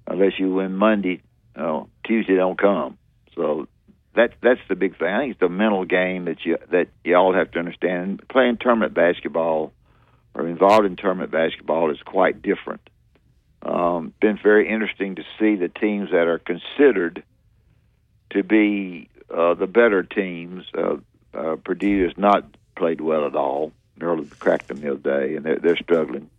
unless 0.06 0.38
you 0.38 0.52
win 0.52 0.74
Monday, 0.74 1.22
uh, 1.56 1.84
Tuesday 2.04 2.36
don't 2.36 2.58
come. 2.58 2.98
So 3.34 3.66
that's 4.14 4.32
that's 4.40 4.60
the 4.68 4.76
big 4.76 4.98
thing. 4.98 5.08
I 5.08 5.20
think 5.20 5.30
it's 5.32 5.40
the 5.40 5.48
mental 5.48 5.84
game 5.84 6.26
that 6.26 6.44
you 6.44 6.58
that 6.70 6.88
you 7.04 7.16
all 7.16 7.34
have 7.34 7.50
to 7.52 7.58
understand. 7.58 8.22
Playing 8.28 8.58
tournament 8.58 8.94
basketball 8.94 9.72
or 10.34 10.48
involved 10.48 10.86
in 10.86 10.96
tournament 10.96 11.30
basketball 11.30 11.90
is 11.90 11.98
quite 12.04 12.42
different. 12.42 12.80
Um, 13.62 14.12
been 14.20 14.38
very 14.42 14.68
interesting 14.68 15.16
to 15.16 15.22
see 15.38 15.56
the 15.56 15.68
teams 15.68 16.10
that 16.10 16.26
are 16.26 16.38
considered 16.38 17.22
to 18.30 18.42
be 18.42 19.08
uh, 19.34 19.54
the 19.54 19.66
better 19.66 20.02
teams. 20.02 20.64
Uh, 20.76 20.96
uh, 21.32 21.56
Purdue 21.56 22.04
has 22.04 22.16
not 22.16 22.44
played 22.76 23.00
well 23.00 23.26
at 23.26 23.34
all. 23.34 23.72
Nearly 24.00 24.26
cracked 24.38 24.68
them 24.68 24.80
the 24.80 24.92
other 24.92 24.98
day, 25.20 25.36
and 25.36 25.44
they're, 25.44 25.58
they're 25.58 25.76
struggling. 25.76 26.30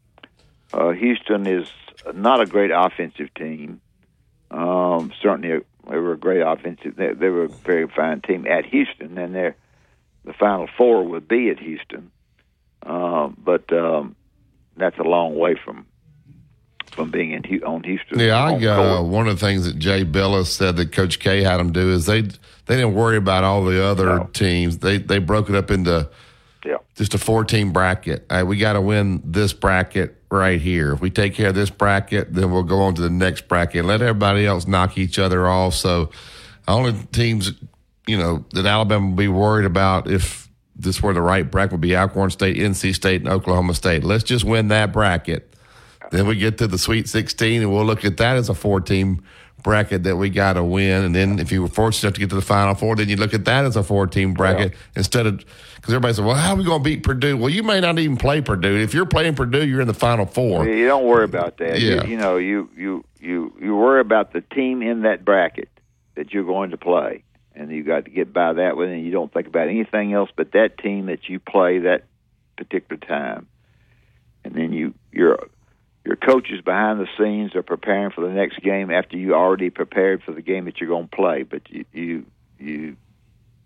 Uh, 0.73 0.91
Houston 0.91 1.47
is 1.47 1.67
not 2.13 2.41
a 2.41 2.45
great 2.45 2.71
offensive 2.71 3.33
team. 3.33 3.79
Um, 4.51 5.11
certainly, 5.21 5.61
they 5.89 5.97
were 5.97 6.13
a 6.13 6.17
great 6.17 6.41
offensive. 6.41 6.95
They, 6.95 7.13
they 7.13 7.29
were 7.29 7.45
a 7.45 7.49
very 7.49 7.87
fine 7.87 8.21
team 8.21 8.45
at 8.47 8.65
Houston, 8.65 9.17
and 9.17 9.33
they're 9.33 9.55
the 10.25 10.33
Final 10.33 10.67
Four 10.77 11.03
would 11.03 11.27
be 11.27 11.49
at 11.49 11.59
Houston. 11.59 12.11
Um, 12.83 13.37
but 13.43 13.71
um, 13.71 14.15
that's 14.75 14.97
a 14.97 15.03
long 15.03 15.35
way 15.35 15.55
from 15.55 15.85
from 16.91 17.11
being 17.11 17.31
in 17.31 17.63
on 17.63 17.83
Houston. 17.83 18.19
Yeah, 18.19 18.37
I 18.37 18.65
uh, 18.65 19.01
one 19.01 19.27
of 19.27 19.39
the 19.39 19.45
things 19.45 19.65
that 19.65 19.77
Jay 19.77 20.05
Bilas 20.05 20.47
said 20.47 20.77
that 20.77 20.91
Coach 20.91 21.19
K 21.19 21.43
had 21.43 21.57
them 21.57 21.71
do 21.71 21.91
is 21.91 22.05
they 22.05 22.21
they 22.21 22.75
didn't 22.75 22.93
worry 22.93 23.17
about 23.17 23.43
all 23.43 23.63
the 23.65 23.83
other 23.83 24.05
no. 24.05 24.29
teams. 24.33 24.79
They 24.79 24.97
they 24.97 25.19
broke 25.19 25.49
it 25.49 25.55
up 25.55 25.71
into 25.71 26.09
yeah. 26.65 26.77
just 26.95 27.13
a 27.13 27.17
four 27.17 27.45
team 27.45 27.71
bracket. 27.71 28.25
Right, 28.29 28.43
we 28.43 28.57
got 28.57 28.73
to 28.73 28.81
win 28.81 29.21
this 29.23 29.53
bracket 29.53 30.21
right 30.31 30.59
here. 30.59 30.93
If 30.93 31.01
we 31.01 31.09
take 31.09 31.33
care 31.33 31.49
of 31.49 31.55
this 31.55 31.69
bracket, 31.69 32.33
then 32.33 32.51
we'll 32.51 32.63
go 32.63 32.81
on 32.81 32.95
to 32.95 33.01
the 33.01 33.09
next 33.09 33.47
bracket 33.47 33.85
let 33.85 34.01
everybody 34.01 34.45
else 34.45 34.67
knock 34.67 34.97
each 34.97 35.19
other 35.19 35.47
off. 35.47 35.75
So, 35.75 36.09
only 36.67 36.93
teams, 37.11 37.53
you 38.07 38.17
know, 38.17 38.45
that 38.53 38.65
Alabama 38.65 39.07
will 39.07 39.15
be 39.15 39.27
worried 39.27 39.65
about 39.65 40.09
if 40.09 40.49
this 40.75 41.01
were 41.01 41.13
the 41.13 41.21
right 41.21 41.49
bracket 41.49 41.73
would 41.73 41.81
be 41.81 41.95
Alcorn 41.95 42.29
State, 42.31 42.57
NC 42.57 42.95
State, 42.95 43.21
and 43.21 43.29
Oklahoma 43.29 43.73
State. 43.73 44.03
Let's 44.03 44.23
just 44.23 44.43
win 44.43 44.67
that 44.69 44.91
bracket. 44.91 45.55
Then 46.11 46.27
we 46.27 46.35
get 46.35 46.57
to 46.59 46.67
the 46.67 46.77
Sweet 46.77 47.07
16, 47.07 47.61
and 47.61 47.73
we'll 47.73 47.85
look 47.85 48.05
at 48.05 48.17
that 48.17 48.37
as 48.37 48.49
a 48.49 48.53
four 48.53 48.81
team 48.81 49.23
bracket 49.65 50.03
that 50.03 50.15
we 50.15 50.29
got 50.29 50.53
to 50.53 50.63
win. 50.63 51.03
And 51.03 51.15
then 51.15 51.39
if 51.39 51.51
you 51.51 51.63
were 51.63 51.67
fortunate 51.67 52.03
enough 52.03 52.13
to 52.13 52.19
get 52.19 52.29
to 52.29 52.35
the 52.35 52.41
Final 52.41 52.75
Four, 52.75 52.95
then 52.95 53.09
you 53.09 53.15
look 53.15 53.33
at 53.33 53.45
that 53.45 53.65
as 53.65 53.75
a 53.75 53.83
four 53.83 54.05
team 54.05 54.33
bracket 54.33 54.71
yeah. 54.71 54.77
instead 54.95 55.25
of 55.25 55.39
because 55.39 55.91
everybody 55.91 56.13
said, 56.13 56.23
"Well, 56.23 56.35
how 56.35 56.53
are 56.53 56.55
we 56.55 56.63
going 56.63 56.81
to 56.81 56.83
beat 56.83 57.01
Purdue?" 57.03 57.35
Well, 57.35 57.49
you 57.49 57.63
may 57.63 57.81
not 57.81 57.97
even 57.97 58.15
play 58.15 58.41
Purdue. 58.41 58.77
If 58.77 58.93
you're 58.93 59.07
playing 59.07 59.33
Purdue, 59.33 59.65
you're 59.65 59.81
in 59.81 59.87
the 59.87 59.93
Final 59.95 60.27
Four. 60.27 60.67
You 60.67 60.87
don't 60.87 61.03
worry 61.03 61.25
about 61.25 61.57
that. 61.57 61.81
Yeah. 61.81 62.03
You, 62.03 62.11
you 62.11 62.17
know, 62.17 62.37
you 62.37 62.69
you 62.77 63.03
you 63.19 63.53
you 63.59 63.75
worry 63.75 64.01
about 64.01 64.33
the 64.33 64.41
team 64.41 64.83
in 64.83 65.01
that 65.01 65.25
bracket 65.25 65.69
that 66.13 66.31
you're 66.31 66.45
going 66.45 66.69
to 66.69 66.77
play, 66.77 67.23
and 67.55 67.71
you 67.71 67.83
got 67.83 68.05
to 68.05 68.11
get 68.11 68.31
by 68.31 68.53
that 68.53 68.77
one. 68.77 68.89
And 68.89 69.03
you 69.03 69.11
don't 69.11 69.33
think 69.33 69.47
about 69.47 69.67
anything 69.67 70.13
else 70.13 70.29
but 70.35 70.51
that 70.51 70.77
team 70.77 71.07
that 71.07 71.27
you 71.27 71.39
play 71.39 71.79
that 71.79 72.03
particular 72.55 72.97
time. 72.97 73.47
And 74.43 74.53
then 74.53 74.73
you 74.73 74.93
you're 75.11 75.49
your 76.05 76.15
coaches 76.15 76.61
behind 76.61 76.99
the 76.99 77.07
scenes 77.17 77.55
are 77.55 77.63
preparing 77.63 78.11
for 78.11 78.21
the 78.21 78.33
next 78.33 78.61
game 78.61 78.91
after 78.91 79.17
you 79.17 79.33
already 79.33 79.71
prepared 79.71 80.21
for 80.23 80.31
the 80.31 80.41
game 80.41 80.65
that 80.65 80.79
you're 80.79 80.89
going 80.89 81.07
to 81.07 81.15
play. 81.15 81.43
But 81.43 81.63
you 81.69 81.85
you 81.91 82.25
you 82.59 82.97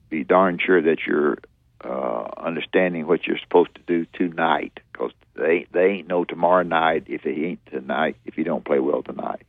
be 0.09 0.23
darn 0.23 0.57
sure 0.65 0.81
that 0.81 0.99
you're 1.05 1.37
uh, 1.83 2.27
understanding 2.37 3.07
what 3.07 3.27
you're 3.27 3.37
supposed 3.37 3.75
to 3.75 3.81
do 3.85 4.05
tonight 4.13 4.79
because 4.91 5.11
they 5.35 5.67
they 5.71 5.85
ain't 5.87 6.07
no 6.07 6.23
tomorrow 6.23 6.63
night 6.63 7.03
if 7.07 7.25
it 7.25 7.37
ain't 7.37 7.65
tonight 7.67 8.15
if 8.25 8.37
you 8.37 8.45
don't 8.45 8.63
play 8.63 8.79
well 8.79 9.03
tonight. 9.03 9.43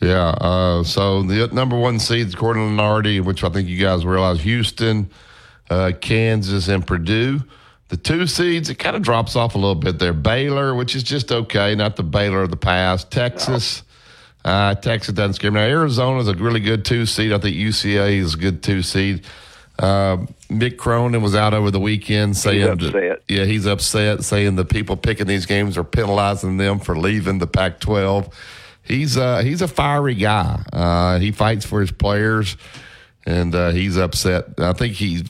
Yeah. 0.00 0.28
Uh, 0.28 0.84
so 0.84 1.24
the 1.24 1.48
number 1.48 1.76
one 1.76 1.98
seeds, 1.98 2.34
according 2.34 2.76
to 2.76 2.82
Lunardi, 2.82 3.20
which 3.20 3.42
I 3.42 3.48
think 3.48 3.68
you 3.68 3.80
guys 3.80 4.06
realize, 4.06 4.40
Houston, 4.42 5.10
uh, 5.70 5.90
Kansas, 6.00 6.68
and 6.68 6.86
Purdue. 6.86 7.40
The 7.88 7.96
two 7.96 8.26
seeds, 8.26 8.68
it 8.68 8.74
kind 8.74 8.96
of 8.96 9.02
drops 9.02 9.34
off 9.34 9.54
a 9.54 9.58
little 9.58 9.74
bit 9.74 9.98
there. 9.98 10.12
Baylor, 10.12 10.74
which 10.74 10.94
is 10.94 11.02
just 11.02 11.32
okay, 11.32 11.74
not 11.74 11.96
the 11.96 12.02
Baylor 12.02 12.42
of 12.42 12.50
the 12.50 12.56
past. 12.56 13.10
Texas, 13.10 13.82
no. 14.44 14.50
uh, 14.50 14.74
Texas 14.74 15.14
doesn't 15.14 15.34
scare 15.34 15.50
me. 15.50 15.60
Now, 15.60 15.66
Arizona 15.66 16.20
is 16.20 16.28
a 16.28 16.34
really 16.34 16.60
good 16.60 16.84
two 16.84 17.06
seed. 17.06 17.32
I 17.32 17.38
think 17.38 17.56
UCA 17.56 18.12
is 18.18 18.34
a 18.34 18.38
good 18.38 18.62
two 18.62 18.82
seed. 18.82 19.24
Uh, 19.78 20.26
Mick 20.50 20.76
Cronin 20.76 21.22
was 21.22 21.34
out 21.34 21.54
over 21.54 21.70
the 21.70 21.80
weekend 21.80 22.36
saying, 22.36 22.78
he's 22.78 22.86
upset. 22.88 23.22
yeah, 23.28 23.44
he's 23.44 23.64
upset, 23.64 24.24
saying 24.24 24.56
the 24.56 24.64
people 24.64 24.96
picking 24.96 25.26
these 25.26 25.46
games 25.46 25.78
are 25.78 25.84
penalizing 25.84 26.56
them 26.56 26.80
for 26.80 26.98
leaving 26.98 27.38
the 27.38 27.46
Pac-12. 27.46 28.32
He's 28.82 29.16
uh, 29.16 29.38
he's 29.42 29.62
a 29.62 29.68
fiery 29.68 30.14
guy. 30.14 30.62
Uh, 30.72 31.18
he 31.20 31.30
fights 31.30 31.64
for 31.64 31.80
his 31.80 31.92
players, 31.92 32.56
and 33.24 33.54
uh, 33.54 33.70
he's 33.70 33.96
upset. 33.96 34.46
I 34.58 34.72
think 34.72 34.94
he's 34.94 35.24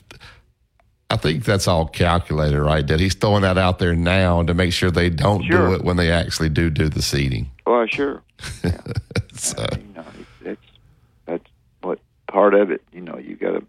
I 1.11 1.17
think 1.17 1.43
that's 1.43 1.67
all 1.67 1.87
calculated, 1.87 2.61
right? 2.61 2.85
That 2.85 2.99
he's 2.99 3.15
throwing 3.15 3.41
that 3.41 3.57
out 3.57 3.79
there 3.79 3.95
now 3.95 4.43
to 4.43 4.53
make 4.53 4.73
sure 4.73 4.91
they 4.91 5.09
don't 5.09 5.43
sure. 5.43 5.69
do 5.69 5.73
it 5.73 5.83
when 5.83 5.97
they 5.97 6.11
actually 6.11 6.49
do 6.49 6.69
do 6.69 6.87
the 6.87 7.01
seeding. 7.01 7.51
Well, 7.65 7.85
sure. 7.87 8.21
Yeah. 8.63 8.79
so. 9.33 9.65
you 9.71 9.93
know, 9.95 10.05
that's 10.41 10.61
that's 11.25 11.45
what 11.81 11.99
part 12.27 12.53
of 12.53 12.71
it. 12.71 12.81
You 12.93 13.01
know, 13.01 13.17
you 13.17 13.35
got 13.35 13.51
to 13.51 13.65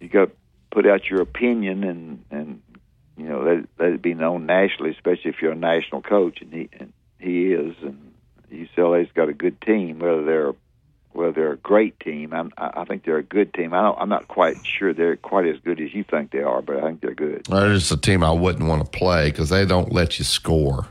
you 0.00 0.08
got 0.08 0.26
to 0.26 0.30
put 0.70 0.86
out 0.86 1.08
your 1.08 1.22
opinion 1.22 1.82
and 1.82 2.24
and 2.30 2.62
you 3.16 3.28
know 3.28 3.40
let 3.40 3.64
let 3.78 3.94
it 3.94 4.02
be 4.02 4.14
known 4.14 4.46
nationally, 4.46 4.90
especially 4.90 5.30
if 5.30 5.40
you're 5.40 5.52
a 5.52 5.56
national 5.56 6.02
coach, 6.02 6.40
and 6.40 6.52
he 6.52 6.68
and 6.78 6.92
he 7.18 7.52
is, 7.52 7.74
and 7.82 8.12
UCLA's 8.52 9.10
got 9.12 9.28
a 9.28 9.34
good 9.34 9.60
team, 9.60 9.98
whether 9.98 10.24
they're 10.24 10.54
well, 11.16 11.32
they're 11.32 11.52
a 11.52 11.56
great 11.56 11.98
team. 11.98 12.32
I'm, 12.32 12.52
I 12.58 12.84
think 12.84 13.04
they're 13.04 13.16
a 13.18 13.22
good 13.22 13.54
team. 13.54 13.72
I 13.72 13.82
don't, 13.82 13.98
I'm 13.98 14.08
not 14.08 14.28
quite 14.28 14.56
sure 14.64 14.92
they're 14.92 15.16
quite 15.16 15.46
as 15.46 15.58
good 15.60 15.80
as 15.80 15.94
you 15.94 16.04
think 16.04 16.30
they 16.30 16.42
are, 16.42 16.60
but 16.60 16.76
I 16.76 16.82
think 16.82 17.00
they're 17.00 17.14
good. 17.14 17.46
They're 17.46 17.74
just 17.74 17.90
a 17.90 17.96
team 17.96 18.22
I 18.22 18.32
wouldn't 18.32 18.68
want 18.68 18.84
to 18.84 18.98
play 18.98 19.30
because 19.30 19.48
they 19.48 19.64
don't 19.64 19.92
let 19.92 20.18
you 20.18 20.24
score. 20.24 20.88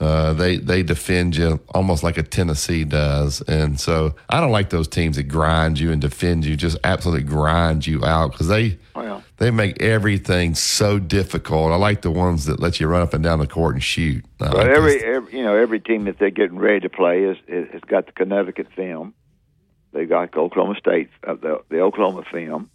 Uh, 0.00 0.32
they 0.32 0.58
they 0.58 0.84
defend 0.84 1.34
you 1.34 1.58
almost 1.74 2.04
like 2.04 2.16
a 2.16 2.22
Tennessee 2.22 2.84
does, 2.84 3.40
and 3.48 3.80
so 3.80 4.14
I 4.28 4.40
don't 4.40 4.52
like 4.52 4.70
those 4.70 4.86
teams 4.86 5.16
that 5.16 5.24
grind 5.24 5.80
you 5.80 5.90
and 5.90 6.00
defend 6.00 6.44
you, 6.44 6.54
just 6.54 6.78
absolutely 6.84 7.24
grind 7.24 7.84
you 7.84 8.04
out 8.04 8.30
because 8.30 8.46
they 8.46 8.78
well, 8.94 9.24
they 9.38 9.50
make 9.50 9.82
everything 9.82 10.54
so 10.54 11.00
difficult. 11.00 11.72
I 11.72 11.76
like 11.76 12.02
the 12.02 12.12
ones 12.12 12.44
that 12.44 12.60
let 12.60 12.78
you 12.78 12.86
run 12.86 13.02
up 13.02 13.12
and 13.12 13.24
down 13.24 13.40
the 13.40 13.48
court 13.48 13.74
and 13.74 13.82
shoot. 13.82 14.24
But 14.38 14.54
like 14.54 14.68
every, 14.68 15.02
every 15.02 15.36
you 15.36 15.42
know 15.42 15.56
every 15.56 15.80
team 15.80 16.04
that 16.04 16.20
they're 16.20 16.30
getting 16.30 16.58
ready 16.58 16.78
to 16.78 16.88
play 16.88 17.24
is 17.24 17.36
has 17.48 17.80
got 17.80 18.06
the 18.06 18.12
Connecticut 18.12 18.68
film 18.76 19.14
they 19.98 20.06
got 20.06 20.36
Oklahoma 20.36 20.76
State, 20.78 21.10
uh, 21.26 21.34
the, 21.34 21.60
the 21.68 21.80
Oklahoma 21.80 22.22
film. 22.30 22.70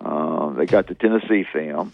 Uh, 0.00 0.50
they 0.54 0.64
got 0.64 0.86
the 0.86 0.94
Tennessee 0.94 1.44
film, 1.52 1.92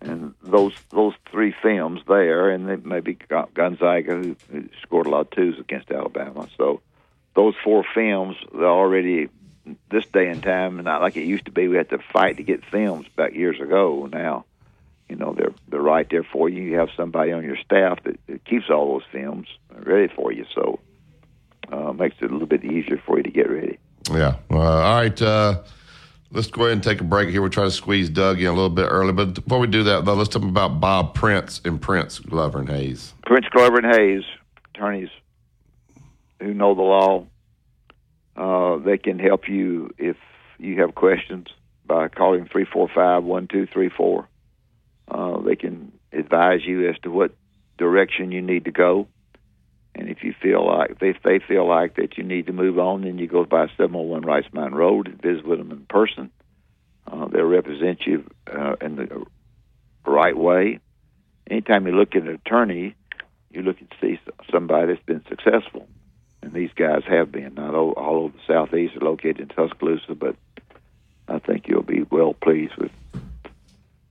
and 0.00 0.34
those 0.40 0.72
those 0.90 1.14
three 1.32 1.52
films 1.62 2.00
there, 2.06 2.50
and 2.50 2.68
then 2.68 2.82
maybe 2.84 3.18
Gonzaga, 3.54 4.14
who, 4.14 4.36
who 4.52 4.68
scored 4.82 5.06
a 5.06 5.10
lot 5.10 5.22
of 5.22 5.30
twos 5.30 5.58
against 5.58 5.90
Alabama. 5.90 6.46
So 6.56 6.80
those 7.34 7.54
four 7.64 7.84
films, 7.92 8.36
they're 8.54 8.66
already 8.66 9.28
this 9.90 10.06
day 10.12 10.28
and 10.28 10.42
time, 10.44 10.76
not 10.84 11.00
like 11.00 11.16
it 11.16 11.24
used 11.24 11.46
to 11.46 11.50
be. 11.50 11.66
We 11.66 11.76
had 11.76 11.90
to 11.90 11.98
fight 11.98 12.36
to 12.36 12.44
get 12.44 12.64
films 12.64 13.06
back 13.16 13.34
years 13.34 13.60
ago. 13.60 14.08
Now, 14.12 14.44
you 15.08 15.16
know, 15.16 15.32
they're 15.32 15.54
they're 15.66 15.80
right 15.80 16.08
there 16.08 16.22
for 16.22 16.48
you. 16.48 16.62
You 16.62 16.78
have 16.78 16.90
somebody 16.96 17.32
on 17.32 17.42
your 17.42 17.56
staff 17.56 18.04
that, 18.04 18.24
that 18.28 18.44
keeps 18.44 18.70
all 18.70 18.92
those 18.92 19.08
films 19.10 19.48
ready 19.74 20.06
for 20.14 20.30
you. 20.30 20.46
So 20.54 20.78
uh, 21.72 21.92
makes 21.92 22.16
it 22.20 22.30
a 22.30 22.32
little 22.32 22.46
bit 22.46 22.64
easier 22.64 23.00
for 23.04 23.16
you 23.16 23.22
to 23.22 23.30
get 23.30 23.50
ready. 23.50 23.78
Yeah. 24.10 24.36
Uh, 24.50 24.58
all 24.58 24.94
right. 24.96 25.22
Uh, 25.22 25.62
let's 26.30 26.48
go 26.48 26.62
ahead 26.62 26.74
and 26.74 26.82
take 26.82 27.00
a 27.00 27.04
break 27.04 27.30
here. 27.30 27.40
We'll 27.40 27.50
try 27.50 27.64
to 27.64 27.70
squeeze 27.70 28.10
Doug 28.10 28.40
in 28.40 28.46
a 28.46 28.52
little 28.52 28.70
bit 28.70 28.84
early. 28.84 29.12
But 29.12 29.34
before 29.34 29.58
we 29.58 29.66
do 29.66 29.82
that, 29.84 30.04
though, 30.04 30.14
let's 30.14 30.28
talk 30.28 30.42
about 30.42 30.80
Bob 30.80 31.14
Prince 31.14 31.60
and 31.64 31.80
Prince 31.80 32.18
Glover 32.18 32.60
and 32.60 32.68
Hayes. 32.68 33.14
Prince 33.24 33.46
Glover 33.50 33.78
and 33.78 33.94
Hayes, 33.94 34.24
attorneys 34.74 35.08
who 36.40 36.52
know 36.52 36.74
the 36.74 36.82
law. 36.82 37.26
Uh, 38.36 38.78
they 38.78 38.98
can 38.98 39.18
help 39.18 39.48
you 39.48 39.90
if 39.98 40.16
you 40.58 40.80
have 40.80 40.94
questions 40.94 41.48
by 41.86 42.08
calling 42.08 42.46
345 42.46 43.24
1234. 43.24 44.28
Uh, 45.08 45.40
they 45.42 45.56
can 45.56 45.92
advise 46.12 46.64
you 46.64 46.88
as 46.88 46.96
to 47.02 47.10
what 47.10 47.34
direction 47.78 48.32
you 48.32 48.40
need 48.40 48.64
to 48.64 48.70
go. 48.70 49.06
And 49.94 50.08
if 50.08 50.22
you 50.24 50.34
feel 50.40 50.66
like 50.66 50.96
if 51.00 51.22
they 51.22 51.38
feel 51.38 51.66
like 51.68 51.96
that 51.96 52.16
you 52.16 52.24
need 52.24 52.46
to 52.46 52.52
move 52.52 52.78
on, 52.78 53.02
then 53.02 53.18
you 53.18 53.26
go 53.26 53.44
by 53.44 53.66
701 53.76 54.22
Rice 54.22 54.46
Mountain 54.52 54.78
Road 54.78 55.06
and 55.06 55.20
visit 55.20 55.46
with 55.46 55.58
them 55.58 55.70
in 55.70 55.84
person. 55.86 56.30
Uh, 57.06 57.26
they'll 57.28 57.44
represent 57.44 58.06
you 58.06 58.24
uh, 58.46 58.76
in 58.80 58.96
the 58.96 59.26
right 60.06 60.36
way. 60.36 60.78
Anytime 61.50 61.86
you 61.86 61.92
look 61.92 62.14
at 62.14 62.22
an 62.22 62.28
attorney, 62.28 62.94
you 63.50 63.62
look 63.62 63.80
and 63.80 63.92
see 64.00 64.18
somebody 64.50 64.86
that's 64.86 65.04
been 65.04 65.24
successful, 65.28 65.86
and 66.40 66.52
these 66.52 66.70
guys 66.74 67.02
have 67.06 67.30
been. 67.30 67.54
Not 67.54 67.74
all, 67.74 67.92
all 67.92 68.16
over 68.24 68.32
the 68.32 68.42
southeast, 68.46 68.96
are 68.96 69.04
located 69.04 69.40
in 69.40 69.48
Tuscaloosa, 69.48 70.14
but 70.14 70.36
I 71.28 71.38
think 71.38 71.68
you'll 71.68 71.82
be 71.82 72.02
well 72.10 72.32
pleased 72.34 72.76
with 72.76 72.90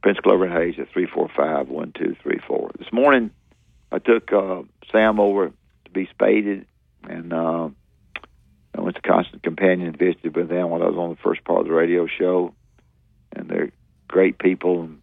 Prince 0.03 0.19
Glover 0.19 0.45
and 0.45 0.53
Hayes 0.53 0.75
at 0.79 0.89
three 0.89 1.07
four 1.07 1.29
five 1.35 1.69
one 1.69 1.91
two 1.91 2.15
three 2.21 2.39
four. 2.47 2.71
This 2.77 2.91
morning, 2.91 3.31
I 3.91 3.99
took 3.99 4.31
uh, 4.31 4.61
Sam 4.91 5.19
over 5.19 5.51
to 5.93 5.99
be 5.99 6.09
spaded, 6.11 6.65
and 7.03 7.33
uh, 7.33 7.69
I 8.75 8.81
went 8.81 8.95
to 8.95 9.01
Constant 9.01 9.43
Companion 9.43 9.87
and 9.87 9.97
visited 9.97 10.35
with 10.35 10.49
them 10.49 10.69
while 10.69 10.83
I 10.83 10.87
was 10.87 10.97
on 10.97 11.09
the 11.09 11.21
first 11.23 11.43
part 11.43 11.61
of 11.61 11.65
the 11.67 11.73
radio 11.73 12.07
show. 12.07 12.53
And 13.33 13.49
they're 13.49 13.71
great 14.07 14.37
people, 14.39 14.81
and 14.81 15.01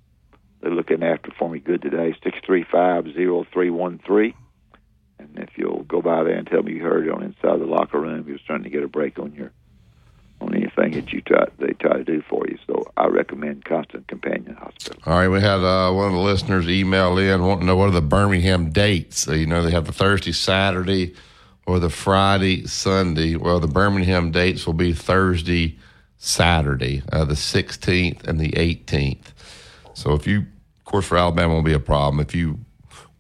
they're 0.61 0.71
looking 0.71 1.03
after 1.03 1.31
for 1.39 1.49
me 1.49 1.61
good 1.61 1.83
today. 1.83 2.15
Six 2.23 2.39
three 2.45 2.65
five 2.71 3.05
zero 3.15 3.47
three 3.53 3.71
one 3.71 4.01
three. 4.05 4.35
And 5.19 5.39
if 5.39 5.51
you'll 5.57 5.83
go 5.83 6.01
by 6.01 6.23
there 6.23 6.37
and 6.37 6.47
tell 6.47 6.63
me 6.63 6.75
you 6.75 6.83
heard 6.83 7.07
it 7.07 7.13
on 7.13 7.23
inside 7.23 7.59
the 7.61 7.67
locker 7.67 8.01
room, 8.01 8.27
you're 8.29 8.39
starting 8.39 8.65
to 8.65 8.71
get 8.71 8.85
a 8.85 8.89
break 8.89 9.19
on 9.19 9.35
your 9.35 9.53
on 10.41 10.55
anything 10.55 10.93
that 10.93 11.13
you 11.13 11.21
try 11.21 11.47
they 11.59 11.73
try 11.75 11.97
to 11.97 12.05
do 12.05 12.23
for 12.29 12.47
you. 12.49 12.59
So 12.67 12.85
I 12.97 13.07
recommend 13.07 13.65
Constant 13.65 14.07
Companion 14.09 14.55
Hospital. 14.57 15.03
All 15.07 15.19
right, 15.19 15.29
we 15.29 15.41
had 15.41 15.61
uh, 15.61 15.93
one 15.93 16.09
of 16.09 16.13
the 16.13 16.19
listeners 16.19 16.69
email 16.69 17.17
in 17.19 17.43
wanting 17.43 17.61
to 17.61 17.67
know 17.67 17.77
what 17.77 17.89
are 17.89 17.93
the 17.93 18.03
Birmingham 18.03 18.71
dates. 18.71 19.21
So, 19.21 19.33
you 19.33 19.47
know, 19.47 19.63
they 19.63 19.71
have 19.71 19.87
the 19.87 19.93
Thursday, 19.93 20.33
Saturday, 20.33 21.15
or 21.67 21.79
the 21.79 21.91
Friday, 21.91 22.67
Sunday. 22.67 23.37
Well, 23.37 23.61
the 23.61 23.67
Birmingham 23.67 24.31
dates 24.31 24.67
will 24.67 24.75
be 24.75 24.93
Thursday, 24.93 25.79
Saturday, 26.17 27.03
uh, 27.13 27.25
the 27.25 27.35
16th 27.35 28.27
and 28.27 28.41
the 28.41 28.51
18th. 28.53 29.33
So 29.95 30.15
if 30.15 30.27
you, 30.27 30.39
of 30.79 30.85
course, 30.85 31.07
for 31.07 31.19
Alabama, 31.19 31.55
will 31.55 31.63
be 31.63 31.73
a 31.73 31.81
problem. 31.81 32.21
If 32.21 32.35
you 32.35 32.61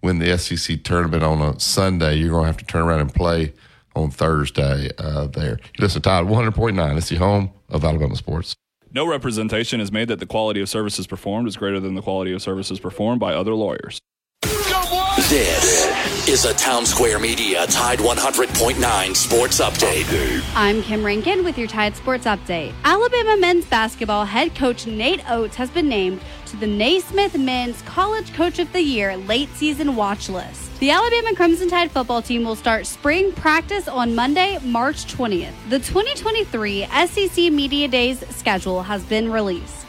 win 0.03 0.19
the 0.19 0.39
SEC 0.39 0.83
tournament 0.85 1.23
on 1.23 1.43
a 1.43 1.59
Sunday, 1.59 2.17
you're 2.17 2.31
going 2.31 2.45
to 2.45 2.47
have 2.47 2.57
to 2.59 2.65
turn 2.65 2.83
around 2.83 3.01
and 3.01 3.13
play 3.13 3.53
on 3.99 4.11
Thursday 4.11 4.91
uh, 4.99 5.27
there. 5.27 5.59
You 5.77 5.83
listen 5.83 6.03
Tide 6.03 6.25
100.9. 6.25 6.97
It's 6.97 7.09
the 7.09 7.17
home 7.17 7.53
of 7.69 7.85
Alabama 7.85 8.17
sports. 8.17 8.55
No 8.93 9.07
representation 9.07 9.81
is 9.81 9.93
made 9.93 10.09
that 10.09 10.19
the 10.19 10.27
quality 10.27 10.61
of 10.61 10.69
services 10.69 11.07
performed 11.07 11.47
is 11.47 11.57
greater 11.57 11.79
than 11.79 11.95
the 11.95 12.03
quality 12.03 12.33
of 12.33 12.41
services 12.41 12.81
performed 12.81 13.21
by 13.21 13.35
other 13.35 13.55
lawyers. 13.55 14.01
This 15.29 16.29
is 16.29 16.45
a 16.47 16.55
Town 16.55 16.87
Square 16.87 17.19
Media 17.19 17.67
Tide 17.67 17.99
100.9 17.99 19.17
Sports 19.17 19.61
Update. 19.61 20.43
I'm 20.55 20.81
Kim 20.83 21.05
Rankin 21.05 21.45
with 21.45 21.59
your 21.59 21.67
Tide 21.67 21.97
Sports 21.97 22.25
Update. 22.25 22.73
Alabama 22.85 23.37
men's 23.37 23.67
basketball 23.67 24.25
head 24.25 24.55
coach 24.55 24.87
Nate 24.87 25.29
Oats 25.29 25.57
has 25.57 25.71
been 25.71 25.89
named 25.89 26.21
to 26.51 26.57
the 26.57 26.67
Naismith 26.67 27.37
Men's 27.37 27.83
College 27.83 28.33
Coach 28.33 28.59
of 28.59 28.73
the 28.73 28.81
Year 28.81 29.17
late 29.17 29.49
season 29.51 29.97
watch 29.97 30.29
list. 30.29 30.79
The 30.81 30.91
Alabama 30.91 31.35
Crimson 31.35 31.69
Tide 31.69 31.91
football 31.91 32.23
team 32.23 32.45
will 32.45 32.57
start 32.57 32.87
spring 32.87 33.33
practice 33.33 33.89
on 33.89 34.15
Monday, 34.15 34.59
March 34.63 35.13
20th. 35.13 35.53
The 35.69 35.79
2023 35.79 36.87
SEC 37.07 37.53
Media 37.53 37.89
Days 37.89 38.25
schedule 38.35 38.83
has 38.83 39.05
been 39.05 39.31
released. 39.31 39.87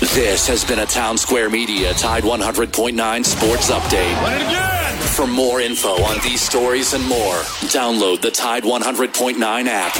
This 0.00 0.46
has 0.46 0.64
been 0.64 0.78
a 0.78 0.86
Town 0.86 1.18
Square 1.18 1.50
Media 1.50 1.92
Tide 1.94 2.22
100.9 2.24 3.24
Sports 3.24 3.70
Update. 3.70 5.00
For 5.16 5.26
more 5.26 5.60
info 5.60 6.02
on 6.02 6.18
these 6.22 6.40
stories 6.40 6.94
and 6.94 7.06
more, 7.06 7.36
download 7.70 8.20
the 8.20 8.30
Tide 8.30 8.62
100.9 8.62 9.66
app. 9.66 9.94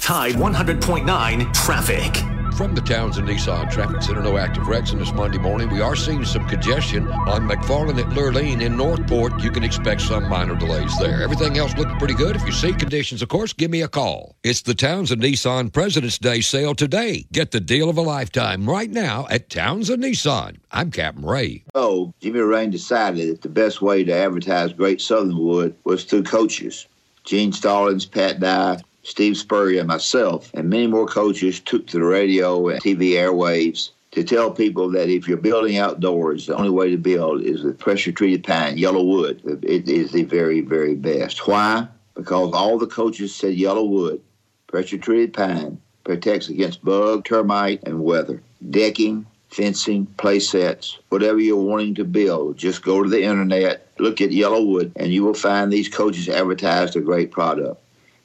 Tide 0.00 0.34
100.9 0.34 1.52
Traffic. 1.52 2.29
From 2.60 2.74
the 2.74 2.82
Towns 2.82 3.16
Townsend 3.16 3.26
Nissan 3.26 3.70
Traffic 3.70 4.02
Center, 4.02 4.20
no 4.20 4.36
active 4.36 4.68
wrecks. 4.68 4.92
And 4.92 5.00
this 5.00 5.14
Monday 5.14 5.38
morning, 5.38 5.70
we 5.70 5.80
are 5.80 5.96
seeing 5.96 6.26
some 6.26 6.46
congestion 6.46 7.08
on 7.10 7.48
McFarland 7.48 7.98
at 7.98 8.10
Lurleen 8.10 8.60
in 8.60 8.76
Northport. 8.76 9.42
You 9.42 9.50
can 9.50 9.64
expect 9.64 10.02
some 10.02 10.28
minor 10.28 10.54
delays 10.54 10.92
there. 10.98 11.22
Everything 11.22 11.56
else 11.56 11.74
looking 11.78 11.96
pretty 11.96 12.12
good. 12.12 12.36
If 12.36 12.44
you 12.44 12.52
see 12.52 12.74
conditions, 12.74 13.22
of 13.22 13.30
course, 13.30 13.54
give 13.54 13.70
me 13.70 13.80
a 13.80 13.88
call. 13.88 14.36
It's 14.42 14.60
the 14.60 14.74
Towns 14.74 15.08
Townsend 15.08 15.22
Nissan 15.22 15.72
President's 15.72 16.18
Day 16.18 16.42
sale 16.42 16.74
today. 16.74 17.24
Get 17.32 17.50
the 17.50 17.60
deal 17.60 17.88
of 17.88 17.96
a 17.96 18.02
lifetime 18.02 18.68
right 18.68 18.90
now 18.90 19.26
at 19.30 19.48
Towns 19.48 19.88
Townsend 19.88 20.04
Nissan. 20.04 20.56
I'm 20.70 20.90
Captain 20.90 21.24
Ray. 21.24 21.64
Oh, 21.74 22.12
Jimmy 22.20 22.40
Rane 22.40 22.68
decided 22.68 23.30
that 23.30 23.40
the 23.40 23.48
best 23.48 23.80
way 23.80 24.04
to 24.04 24.12
advertise 24.12 24.74
Great 24.74 25.00
Southern 25.00 25.38
Wood 25.38 25.74
was 25.84 26.04
through 26.04 26.24
coaches. 26.24 26.86
Gene 27.24 27.52
Stallings, 27.54 28.04
Pat 28.04 28.38
Dye, 28.38 28.82
Steve 29.10 29.36
Spurrier, 29.36 29.80
and 29.80 29.88
myself, 29.88 30.52
and 30.54 30.70
many 30.70 30.86
more 30.86 31.04
coaches 31.04 31.58
took 31.58 31.84
to 31.88 31.98
the 31.98 32.04
radio 32.04 32.68
and 32.68 32.80
TV 32.80 33.14
airwaves 33.14 33.90
to 34.12 34.22
tell 34.22 34.52
people 34.52 34.88
that 34.90 35.08
if 35.08 35.26
you're 35.26 35.36
building 35.36 35.78
outdoors, 35.78 36.46
the 36.46 36.54
only 36.54 36.70
way 36.70 36.90
to 36.90 36.96
build 36.96 37.42
is 37.42 37.64
with 37.64 37.76
pressure 37.76 38.12
treated 38.12 38.44
pine, 38.44 38.76
YellaWood. 38.76 39.64
It 39.64 39.88
is 39.88 40.12
the 40.12 40.22
very, 40.22 40.60
very 40.60 40.94
best. 40.94 41.48
Why? 41.48 41.88
Because 42.14 42.52
all 42.54 42.78
the 42.78 42.86
coaches 42.86 43.34
said 43.34 43.56
YellaWood, 43.56 44.20
pressure 44.68 44.98
treated 44.98 45.32
pine, 45.32 45.80
protects 46.04 46.48
against 46.48 46.84
bug, 46.84 47.24
termite, 47.24 47.82
and 47.82 48.04
weather. 48.04 48.40
Decking, 48.70 49.26
fencing, 49.48 50.06
play 50.18 50.38
sets, 50.38 50.98
whatever 51.08 51.40
you're 51.40 51.56
wanting 51.56 51.96
to 51.96 52.04
build, 52.04 52.56
just 52.56 52.84
go 52.84 53.02
to 53.02 53.08
the 53.08 53.24
internet, 53.24 53.88
look 53.98 54.20
at 54.20 54.30
YellaWood, 54.30 54.92
and 54.94 55.12
you 55.12 55.24
will 55.24 55.34
find 55.34 55.72
these 55.72 55.88
coaches 55.88 56.28
advertised 56.28 56.94
a 56.94 57.00
great 57.00 57.32
product. 57.32 57.82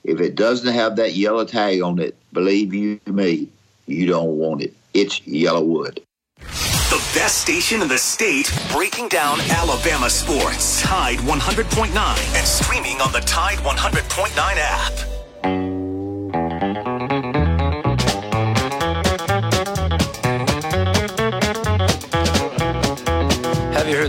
If 0.07 0.21
it 0.21 0.35
doesn't 0.35 0.71
have 0.71 0.95
that 0.97 1.13
yellow 1.13 1.45
tag 1.45 1.81
on 1.81 1.99
it, 1.99 2.15
believe 2.31 2.73
you 2.75 2.99
me, 3.07 3.49
you 3.87 4.05
don't 4.05 4.37
want 4.37 4.61
it. 4.61 4.73
It's 4.93 5.19
YellaWood. 5.21 5.99
The 6.39 7.11
best 7.15 7.41
station 7.41 7.81
in 7.81 7.87
the 7.87 7.97
state 7.97 8.53
breaking 8.71 9.09
down 9.09 9.41
Alabama 9.49 10.09
sports. 10.09 10.81
Tide 10.83 11.17
100.9 11.19 12.37
and 12.37 12.47
streaming 12.47 13.01
on 13.01 13.11
the 13.11 13.21
Tide 13.21 13.57
100.9 13.57 14.37
app. 14.37 15.14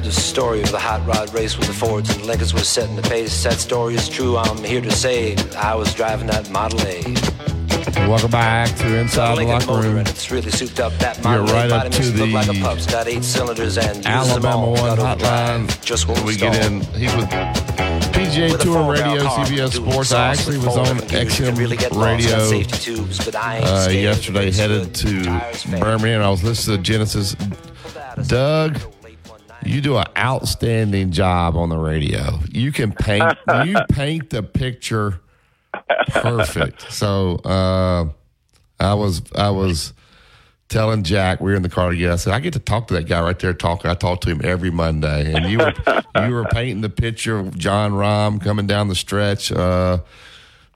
The 0.06 0.12
story 0.12 0.62
of 0.62 0.70
the 0.70 0.78
hot 0.78 1.04
rod 1.04 1.34
race 1.34 1.58
with 1.58 1.66
the 1.66 1.74
Fords 1.74 2.14
and 2.14 2.24
Lincolns 2.26 2.54
was 2.54 2.68
setting 2.68 2.94
the 2.94 3.02
pace? 3.02 3.42
That 3.42 3.54
story 3.54 3.96
is 3.96 4.08
true. 4.08 4.36
I'm 4.36 4.62
here 4.62 4.80
to 4.80 4.92
say 4.92 5.34
I 5.56 5.74
was 5.74 5.92
driving 5.94 6.28
that 6.28 6.48
Model 6.48 6.80
A. 6.82 7.02
Welcome 8.08 8.30
back 8.30 8.72
to 8.76 8.98
Inside 8.98 9.36
the 9.36 9.42
Locker 9.42 9.82
Room. 9.82 9.96
It's 9.98 10.30
really 10.30 10.52
souped 10.52 10.78
up. 10.78 10.92
That 11.00 11.20
You're 11.24 11.42
right 11.42 11.72
A 11.72 11.86
up 11.86 11.90
to 11.90 12.12
look 12.12 12.30
like 12.30 12.48
a 12.48 12.52
the 12.52 12.60
pup's. 12.60 12.86
Got 12.86 13.08
eight 13.08 13.24
cylinders 13.24 13.78
and 13.78 14.06
Alabama. 14.06 14.70
One 14.70 14.96
hotline. 14.96 15.84
Just 15.84 16.06
won't 16.06 16.22
we 16.22 16.36
get 16.36 16.54
in. 16.64 16.82
He's 16.82 17.12
with 17.16 17.28
PGA 18.14 18.60
Tour 18.60 18.92
Radio, 18.92 19.24
CBS 19.26 19.72
Sports. 19.72 20.12
I 20.12 20.28
actually 20.28 20.58
was 20.58 20.76
on 20.76 20.98
gears. 21.08 21.40
Really 21.40 21.78
XM 21.78 22.00
Radio 22.00 22.48
safety 22.48 22.78
tubes, 22.78 23.24
but 23.24 23.34
I 23.34 23.58
uh, 23.58 23.88
yesterday, 23.88 24.52
headed 24.52 24.94
to 24.94 25.24
Birmingham. 25.80 26.22
I 26.22 26.30
was 26.30 26.44
listening 26.44 26.76
to 26.76 26.82
Genesis. 26.84 27.34
Doug, 28.28 28.78
you 29.66 29.80
do 29.80 29.96
an 29.96 30.06
outstanding 30.16 31.10
job 31.10 31.56
on 31.56 31.68
the 31.68 31.78
radio. 31.78 32.40
You 32.50 32.72
can 32.72 32.92
paint. 32.92 33.36
you 33.64 33.76
paint 33.90 34.30
the 34.30 34.42
picture 34.42 35.20
perfect. 36.08 36.92
So 36.92 37.36
uh, 37.36 38.08
I 38.78 38.94
was 38.94 39.22
I 39.34 39.50
was 39.50 39.92
telling 40.68 41.02
Jack 41.04 41.40
we 41.40 41.50
were 41.50 41.56
in 41.56 41.62
the 41.62 41.68
car 41.68 41.90
together. 41.90 42.14
I 42.14 42.16
said 42.16 42.32
I 42.32 42.40
get 42.40 42.52
to 42.54 42.58
talk 42.58 42.88
to 42.88 42.94
that 42.94 43.06
guy 43.08 43.20
right 43.20 43.38
there 43.38 43.54
talking. 43.54 43.90
I 43.90 43.94
talk 43.94 44.20
to 44.22 44.30
him 44.30 44.40
every 44.44 44.70
Monday, 44.70 45.32
and 45.32 45.50
you 45.50 45.58
were 45.58 45.74
you 46.26 46.34
were 46.34 46.44
painting 46.44 46.80
the 46.80 46.90
picture 46.90 47.38
of 47.38 47.56
Jon 47.56 47.92
Rahm 47.92 48.42
coming 48.42 48.66
down 48.66 48.88
the 48.88 48.94
stretch. 48.94 49.52
Uh, 49.52 49.98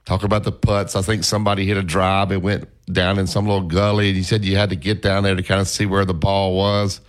talking 0.05 0.25
about 0.25 0.43
the 0.43 0.51
putts. 0.51 0.95
I 0.95 1.01
think 1.01 1.23
somebody 1.23 1.65
hit 1.65 1.77
a 1.77 1.83
drive. 1.83 2.31
It 2.31 2.41
went 2.41 2.67
down 2.91 3.19
in 3.19 3.27
some 3.27 3.45
little 3.45 3.67
gully, 3.67 4.09
and 4.09 4.17
you 4.17 4.23
said 4.23 4.43
you 4.43 4.57
had 4.57 4.69
to 4.71 4.75
get 4.75 5.01
down 5.01 5.23
there 5.23 5.35
to 5.35 5.43
kind 5.43 5.61
of 5.61 5.67
see 5.67 5.85
where 5.85 6.05
the 6.05 6.13
ball 6.13 6.55
was. 6.55 7.01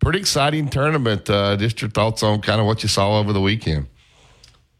Pretty 0.00 0.20
exciting 0.20 0.68
tournament. 0.68 1.28
Uh, 1.28 1.56
just 1.56 1.80
your 1.82 1.90
thoughts 1.90 2.22
on 2.22 2.40
kind 2.40 2.60
of 2.60 2.66
what 2.66 2.82
you 2.82 2.88
saw 2.88 3.18
over 3.18 3.32
the 3.32 3.40
weekend. 3.40 3.88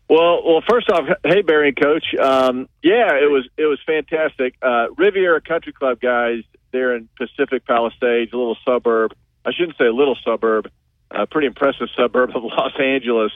Well, 0.08 0.42
well, 0.46 0.62
first 0.68 0.88
off, 0.90 1.04
hey 1.24 1.42
Barry 1.42 1.68
and 1.68 1.76
Coach. 1.76 2.14
Um, 2.18 2.68
yeah, 2.82 3.14
it 3.14 3.30
was 3.30 3.46
it 3.58 3.66
was 3.66 3.78
fantastic. 3.84 4.54
Uh, 4.62 4.86
Riviera 4.96 5.40
Country 5.40 5.72
Club 5.72 6.00
guys, 6.00 6.44
they're 6.72 6.96
in 6.96 7.08
Pacific 7.16 7.66
Palisades, 7.66 8.32
a 8.32 8.36
little 8.36 8.56
suburb. 8.64 9.12
I 9.44 9.52
shouldn't 9.52 9.76
say 9.76 9.84
a 9.84 9.92
little 9.92 10.16
suburb, 10.24 10.70
a 11.10 11.26
pretty 11.26 11.46
impressive 11.46 11.88
suburb 11.96 12.30
of 12.34 12.42
Los 12.44 12.72
Angeles. 12.80 13.32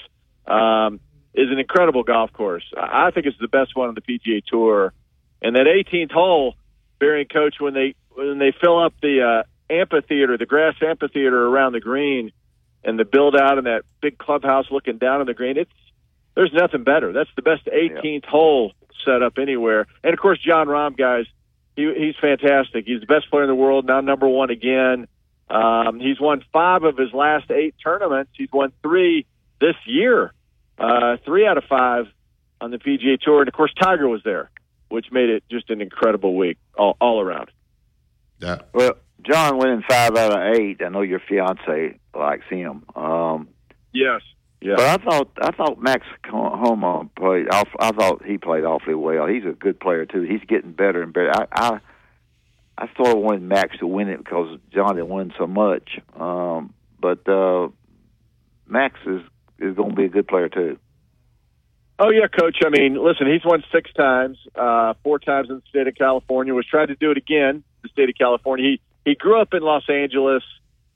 Um, 0.47 1.01
is 1.35 1.51
an 1.51 1.59
incredible 1.59 2.03
golf 2.03 2.33
course. 2.33 2.65
I 2.77 3.11
think 3.11 3.27
it's 3.27 3.39
the 3.39 3.49
best 3.49 3.75
one 3.75 3.89
on 3.89 3.95
the 3.95 4.03
PGA 4.03 4.45
Tour. 4.45 4.93
And 5.41 5.57
that 5.57 5.67
18th 5.67 6.13
hole, 6.13 6.55
Barry 6.99 7.23
and 7.23 7.31
Coach, 7.31 7.57
when 7.59 7.75
they 7.75 7.95
when 8.11 8.39
they 8.39 8.53
fill 8.61 8.79
up 8.79 8.95
the 9.01 9.23
uh, 9.23 9.43
amphitheater, 9.73 10.37
the 10.37 10.47
grass 10.47 10.75
amphitheater 10.83 11.47
around 11.47 11.73
the 11.73 11.81
green, 11.81 12.33
and 12.85 12.99
the 12.99 13.05
build 13.05 13.37
out 13.37 13.59
and 13.59 13.67
that 13.67 13.83
big 14.01 14.19
clubhouse 14.19 14.67
looking 14.71 14.99
down 14.99 15.21
on 15.21 15.27
the 15.27 15.35
green, 15.35 15.57
it's 15.57 15.71
there's 16.35 16.53
nothing 16.53 16.83
better. 16.83 17.13
That's 17.13 17.31
the 17.37 17.43
best 17.43 17.67
18th 17.67 18.25
hole 18.25 18.73
setup 19.05 19.39
anywhere. 19.39 19.87
And 20.03 20.15
of 20.15 20.19
course, 20.19 20.39
Jon 20.39 20.67
Rahm, 20.67 20.97
guys, 20.97 21.27
he, 21.77 21.93
he's 21.97 22.15
fantastic. 22.21 22.85
He's 22.87 23.01
the 23.01 23.07
best 23.07 23.31
player 23.31 23.43
in 23.43 23.49
the 23.49 23.55
world, 23.55 23.87
now 23.87 24.01
number 24.01 24.29
one 24.29 24.51
again. 24.51 25.09
Um, 25.51 26.01
he's 26.01 26.19
won 26.19 26.43
five 26.53 26.85
of 26.85 26.97
his 26.97 27.13
last 27.13 27.51
eight 27.51 27.75
tournaments. 27.83 28.31
He's 28.35 28.51
won 28.51 28.73
three 28.83 29.27
this 29.61 29.77
year, 29.87 30.33
uh, 30.79 31.19
three 31.25 31.47
out 31.47 31.59
of 31.59 31.65
five 31.65 32.07
on 32.61 32.71
the 32.71 32.79
PGA 32.79 33.21
Tour. 33.21 33.41
And 33.41 33.49
of 33.49 33.55
course, 33.55 33.73
Tiger 33.79 34.09
was 34.09 34.23
there, 34.25 34.51
which 34.89 35.13
made 35.13 35.29
it 35.29 35.45
just 35.51 35.69
an 35.69 35.83
incredible 35.83 36.35
week 36.35 36.57
all, 36.77 36.97
all 37.01 37.21
around. 37.21 37.51
Yeah. 38.39 38.59
Well, 38.73 38.95
Jon 39.25 39.59
winning 39.59 39.83
five 39.89 40.17
out 40.17 40.33
of 40.33 40.55
eight. 40.57 40.81
I 40.85 40.89
know 40.89 41.03
your 41.03 41.21
fiance 41.21 41.99
likes 42.15 42.47
him. 42.49 42.85
Um, 42.95 43.49
Yes. 43.93 44.23
Yeah. 44.61 44.75
But 44.77 44.87
I 44.87 45.05
thought 45.05 45.31
I 45.41 45.51
thought 45.51 45.83
Max 45.83 46.07
Homa 46.27 47.09
played. 47.17 47.49
Off, 47.53 47.69
I 47.79 47.91
thought 47.91 48.25
he 48.25 48.39
played 48.39 48.65
awfully 48.65 48.95
well. 48.95 49.27
He's 49.27 49.45
a 49.45 49.53
good 49.53 49.81
player 49.81 50.07
too. 50.07 50.23
He's 50.23 50.41
getting 50.47 50.73
better 50.73 51.03
and 51.03 51.13
better. 51.13 51.33
I 51.33 51.47
I, 51.53 51.81
I 52.79 52.89
sort 52.97 53.17
of 53.17 53.19
wanted 53.19 53.43
Max 53.43 53.79
to 53.79 53.87
win 53.87 54.09
it 54.09 54.19
because 54.19 54.59
Jon 54.73 54.97
had 54.97 55.09
won 55.09 55.33
so 55.37 55.47
much. 55.47 55.99
Um, 56.19 56.73
but 57.01 57.29
uh, 57.29 57.69
Max 58.67 59.01
is 59.05 59.23
is 59.59 59.77
going 59.77 59.91
to 59.91 59.97
be 59.97 60.05
a 60.05 60.09
good 60.09 60.29
player 60.29 60.49
too. 60.49 60.79
Oh 61.99 62.11
yeah, 62.11 62.27
coach. 62.29 62.59
I 62.65 62.69
mean, 62.71 62.95
listen, 62.95 63.27
he's 63.31 63.45
won 63.45 63.63
six 63.73 63.93
times, 63.93 64.39
uh, 64.55 64.95
four 65.03 65.19
times 65.19 65.51
in 65.51 65.57
the 65.57 65.63
state 65.69 65.89
of 65.89 65.97
California. 65.97 66.55
Was 66.55 66.67
trying 66.67 66.89
to 66.89 66.95
do 66.95 67.11
it 67.11 67.17
again, 67.17 67.65
the 67.83 67.89
state 67.89 68.09
of 68.09 68.15
California. 68.17 68.65
He 68.65 68.81
he 69.05 69.15
grew 69.15 69.41
up 69.41 69.55
in 69.55 69.63
Los 69.63 69.89
Angeles 69.89 70.43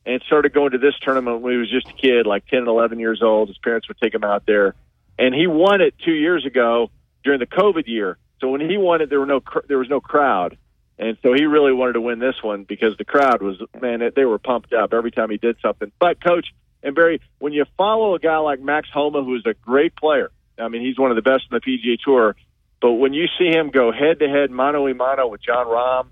and 0.05 0.23
started 0.27 0.53
going 0.53 0.73
to 0.73 0.79
this 0.79 0.95
tournament 1.01 1.41
when 1.41 1.53
he 1.53 1.59
was 1.59 1.71
just 1.71 1.89
a 1.89 1.93
kid, 1.93 2.27
like 2.27 2.47
ten 2.47 2.61
and 2.61 2.69
eleven 2.69 2.99
years 2.99 3.23
old. 3.23 3.49
His 3.49 3.59
parents 3.59 3.89
would 3.89 3.99
take 3.99 4.15
him 4.15 4.25
out 4.25 4.47
there, 4.47 4.75
and 5.19 5.35
he 5.35 5.47
won 5.47 5.81
it 5.81 5.95
two 6.05 6.13
years 6.13 6.47
ago 6.47 6.91
during 7.25 7.41
the 7.41 7.47
COVID 7.47 7.87
year. 7.87 8.19
So 8.41 8.49
when 8.49 8.61
he 8.61 8.77
won 8.77 9.01
it, 9.01 9.11
there 9.11 9.21
were 9.21 9.27
no 9.27 9.43
there 9.69 9.79
was 9.79 9.89
no 9.89 10.01
crowd, 10.01 10.57
and 10.99 11.17
so 11.23 11.33
he 11.33 11.45
really 11.47 11.73
wanted 11.73 11.95
to 11.95 12.01
win 12.01 12.19
this 12.19 12.43
one 12.43 12.65
because 12.65 12.97
the 12.97 13.05
crowd 13.05 13.43
was 13.43 13.61
man, 13.81 14.01
they 14.15 14.25
were 14.25 14.39
pumped 14.39 14.73
up 14.73 14.93
every 14.93 15.11
time 15.11 15.31
he 15.31 15.39
did 15.39 15.57
something. 15.61 15.91
But 15.99 16.23
coach 16.23 16.47
and 16.83 16.95
Barry, 16.95 17.21
when 17.39 17.53
you 17.53 17.65
follow 17.77 18.15
a 18.15 18.19
guy 18.21 18.39
like 18.39 18.61
Max 18.61 18.89
Homa, 18.93 19.25
who's 19.25 19.45
a 19.47 19.55
great 19.55 19.97
player, 19.97 20.31
I 20.59 20.69
mean, 20.69 20.83
he's 20.83 20.99
one 20.99 21.11
of 21.11 21.17
the 21.17 21.23
best 21.23 21.45
in 21.51 21.59
the 21.59 21.61
PGA 21.61 21.99
Tour. 21.99 22.37
But 22.81 22.93
when 22.93 23.13
you 23.13 23.27
see 23.39 23.49
him 23.49 23.71
go 23.71 23.91
head 23.91 24.21
to 24.21 24.29
head, 24.29 24.51
mano 24.51 24.87
a 24.87 24.95
mano 24.95 25.27
with 25.27 25.43
Jon 25.43 25.67
Rahm, 25.67 26.09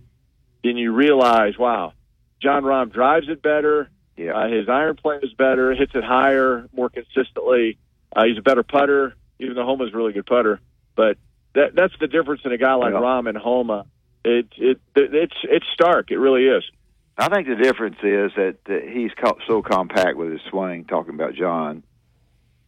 then 0.64 0.76
you 0.76 0.92
realize, 0.92 1.56
wow, 1.56 1.92
Jon 2.42 2.64
Rahm 2.64 2.92
drives 2.92 3.28
it 3.28 3.40
better. 3.42 3.88
Yeah. 4.16 4.32
Uh, 4.32 4.48
his 4.48 4.68
iron 4.68 4.96
play 4.96 5.18
is 5.22 5.32
better, 5.34 5.72
hits 5.74 5.92
it 5.94 6.02
higher, 6.04 6.68
more 6.72 6.88
consistently. 6.88 7.78
Uh, 8.14 8.24
he's 8.24 8.38
a 8.38 8.42
better 8.42 8.62
putter, 8.62 9.14
even 9.38 9.54
though 9.54 9.64
Homa's 9.64 9.92
a 9.92 9.96
really 9.96 10.12
good 10.12 10.26
putter. 10.26 10.60
But 10.96 11.18
that 11.54 11.74
that's 11.74 11.94
the 12.00 12.06
difference 12.06 12.42
in 12.44 12.52
a 12.52 12.58
guy 12.58 12.74
like 12.74 12.92
Yeah. 12.92 13.00
Rahm 13.00 13.28
and 13.28 13.36
Homa. 13.38 13.86
It 14.24 14.46
it 14.56 14.80
it's 14.96 15.36
it's 15.44 15.66
stark. 15.74 16.10
It 16.10 16.18
really 16.18 16.46
is. 16.46 16.64
I 17.18 17.28
think 17.28 17.46
the 17.46 17.54
difference 17.56 17.98
is 18.02 18.32
that, 18.36 18.56
that 18.64 18.88
he's 18.88 19.12
so 19.46 19.62
compact 19.62 20.16
with 20.16 20.32
his 20.32 20.40
swing. 20.50 20.84
Talking 20.84 21.14
about 21.14 21.34
Jon, 21.34 21.84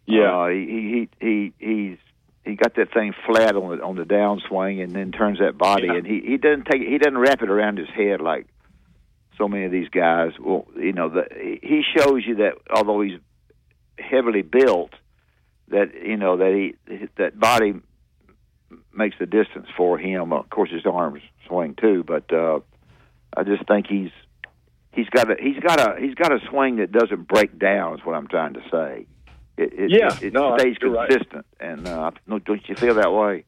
Yeah. 0.06 0.36
uh, 0.36 0.48
he, 0.48 1.09
he 1.20 1.27
he 1.27 1.52
he's 1.59 1.98
he 2.47 2.55
got 2.55 2.77
that 2.77 2.93
thing 2.94 3.12
flat 3.27 3.56
on 3.56 3.77
the 3.77 3.82
on 3.82 3.97
the 3.97 4.05
downswing 4.05 4.82
and 4.82 4.94
then 4.94 5.10
turns 5.10 5.40
that 5.40 5.59
body, 5.59 5.89
and 5.89 6.06
he 6.06 6.20
he 6.24 6.36
doesn't 6.36 6.66
take 6.70 6.81
he 6.81 6.97
doesn't 6.97 7.18
wrap 7.18 7.43
it 7.43 7.51
around 7.51 7.78
his 7.78 7.89
head 7.89 8.20
like 8.20 8.47
so 9.36 9.48
many 9.48 9.64
of 9.64 9.73
these 9.73 9.89
guys. 9.89 10.32
Well, 10.39 10.66
you 10.77 10.93
know, 10.93 11.09
the, 11.09 11.24
he 11.62 11.82
shows 11.97 12.23
you 12.24 12.36
that 12.36 12.55
although 12.70 13.01
he's 13.01 13.18
heavily 13.98 14.43
built, 14.43 14.93
that 15.68 15.93
you 16.02 16.16
know 16.16 16.36
that 16.36 16.52
he 16.86 17.09
that 17.18 17.39
body 17.39 17.74
makes 18.94 19.16
the 19.18 19.27
distance 19.27 19.66
for 19.77 19.98
him. 19.98 20.32
Of 20.32 20.48
course, 20.48 20.70
his 20.70 20.86
arms 20.86 21.23
swing 21.48 21.74
too, 21.74 22.05
but 22.06 22.32
uh, 22.32 22.60
I 23.36 23.43
just 23.43 23.66
think 23.66 23.86
he's 23.89 24.12
he's 24.93 25.09
got 25.09 25.31
a 25.31 25.36
he's 25.43 25.59
got 25.59 25.81
a 25.81 26.01
he's 26.01 26.14
got 26.14 26.32
a 26.32 26.39
swing 26.48 26.77
that 26.77 26.93
doesn't 26.93 27.27
break 27.27 27.59
down. 27.59 27.98
Is 27.98 28.05
what 28.05 28.14
I'm 28.14 28.28
trying 28.28 28.55
to 28.55 28.62
say. 28.70 29.06
It, 29.56 29.72
it, 29.72 29.90
Yeah, 29.90 30.16
it, 30.20 30.32
no, 30.32 30.56
stays 30.58 30.76
you're 30.80 30.90
right. 30.90 31.08
consistent, 31.08 31.46
and 31.60 31.86
uh, 31.88 32.10
no, 32.26 32.38
don't 32.38 32.66
you 32.68 32.74
feel 32.74 32.94
that 32.94 33.12
way? 33.12 33.44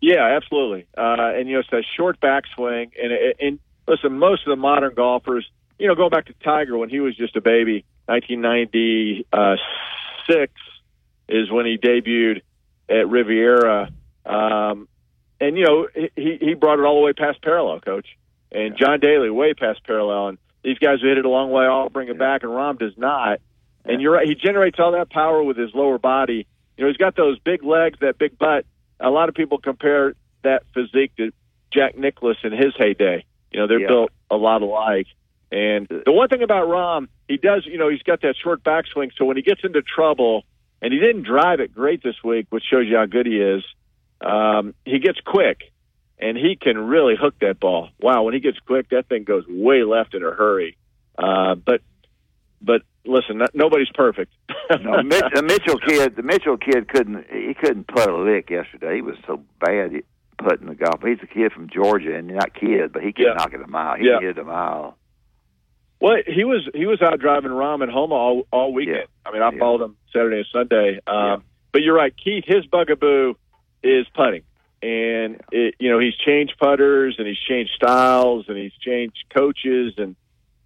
Yeah, 0.00 0.24
absolutely. 0.36 0.86
Uh, 0.96 1.16
and 1.34 1.48
you 1.48 1.54
know, 1.54 1.60
it's 1.60 1.70
that 1.70 1.84
short 1.96 2.20
backswing, 2.20 2.90
and 3.02 3.12
and 3.40 3.58
listen, 3.88 4.18
most 4.18 4.46
of 4.46 4.50
the 4.50 4.56
modern 4.56 4.94
golfers, 4.94 5.48
you 5.78 5.88
know, 5.88 5.94
going 5.94 6.10
back 6.10 6.26
to 6.26 6.34
Tiger 6.44 6.76
when 6.76 6.90
he 6.90 7.00
was 7.00 7.16
just 7.16 7.34
a 7.36 7.40
baby, 7.40 7.84
1996 8.06 10.52
is 11.28 11.50
when 11.50 11.66
he 11.66 11.76
debuted 11.78 12.42
at 12.88 13.08
Riviera, 13.08 13.90
um, 14.24 14.86
and 15.40 15.56
you 15.58 15.64
know, 15.64 15.88
he 16.14 16.38
he 16.40 16.54
brought 16.54 16.78
it 16.78 16.84
all 16.84 17.00
the 17.00 17.04
way 17.04 17.12
past 17.12 17.42
parallel, 17.42 17.80
coach, 17.80 18.06
and 18.52 18.76
John 18.78 19.00
Daly 19.00 19.30
way 19.30 19.54
past 19.54 19.82
parallel, 19.84 20.28
and 20.28 20.38
these 20.62 20.78
guys 20.78 21.00
who 21.00 21.08
hit 21.08 21.18
it 21.18 21.24
a 21.24 21.28
long 21.28 21.50
way 21.50 21.66
all 21.66 21.88
bring 21.88 22.08
it 22.08 22.18
back, 22.18 22.42
and 22.42 22.52
Rahm 22.52 22.78
does 22.78 22.96
not. 22.96 23.40
And 23.88 24.02
you're 24.02 24.12
right, 24.12 24.26
he 24.26 24.34
generates 24.34 24.78
all 24.78 24.92
that 24.92 25.10
power 25.10 25.42
with 25.42 25.56
his 25.56 25.74
lower 25.74 25.98
body. 25.98 26.46
You 26.76 26.84
know, 26.84 26.88
he's 26.88 26.96
got 26.96 27.16
those 27.16 27.38
big 27.38 27.62
legs, 27.62 27.98
that 28.00 28.18
big 28.18 28.38
butt. 28.38 28.66
A 29.00 29.10
lot 29.10 29.28
of 29.28 29.34
people 29.34 29.58
compare 29.58 30.14
that 30.42 30.64
physique 30.74 31.14
to 31.16 31.32
Jack 31.72 31.96
Nicklaus 31.96 32.36
in 32.42 32.52
his 32.52 32.74
heyday. 32.76 33.24
You 33.52 33.60
know, 33.60 33.66
they're 33.66 33.80
Yeah. 33.80 33.88
built 33.88 34.10
a 34.30 34.36
lot 34.36 34.62
alike. 34.62 35.06
And 35.52 35.86
the 35.88 36.12
one 36.12 36.28
thing 36.28 36.42
about 36.42 36.68
Rahm, 36.68 37.08
he 37.28 37.36
does, 37.36 37.64
you 37.66 37.78
know, 37.78 37.88
he's 37.88 38.02
got 38.02 38.22
that 38.22 38.36
short 38.36 38.62
backswing. 38.64 39.10
So 39.16 39.24
when 39.24 39.36
he 39.36 39.42
gets 39.42 39.62
into 39.64 39.82
trouble, 39.82 40.44
and 40.82 40.92
he 40.92 40.98
didn't 40.98 41.22
drive 41.22 41.60
it 41.60 41.72
great 41.72 42.02
this 42.02 42.16
week, 42.22 42.46
which 42.50 42.64
shows 42.64 42.86
you 42.86 42.96
how 42.96 43.06
good 43.06 43.26
he 43.26 43.40
is, 43.40 43.64
um, 44.20 44.74
he 44.84 44.98
gets 44.98 45.20
quick, 45.20 45.72
and 46.18 46.36
he 46.36 46.56
can 46.56 46.76
really 46.78 47.14
hook 47.16 47.34
that 47.40 47.60
ball. 47.60 47.90
Wow, 48.00 48.24
when 48.24 48.34
he 48.34 48.40
gets 48.40 48.58
quick, 48.58 48.88
that 48.90 49.06
thing 49.08 49.24
goes 49.24 49.44
way 49.48 49.84
left 49.84 50.14
in 50.14 50.22
a 50.22 50.30
hurry. 50.30 50.76
Uh, 51.16 51.54
but, 51.54 51.80
but 52.60 52.82
listen, 53.06 53.40
nobody's 53.54 53.90
perfect. 53.94 54.32
No, 54.82 55.00
Mitch, 55.02 55.22
the 55.32 55.42
Mitchell 55.42 55.78
kid, 55.78 56.16
the 56.16 56.22
Mitchell 56.24 56.56
kid 56.56 56.88
couldn't 56.88 57.24
he 57.30 57.54
couldn't 57.54 57.86
putt 57.86 58.08
a 58.10 58.16
lick 58.16 58.50
yesterday. 58.50 58.96
He 58.96 59.02
was 59.02 59.14
so 59.26 59.40
bad 59.60 59.94
at 59.94 60.02
putting 60.38 60.66
the 60.66 60.74
golf. 60.74 61.00
He's 61.04 61.18
a 61.22 61.26
kid 61.26 61.52
from 61.52 61.68
Georgia, 61.70 62.16
and 62.16 62.26
not 62.28 62.52
kid, 62.52 62.92
but 62.92 63.02
he 63.04 63.12
could 63.12 63.26
Yeah. 63.26 63.34
knock 63.34 63.52
it 63.54 63.60
a 63.62 63.66
mile. 63.68 63.96
He 63.96 64.06
Yeah. 64.08 64.18
hit 64.20 64.36
a 64.38 64.44
mile. 64.44 64.98
Well, 66.00 66.16
he 66.26 66.42
was 66.44 66.68
he 66.74 66.84
was 66.86 67.00
out 67.00 67.20
driving 67.20 67.52
Rahm 67.52 67.82
and 67.82 67.90
Homa 67.92 68.14
all 68.16 68.46
all 68.52 68.72
weekend. 68.72 69.06
I 69.24 69.32
mean, 69.32 69.40
I 69.42 69.56
followed 69.56 69.82
him 69.82 69.96
Saturday 70.12 70.38
and 70.38 70.46
Sunday. 70.52 71.00
Um, 71.06 71.44
But 71.72 71.82
you're 71.82 71.94
right, 71.94 72.14
Keith. 72.16 72.44
His 72.46 72.66
bugaboo 72.66 73.34
is 73.84 74.06
putting, 74.14 74.42
and 74.82 75.40
it, 75.52 75.76
you 75.78 75.90
know 75.90 75.98
he's 76.00 76.16
changed 76.16 76.54
putters 76.58 77.14
and 77.18 77.26
he's 77.28 77.38
changed 77.38 77.70
styles 77.76 78.46
and 78.48 78.58
he's 78.58 78.74
changed 78.80 79.24
coaches. 79.32 79.94
And 79.96 80.16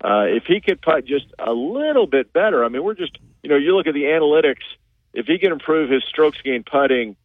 uh, 0.02 0.24
if 0.28 0.44
he 0.46 0.60
could 0.60 0.80
putt 0.80 1.04
just 1.04 1.26
a 1.38 1.52
little 1.52 2.06
bit 2.06 2.32
better, 2.32 2.64
I 2.64 2.68
mean, 2.68 2.82
we're 2.82 2.94
just 2.94 3.18
you 3.42 3.50
know 3.50 3.56
you 3.56 3.76
look 3.76 3.86
at 3.86 3.94
the 3.94 4.04
analytics. 4.04 4.64
If 5.12 5.26
he 5.26 5.38
can 5.38 5.52
improve 5.52 5.90
his 5.90 6.04
strokes 6.08 6.38
gained 6.42 6.66
putting 6.66 7.16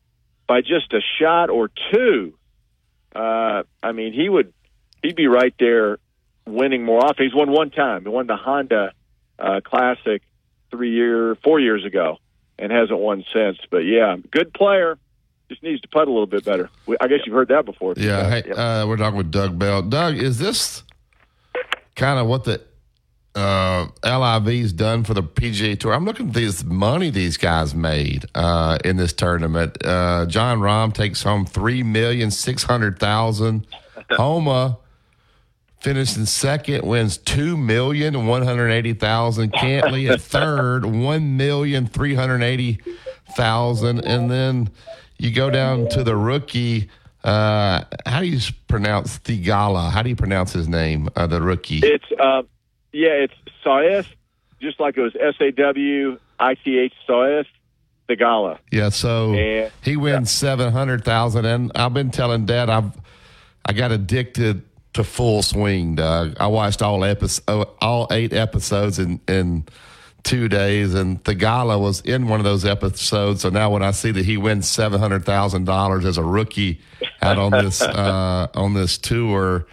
by 0.48 0.62
just 0.62 0.92
a 0.94 1.02
shot 1.20 1.50
or 1.50 1.70
two, 1.92 2.34
uh, 3.16 3.64
I 3.82 3.92
mean, 3.92 4.14
he 4.14 4.28
would 4.28 4.54
he'd 5.02 5.16
be 5.16 5.28
right 5.28 5.54
there 5.60 6.00
winning 6.46 6.84
more 6.84 7.04
often. 7.04 7.26
He's 7.26 7.36
won 7.36 7.52
one 7.52 7.70
time. 7.72 8.04
He 8.04 8.10
won 8.10 8.28
the 8.28 8.36
Honda 8.36 8.94
uh, 9.40 9.62
Classic 9.64 10.22
three 10.72 10.92
year, 10.92 11.36
four 11.44 11.60
years 11.60 11.86
ago, 11.86 12.18
and 12.60 12.72
hasn't 12.72 13.00
won 13.00 13.24
since. 13.34 13.58
But 13.70 13.80
yeah, 13.80 14.18
good 14.32 14.54
player. 14.54 14.98
Just 15.48 15.62
needs 15.62 15.80
to 15.82 15.88
putt 15.88 16.08
a 16.08 16.12
little 16.12 16.26
bit 16.26 16.44
better. 16.44 16.72
I 17.00 17.08
guess 17.08 17.20
you've 17.26 17.36
heard 17.36 17.50
that 17.50 17.66
before. 17.66 17.94
Yeah, 17.96 18.30
hey, 18.30 18.52
uh, 18.52 18.88
we're 18.88 18.98
talking 18.98 19.18
with 19.18 19.30
Doug 19.30 19.60
Bell. 19.60 19.84
Doug, 19.84 20.18
is 20.18 20.40
this 20.40 20.84
kind 21.96 22.20
of 22.20 22.28
what 22.28 22.44
the 22.44 22.62
uh, 23.36 23.88
LIV's 24.04 24.72
done 24.74 25.04
for 25.04 25.14
the 25.14 25.24
PGA 25.24 25.78
Tour? 25.80 25.94
I'm 25.94 26.06
looking 26.06 26.30
at 26.30 26.34
this 26.34 26.64
money 26.64 27.10
these 27.10 27.38
guys 27.38 27.76
made 27.76 28.26
uh, 28.36 28.78
in 28.86 28.98
this 28.98 29.14
tournament. 29.14 29.78
Uh, 29.84 30.26
Jon 30.26 30.60
Rahm 30.60 30.94
takes 30.94 31.24
home 31.24 31.46
three 31.46 31.84
million 31.84 32.32
six 32.32 32.64
hundred 32.64 33.00
thousand. 33.00 33.68
Homa 34.12 34.78
finished 35.80 36.18
in 36.18 36.26
second, 36.26 36.84
wins 36.84 37.18
two 37.18 37.58
million 37.58 38.26
one 38.26 38.44
hundred 38.44 38.70
eighty 38.70 38.94
thousand. 38.94 39.54
Cantlay 39.54 40.12
at 40.12 40.22
third, 40.36 40.86
one 40.86 41.38
million 41.38 41.88
three 41.88 42.16
hundred 42.16 42.42
eighty 42.42 42.80
thousand, 43.36 44.06
and 44.06 44.30
then 44.32 44.70
you 45.18 45.32
go 45.32 45.50
down 45.50 45.88
to 45.90 46.04
the 46.04 46.16
rookie. 46.16 46.90
Uh, 47.26 47.84
how 48.06 48.20
do 48.20 48.28
you 48.28 48.40
pronounce 48.68 49.18
Theegala? 49.20 49.92
How 49.92 50.04
do 50.04 50.10
you 50.10 50.16
pronounce 50.16 50.54
his 50.54 50.68
name? 50.68 51.10
Uh, 51.16 51.26
the 51.28 51.42
rookie. 51.42 51.80
It's 51.84 52.06
uh, 52.20 52.44
yeah, 52.94 53.10
it's 53.26 53.34
Sahith, 53.66 54.06
just 54.62 54.80
like 54.80 54.96
it 54.96 55.02
was 55.02 55.16
S 55.20 55.34
A 55.42 55.52
W 55.52 56.20
I 56.40 56.54
T 56.54 56.78
H 56.78 56.94
Sahith, 57.10 57.48
the 58.08 58.16
gala. 58.16 58.60
Yeah, 58.72 58.90
so 58.90 59.34
And- 59.34 59.72
he 59.82 59.98
wins 59.98 60.30
seven 60.30 60.72
hundred 60.72 61.04
thousand, 61.04 61.46
and 61.46 61.72
I've 61.74 61.94
been 61.94 62.12
telling 62.12 62.46
Dad 62.46 62.70
I've 62.70 62.92
I 63.66 63.74
got 63.74 63.92
addicted 63.92 64.62
to 64.94 65.04
Full 65.04 65.42
Swing. 65.42 65.96
Doug, 65.96 66.38
I 66.40 66.46
watched 66.48 66.84
all 66.84 67.04
episode, 67.04 67.68
all 67.82 68.08
eight 68.12 68.34
episodes 68.34 69.00
in 69.00 69.20
in 69.28 69.66
two 70.22 70.48
days, 70.48 70.94
and 70.94 71.24
Theegala 71.24 71.80
was 71.80 72.02
in 72.02 72.28
one 72.28 72.40
of 72.40 72.44
those 72.44 72.66
episodes. 72.66 73.42
So 73.42 73.50
now 73.50 73.72
when 73.72 73.82
I 73.84 73.92
see 73.92 74.12
that 74.12 74.26
he 74.26 74.38
wins 74.38 74.68
seven 74.70 75.00
hundred 75.00 75.26
thousand 75.26 75.66
dollars 75.66 76.06
as 76.06 76.18
a 76.20 76.24
rookie 76.24 76.82
out 77.22 77.38
on 77.38 77.52
this 77.52 77.82
uh, 77.82 78.48
on 78.54 78.74
this 78.74 78.98
tour. 78.98 79.66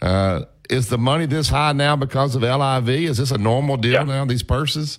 Uh, 0.00 0.44
is 0.70 0.88
the 0.88 0.98
money 0.98 1.26
this 1.26 1.48
high 1.48 1.72
now 1.72 1.96
because 1.96 2.34
of 2.34 2.42
LIV? 2.42 2.88
Is 2.88 3.18
this 3.18 3.30
a 3.30 3.38
normal 3.38 3.76
deal 3.76 4.04
now? 4.04 4.24
These 4.24 4.42
purses? 4.42 4.98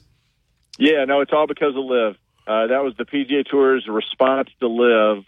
Yeah, 0.78 1.06
no, 1.06 1.22
it's 1.22 1.32
all 1.32 1.48
because 1.48 1.76
of 1.76 1.84
LIV. 1.86 2.16
Uh, 2.48 2.68
that 2.68 2.84
was 2.84 2.96
the 2.98 3.06
PGA 3.06 3.46
Tour's 3.46 3.88
response 3.88 4.50
to 4.60 4.68
LIV. 4.68 5.26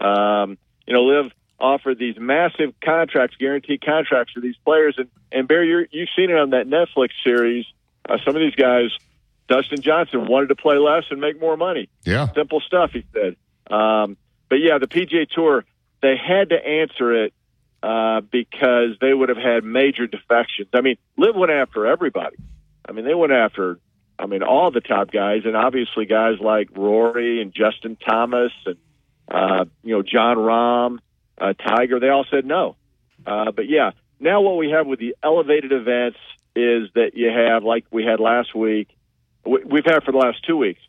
Um, 0.00 0.58
you 0.86 0.94
know, 0.94 1.04
LIV 1.04 1.32
offered 1.60 1.98
these 1.98 2.16
massive 2.18 2.74
contracts, 2.84 3.36
guaranteed 3.36 3.84
contracts 3.84 4.32
for 4.32 4.40
these 4.40 4.56
players. 4.64 4.96
And 4.98 5.08
and 5.30 5.46
Barry, 5.48 5.68
you're, 5.68 5.86
you've 5.90 6.08
seen 6.16 6.30
it 6.30 6.36
on 6.36 6.50
that 6.50 6.66
Netflix 6.66 7.10
series. 7.22 7.66
Uh, 8.08 8.18
some 8.24 8.34
of 8.34 8.40
these 8.40 8.54
guys, 8.54 8.90
Dustin 9.48 9.80
Johnson 9.80 10.26
wanted 10.26 10.48
to 10.48 10.56
play 10.56 10.76
less 10.76 11.04
and 11.10 11.20
make 11.20 11.40
more 11.40 11.56
money. 11.56 11.88
Yeah, 12.04 12.32
simple 12.32 12.60
stuff. 12.60 12.90
He 12.92 13.04
said. 13.12 13.36
Um, 13.72 14.16
but 14.48 14.56
yeah, 14.56 14.78
the 14.78 14.86
PGA 14.86 15.28
Tour 15.28 15.64
they 16.02 16.16
had 16.16 16.50
to 16.50 16.56
answer 16.56 17.24
it 17.24 17.32
uh, 17.82 18.20
because 18.20 18.96
they 19.00 19.12
would 19.12 19.28
have 19.28 19.38
had 19.38 19.64
major 19.64 20.06
defections. 20.06 20.68
I 20.74 20.80
mean, 20.80 20.96
LIV 21.16 21.36
went 21.36 21.52
after 21.52 21.86
everybody. 21.86 22.36
I 22.88 22.92
mean, 22.92 23.04
they 23.04 23.14
went 23.14 23.32
after, 23.32 23.78
I 24.18 24.26
mean, 24.26 24.42
all 24.42 24.70
the 24.70 24.80
top 24.80 25.10
guys, 25.10 25.42
and 25.44 25.56
obviously 25.56 26.06
guys 26.06 26.38
like 26.40 26.68
Rory 26.74 27.42
and 27.42 27.52
Justin 27.52 27.96
Thomas 27.96 28.52
and 28.64 28.76
uh, 29.28 29.64
you 29.82 29.94
know 29.94 30.02
Jon 30.02 30.36
Rahm, 30.36 30.98
uh, 31.38 31.52
Tiger. 31.52 31.98
They 32.00 32.08
all 32.08 32.24
said 32.30 32.44
no. 32.44 32.76
Uh, 33.26 33.50
but 33.50 33.68
yeah, 33.68 33.90
now 34.20 34.40
what 34.40 34.56
we 34.56 34.70
have 34.70 34.86
with 34.86 35.00
the 35.00 35.16
elevated 35.22 35.72
events 35.72 36.18
is 36.54 36.88
that 36.94 37.12
you 37.14 37.28
have, 37.28 37.64
like 37.64 37.84
we 37.90 38.04
had 38.04 38.20
last 38.20 38.54
week, 38.54 38.88
we, 39.44 39.64
we've 39.64 39.84
had 39.84 40.04
for 40.04 40.12
the 40.12 40.18
last 40.18 40.44
two 40.44 40.56
weeks. 40.56 40.80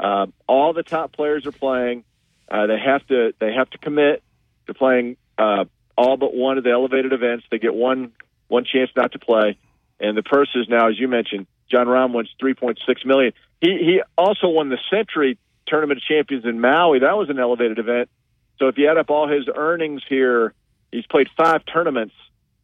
Uh, 0.00 0.26
all 0.48 0.72
the 0.72 0.82
top 0.82 1.12
players 1.12 1.46
are 1.46 1.52
playing. 1.52 2.04
Uh, 2.50 2.66
they 2.66 2.78
have 2.78 3.06
to 3.06 3.32
they 3.38 3.52
have 3.52 3.70
to 3.70 3.78
commit 3.78 4.22
to 4.66 4.74
playing 4.74 5.16
uh, 5.38 5.64
all 5.96 6.16
but 6.16 6.34
one 6.34 6.58
of 6.58 6.64
the 6.64 6.70
elevated 6.70 7.12
events. 7.12 7.44
They 7.50 7.58
get 7.58 7.74
one 7.74 8.12
one 8.48 8.64
chance 8.64 8.90
not 8.96 9.12
to 9.12 9.18
play, 9.18 9.58
and 10.00 10.16
the 10.16 10.22
purses 10.22 10.66
now, 10.68 10.88
as 10.88 10.98
you 10.98 11.08
mentioned, 11.08 11.46
Jon 11.70 11.86
Rahm 11.86 12.14
wins 12.14 12.30
three 12.38 12.54
point 12.54 12.78
six 12.86 13.04
million. 13.04 13.32
He 13.60 13.78
he 13.78 14.02
also 14.16 14.48
won 14.48 14.68
the 14.68 14.78
Sentry 14.90 15.38
Tournament 15.66 15.98
of 15.98 16.04
Champions 16.04 16.44
in 16.44 16.60
Maui. 16.60 17.00
That 17.00 17.16
was 17.16 17.30
an 17.30 17.38
elevated 17.38 17.78
event. 17.78 18.10
So 18.58 18.68
if 18.68 18.78
you 18.78 18.88
add 18.88 18.98
up 18.98 19.10
all 19.10 19.28
his 19.28 19.48
earnings 19.54 20.02
here, 20.08 20.54
he's 20.90 21.06
played 21.06 21.28
five 21.36 21.62
tournaments 21.64 22.14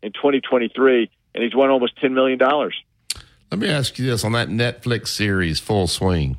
in 0.02 0.12
2023, 0.12 1.10
and 1.34 1.42
he's 1.42 1.54
won 1.54 1.70
almost 1.70 1.96
ten 2.00 2.14
million 2.14 2.38
dollars. 2.38 2.74
Let 3.50 3.60
me 3.60 3.68
ask 3.68 3.98
you 3.98 4.06
this 4.06 4.24
on 4.24 4.32
that 4.32 4.48
Netflix 4.48 5.08
series, 5.08 5.58
Full 5.58 5.86
Swing. 5.86 6.36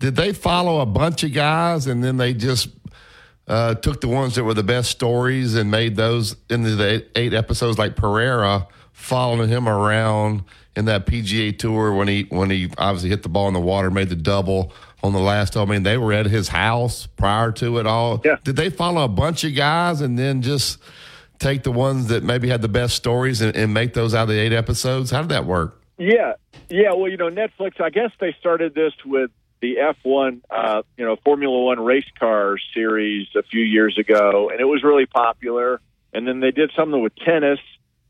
Did 0.00 0.16
they 0.16 0.32
follow 0.32 0.80
a 0.80 0.86
bunch 0.86 1.22
of 1.22 1.32
guys 1.32 1.86
and 1.86 2.02
then 2.02 2.16
they 2.16 2.34
just 2.34 2.70
uh, 3.48 3.74
took 3.74 4.00
the 4.00 4.08
ones 4.08 4.34
that 4.36 4.44
were 4.44 4.54
the 4.54 4.62
best 4.62 4.90
stories 4.90 5.54
and 5.54 5.70
made 5.70 5.96
those 5.96 6.36
into 6.48 6.76
the 6.76 7.06
eight 7.16 7.34
episodes, 7.34 7.78
like 7.78 7.96
Pereira 7.96 8.68
following 8.92 9.48
him 9.48 9.68
around 9.68 10.44
in 10.76 10.84
that 10.86 11.06
PGA 11.06 11.56
Tour 11.58 11.92
when 11.92 12.08
he 12.08 12.26
when 12.30 12.50
he 12.50 12.70
obviously 12.78 13.10
hit 13.10 13.22
the 13.22 13.28
ball 13.28 13.48
in 13.48 13.54
the 13.54 13.60
water, 13.60 13.90
made 13.90 14.08
the 14.08 14.16
double 14.16 14.72
on 15.02 15.12
the 15.12 15.20
last. 15.20 15.56
I 15.56 15.64
mean, 15.64 15.82
they 15.82 15.98
were 15.98 16.12
at 16.12 16.26
his 16.26 16.48
house 16.48 17.06
prior 17.06 17.52
to 17.52 17.78
it 17.78 17.86
all. 17.86 18.22
Yeah. 18.24 18.36
Did 18.44 18.56
they 18.56 18.70
follow 18.70 19.04
a 19.04 19.08
bunch 19.08 19.44
of 19.44 19.54
guys 19.54 20.00
and 20.00 20.18
then 20.18 20.42
just 20.42 20.78
take 21.38 21.64
the 21.64 21.72
ones 21.72 22.06
that 22.08 22.22
maybe 22.22 22.48
had 22.48 22.62
the 22.62 22.68
best 22.68 22.94
stories 22.94 23.40
and, 23.40 23.54
and 23.56 23.74
make 23.74 23.94
those 23.94 24.14
out 24.14 24.22
of 24.22 24.28
the 24.28 24.38
eight 24.38 24.52
episodes? 24.52 25.10
How 25.10 25.20
did 25.20 25.30
that 25.30 25.44
work? 25.44 25.82
Yeah, 25.98 26.34
yeah. 26.68 26.92
Well, 26.92 27.08
you 27.08 27.16
know, 27.16 27.30
Netflix. 27.30 27.80
I 27.80 27.90
guess 27.90 28.10
they 28.20 28.34
started 28.38 28.74
this 28.74 28.92
with 29.04 29.30
the 29.62 29.76
F1, 30.04 30.40
uh, 30.50 30.82
you 30.98 31.04
know, 31.06 31.16
Formula 31.24 31.58
One 31.64 31.80
race 31.80 32.04
car 32.18 32.56
series 32.74 33.28
a 33.36 33.42
few 33.44 33.62
years 33.62 33.96
ago, 33.96 34.50
and 34.50 34.60
it 34.60 34.64
was 34.64 34.82
really 34.82 35.06
popular. 35.06 35.80
And 36.12 36.28
then 36.28 36.40
they 36.40 36.50
did 36.50 36.72
something 36.76 37.00
with 37.00 37.14
tennis 37.16 37.60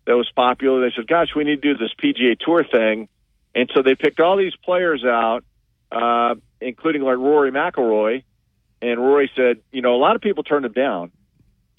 that 0.06 0.16
was 0.16 0.28
popular. 0.34 0.80
They 0.80 0.92
said, 0.96 1.06
"Gosh, 1.06 1.28
we 1.36 1.44
need 1.44 1.62
to 1.62 1.74
do 1.74 1.78
this 1.78 1.92
PGA 2.02 2.34
Tour 2.40 2.64
thing," 2.64 3.08
and 3.54 3.70
so 3.74 3.82
they 3.82 3.94
picked 3.94 4.18
all 4.18 4.36
these 4.36 4.56
players 4.64 5.04
out, 5.04 5.44
uh, 5.92 6.34
including 6.60 7.02
like 7.02 7.18
Rory 7.18 7.52
McIlroy. 7.52 8.24
And 8.80 8.98
Rory 8.98 9.30
said, 9.36 9.58
"You 9.70 9.82
know, 9.82 9.94
a 9.94 10.00
lot 10.00 10.16
of 10.16 10.22
people 10.22 10.42
turned 10.42 10.64
him 10.64 10.72
down. 10.72 11.12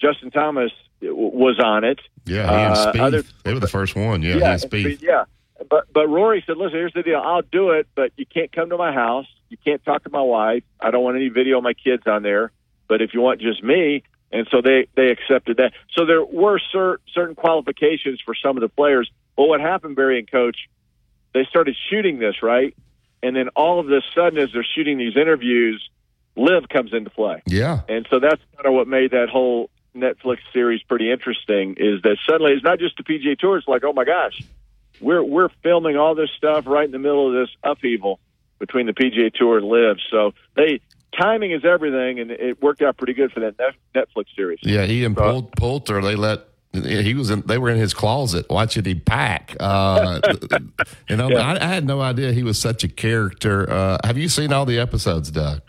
Justin 0.00 0.30
Thomas 0.30 0.70
was 1.02 1.58
on 1.58 1.84
it. 1.84 1.98
Yeah, 2.24 2.50
Uh, 2.72 2.92
other- 3.00 3.22
they 3.42 3.52
were 3.52 3.60
the 3.60 3.68
first 3.68 3.94
one. 3.96 4.22
Yeah, 4.22 4.36
yeah, 4.38 4.56
yeah. 5.02 5.24
But 5.68 5.92
but 5.92 6.08
Rory 6.08 6.42
said, 6.46 6.56
"Listen, 6.56 6.78
here's 6.78 6.92
the 6.92 7.02
deal. 7.02 7.20
I'll 7.24 7.42
do 7.42 7.70
it, 7.70 7.86
but 7.94 8.12
you 8.16 8.26
can't 8.26 8.50
come 8.52 8.70
to 8.70 8.76
my 8.76 8.92
house. 8.92 9.26
You 9.48 9.56
can't 9.64 9.84
talk 9.84 10.04
to 10.04 10.10
my 10.10 10.22
wife. 10.22 10.64
I 10.80 10.90
don't 10.90 11.04
want 11.04 11.16
any 11.16 11.28
video 11.28 11.58
of 11.58 11.64
my 11.64 11.74
kids 11.74 12.02
on 12.06 12.22
there. 12.22 12.50
But 12.88 13.02
if 13.02 13.14
you 13.14 13.20
want 13.20 13.40
just 13.40 13.62
me." 13.62 14.02
And 14.32 14.48
so 14.50 14.60
they 14.60 14.88
they 14.96 15.10
accepted 15.10 15.58
that. 15.58 15.72
So 15.92 16.06
there 16.06 16.24
were 16.24 16.58
cer- 16.72 17.00
certain 17.12 17.36
qualifications 17.36 18.20
for 18.20 18.34
some 18.34 18.56
of 18.56 18.62
the 18.62 18.68
players. 18.68 19.10
But 19.36 19.44
what 19.44 19.60
happened, 19.60 19.94
Barry 19.94 20.18
and 20.18 20.30
Coach, 20.30 20.68
they 21.32 21.44
started 21.44 21.76
shooting 21.88 22.18
this 22.18 22.42
right, 22.42 22.74
and 23.22 23.36
then 23.36 23.48
all 23.50 23.78
of 23.78 23.88
a 23.90 24.00
sudden, 24.14 24.38
as 24.38 24.50
they're 24.52 24.66
shooting 24.74 24.98
these 24.98 25.16
interviews, 25.16 25.88
LIV 26.36 26.68
comes 26.68 26.92
into 26.92 27.10
play. 27.10 27.42
Yeah. 27.46 27.82
And 27.88 28.06
so 28.10 28.18
that's 28.18 28.42
kind 28.56 28.66
of 28.66 28.72
what 28.72 28.88
made 28.88 29.12
that 29.12 29.28
whole 29.28 29.70
Netflix 29.94 30.38
series 30.52 30.82
pretty 30.82 31.10
interesting 31.10 31.76
is 31.78 32.02
that 32.02 32.16
suddenly 32.28 32.52
it's 32.52 32.64
not 32.64 32.78
just 32.78 32.96
the 32.96 33.04
PGA 33.04 33.38
Tour. 33.38 33.56
It's 33.56 33.68
like, 33.68 33.84
oh 33.84 33.92
my 33.92 34.04
gosh, 34.04 34.42
we're 35.04 35.22
we're 35.22 35.48
filming 35.62 35.96
all 35.96 36.14
this 36.14 36.30
stuff 36.36 36.66
right 36.66 36.84
in 36.86 36.90
the 36.92 36.98
middle 36.98 37.28
of 37.28 37.34
this 37.34 37.54
upheaval 37.62 38.18
between 38.58 38.86
the 38.86 38.92
PGA 38.92 39.32
Tour 39.32 39.58
and 39.58 39.66
LIV. 39.66 39.98
So 40.10 40.32
they 40.56 40.80
timing 41.20 41.52
is 41.52 41.64
everything, 41.64 42.18
and 42.20 42.30
it 42.30 42.60
worked 42.62 42.82
out 42.82 42.96
pretty 42.96 43.12
good 43.14 43.30
for 43.32 43.40
that 43.40 43.56
Netflix 43.94 44.26
series. 44.34 44.58
Yeah, 44.62 44.84
Ian 44.84 45.14
Pol- 45.14 45.50
Poulter, 45.56 46.00
they 46.02 46.16
let 46.16 46.40
he 46.72 47.14
was 47.14 47.30
in. 47.30 47.42
They 47.42 47.58
were 47.58 47.70
in 47.70 47.78
his 47.78 47.94
closet 47.94 48.46
watching 48.50 48.84
him 48.84 49.00
pack. 49.00 49.54
Uh, 49.60 50.20
you 51.08 51.16
know, 51.16 51.28
Yeah. 51.30 51.40
I, 51.52 51.54
I 51.64 51.66
had 51.68 51.86
no 51.86 52.00
idea 52.00 52.32
he 52.32 52.42
was 52.42 52.58
such 52.60 52.82
a 52.82 52.88
character. 52.88 53.70
Uh, 53.70 53.98
have 54.04 54.18
you 54.18 54.28
seen 54.28 54.52
all 54.52 54.64
the 54.66 54.78
episodes, 54.80 55.30
Doug? 55.30 55.60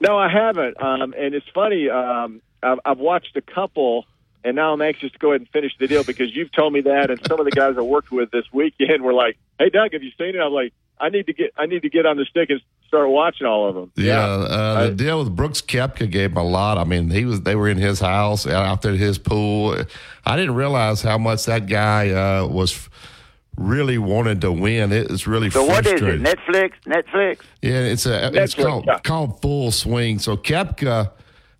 No, 0.00 0.16
I 0.16 0.30
haven't. 0.30 0.80
Um, 0.82 1.12
and 1.18 1.34
it's 1.34 1.44
funny. 1.54 1.90
Um, 1.90 2.40
I've, 2.62 2.78
I've 2.86 2.98
watched 2.98 3.36
a 3.36 3.42
couple, 3.42 4.06
and 4.44 4.56
now 4.56 4.72
I'm 4.72 4.82
anxious 4.82 5.12
to 5.12 5.18
go 5.18 5.30
ahead 5.30 5.42
and 5.42 5.50
finish 5.50 5.72
the 5.78 5.86
deal 5.86 6.04
because 6.04 6.34
you've 6.34 6.52
told 6.52 6.72
me 6.72 6.80
that, 6.82 7.10
and 7.10 7.20
some 7.26 7.38
of 7.38 7.44
the 7.44 7.50
guys 7.50 7.76
I 7.76 7.82
worked 7.82 8.10
with 8.10 8.30
this 8.30 8.44
weekend 8.52 9.02
were 9.02 9.12
like, 9.12 9.36
"Hey, 9.58 9.70
Doug, 9.70 9.92
have 9.92 10.02
you 10.02 10.10
seen 10.18 10.34
it?" 10.34 10.38
I'm 10.38 10.52
like, 10.52 10.72
"I 10.98 11.08
need 11.08 11.26
to 11.26 11.32
get, 11.32 11.52
I 11.56 11.66
need 11.66 11.82
to 11.82 11.90
get 11.90 12.06
on 12.06 12.16
the 12.16 12.24
stick 12.24 12.50
and 12.50 12.60
start 12.88 13.08
watching 13.10 13.46
all 13.46 13.68
of 13.68 13.74
them." 13.74 13.92
Yeah, 13.96 14.18
uh, 14.18 14.86
the 14.86 14.94
deal 14.94 15.18
with 15.18 15.34
Brooks 15.34 15.60
Koepka 15.60 16.10
gave 16.10 16.32
him 16.32 16.38
a 16.38 16.44
lot. 16.44 16.78
I 16.78 16.84
mean, 16.84 17.10
he 17.10 17.24
was 17.24 17.42
they 17.42 17.54
were 17.54 17.68
in 17.68 17.78
his 17.78 18.00
house 18.00 18.46
out 18.46 18.82
there 18.82 18.92
at 18.92 18.98
his 18.98 19.18
pool. 19.18 19.76
I 20.24 20.36
didn't 20.36 20.54
realize 20.54 21.02
how 21.02 21.18
much 21.18 21.44
that 21.44 21.66
guy 21.66 22.10
uh, 22.10 22.46
was 22.46 22.88
really 23.60 23.98
wanted 23.98 24.40
to 24.40 24.50
win. 24.50 24.92
It 24.92 25.10
was 25.10 25.26
really 25.26 25.50
So 25.50 25.64
what 25.64 25.86
is 25.86 26.00
it? 26.00 26.22
Netflix? 26.22 26.72
Netflix? 26.86 27.40
Yeah, 27.62 27.80
it's 27.80 28.06
a 28.06 28.30
it's 28.34 28.54
called 28.54 28.84
yeah. 28.86 28.98
called 29.00 29.40
Full 29.42 29.70
Swing. 29.70 30.18
So 30.18 30.36
Koepka, 30.36 31.12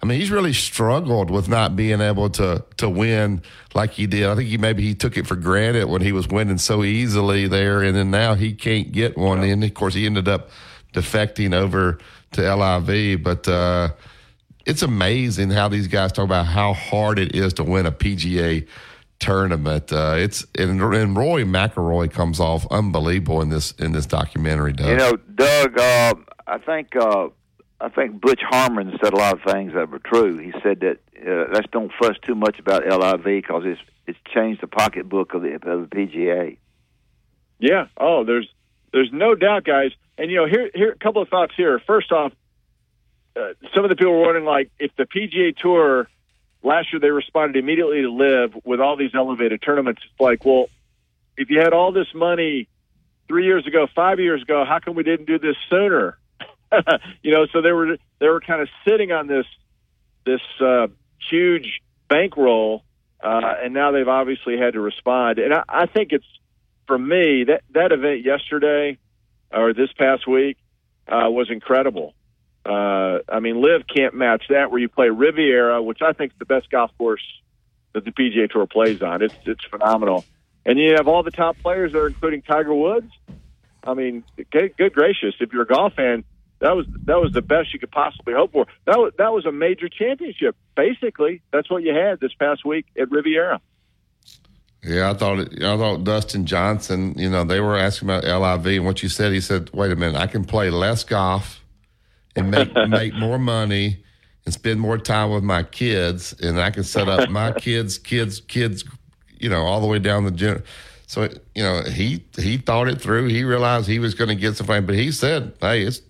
I 0.03 0.07
mean, 0.07 0.19
he's 0.19 0.31
really 0.31 0.55
struggled 0.55 1.31
with 1.31 1.49
not 1.49 1.77
being 1.77 2.01
able 2.01 2.31
to 2.31 2.65
to 2.79 2.89
win 2.89 3.43
like 3.75 3.91
he 3.91 4.07
did. 4.07 4.27
I 4.27 4.35
think 4.35 4.49
he 4.49 4.57
maybe 4.57 4.83
he 4.83 4.95
took 4.95 5.17
it 5.17 5.27
for 5.27 5.37
granted 5.37 5.89
when 5.89 6.01
he 6.01 6.13
was 6.13 6.27
winning 6.27 6.59
so 6.59 6.85
easily 6.85 7.49
there, 7.49 7.83
and 7.83 7.95
then 7.95 8.11
now 8.11 8.35
he 8.35 8.55
can't 8.55 8.93
get 8.93 9.19
one. 9.19 9.43
And 9.43 9.63
of 9.63 9.75
course, 9.75 9.95
he 9.95 10.07
ended 10.07 10.27
up 10.27 10.49
defecting 10.95 11.55
over 11.55 11.99
to 12.33 12.55
LIV. 12.55 13.23
But 13.23 13.47
uh, 13.47 13.91
it's 14.67 14.83
amazing 14.83 15.51
how 15.51 15.69
these 15.69 15.87
guys 15.87 16.13
talk 16.13 16.25
about 16.25 16.47
how 16.47 16.73
hard 16.73 17.19
it 17.19 17.35
is 17.35 17.53
to 17.55 17.65
win 17.65 17.87
a 17.87 17.93
PGA 17.93 18.67
tournament. 19.19 19.93
Uh, 19.93 20.15
it's 20.17 20.47
and, 20.59 20.81
and 20.81 21.17
Roy 21.17 21.45
McIlroy 21.45 22.11
comes 22.11 22.41
off 22.41 22.67
unbelievable 22.71 23.43
in 23.43 23.51
this 23.51 23.73
in 23.73 23.93
this 23.93 24.07
documentary. 24.07 24.73
Doug. 24.73 24.89
You 24.89 24.97
know, 24.97 25.17
Doug. 25.35 25.79
Uh, 25.79 26.15
I 26.47 26.59
think 26.59 26.97
uh, 26.97 27.29
I 27.81 27.89
think 27.89 28.21
Butch 28.21 28.43
Harmon 28.43 28.99
said 29.03 29.15
a 29.15 29.17
lot 29.17 29.35
of 29.35 29.53
things 29.53 29.73
that 29.73 29.91
were 29.91 30.01
true. 30.01 30.37
He 30.37 30.53
said 30.63 30.81
that 30.81 30.99
uh, 31.27 31.51
let's 31.53 31.67
don't 31.71 31.91
fuss 31.99 32.17
too 32.23 32.35
much 32.35 32.59
about 32.59 32.87
LIV 32.87 33.25
because 33.25 33.63
it's 33.65 33.81
it's 34.07 34.19
changed 34.35 34.61
the 34.61 34.67
pocketbook 34.67 35.35
of 35.35 35.43
the, 35.43 35.55
of 35.55 35.89
the 35.89 35.97
PGA. 35.97 36.59
Yeah. 37.59 37.87
Oh, 37.97 38.25
there's 38.25 38.49
there's 38.93 39.11
no 39.13 39.35
doubt, 39.35 39.65
guys. 39.65 39.93
And 40.19 40.31
you 40.31 40.37
know, 40.37 40.47
here 40.47 40.71
here 40.75 40.93
a 40.93 40.99
couple 40.99 41.23
of 41.23 41.29
thoughts 41.29 41.55
here. 41.57 41.79
First 41.87 42.13
off, 42.13 42.33
uh, 43.35 43.55
some 43.75 43.85
of 43.85 43.91
the 43.91 43.97
people 43.97 44.13
were 44.13 44.23
wondering 44.23 44.45
like 44.45 44.71
if 44.79 44.95
the 44.97 45.05
PGA 45.05 45.57
Tour 45.57 46.09
last 46.63 46.93
year 46.93 47.01
they 47.01 47.11
responded 47.11 47.59
immediately 47.59 48.03
to 48.03 48.11
LIV 48.11 48.57
with 48.65 48.81
all 48.81 48.97
these 48.97 49.15
elevated 49.15 49.63
tournaments. 49.63 50.03
It's 50.05 50.21
like, 50.21 50.45
well, 50.45 50.69
if 51.39 51.49
you 51.49 51.61
had 51.61 51.73
all 51.73 51.93
this 51.93 52.13
money 52.15 52.69
three 53.29 53.47
years 53.47 53.67
ago, 53.67 53.87
five 53.95 54.21
years 54.21 54.43
ago, 54.43 54.65
how 54.67 54.81
come 54.81 54.95
we 54.95 55.03
didn't 55.03 55.27
do 55.27 55.39
this 55.39 55.57
sooner? 55.71 56.19
you 57.23 57.33
know, 57.33 57.47
so 57.53 57.63
they 57.63 57.73
were 57.73 57.97
they 58.19 58.29
were 58.29 58.41
kind 58.41 58.63
of 58.63 58.69
sitting 58.87 59.13
on 59.13 59.27
this 59.27 59.47
this 60.25 60.41
uh, 60.61 60.87
huge 61.29 61.81
bankroll, 62.09 62.85
uh, 63.23 63.55
and 63.63 63.75
now 63.75 63.93
they've 63.93 64.09
obviously 64.09 64.59
had 64.59 64.75
to 64.75 64.81
respond. 64.81 65.39
And 65.39 65.55
I, 65.55 65.65
I 65.69 65.87
think 65.87 66.13
it's 66.13 66.27
for 66.87 66.99
me 66.99 67.45
that 67.45 67.63
that 67.73 67.93
event 67.93 68.25
yesterday 68.25 68.99
or 69.53 69.73
this 69.73 69.93
past 69.99 70.27
week 70.27 70.59
uh, 71.09 71.31
was 71.31 71.51
incredible. 71.51 72.15
Uh, 72.65 73.21
I 73.29 73.41
mean, 73.41 73.61
LIV 73.61 73.87
can't 73.87 74.15
match 74.15 74.45
that. 74.51 74.71
Where 74.71 74.81
you 74.81 74.89
play 74.89 75.09
Riviera, 75.09 75.83
which 75.83 76.03
I 76.03 76.13
think 76.13 76.33
is 76.33 76.39
the 76.39 76.45
best 76.45 76.71
golf 76.71 76.91
course 76.99 77.25
that 77.95 78.05
the 78.05 78.13
PGA 78.13 78.51
Tour 78.51 78.67
plays 78.67 79.03
on. 79.03 79.23
It's 79.23 79.35
it's 79.45 79.65
phenomenal, 79.65 80.25
and 80.67 80.79
you 80.79 80.95
have 80.97 81.09
all 81.09 81.23
the 81.23 81.31
top 81.31 81.59
players 81.59 81.93
there, 81.93 82.07
including 82.07 82.43
Tiger 82.43 82.75
Woods. 82.75 83.11
I 83.83 83.95
mean, 83.95 84.25
good, 84.53 84.77
good 84.77 84.93
gracious! 84.93 85.35
If 85.41 85.53
you're 85.53 85.63
a 85.63 85.67
golf 85.67 85.95
fan, 85.95 86.25
that 86.61 86.77
was 86.77 86.87
that 87.07 87.21
was 87.21 87.33
the 87.33 87.43
best 87.43 87.73
you 87.73 87.79
could 87.79 87.91
possibly 87.91 88.35
hope 88.35 88.53
for. 88.53 88.67
That 88.87 88.99
was 88.99 89.13
that 89.19 89.33
was 89.33 89.47
a 89.47 89.53
major 89.53 89.89
championship. 89.89 90.57
Basically, 90.77 91.43
that's 91.53 91.71
what 91.71 91.83
you 91.83 91.95
had 91.95 92.21
this 92.21 92.33
past 92.35 92.65
week 92.65 92.87
at 92.99 93.11
Riviera. 93.11 93.61
Yeah, 94.83 95.11
I 95.11 95.15
thought 95.15 95.39
it, 95.41 95.63
I 95.63 95.77
thought 95.77 96.05
Dustin 96.05 96.47
Johnson. 96.47 97.15
You 97.17 97.31
know, 97.31 97.45
they 97.45 97.61
were 97.61 97.79
asking 97.79 98.09
about 98.09 98.25
LIV, 98.25 98.67
and 98.77 98.85
what 98.85 99.03
you 99.03 99.09
said, 99.09 99.33
he 99.33 99.41
said, 99.41 99.71
"Wait 99.73 99.91
a 99.91 99.97
minute, 99.97 100.19
I 100.19 100.27
can 100.27 100.45
play 100.45 100.71
less 100.71 101.03
golf 101.03 101.63
and 102.37 102.51
make 102.51 102.71
make 102.89 103.15
more 103.15 103.39
money 103.39 104.05
and 104.45 104.53
spend 104.53 104.81
more 104.81 104.99
time 104.99 105.31
with 105.31 105.43
my 105.43 105.63
kids, 105.63 106.35
and 106.41 106.61
I 106.61 106.71
can 106.71 106.85
set 106.85 107.09
up 107.09 107.31
my 107.31 107.53
kids, 107.59 107.99
kids, 107.99 108.41
kids, 108.41 108.85
you 109.39 109.49
know, 109.49 109.63
all 109.63 109.81
the 109.81 109.87
way 109.87 109.99
down 109.99 110.25
the 110.25 110.31
gen." 110.31 110.63
So 111.07 111.23
you 111.55 111.63
know, 111.63 111.83
he 111.83 112.25
he 112.37 112.59
thought 112.59 112.89
it 112.89 113.01
through. 113.01 113.29
He 113.29 113.45
realized 113.45 113.89
he 113.89 113.99
was 113.99 114.15
going 114.15 114.29
to 114.29 114.35
get 114.35 114.57
some 114.57 114.67
fame, 114.67 114.85
but 114.85 114.95
he 114.95 115.11
said, 115.11 115.55
"Hey, 115.61 115.83
it's 115.83 116.01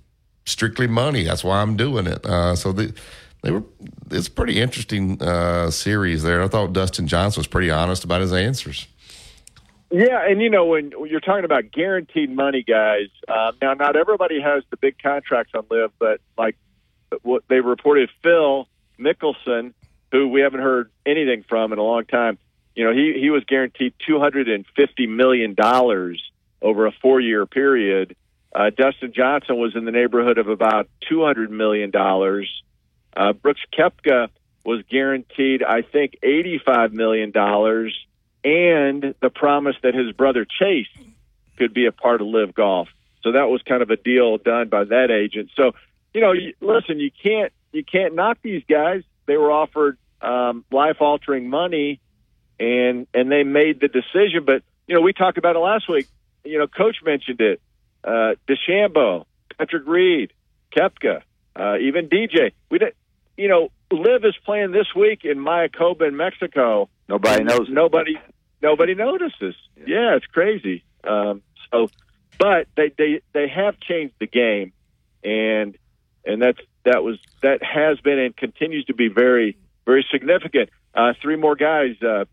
strictly 0.50 0.86
money. 0.86 1.24
That's 1.24 1.44
why 1.44 1.60
I'm 1.62 1.76
doing 1.76 2.06
it." 2.06 2.24
Uh, 2.26 2.54
so 2.56 2.72
the 2.72 2.94
they 3.42 3.50
were 3.50 3.62
it's 4.10 4.28
a 4.28 4.30
pretty 4.30 4.60
interesting 4.60 5.20
uh, 5.22 5.70
series 5.70 6.22
there. 6.22 6.42
I 6.42 6.48
thought 6.48 6.72
Dustin 6.72 7.06
Johnson 7.06 7.40
was 7.40 7.46
pretty 7.46 7.70
honest 7.70 8.04
about 8.04 8.20
his 8.20 8.32
answers. 8.32 8.86
Yeah, 9.90 10.24
and 10.28 10.40
you 10.40 10.50
know 10.50 10.66
when 10.66 10.92
you're 11.08 11.20
talking 11.20 11.44
about 11.44 11.72
guaranteed 11.72 12.30
money, 12.30 12.62
guys. 12.62 13.08
Uh, 13.26 13.52
now, 13.60 13.74
not 13.74 13.96
everybody 13.96 14.40
has 14.40 14.62
the 14.70 14.76
big 14.76 14.96
contracts 15.02 15.52
on 15.54 15.66
LIV, 15.68 15.90
but 15.98 16.20
like 16.38 16.56
what 17.22 17.42
they 17.48 17.60
reported, 17.60 18.08
Phil 18.22 18.68
Mickelson, 19.00 19.72
who 20.12 20.28
we 20.28 20.42
haven't 20.42 20.60
heard 20.60 20.90
anything 21.04 21.44
from 21.48 21.72
in 21.72 21.78
a 21.78 21.82
long 21.82 22.04
time. 22.04 22.38
You 22.76 22.84
know, 22.84 22.92
he 22.92 23.18
he 23.18 23.30
was 23.30 23.42
guaranteed 23.44 23.94
two 24.06 24.20
hundred 24.20 24.48
and 24.48 24.64
fifty 24.76 25.06
million 25.06 25.54
dollars 25.54 26.22
over 26.62 26.86
a 26.86 26.92
four 26.92 27.20
year 27.20 27.46
period. 27.46 28.14
Uh, 28.54 28.70
Dustin 28.76 29.12
Johnson 29.12 29.58
was 29.58 29.76
in 29.76 29.84
the 29.84 29.92
neighborhood 29.92 30.38
of 30.38 30.48
about 30.48 30.88
two 31.08 31.24
hundred 31.24 31.50
million 31.50 31.90
dollars. 31.90 32.62
Uh, 33.16 33.32
Brooks 33.32 33.60
Koepka 33.76 34.28
was 34.64 34.82
guaranteed, 34.90 35.62
I 35.62 35.82
think, 35.82 36.18
$85 36.22 36.92
million 36.92 37.32
and 38.42 39.14
the 39.20 39.30
promise 39.30 39.76
that 39.82 39.94
his 39.94 40.12
brother 40.12 40.46
Chase 40.46 40.88
could 41.56 41.74
be 41.74 41.86
a 41.86 41.92
part 41.92 42.20
of 42.20 42.26
LIV 42.26 42.54
Golf. 42.54 42.88
So 43.22 43.32
that 43.32 43.48
was 43.48 43.62
kind 43.62 43.82
of 43.82 43.90
a 43.90 43.96
deal 43.96 44.38
done 44.38 44.68
by 44.68 44.84
that 44.84 45.10
agent. 45.10 45.50
So, 45.56 45.72
you 46.14 46.20
know, 46.20 46.32
listen, 46.60 46.98
you 46.98 47.10
can't 47.22 47.52
you 47.72 47.84
can't 47.84 48.14
knock 48.14 48.38
these 48.42 48.62
guys. 48.68 49.02
They 49.26 49.36
were 49.36 49.52
offered 49.52 49.98
um, 50.22 50.64
life 50.72 50.96
altering 51.00 51.48
money, 51.50 52.00
and 52.58 53.06
and 53.12 53.30
they 53.30 53.44
made 53.44 53.80
the 53.80 53.88
decision. 53.88 54.44
But 54.44 54.62
you 54.86 54.94
know, 54.94 55.02
we 55.02 55.12
talked 55.12 55.38
about 55.38 55.54
it 55.54 55.60
last 55.60 55.88
week. 55.88 56.08
You 56.44 56.58
know, 56.58 56.66
Coach 56.66 56.96
mentioned 57.04 57.40
it. 57.40 57.60
Uh, 58.02 58.34
DeChambeau, 58.48 59.24
Patrick 59.58 59.86
Reed, 59.86 60.32
Koepka, 60.74 61.22
uh, 61.56 61.76
even 61.78 62.08
DJ. 62.08 62.52
We 62.70 62.78
did, 62.78 62.94
you 63.36 63.48
know, 63.48 63.70
LIV 63.90 64.24
is 64.24 64.34
playing 64.44 64.72
this 64.72 64.86
week 64.94 65.24
in 65.24 65.38
Mayakoba 65.38 66.08
in 66.08 66.16
Mexico. 66.16 66.88
Nobody 67.08 67.44
knows. 67.44 67.68
Nobody, 67.68 68.18
nobody 68.62 68.94
notices. 68.94 69.54
Yeah, 69.76 69.84
yeah 69.86 70.16
it's 70.16 70.26
crazy. 70.26 70.84
Um, 71.04 71.42
so, 71.72 71.88
but 72.38 72.68
they 72.76 72.92
they 72.96 73.20
they 73.32 73.48
have 73.48 73.78
changed 73.80 74.14
the 74.20 74.26
game, 74.26 74.72
and 75.24 75.76
and 76.24 76.40
that's 76.40 76.60
that 76.84 77.02
was 77.02 77.18
that 77.42 77.62
has 77.62 78.00
been 78.00 78.18
and 78.18 78.36
continues 78.36 78.84
to 78.86 78.94
be 78.94 79.08
very 79.08 79.56
very 79.86 80.06
significant. 80.10 80.70
Uh, 80.94 81.12
three 81.20 81.36
more 81.36 81.56
guys: 81.56 81.96
uh, 82.02 82.24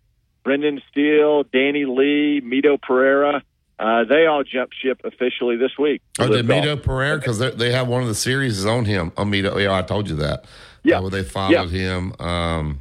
Brendan 0.44 0.81
Steele, 0.91 1.44
Danny 1.44 1.85
Lee, 1.85 2.41
Mito 2.44 2.81
Pereira. 2.81 3.44
Uh, 3.79 4.03
they 4.05 4.25
all 4.25 4.43
jump 4.43 4.71
ship 4.73 5.01
officially 5.03 5.55
this 5.55 5.77
week. 5.77 6.01
Oh, 6.17 6.27
did 6.27 6.47
Mito 6.47 6.81
Pereira? 6.81 7.17
Because 7.17 7.37
they 7.37 7.71
have 7.71 7.87
one 7.87 8.01
of 8.01 8.07
the 8.07 8.15
series 8.15 8.65
on 8.65 8.85
him. 8.85 9.11
On 9.17 9.29
Mito, 9.29 9.61
yeah, 9.61 9.73
I 9.73 9.83
told 9.83 10.09
you 10.09 10.15
that. 10.15 10.45
Yeah, 10.83 10.97
uh, 10.97 11.01
where 11.01 11.11
they 11.11 11.23
followed 11.23 11.51
yeah. 11.51 11.67
him. 11.67 12.13
Um, 12.19 12.79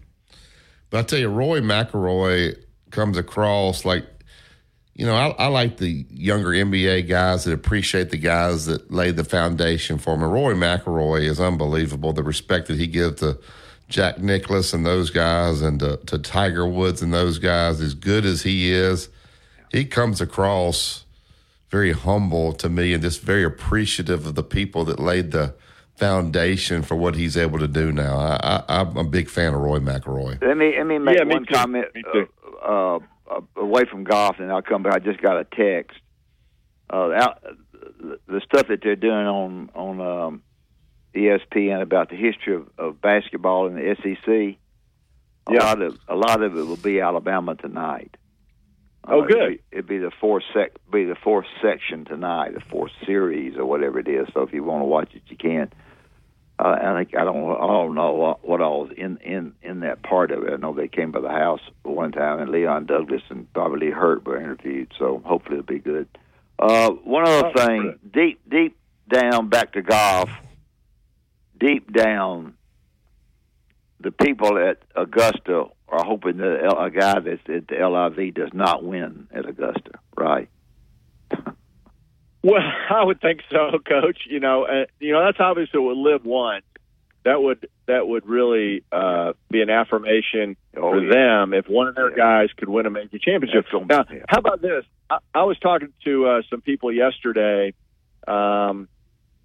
but 0.88 0.98
I 0.98 1.02
tell 1.02 1.18
you, 1.18 1.28
Rory 1.28 1.60
McIlroy 1.60 2.56
comes 2.90 3.18
across 3.18 3.84
like, 3.84 4.06
you 4.94 5.04
know, 5.04 5.14
I, 5.14 5.28
I, 5.32 5.46
like 5.48 5.76
the 5.76 6.06
younger 6.08 6.48
NBA 6.48 7.08
guys 7.08 7.44
that 7.44 7.52
appreciate 7.52 8.08
the 8.08 8.16
guys 8.16 8.64
that 8.64 8.90
laid 8.90 9.16
the 9.16 9.24
foundation 9.24 9.98
for 9.98 10.16
me. 10.16 10.24
Rory 10.24 10.54
McIlroy 10.54 11.24
is 11.24 11.38
unbelievable. 11.38 12.14
The 12.14 12.22
respect 12.22 12.68
that 12.68 12.78
he 12.78 12.86
gives 12.86 13.20
to 13.20 13.38
Jack 13.88 14.18
Nicklaus 14.18 14.72
and 14.72 14.86
those 14.86 15.10
guys, 15.10 15.60
and 15.60 15.78
to, 15.80 15.98
to 16.06 16.18
Tiger 16.18 16.66
Woods 16.66 17.02
and 17.02 17.12
those 17.12 17.38
guys, 17.38 17.82
as 17.82 17.92
good 17.92 18.24
as 18.24 18.42
he 18.42 18.72
is 18.72 19.10
he 19.70 19.84
comes 19.84 20.20
across 20.20 21.04
very 21.70 21.92
humble 21.92 22.52
to 22.54 22.68
me 22.68 22.92
and 22.92 23.02
just 23.02 23.20
very 23.20 23.44
appreciative 23.44 24.26
of 24.26 24.34
the 24.34 24.42
people 24.42 24.84
that 24.84 25.00
laid 25.00 25.32
the 25.32 25.54
foundation 25.96 26.82
for 26.82 26.94
what 26.94 27.14
he's 27.14 27.36
able 27.36 27.58
to 27.58 27.68
do 27.68 27.90
now. 27.90 28.16
I, 28.16 28.64
am 28.68 28.96
a 28.96 29.04
big 29.04 29.28
fan 29.28 29.54
of 29.54 29.60
Rory 29.60 29.80
McIlroy. 29.80 30.42
Let 30.42 30.56
me 30.56 30.74
let 30.76 30.86
me 30.86 30.98
make 30.98 31.18
yeah, 31.18 31.24
one 31.24 31.42
me 31.42 31.46
comment 31.46 31.86
uh, 32.62 32.98
uh, 32.98 32.98
away 33.56 33.84
from 33.90 34.04
golf, 34.04 34.36
and 34.38 34.52
I'll 34.52 34.62
come 34.62 34.82
back. 34.82 34.94
I 34.94 34.98
just 34.98 35.20
got 35.20 35.38
a 35.38 35.44
text. 35.44 35.98
Uh, 36.88 37.10
out, 37.12 37.42
the 38.26 38.40
stuff 38.44 38.68
that 38.68 38.80
they're 38.82 38.94
doing 38.94 39.26
on 39.26 39.70
on 39.74 40.00
um, 40.00 40.42
ESPN 41.14 41.82
about 41.82 42.10
the 42.10 42.16
history 42.16 42.54
of, 42.54 42.68
of 42.78 43.00
basketball 43.00 43.66
in 43.66 43.74
the 43.74 43.96
SEC. 44.02 44.28
A 44.28 45.52
yeah. 45.52 45.58
lot 45.60 45.82
of 45.82 45.98
a 46.08 46.14
lot 46.14 46.42
of 46.42 46.56
it 46.56 46.62
will 46.62 46.76
be 46.76 47.00
Alabama 47.00 47.54
tonight. 47.54 48.16
Oh, 49.06 49.22
uh, 49.22 49.26
good. 49.26 49.36
It'd 49.36 49.58
be, 49.58 49.62
it'd 49.72 49.86
be 49.86 49.98
the 49.98 50.10
fourth 50.20 50.44
sec, 50.52 50.72
be 50.90 51.04
the 51.04 51.14
fourth 51.14 51.46
section 51.62 52.04
tonight, 52.04 52.54
the 52.54 52.60
fourth 52.60 52.92
series 53.06 53.56
or 53.56 53.64
whatever 53.64 53.98
it 53.98 54.08
is. 54.08 54.26
So 54.34 54.42
if 54.42 54.52
you 54.52 54.64
want 54.64 54.82
to 54.82 54.86
watch 54.86 55.14
it, 55.14 55.22
you 55.28 55.36
can. 55.36 55.72
Uh, 56.58 56.76
I 56.82 56.94
think 57.04 57.14
I 57.14 57.22
don't 57.24 57.50
I 57.54 57.66
don't 57.66 57.94
know 57.94 58.12
what, 58.12 58.48
what 58.48 58.60
all 58.62 58.86
is 58.86 58.92
in 58.96 59.18
in 59.18 59.52
in 59.62 59.80
that 59.80 60.02
part 60.02 60.30
of 60.30 60.42
it. 60.44 60.52
I 60.54 60.56
know 60.56 60.72
they 60.72 60.88
came 60.88 61.12
by 61.12 61.20
the 61.20 61.28
house 61.28 61.60
one 61.82 62.12
time, 62.12 62.40
and 62.40 62.50
Leon 62.50 62.86
Douglas 62.86 63.20
and 63.28 63.52
Bobby 63.52 63.78
Lee 63.78 63.90
Hurt 63.90 64.24
were 64.24 64.40
interviewed. 64.40 64.90
So 64.98 65.20
hopefully 65.24 65.58
it'll 65.58 65.66
be 65.66 65.78
good. 65.80 66.08
Uh, 66.58 66.90
one 66.92 67.28
other 67.28 67.52
Oh, 67.54 67.66
thing, 67.66 67.82
good. 67.82 68.12
deep 68.12 68.40
deep 68.48 68.76
down 69.12 69.50
back 69.50 69.74
to 69.74 69.82
golf. 69.82 70.30
Deep 71.60 71.92
down, 71.92 72.54
the 74.00 74.10
people 74.10 74.58
at 74.58 74.78
Augusta 74.94 75.64
are 75.88 76.04
hoping 76.04 76.38
that 76.38 76.66
a 76.78 76.90
guy 76.90 77.20
that's 77.20 77.40
at 77.48 77.68
the 77.68 77.76
LIV 77.88 78.34
does 78.34 78.50
not 78.52 78.84
win 78.84 79.28
at 79.32 79.48
Augusta, 79.48 79.92
right? 80.16 80.48
Well, 82.42 82.60
I 82.90 83.04
would 83.04 83.20
think 83.20 83.40
so, 83.50 83.78
Coach. 83.78 84.18
You 84.28 84.40
know, 84.40 84.64
uh, 84.64 84.86
you 85.00 85.12
know 85.12 85.24
that's 85.24 85.40
obviously 85.40 85.80
what 85.80 85.96
LIV 85.96 86.24
won. 86.24 86.60
That 87.24 87.42
would 87.42 87.68
that 87.86 88.06
would 88.06 88.26
really 88.26 88.84
uh, 88.92 89.32
be 89.50 89.60
an 89.60 89.70
affirmation 89.70 90.56
Oh, 90.76 90.92
for 90.92 91.02
yeah. 91.02 91.12
them 91.12 91.54
if 91.54 91.66
one 91.68 91.88
of 91.88 91.94
their 91.94 92.14
guys 92.14 92.48
could 92.56 92.68
win 92.68 92.86
a 92.86 92.90
major 92.90 93.18
championship. 93.18 93.64
Now, 93.88 94.04
how 94.28 94.38
about 94.38 94.60
this? 94.60 94.84
I, 95.08 95.18
I 95.34 95.44
was 95.44 95.58
talking 95.58 95.92
to 96.04 96.26
uh, 96.26 96.42
some 96.50 96.60
people 96.60 96.92
yesterday, 96.92 97.72
um, 98.28 98.88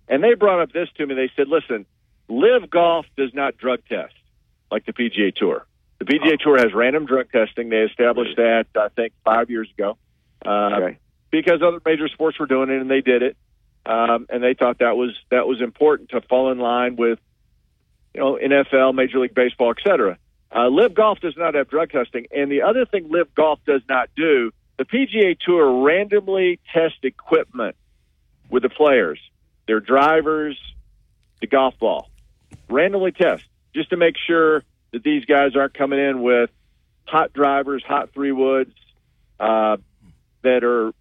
and 0.07 0.23
they 0.23 0.33
brought 0.35 0.61
up 0.61 0.73
this 0.73 0.89
to 0.97 1.05
me. 1.07 1.15
They 1.15 1.31
said, 1.35 1.47
"Listen, 1.47 1.85
LIV 2.27 2.69
Golf 2.69 3.05
does 3.17 3.33
not 3.33 3.57
drug 3.57 3.79
test 3.87 4.13
like 4.71 4.85
the 4.85 4.93
PGA 4.93 5.35
Tour. 5.35 5.65
The 5.99 6.05
PGA 6.05 6.39
Tour 6.39 6.57
has 6.57 6.73
random 6.73 7.05
drug 7.05 7.31
testing. 7.31 7.69
They 7.69 7.81
established 7.81 8.37
that 8.37 8.65
I 8.75 8.87
think 8.89 9.13
five 9.23 9.49
years 9.49 9.69
ago." 9.77 9.97
Uh, 10.43 10.91
because 11.29 11.61
other 11.61 11.79
major 11.85 12.07
sports 12.07 12.39
were 12.39 12.47
doing 12.47 12.69
it 12.69 12.81
and 12.81 12.89
they 12.89 13.01
did 13.01 13.21
it, 13.21 13.37
um, 13.85 14.25
and 14.29 14.43
they 14.43 14.53
thought 14.53 14.79
that 14.79 14.97
was 14.97 15.11
that 15.29 15.47
was 15.47 15.61
important 15.61 16.09
to 16.09 16.21
fall 16.21 16.51
in 16.51 16.59
line 16.59 16.95
with, 16.95 17.19
you 18.13 18.21
know, 18.21 18.37
NFL, 18.41 18.95
Major 18.95 19.19
League 19.19 19.35
Baseball, 19.35 19.71
et 19.77 19.83
cetera. 19.83 20.17
Uh, 20.53 20.67
LIV 20.67 20.93
Golf 20.95 21.19
does 21.19 21.35
not 21.37 21.53
have 21.55 21.69
drug 21.69 21.91
testing, 21.91 22.27
and 22.31 22.51
the 22.51 22.63
other 22.63 22.85
thing 22.85 23.09
LIV 23.09 23.33
Golf 23.35 23.59
does 23.65 23.81
not 23.87 24.09
do, 24.15 24.51
the 24.77 24.85
PGA 24.85 25.37
Tour 25.39 25.83
randomly 25.83 26.59
test 26.73 26.95
equipment 27.03 27.75
with 28.49 28.63
the 28.63 28.69
players, 28.69 29.19
their 29.67 29.79
drivers, 29.79 30.59
the 31.39 31.47
golf 31.47 31.77
ball, 31.79 32.09
randomly 32.69 33.11
test 33.11 33.45
just 33.73 33.89
to 33.91 33.97
make 33.97 34.15
sure 34.27 34.63
that 34.91 35.03
these 35.03 35.25
guys 35.25 35.55
aren't 35.55 35.73
coming 35.73 35.99
in 35.99 36.21
with 36.21 36.49
hot 37.05 37.33
drivers, 37.33 37.83
hot 37.87 38.13
three 38.13 38.31
woods 38.31 38.73
uh, 39.39 39.77
that 40.43 40.63
are 40.63 40.91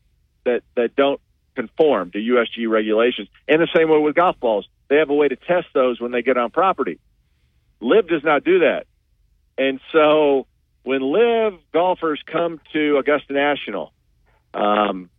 that 0.45 0.63
that 0.77 0.97
don't 0.97 1.21
conform 1.55 2.11
to 2.13 2.19
USG 2.19 2.69
regulations. 2.69 3.29
And 3.49 3.61
the 3.61 3.69
same 3.75 3.91
way 3.91 3.99
with 3.99 4.15
golf 4.15 4.39
balls, 4.41 4.69
they 4.89 4.97
have 4.97 5.11
a 5.11 5.15
way 5.15 5.29
to 5.29 5.37
test 5.37 5.69
those 5.75 6.01
when 6.01 6.13
they 6.13 6.23
get 6.23 6.37
on 6.37 6.51
property. 6.51 6.99
LIV 7.81 8.09
does 8.09 8.25
not 8.25 8.45
do 8.45 8.61
that, 8.61 8.87
and 9.57 9.81
so 9.93 10.47
when 10.83 11.03
LIV 11.03 11.55
golfers 11.73 12.21
come 12.27 12.61
to 12.73 12.97
Augusta 12.99 13.33
National, 13.33 13.93
um, 14.55 15.11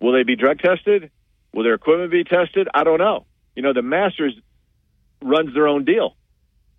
will 0.00 0.12
they 0.12 0.22
be 0.22 0.36
drug 0.36 0.58
tested? 0.58 1.10
Will 1.52 1.64
their 1.64 1.74
equipment 1.74 2.10
be 2.10 2.24
tested? 2.24 2.68
I 2.74 2.84
don't 2.84 2.98
know. 2.98 3.26
You 3.54 3.62
know, 3.62 3.72
the 3.72 3.82
Masters 3.82 4.34
runs 5.22 5.54
their 5.54 5.68
own 5.68 5.84
deal. 5.84 6.16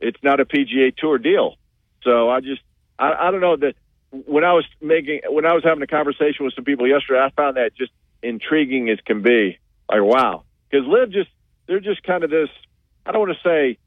It's 0.03 0.21
not 0.21 0.39
a 0.39 0.45
PGA 0.45 0.95
Tour 0.95 1.17
deal. 1.17 1.55
So 2.03 2.29
I 2.29 2.41
just 2.41 2.61
I, 2.99 3.13
I 3.13 3.31
don't 3.31 3.41
know 3.41 3.55
that 3.57 3.75
when 4.11 4.43
I 4.43 4.53
was 4.53 4.65
making 4.81 5.21
when 5.29 5.45
I 5.45 5.53
was 5.53 5.63
having 5.63 5.81
a 5.81 5.87
conversation 5.87 6.45
with 6.45 6.53
some 6.53 6.65
people 6.65 6.87
yesterday, 6.87 7.19
I 7.19 7.29
found 7.31 7.57
that 7.57 7.75
just 7.75 7.91
intriguing 8.21 8.89
as 8.89 8.99
can 9.05 9.21
be. 9.21 9.57
Like 9.89 10.01
wow, 10.01 10.43
because 10.69 10.87
LIV 10.87 11.11
just 11.11 11.29
they're 11.67 11.79
just 11.79 12.03
kind 12.03 12.23
of 12.23 12.29
this. 12.29 12.49
I 13.05 13.11
don't 13.11 13.27
want 13.27 13.37
to 13.41 13.49
say 13.49 13.77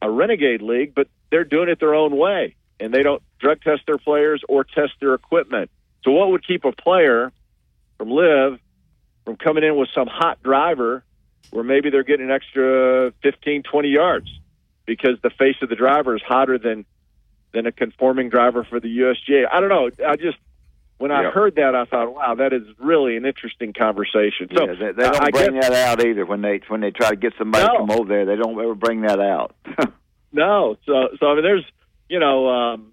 a 0.00 0.10
renegade 0.10 0.62
league, 0.62 0.94
but 0.94 1.08
they're 1.30 1.44
doing 1.44 1.68
it 1.68 1.80
their 1.80 1.94
own 1.94 2.16
way, 2.16 2.56
and 2.78 2.92
they 2.92 3.02
don't 3.02 3.22
drug 3.38 3.60
test 3.62 3.82
their 3.86 3.98
players 3.98 4.42
or 4.48 4.64
test 4.64 4.92
their 5.00 5.14
equipment. 5.14 5.70
So, 6.04 6.12
what 6.12 6.30
would 6.30 6.46
keep 6.46 6.64
a 6.64 6.72
player 6.72 7.32
from 7.98 8.10
LIV 8.10 8.58
from 9.24 9.36
coming 9.36 9.64
in 9.64 9.76
with 9.76 9.88
some 9.94 10.06
hot 10.06 10.42
driver 10.42 11.04
where 11.50 11.64
maybe 11.64 11.90
they're 11.90 12.04
getting 12.04 12.26
an 12.26 12.32
extra 12.32 13.12
15, 13.22 13.62
20 13.62 13.88
yards 13.88 14.28
because 14.86 15.18
the 15.22 15.30
face 15.30 15.56
of 15.62 15.68
the 15.68 15.76
driver 15.76 16.16
is 16.16 16.22
hotter 16.26 16.58
than 16.58 16.84
than 17.52 17.66
a 17.66 17.72
conforming 17.72 18.28
driver 18.30 18.64
for 18.64 18.80
the 18.80 18.88
USGA. 18.98 19.44
I 19.50 19.60
don't 19.60 19.68
know. 19.68 19.90
I 20.06 20.16
just 20.16 20.38
when 20.98 21.10
I 21.10 21.24
heard 21.30 21.56
that, 21.56 21.74
I 21.74 21.84
thought, 21.86 22.14
wow, 22.14 22.34
that 22.36 22.52
is 22.52 22.62
really 22.78 23.16
an 23.16 23.26
interesting 23.26 23.72
conversation. 23.72 24.48
So 24.56 24.64
yeah, 24.66 24.74
they, 24.74 24.92
they 24.92 25.02
don't 25.02 25.22
I 25.22 25.30
bring 25.30 25.54
guess, 25.54 25.68
that 25.68 25.72
out 26.00 26.04
either 26.06 26.24
when 26.24 26.40
they 26.40 26.60
when 26.68 26.80
they 26.80 26.90
try 26.90 27.10
to 27.10 27.16
get 27.16 27.32
somebody 27.38 27.64
No. 27.66 27.78
from 27.78 27.90
over 27.90 28.08
there. 28.08 28.24
They 28.26 28.36
don't 28.36 28.58
ever 28.60 28.74
bring 28.74 29.02
that 29.02 29.20
out. 29.20 29.54
No, 30.36 30.76
so 30.84 31.10
so 31.20 31.26
I 31.28 31.34
mean, 31.34 31.44
there's 31.44 31.64
you 32.08 32.18
know, 32.18 32.48
um, 32.48 32.92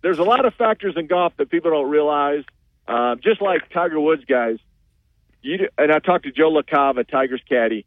there's 0.00 0.18
a 0.18 0.22
lot 0.22 0.46
of 0.46 0.54
factors 0.54 0.94
in 0.96 1.06
golf 1.06 1.34
that 1.36 1.50
people 1.50 1.70
don't 1.70 1.90
realize. 1.90 2.44
Um, 2.88 3.20
just 3.22 3.42
like 3.42 3.68
Tiger 3.74 4.00
Woods, 4.00 4.24
guys. 4.24 4.56
You 5.42 5.68
and 5.76 5.92
I 5.92 5.98
talked 5.98 6.24
to 6.24 6.32
Joe 6.32 6.50
LaCava, 6.50 7.06
Tiger's 7.06 7.42
caddy. 7.46 7.84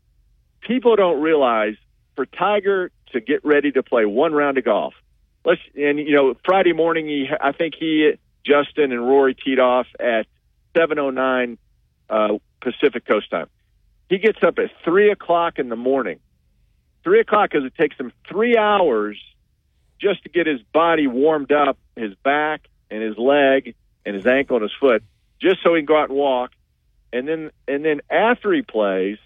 People 0.62 0.96
don't 0.96 1.20
realize 1.20 1.74
for 2.16 2.28
Tiger 2.28 2.92
to 3.12 3.20
get 3.20 3.44
ready 3.46 3.72
to 3.72 3.84
play 3.84 4.06
one 4.06 4.34
round 4.34 4.58
of 4.58 4.66
golf. 4.66 4.94
Let's 5.46 5.62
and 5.76 6.00
you 6.00 6.14
know 6.14 6.36
Friday 6.46 6.74
morning, 6.74 7.08
he 7.08 7.28
I 7.40 7.52
think 7.52 7.76
he 7.80 8.14
Justin 8.46 8.92
and 8.92 9.08
Rory 9.08 9.36
teed 9.36 9.60
off 9.60 9.88
at 10.00 10.26
7:09 10.76 11.58
uh, 12.10 12.38
Pacific 12.62 13.06
Coast 13.06 13.30
time. 13.30 13.48
He 14.10 14.18
gets 14.18 14.40
up 14.44 14.60
at 14.60 14.72
three 14.84 15.12
o'clock 15.12 15.60
in 15.60 15.70
the 15.70 15.76
morning 15.76 16.20
three 17.04 17.20
o'clock 17.20 17.50
because 17.52 17.66
it 17.66 17.76
takes 17.76 17.98
him 17.98 18.12
three 18.28 18.58
hours 18.58 19.18
just 20.00 20.24
to 20.24 20.30
get 20.30 20.48
his 20.48 20.62
body 20.74 21.08
warmed 21.08 21.52
up, 21.52 21.78
his 21.96 22.14
back 22.24 22.68
and 22.90 23.02
his 23.02 23.18
leg 23.18 23.76
and 24.06 24.16
his 24.16 24.26
ankle 24.26 24.58
and 24.58 24.64
his 24.64 24.72
foot, 24.80 25.04
just 25.42 25.62
so 25.64 25.74
he 25.74 25.82
can 25.82 25.86
go 25.86 25.98
out 25.98 26.10
and 26.10 26.18
walk. 26.18 26.52
And 27.12 27.28
then 27.28 27.52
and 27.68 27.84
then 27.84 28.02
after 28.10 28.54
he 28.54 28.62
plays, 28.62 29.18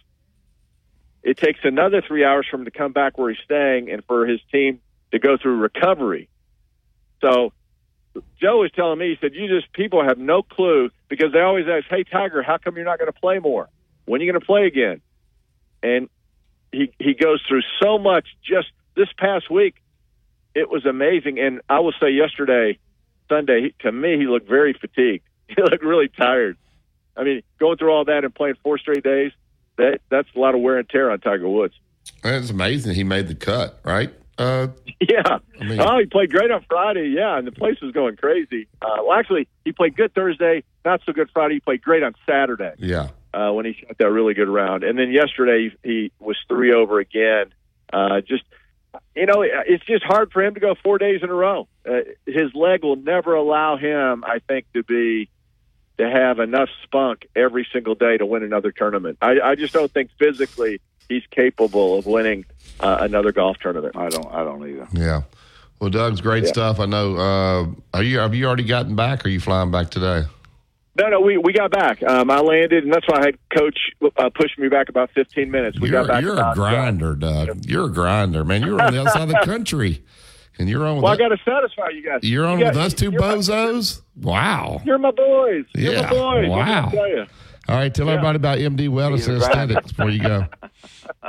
it 1.23 1.37
takes 1.37 1.59
another 1.63 2.01
three 2.05 2.23
hours 2.23 2.45
for 2.49 2.57
him 2.57 2.65
to 2.65 2.71
come 2.71 2.91
back 2.91 3.17
where 3.17 3.29
he's 3.29 3.43
staying 3.43 3.89
and 3.89 4.03
for 4.05 4.27
his 4.27 4.39
team 4.51 4.79
to 5.11 5.19
go 5.19 5.37
through 5.37 5.57
recovery. 5.57 6.29
So 7.21 7.53
Joe 8.41 8.59
was 8.59 8.71
telling 8.75 8.99
me, 8.99 9.09
he 9.09 9.17
said, 9.21 9.33
you 9.33 9.47
just 9.47 9.71
people 9.73 10.03
have 10.03 10.17
no 10.17 10.43
clue 10.43 10.89
because 11.07 11.31
they 11.31 11.39
always 11.39 11.65
ask, 11.67 11.85
Hey 11.89 12.03
Tiger, 12.03 12.43
how 12.43 12.57
come 12.57 12.75
you're 12.75 12.85
not 12.85 12.99
going 12.99 13.11
to 13.11 13.19
play 13.19 13.39
more? 13.39 13.69
When 14.05 14.21
are 14.21 14.23
you 14.23 14.31
going 14.31 14.41
to 14.41 14.45
play 14.45 14.65
again? 14.67 15.01
And 15.81 16.09
he 16.73 16.91
he 16.99 17.13
goes 17.13 17.41
through 17.47 17.61
so 17.81 17.97
much 17.97 18.27
just 18.43 18.67
this 18.95 19.07
past 19.17 19.49
week 19.49 19.75
it 20.55 20.69
was 20.69 20.85
amazing 20.85 21.39
and 21.39 21.61
i 21.69 21.79
will 21.79 21.93
say 22.01 22.09
yesterday 22.09 22.77
sunday 23.29 23.61
he, 23.61 23.75
to 23.79 23.91
me 23.91 24.17
he 24.17 24.25
looked 24.25 24.49
very 24.49 24.73
fatigued 24.73 25.23
he 25.47 25.61
looked 25.61 25.83
really 25.83 26.09
tired 26.09 26.57
i 27.15 27.23
mean 27.23 27.41
going 27.59 27.77
through 27.77 27.91
all 27.91 28.05
that 28.05 28.25
and 28.25 28.35
playing 28.35 28.55
four 28.63 28.77
straight 28.77 29.03
days 29.03 29.31
that 29.77 29.99
that's 30.09 30.27
a 30.35 30.39
lot 30.39 30.55
of 30.55 30.61
wear 30.61 30.77
and 30.77 30.89
tear 30.89 31.11
on 31.11 31.19
tiger 31.19 31.47
woods 31.49 31.73
It's 32.23 32.49
amazing 32.49 32.95
he 32.95 33.03
made 33.03 33.27
the 33.27 33.35
cut, 33.35 33.79
right? 33.83 34.13
Uh, 34.37 34.67
yeah 34.99 35.37
I 35.59 35.63
mean- 35.63 35.79
oh 35.79 35.99
he 35.99 36.05
played 36.05 36.31
great 36.31 36.49
on 36.51 36.65
friday 36.67 37.13
yeah 37.15 37.37
and 37.37 37.45
the 37.45 37.51
place 37.51 37.79
was 37.81 37.91
going 37.91 38.15
crazy 38.15 38.67
uh, 38.81 38.97
well 39.05 39.13
actually 39.13 39.47
he 39.63 39.71
played 39.71 39.95
good 39.95 40.13
thursday 40.13 40.63
not 40.83 41.01
so 41.05 41.13
good 41.13 41.29
friday 41.33 41.55
he 41.55 41.59
played 41.59 41.81
great 41.81 42.01
on 42.03 42.15
saturday 42.25 42.73
yeah. 42.77 43.09
uh, 43.33 43.51
when 43.51 43.65
he 43.65 43.73
shot 43.73 43.97
that 43.99 44.09
really 44.11 44.33
good 44.33 44.49
round. 44.49 44.83
And 44.83 44.97
then 44.97 45.11
yesterday 45.11 45.71
he, 45.83 45.89
he 45.89 46.11
was 46.19 46.37
three 46.47 46.73
over 46.73 46.99
again. 46.99 47.53
Uh, 47.91 48.21
just 48.21 48.43
you 49.15 49.25
know, 49.25 49.41
it's 49.43 49.85
just 49.85 50.03
hard 50.03 50.31
for 50.31 50.43
him 50.43 50.53
to 50.53 50.59
go 50.59 50.75
four 50.83 50.97
days 50.97 51.21
in 51.23 51.29
a 51.29 51.33
row. 51.33 51.67
Uh, 51.87 51.99
his 52.25 52.53
leg 52.53 52.83
will 52.83 52.95
never 52.95 53.33
allow 53.33 53.77
him, 53.77 54.23
I 54.23 54.39
think, 54.47 54.65
to 54.73 54.83
be 54.83 55.29
to 55.97 56.09
have 56.09 56.39
enough 56.39 56.69
spunk 56.83 57.27
every 57.35 57.67
single 57.71 57.95
day 57.95 58.17
to 58.17 58.25
win 58.25 58.43
another 58.43 58.71
tournament. 58.71 59.17
I, 59.21 59.39
I 59.43 59.55
just 59.55 59.73
don't 59.73 59.91
think 59.91 60.09
physically 60.17 60.79
he's 61.09 61.23
capable 61.31 61.97
of 61.97 62.05
winning 62.05 62.45
uh, 62.79 62.97
another 63.01 63.31
golf 63.31 63.57
tournament. 63.59 63.95
I 63.95 64.09
don't. 64.09 64.27
I 64.33 64.43
don't 64.43 64.67
either. 64.67 64.87
Yeah. 64.93 65.21
Well, 65.79 65.89
Doug's 65.89 66.21
great 66.21 66.43
Yeah. 66.45 66.49
stuff. 66.51 66.79
I 66.79 66.85
know. 66.85 67.15
Uh, 67.17 67.65
are 67.93 68.03
you 68.03 68.19
have 68.19 68.33
you 68.33 68.45
already 68.45 68.63
gotten 68.63 68.95
back? 68.95 69.23
Or 69.25 69.27
are 69.27 69.31
you 69.31 69.39
flying 69.39 69.69
back 69.71 69.89
today? 69.91 70.23
No, 70.95 71.09
no, 71.09 71.21
we 71.21 71.37
we 71.37 71.53
got 71.53 71.71
back. 71.71 72.03
Um, 72.03 72.29
I 72.29 72.39
landed, 72.39 72.83
and 72.83 72.93
that's 72.93 73.07
why 73.07 73.19
I 73.21 73.25
had 73.25 73.37
coach 73.55 73.77
uh, 74.15 74.29
pushed 74.29 74.57
me 74.59 74.69
back 74.69 74.89
about 74.89 75.09
15 75.11 75.49
minutes. 75.49 75.79
We 75.79 75.89
you're 75.89 76.01
got 76.03 76.07
back. 76.07 76.21
you're 76.23 76.33
about, 76.33 76.53
a 76.53 76.59
grinder, 76.59 77.15
Doug. 77.15 77.65
You're 77.65 77.85
a 77.85 77.89
grinder, 77.91 78.43
man. 78.45 78.61
You're 78.61 78.79
on 78.81 78.93
the 78.93 79.01
other 79.01 79.09
side 79.09 79.23
of 79.23 79.29
the 79.29 79.41
country, 79.43 80.03
and 80.59 80.69
you're 80.69 80.85
on 80.85 80.95
with 80.95 81.03
Well, 81.03 81.13
I 81.13 81.17
got 81.17 81.29
to 81.29 81.37
satisfy 81.43 81.89
you 81.89 82.03
guys. 82.03 82.19
you're 82.23 82.45
on 82.45 82.59
You 82.59 82.65
with 82.65 82.75
got- 82.75 82.85
us 82.87 82.93
two 82.93 83.11
you're 83.11 83.19
my- 83.21 83.35
bozos. 83.35 84.01
Wow. 84.21 84.81
You're 84.85 84.97
my 84.99 85.11
boys. 85.11 85.65
You're 85.75 85.93
Yeah. 85.93 86.01
my 86.03 86.09
boys. 86.09 86.49
What 86.49 86.65
can 86.65 86.73
I 86.73 86.95
Wow. 86.95 87.25
All 87.69 87.75
right, 87.75 87.93
tell 87.93 88.09
everybody 88.09 88.35
about 88.35 88.57
MD 88.59 88.89
Wellness 88.89 89.27
and 89.27 89.37
Aesthetics 89.37 89.93
before 89.93 90.09
you 90.09 90.19
go. 90.19 90.45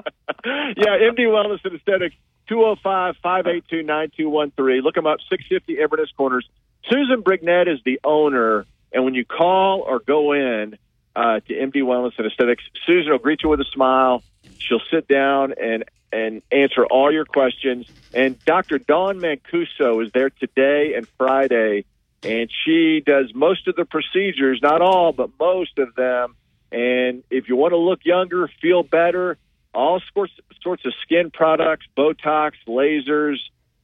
yeah, 0.44 0.98
MD 1.10 1.20
Wellness 1.26 1.60
and 1.64 1.74
Aesthetics, 1.74 2.14
205 2.48 3.16
582 3.22 3.82
9213. 3.82 4.82
Look 4.82 4.94
them 4.96 5.06
up, 5.06 5.18
650 5.30 5.74
Everness 5.80 6.10
Corners. 6.16 6.48
Susan 6.90 7.22
Brignett 7.22 7.72
is 7.72 7.78
the 7.84 8.00
owner, 8.04 8.66
and 8.92 9.04
when 9.04 9.14
you 9.14 9.24
call 9.24 9.80
or 9.80 10.00
go 10.00 10.32
in 10.32 10.76
uh, 11.16 11.40
to 11.40 11.54
MD 11.54 11.76
Wellness 11.82 12.12
and 12.18 12.26
Aesthetics, 12.26 12.64
Susan 12.86 13.12
will 13.12 13.18
greet 13.18 13.42
you 13.42 13.48
with 13.48 13.60
a 13.60 13.64
smile. 13.72 14.22
She'll 14.58 14.82
sit 14.90 15.06
down 15.08 15.54
and, 15.60 15.84
and 16.14 16.42
answer 16.52 16.86
all 16.86 17.12
your 17.12 17.24
questions. 17.24 17.86
And 18.14 18.38
Dr. 18.44 18.78
Dawn 18.78 19.18
Mancuso 19.18 20.04
is 20.04 20.12
there 20.12 20.30
today 20.30 20.94
and 20.94 21.08
Friday, 21.18 21.86
and 22.22 22.48
she 22.64 23.02
does 23.04 23.34
most 23.34 23.66
of 23.66 23.74
the 23.74 23.84
procedures, 23.84 24.60
not 24.62 24.80
all, 24.80 25.12
but 25.12 25.30
most 25.40 25.76
of 25.78 25.94
them. 25.96 26.36
And 26.70 27.24
if 27.30 27.48
you 27.48 27.56
want 27.56 27.72
to 27.72 27.78
look 27.78 28.04
younger, 28.04 28.48
feel 28.62 28.84
better, 28.84 29.38
all 29.74 30.00
sorts 30.14 30.32
sorts 30.62 30.86
of 30.86 30.92
skin 31.02 31.32
products, 31.32 31.86
Botox, 31.96 32.52
lasers, 32.68 33.38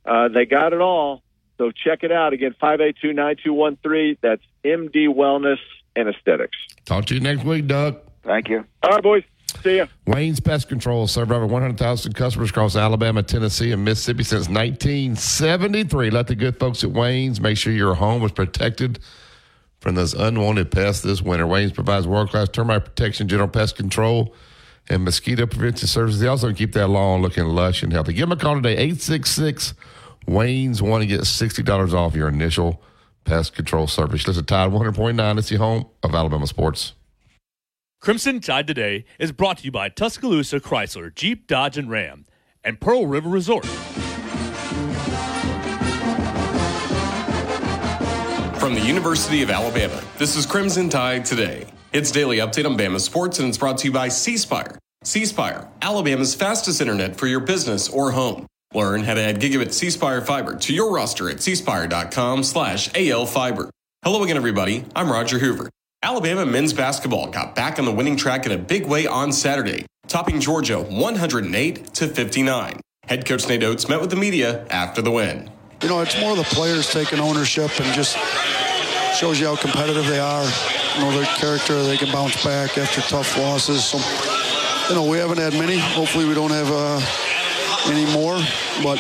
uh, 0.07 0.29
they 0.29 0.47
got 0.47 0.73
it 0.73 0.81
all. 0.81 1.23
So 1.59 1.73
check 1.73 2.05
it 2.05 2.13
out 2.13 2.33
again, 2.33 2.55
five 2.61 2.81
eight 2.81 2.97
two 3.03 3.13
nine 3.13 3.37
two 3.43 3.53
one 3.53 3.77
three. 3.83 4.17
That's 4.21 4.43
MD 4.65 5.09
Wellness 5.09 5.59
and 5.97 6.09
Aesthetics. 6.09 6.57
Talk 6.85 7.07
to 7.07 7.15
you 7.15 7.21
next 7.21 7.45
week, 7.45 7.67
Doug. 7.67 7.99
Thank 8.23 8.49
you. 8.49 8.65
All 8.85 8.91
right, 8.91 9.03
boys. 9.03 9.25
See 9.63 9.77
ya. 9.79 9.87
Wayne's 10.07 10.41
Pest 10.41 10.69
Control 10.69 11.07
served 11.07 11.33
over 11.33 11.47
100,000 11.47 12.15
customers 12.15 12.51
across 12.51 12.77
Alabama, 12.77 13.23
Tennessee, 13.23 13.73
and 13.73 13.85
Mississippi 13.85 14.23
since 14.23 14.49
1973. 14.49 16.11
Let 16.11 16.27
the 16.27 16.35
good 16.35 16.59
folks 16.59 16.85
at 16.85 16.91
Wayne's 16.91 17.41
make 17.41 17.57
sure 17.57 17.73
your 17.73 17.95
home 17.95 18.23
is 18.25 18.33
protected 18.33 19.01
from 19.81 19.95
those 19.95 20.15
unwanted 20.15 20.71
pests 20.71 21.03
this 21.03 21.23
winter. 21.23 21.47
Wayne's 21.47 21.73
provides 21.73 22.07
world 22.07 22.31
class 22.31 22.49
termite 22.49 22.85
protection, 22.85 23.29
general 23.29 23.49
pest 23.49 23.77
control, 23.77 24.35
and 24.89 25.05
mosquito 25.05 25.47
prevention 25.47 25.89
services. 25.89 26.21
They 26.21 26.27
also 26.27 26.53
keep 26.53 26.73
that 26.73 26.89
lawn 26.89 27.23
looking 27.23 27.45
lush 27.45 27.83
and 27.83 27.93
healthy. 27.93 28.13
Give 28.13 28.29
them 28.29 28.39
a 28.39 28.41
call 28.41 28.57
today, 28.57 28.73
866 28.73 29.75
Wayne's. 30.27 30.83
Want 30.83 31.03
to 31.03 31.07
get 31.07 31.21
$60 31.21 31.95
off 31.95 32.15
your 32.15 32.29
initial 32.29 32.83
pest 33.25 33.55
control 33.55 33.87
service. 33.87 34.27
Listen, 34.27 34.45
Tide 34.45 34.71
100.9. 34.71 35.39
It's 35.39 35.49
the 35.49 35.57
home 35.57 35.87
of 36.03 36.15
Alabama 36.15 36.47
sports. 36.47 36.95
Crimson 38.01 38.41
Tide 38.41 38.67
Today 38.67 39.05
is 39.19 39.31
brought 39.31 39.59
to 39.59 39.65
you 39.65 39.71
by 39.71 39.91
Tuscaloosa 39.91 40.59
Chrysler, 40.59 41.15
Jeep, 41.15 41.47
Dodge, 41.47 41.77
and 41.77 41.91
Ram, 41.91 42.25
and 42.65 42.81
Pearl 42.81 43.07
River 43.07 43.29
Resort. 43.29 43.67
From 48.57 48.73
the 48.75 48.81
University 48.83 49.43
of 49.43 49.51
Alabama, 49.51 50.03
this 50.17 50.35
is 50.35 50.47
Crimson 50.47 50.89
Tide 50.89 51.27
Today. 51.27 51.67
It's 51.93 52.11
daily 52.11 52.39
update 52.39 52.65
on 52.65 52.79
Bama 52.79 53.01
sports, 53.01 53.39
and 53.39 53.47
it's 53.49 53.59
brought 53.59 53.77
to 53.77 53.89
you 53.89 53.93
by 53.93 54.09
C 54.09 54.39
Spire. 54.39 54.79
Alabama's 55.83 56.35
fastest 56.35 56.81
internet 56.81 57.17
for 57.17 57.27
your 57.27 57.41
business 57.41 57.87
or 57.87 58.13
home. 58.13 58.47
Learn 58.73 59.05
how 59.05 59.13
to 59.13 59.21
add 59.21 59.43
gigabit 59.43 59.75
C 59.75 59.91
fiber 59.91 60.57
to 60.57 60.73
your 60.73 60.91
roster 60.91 61.29
at 61.29 61.37
cspire.com 61.37 62.45
slash 62.45 62.89
AL 62.95 63.27
fiber. 63.27 63.69
Hello 64.03 64.23
again, 64.23 64.39
everybody. 64.39 64.87
I'm 64.97 65.13
Roger 65.13 65.39
Hoover. 65.39 65.69
Alabama 66.03 66.47
men's 66.47 66.73
basketball 66.73 67.27
got 67.27 67.55
back 67.55 67.79
on 67.79 67.85
the 67.85 67.93
winning 67.93 68.17
track 68.17 68.47
in 68.47 68.53
a 68.53 68.57
big 68.57 68.87
way 68.87 69.07
on 69.07 69.31
Saturday, 69.31 69.85
topping 70.09 70.41
Georgia 70.41 70.81
108 70.81 71.93
to 71.93 72.09
59. 72.09 72.81
Head 73.07 73.27
coach 73.27 73.47
Nate 73.47 73.63
Oats 73.63 73.87
met 73.87 74.01
with 74.01 74.09
the 74.09 74.17
media 74.17 74.67
after 74.71 75.03
the 75.03 75.11
win. 75.11 75.51
You 75.83 75.91
know, 75.91 76.01
it's 76.01 76.19
more 76.19 76.35
the 76.37 76.45
players 76.45 76.91
taking 76.91 77.21
ownership 77.21 77.71
and 77.79 77.93
just 77.95 78.17
shows 79.15 79.39
you 79.39 79.47
how 79.47 79.57
competitive 79.57 80.07
they 80.07 80.19
are. 80.19 80.45
You 80.95 81.01
know, 81.03 81.13
their 81.13 81.27
character, 81.37 81.83
they 81.83 81.99
can 81.99 82.11
bounce 82.11 82.43
back 82.43 82.79
after 82.79 83.03
tough 83.03 83.37
losses. 83.37 83.85
So, 83.85 83.99
you 84.89 84.95
know, 84.99 85.07
we 85.07 85.19
haven't 85.19 85.39
had 85.39 85.53
many. 85.53 85.77
Hopefully, 85.77 86.25
we 86.25 86.33
don't 86.33 86.51
have 86.51 86.71
uh, 86.71 86.99
any 87.93 88.11
more. 88.11 88.41
But 88.83 88.97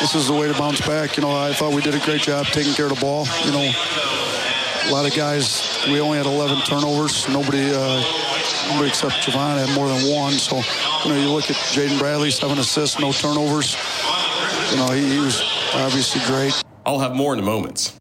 this 0.00 0.14
is 0.14 0.28
the 0.28 0.34
way 0.34 0.48
to 0.50 0.54
bounce 0.54 0.80
back. 0.80 1.18
You 1.18 1.24
know, 1.24 1.36
I 1.36 1.52
thought 1.52 1.74
we 1.74 1.82
did 1.82 1.94
a 1.94 2.00
great 2.00 2.22
job 2.22 2.46
taking 2.46 2.72
care 2.72 2.86
of 2.86 2.94
the 2.94 3.00
ball. 3.02 3.26
You 3.44 3.52
know, 3.52 3.70
a 4.86 4.92
lot 4.92 5.06
of 5.06 5.14
guys, 5.14 5.62
we 5.86 6.00
only 6.00 6.18
had 6.18 6.26
11 6.26 6.62
turnovers. 6.62 7.28
Nobody 7.28 7.70
uh, 7.72 8.02
nobody 8.68 8.88
except 8.88 9.14
Jahvon 9.16 9.64
had 9.64 9.74
more 9.74 9.88
than 9.88 10.10
one. 10.12 10.32
So, 10.32 10.56
you 11.04 11.14
know, 11.14 11.20
you 11.20 11.30
look 11.30 11.50
at 11.50 11.56
Jaden 11.56 11.98
Bradley, 11.98 12.30
seven 12.30 12.58
assists, 12.58 12.98
no 12.98 13.12
turnovers. 13.12 13.76
You 14.70 14.78
know, 14.78 14.88
he, 14.92 15.14
he 15.14 15.18
was 15.18 15.42
obviously 15.74 16.20
great. 16.26 16.60
I'll 16.84 16.98
have 16.98 17.14
more 17.14 17.32
in 17.32 17.38
a 17.38 17.42
moment. 17.42 17.94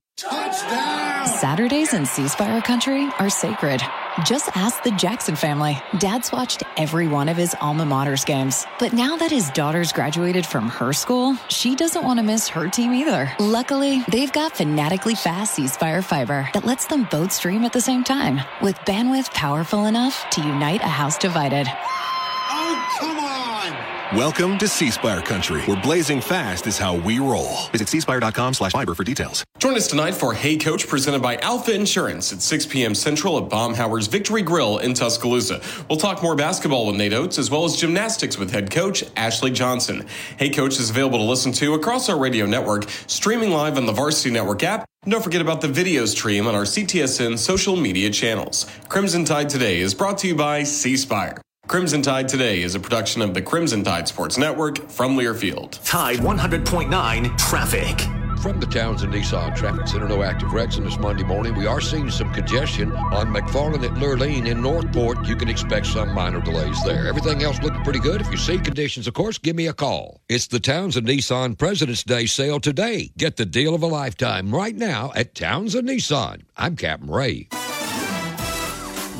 Saturdays 1.26 1.94
in 1.94 2.06
C 2.06 2.28
Spire 2.28 2.62
country 2.62 3.08
are 3.20 3.30
sacred. 3.30 3.82
Just 4.26 4.50
ask 4.56 4.82
the 4.82 4.92
Jackson 4.92 5.36
family. 5.36 5.82
Dad's 6.00 6.32
watched 6.32 6.64
every 6.78 7.08
one 7.08 7.30
of 7.30 7.38
his 7.38 7.56
alma 7.62 7.86
mater's 7.86 8.26
games. 8.26 8.66
But 8.80 8.94
now 8.94 9.18
that 9.18 9.30
his 9.30 9.50
daughter's 9.52 9.92
graduated 9.92 10.46
from 10.46 10.68
her 10.70 10.94
school, 10.94 11.36
she 11.48 11.76
doesn't 11.76 12.04
want 12.04 12.20
to 12.20 12.24
miss 12.24 12.48
her 12.50 12.68
team 12.70 12.94
either. 12.94 13.32
Luckily, 13.40 14.04
they've 14.10 14.32
got 14.32 14.58
fanatically 14.58 15.16
fast 15.16 15.56
C 15.56 15.68
Spire 15.68 16.02
fiber 16.02 16.50
that 16.54 16.66
lets 16.66 16.88
them 16.88 17.08
both 17.12 17.32
stream 17.32 17.66
at 17.66 17.74
the 17.74 17.82
same 17.82 18.04
time 18.04 18.42
with 18.62 18.78
bandwidth 18.80 19.32
powerful 19.32 19.86
enough 19.86 20.28
to 20.32 20.42
unite 20.42 20.82
a 20.82 20.88
house 20.88 21.18
divided. 21.18 21.68
Welcome 24.16 24.58
to 24.58 24.68
C 24.68 24.92
Spire 24.92 25.22
Country, 25.22 25.62
where 25.62 25.82
blazing 25.82 26.20
fast 26.20 26.68
is 26.68 26.78
how 26.78 26.96
we 26.96 27.20
roll. 27.20 27.56
Visit 27.72 27.88
cspire.com 27.88 28.54
slash 28.56 28.74
fiber 28.74 28.94
for 28.94 29.06
details. 29.06 29.46
Join 29.60 29.78
us 29.78 29.88
tonight 29.88 30.14
for 30.14 30.34
Hey 30.34 30.58
Coach 30.58 30.86
presented 30.86 31.22
by 31.22 31.38
Alpha 31.38 31.74
Insurance 31.74 32.34
at 32.34 32.42
6 32.42 32.66
p.m. 32.66 32.94
Central 32.94 33.38
at 33.38 33.50
Baumhower's 33.50 34.08
Victory 34.08 34.42
Grill 34.42 34.80
in 34.80 34.94
Tuscaloosa. 34.94 35.62
We'll 35.90 35.98
talk 35.98 36.22
more 36.22 36.36
basketball 36.36 36.88
with 36.88 36.98
Nate 36.98 37.14
Oats 37.14 37.38
as 37.38 37.50
well 37.50 37.64
as 37.64 37.78
gymnastics 37.78 38.38
with 38.38 38.52
head 38.52 38.70
coach 38.70 39.06
Ashley 39.16 39.50
Johnson. 39.50 40.06
Hey 40.36 40.50
Coach 40.50 40.78
is 40.78 40.90
available 40.90 41.20
to 41.20 41.24
listen 41.24 41.54
to 41.54 41.74
across 41.76 42.10
our 42.10 42.20
radio 42.20 42.46
network, 42.46 42.90
streaming 43.08 43.52
live 43.52 43.78
on 43.78 43.86
the 43.86 43.94
Varsity 43.94 44.32
Network 44.32 44.62
app. 44.62 44.84
And 45.04 45.12
don't 45.14 45.24
forget 45.24 45.40
about 45.40 45.62
the 45.62 45.70
video 45.70 46.06
stream 46.06 46.48
on 46.48 46.54
our 46.54 46.64
CTSN 46.64 47.38
social 47.38 47.78
media 47.78 48.10
channels. 48.10 48.70
Crimson 48.90 49.24
Tide 49.24 49.48
Today 49.48 49.80
is 49.80 49.94
brought 49.94 50.18
to 50.18 50.28
you 50.28 50.36
by 50.36 50.64
C 50.64 50.98
Spire. 50.98 51.42
Crimson 51.72 52.02
Tide 52.02 52.28
Today 52.28 52.64
is 52.64 52.76
a 52.76 52.82
production 52.82 53.22
of 53.22 53.34
the 53.34 53.42
Crimson 53.42 53.82
Tide 53.82 54.06
Sports 54.06 54.38
Network 54.38 54.90
from 54.90 55.16
Learfield. 55.16 55.82
Tide 55.86 56.18
100.9 56.18 57.38
traffic. 57.38 57.98
From 58.42 58.60
the 58.60 58.66
Townsend 58.66 59.14
Nissan 59.14 59.56
Traffic 59.56 59.88
Center, 59.88 60.10
no 60.10 60.22
active 60.22 60.52
wrecks 60.52 60.76
on 60.76 60.84
this 60.84 61.00
Monday 61.00 61.24
morning. 61.24 61.56
We 61.56 61.68
are 61.68 61.80
seeing 61.80 62.12
some 62.12 62.34
congestion 62.34 62.92
on 62.92 63.28
McFarland 63.28 63.86
at 63.86 63.92
Lurleen 63.92 64.50
in 64.50 64.62
Northport. 64.62 65.26
You 65.26 65.38
can 65.38 65.48
expect 65.48 65.86
some 65.86 66.14
minor 66.14 66.42
delays 66.42 66.76
there. 66.84 67.08
Everything 67.08 67.42
else 67.42 67.62
looking 67.62 67.86
pretty 67.86 68.00
good. 68.00 68.20
If 68.20 68.30
you 68.32 68.38
see 68.38 68.58
conditions, 68.58 69.08
of 69.08 69.14
course, 69.14 69.38
give 69.38 69.56
me 69.56 69.68
a 69.68 69.74
call. 69.74 70.20
It's 70.28 70.48
the 70.48 70.60
Townsend 70.60 71.08
Nissan 71.08 71.58
President's 71.58 72.04
Day 72.04 72.26
sale 72.26 72.60
today. 72.60 73.14
Get 73.18 73.38
the 73.38 73.46
deal 73.46 73.74
of 73.74 73.82
a 73.82 73.88
lifetime 73.88 74.54
right 74.54 74.76
now 74.76 75.14
at 75.16 75.36
Townsend 75.36 75.88
Nissan. 75.88 76.42
I'm 76.58 76.76
Captain 76.76 77.10
Ray. 77.10 77.48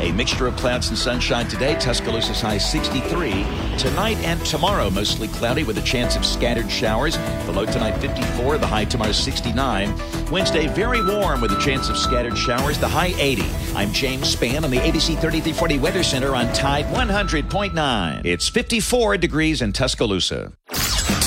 A 0.00 0.12
mixture 0.12 0.46
of 0.46 0.54
clouds 0.56 0.90
and 0.90 0.96
sunshine 0.96 1.48
today. 1.48 1.74
Tuscaloosa's 1.80 2.40
high 2.40 2.58
63. 2.58 3.30
Tonight 3.78 4.16
and 4.18 4.44
tomorrow, 4.46 4.90
mostly 4.90 5.26
cloudy 5.26 5.64
with 5.64 5.76
a 5.78 5.82
chance 5.82 6.14
of 6.14 6.24
scattered 6.24 6.70
showers. 6.70 7.16
The 7.46 7.52
low 7.52 7.66
tonight 7.66 7.98
54. 7.98 8.58
The 8.58 8.66
high 8.66 8.84
tomorrow 8.84 9.10
69. 9.10 9.92
Wednesday, 10.30 10.68
very 10.68 11.04
warm 11.04 11.40
with 11.40 11.50
a 11.50 11.60
chance 11.60 11.88
of 11.88 11.96
scattered 11.96 12.38
showers. 12.38 12.78
The 12.78 12.86
high 12.86 13.12
80. 13.18 13.42
I'm 13.74 13.92
James 13.92 14.36
Spann 14.36 14.62
on 14.62 14.70
the 14.70 14.78
ABC 14.78 15.18
3340 15.20 15.78
Weather 15.78 16.04
Center 16.04 16.36
on 16.36 16.52
Tide 16.52 16.86
100.9. 16.86 18.24
It's 18.24 18.48
54 18.48 19.16
degrees 19.16 19.62
in 19.62 19.72
Tuscaloosa. 19.72 20.52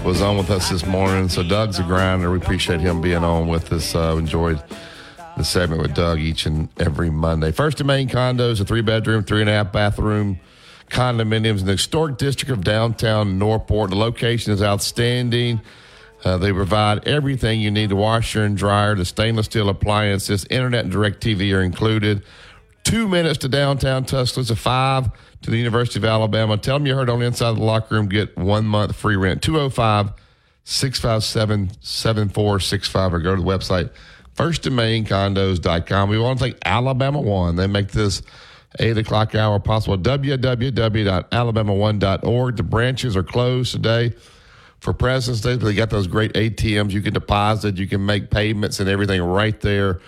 was 0.03 0.23
on 0.23 0.35
with 0.35 0.49
us 0.49 0.71
this 0.71 0.83
morning. 0.87 1.29
So 1.29 1.43
Doug's 1.43 1.77
a 1.77 1.83
grinder. 1.83 2.31
We 2.31 2.37
appreciate 2.37 2.79
him 2.79 3.01
being 3.01 3.23
on 3.23 3.47
with 3.47 3.71
us. 3.71 3.93
Uh, 3.93 4.15
enjoyed 4.17 4.59
the 5.41 5.45
segment 5.45 5.81
with 5.81 5.95
Doug 5.95 6.19
each 6.19 6.45
and 6.45 6.69
every 6.79 7.09
Monday. 7.09 7.51
First 7.51 7.79
and 7.79 7.87
Main 7.87 8.07
Condos, 8.07 8.61
a 8.61 8.65
three 8.65 8.81
bedroom, 8.81 9.23
three 9.23 9.41
and 9.41 9.49
a 9.49 9.53
half 9.53 9.71
bathroom 9.71 10.39
condominiums 10.89 11.61
in 11.61 11.65
the 11.65 11.71
historic 11.71 12.17
district 12.17 12.51
of 12.51 12.63
downtown 12.63 13.39
Northport. 13.39 13.89
The 13.89 13.95
location 13.95 14.53
is 14.53 14.61
outstanding. 14.61 15.61
Uh, 16.23 16.37
they 16.37 16.53
provide 16.53 17.07
everything 17.07 17.59
you 17.59 17.71
need 17.71 17.89
the 17.89 17.95
washer 17.95 18.43
and 18.43 18.55
dryer, 18.55 18.93
the 18.93 19.03
stainless 19.03 19.47
steel 19.47 19.67
appliances, 19.69 20.45
internet 20.51 20.83
and 20.83 20.91
direct 20.91 21.23
TV 21.23 21.55
are 21.57 21.63
included. 21.63 22.23
Two 22.83 23.07
minutes 23.07 23.39
to 23.39 23.49
downtown 23.49 24.05
Tuscaloosa, 24.05 24.55
five 24.55 25.09
to 25.41 25.49
the 25.49 25.57
University 25.57 25.99
of 25.99 26.05
Alabama. 26.05 26.55
Tell 26.57 26.77
them 26.77 26.85
you 26.85 26.93
heard 26.93 27.09
on 27.09 27.23
Inside 27.23 27.55
the 27.55 27.63
Locker 27.63 27.95
Room. 27.95 28.09
Get 28.09 28.37
one 28.37 28.65
month 28.65 28.95
free 28.95 29.15
rent. 29.15 29.41
205 29.41 30.13
657 30.65 31.71
7465 31.81 33.13
or 33.13 33.19
go 33.19 33.35
to 33.35 33.41
the 33.41 33.47
website 33.47 33.89
firstandmaincondos.com. 34.35 36.09
We 36.09 36.19
want 36.19 36.39
to 36.39 36.45
thank 36.45 36.57
Alabama 36.65 37.21
One. 37.21 37.55
They 37.55 37.67
make 37.67 37.91
this 37.91 38.23
8 38.79 38.97
o'clock 38.97 39.35
hour 39.35 39.59
possible. 39.59 39.97
www.alabama1.org. 39.97 42.55
The 42.55 42.63
branches 42.63 43.17
are 43.17 43.23
closed 43.23 43.73
today 43.73 44.13
for 44.79 44.93
President's 44.93 45.41
Day, 45.41 45.57
but 45.57 45.65
they 45.65 45.73
got 45.73 45.89
those 45.89 46.07
great 46.07 46.31
ATMs. 46.33 46.91
You 46.91 47.01
can 47.01 47.13
deposit, 47.13 47.75
you 47.77 47.87
can 47.87 48.05
make 48.05 48.31
payments 48.31 48.79
and 48.79 48.87
everything 48.89 49.21
right 49.21 49.59
there 49.61 49.99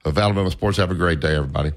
of 0.04 0.16
Alabama 0.16 0.50
sports. 0.50 0.76
Have 0.78 0.92
a 0.92 0.94
great 0.94 1.20
day, 1.20 1.34
everybody. 1.34 1.72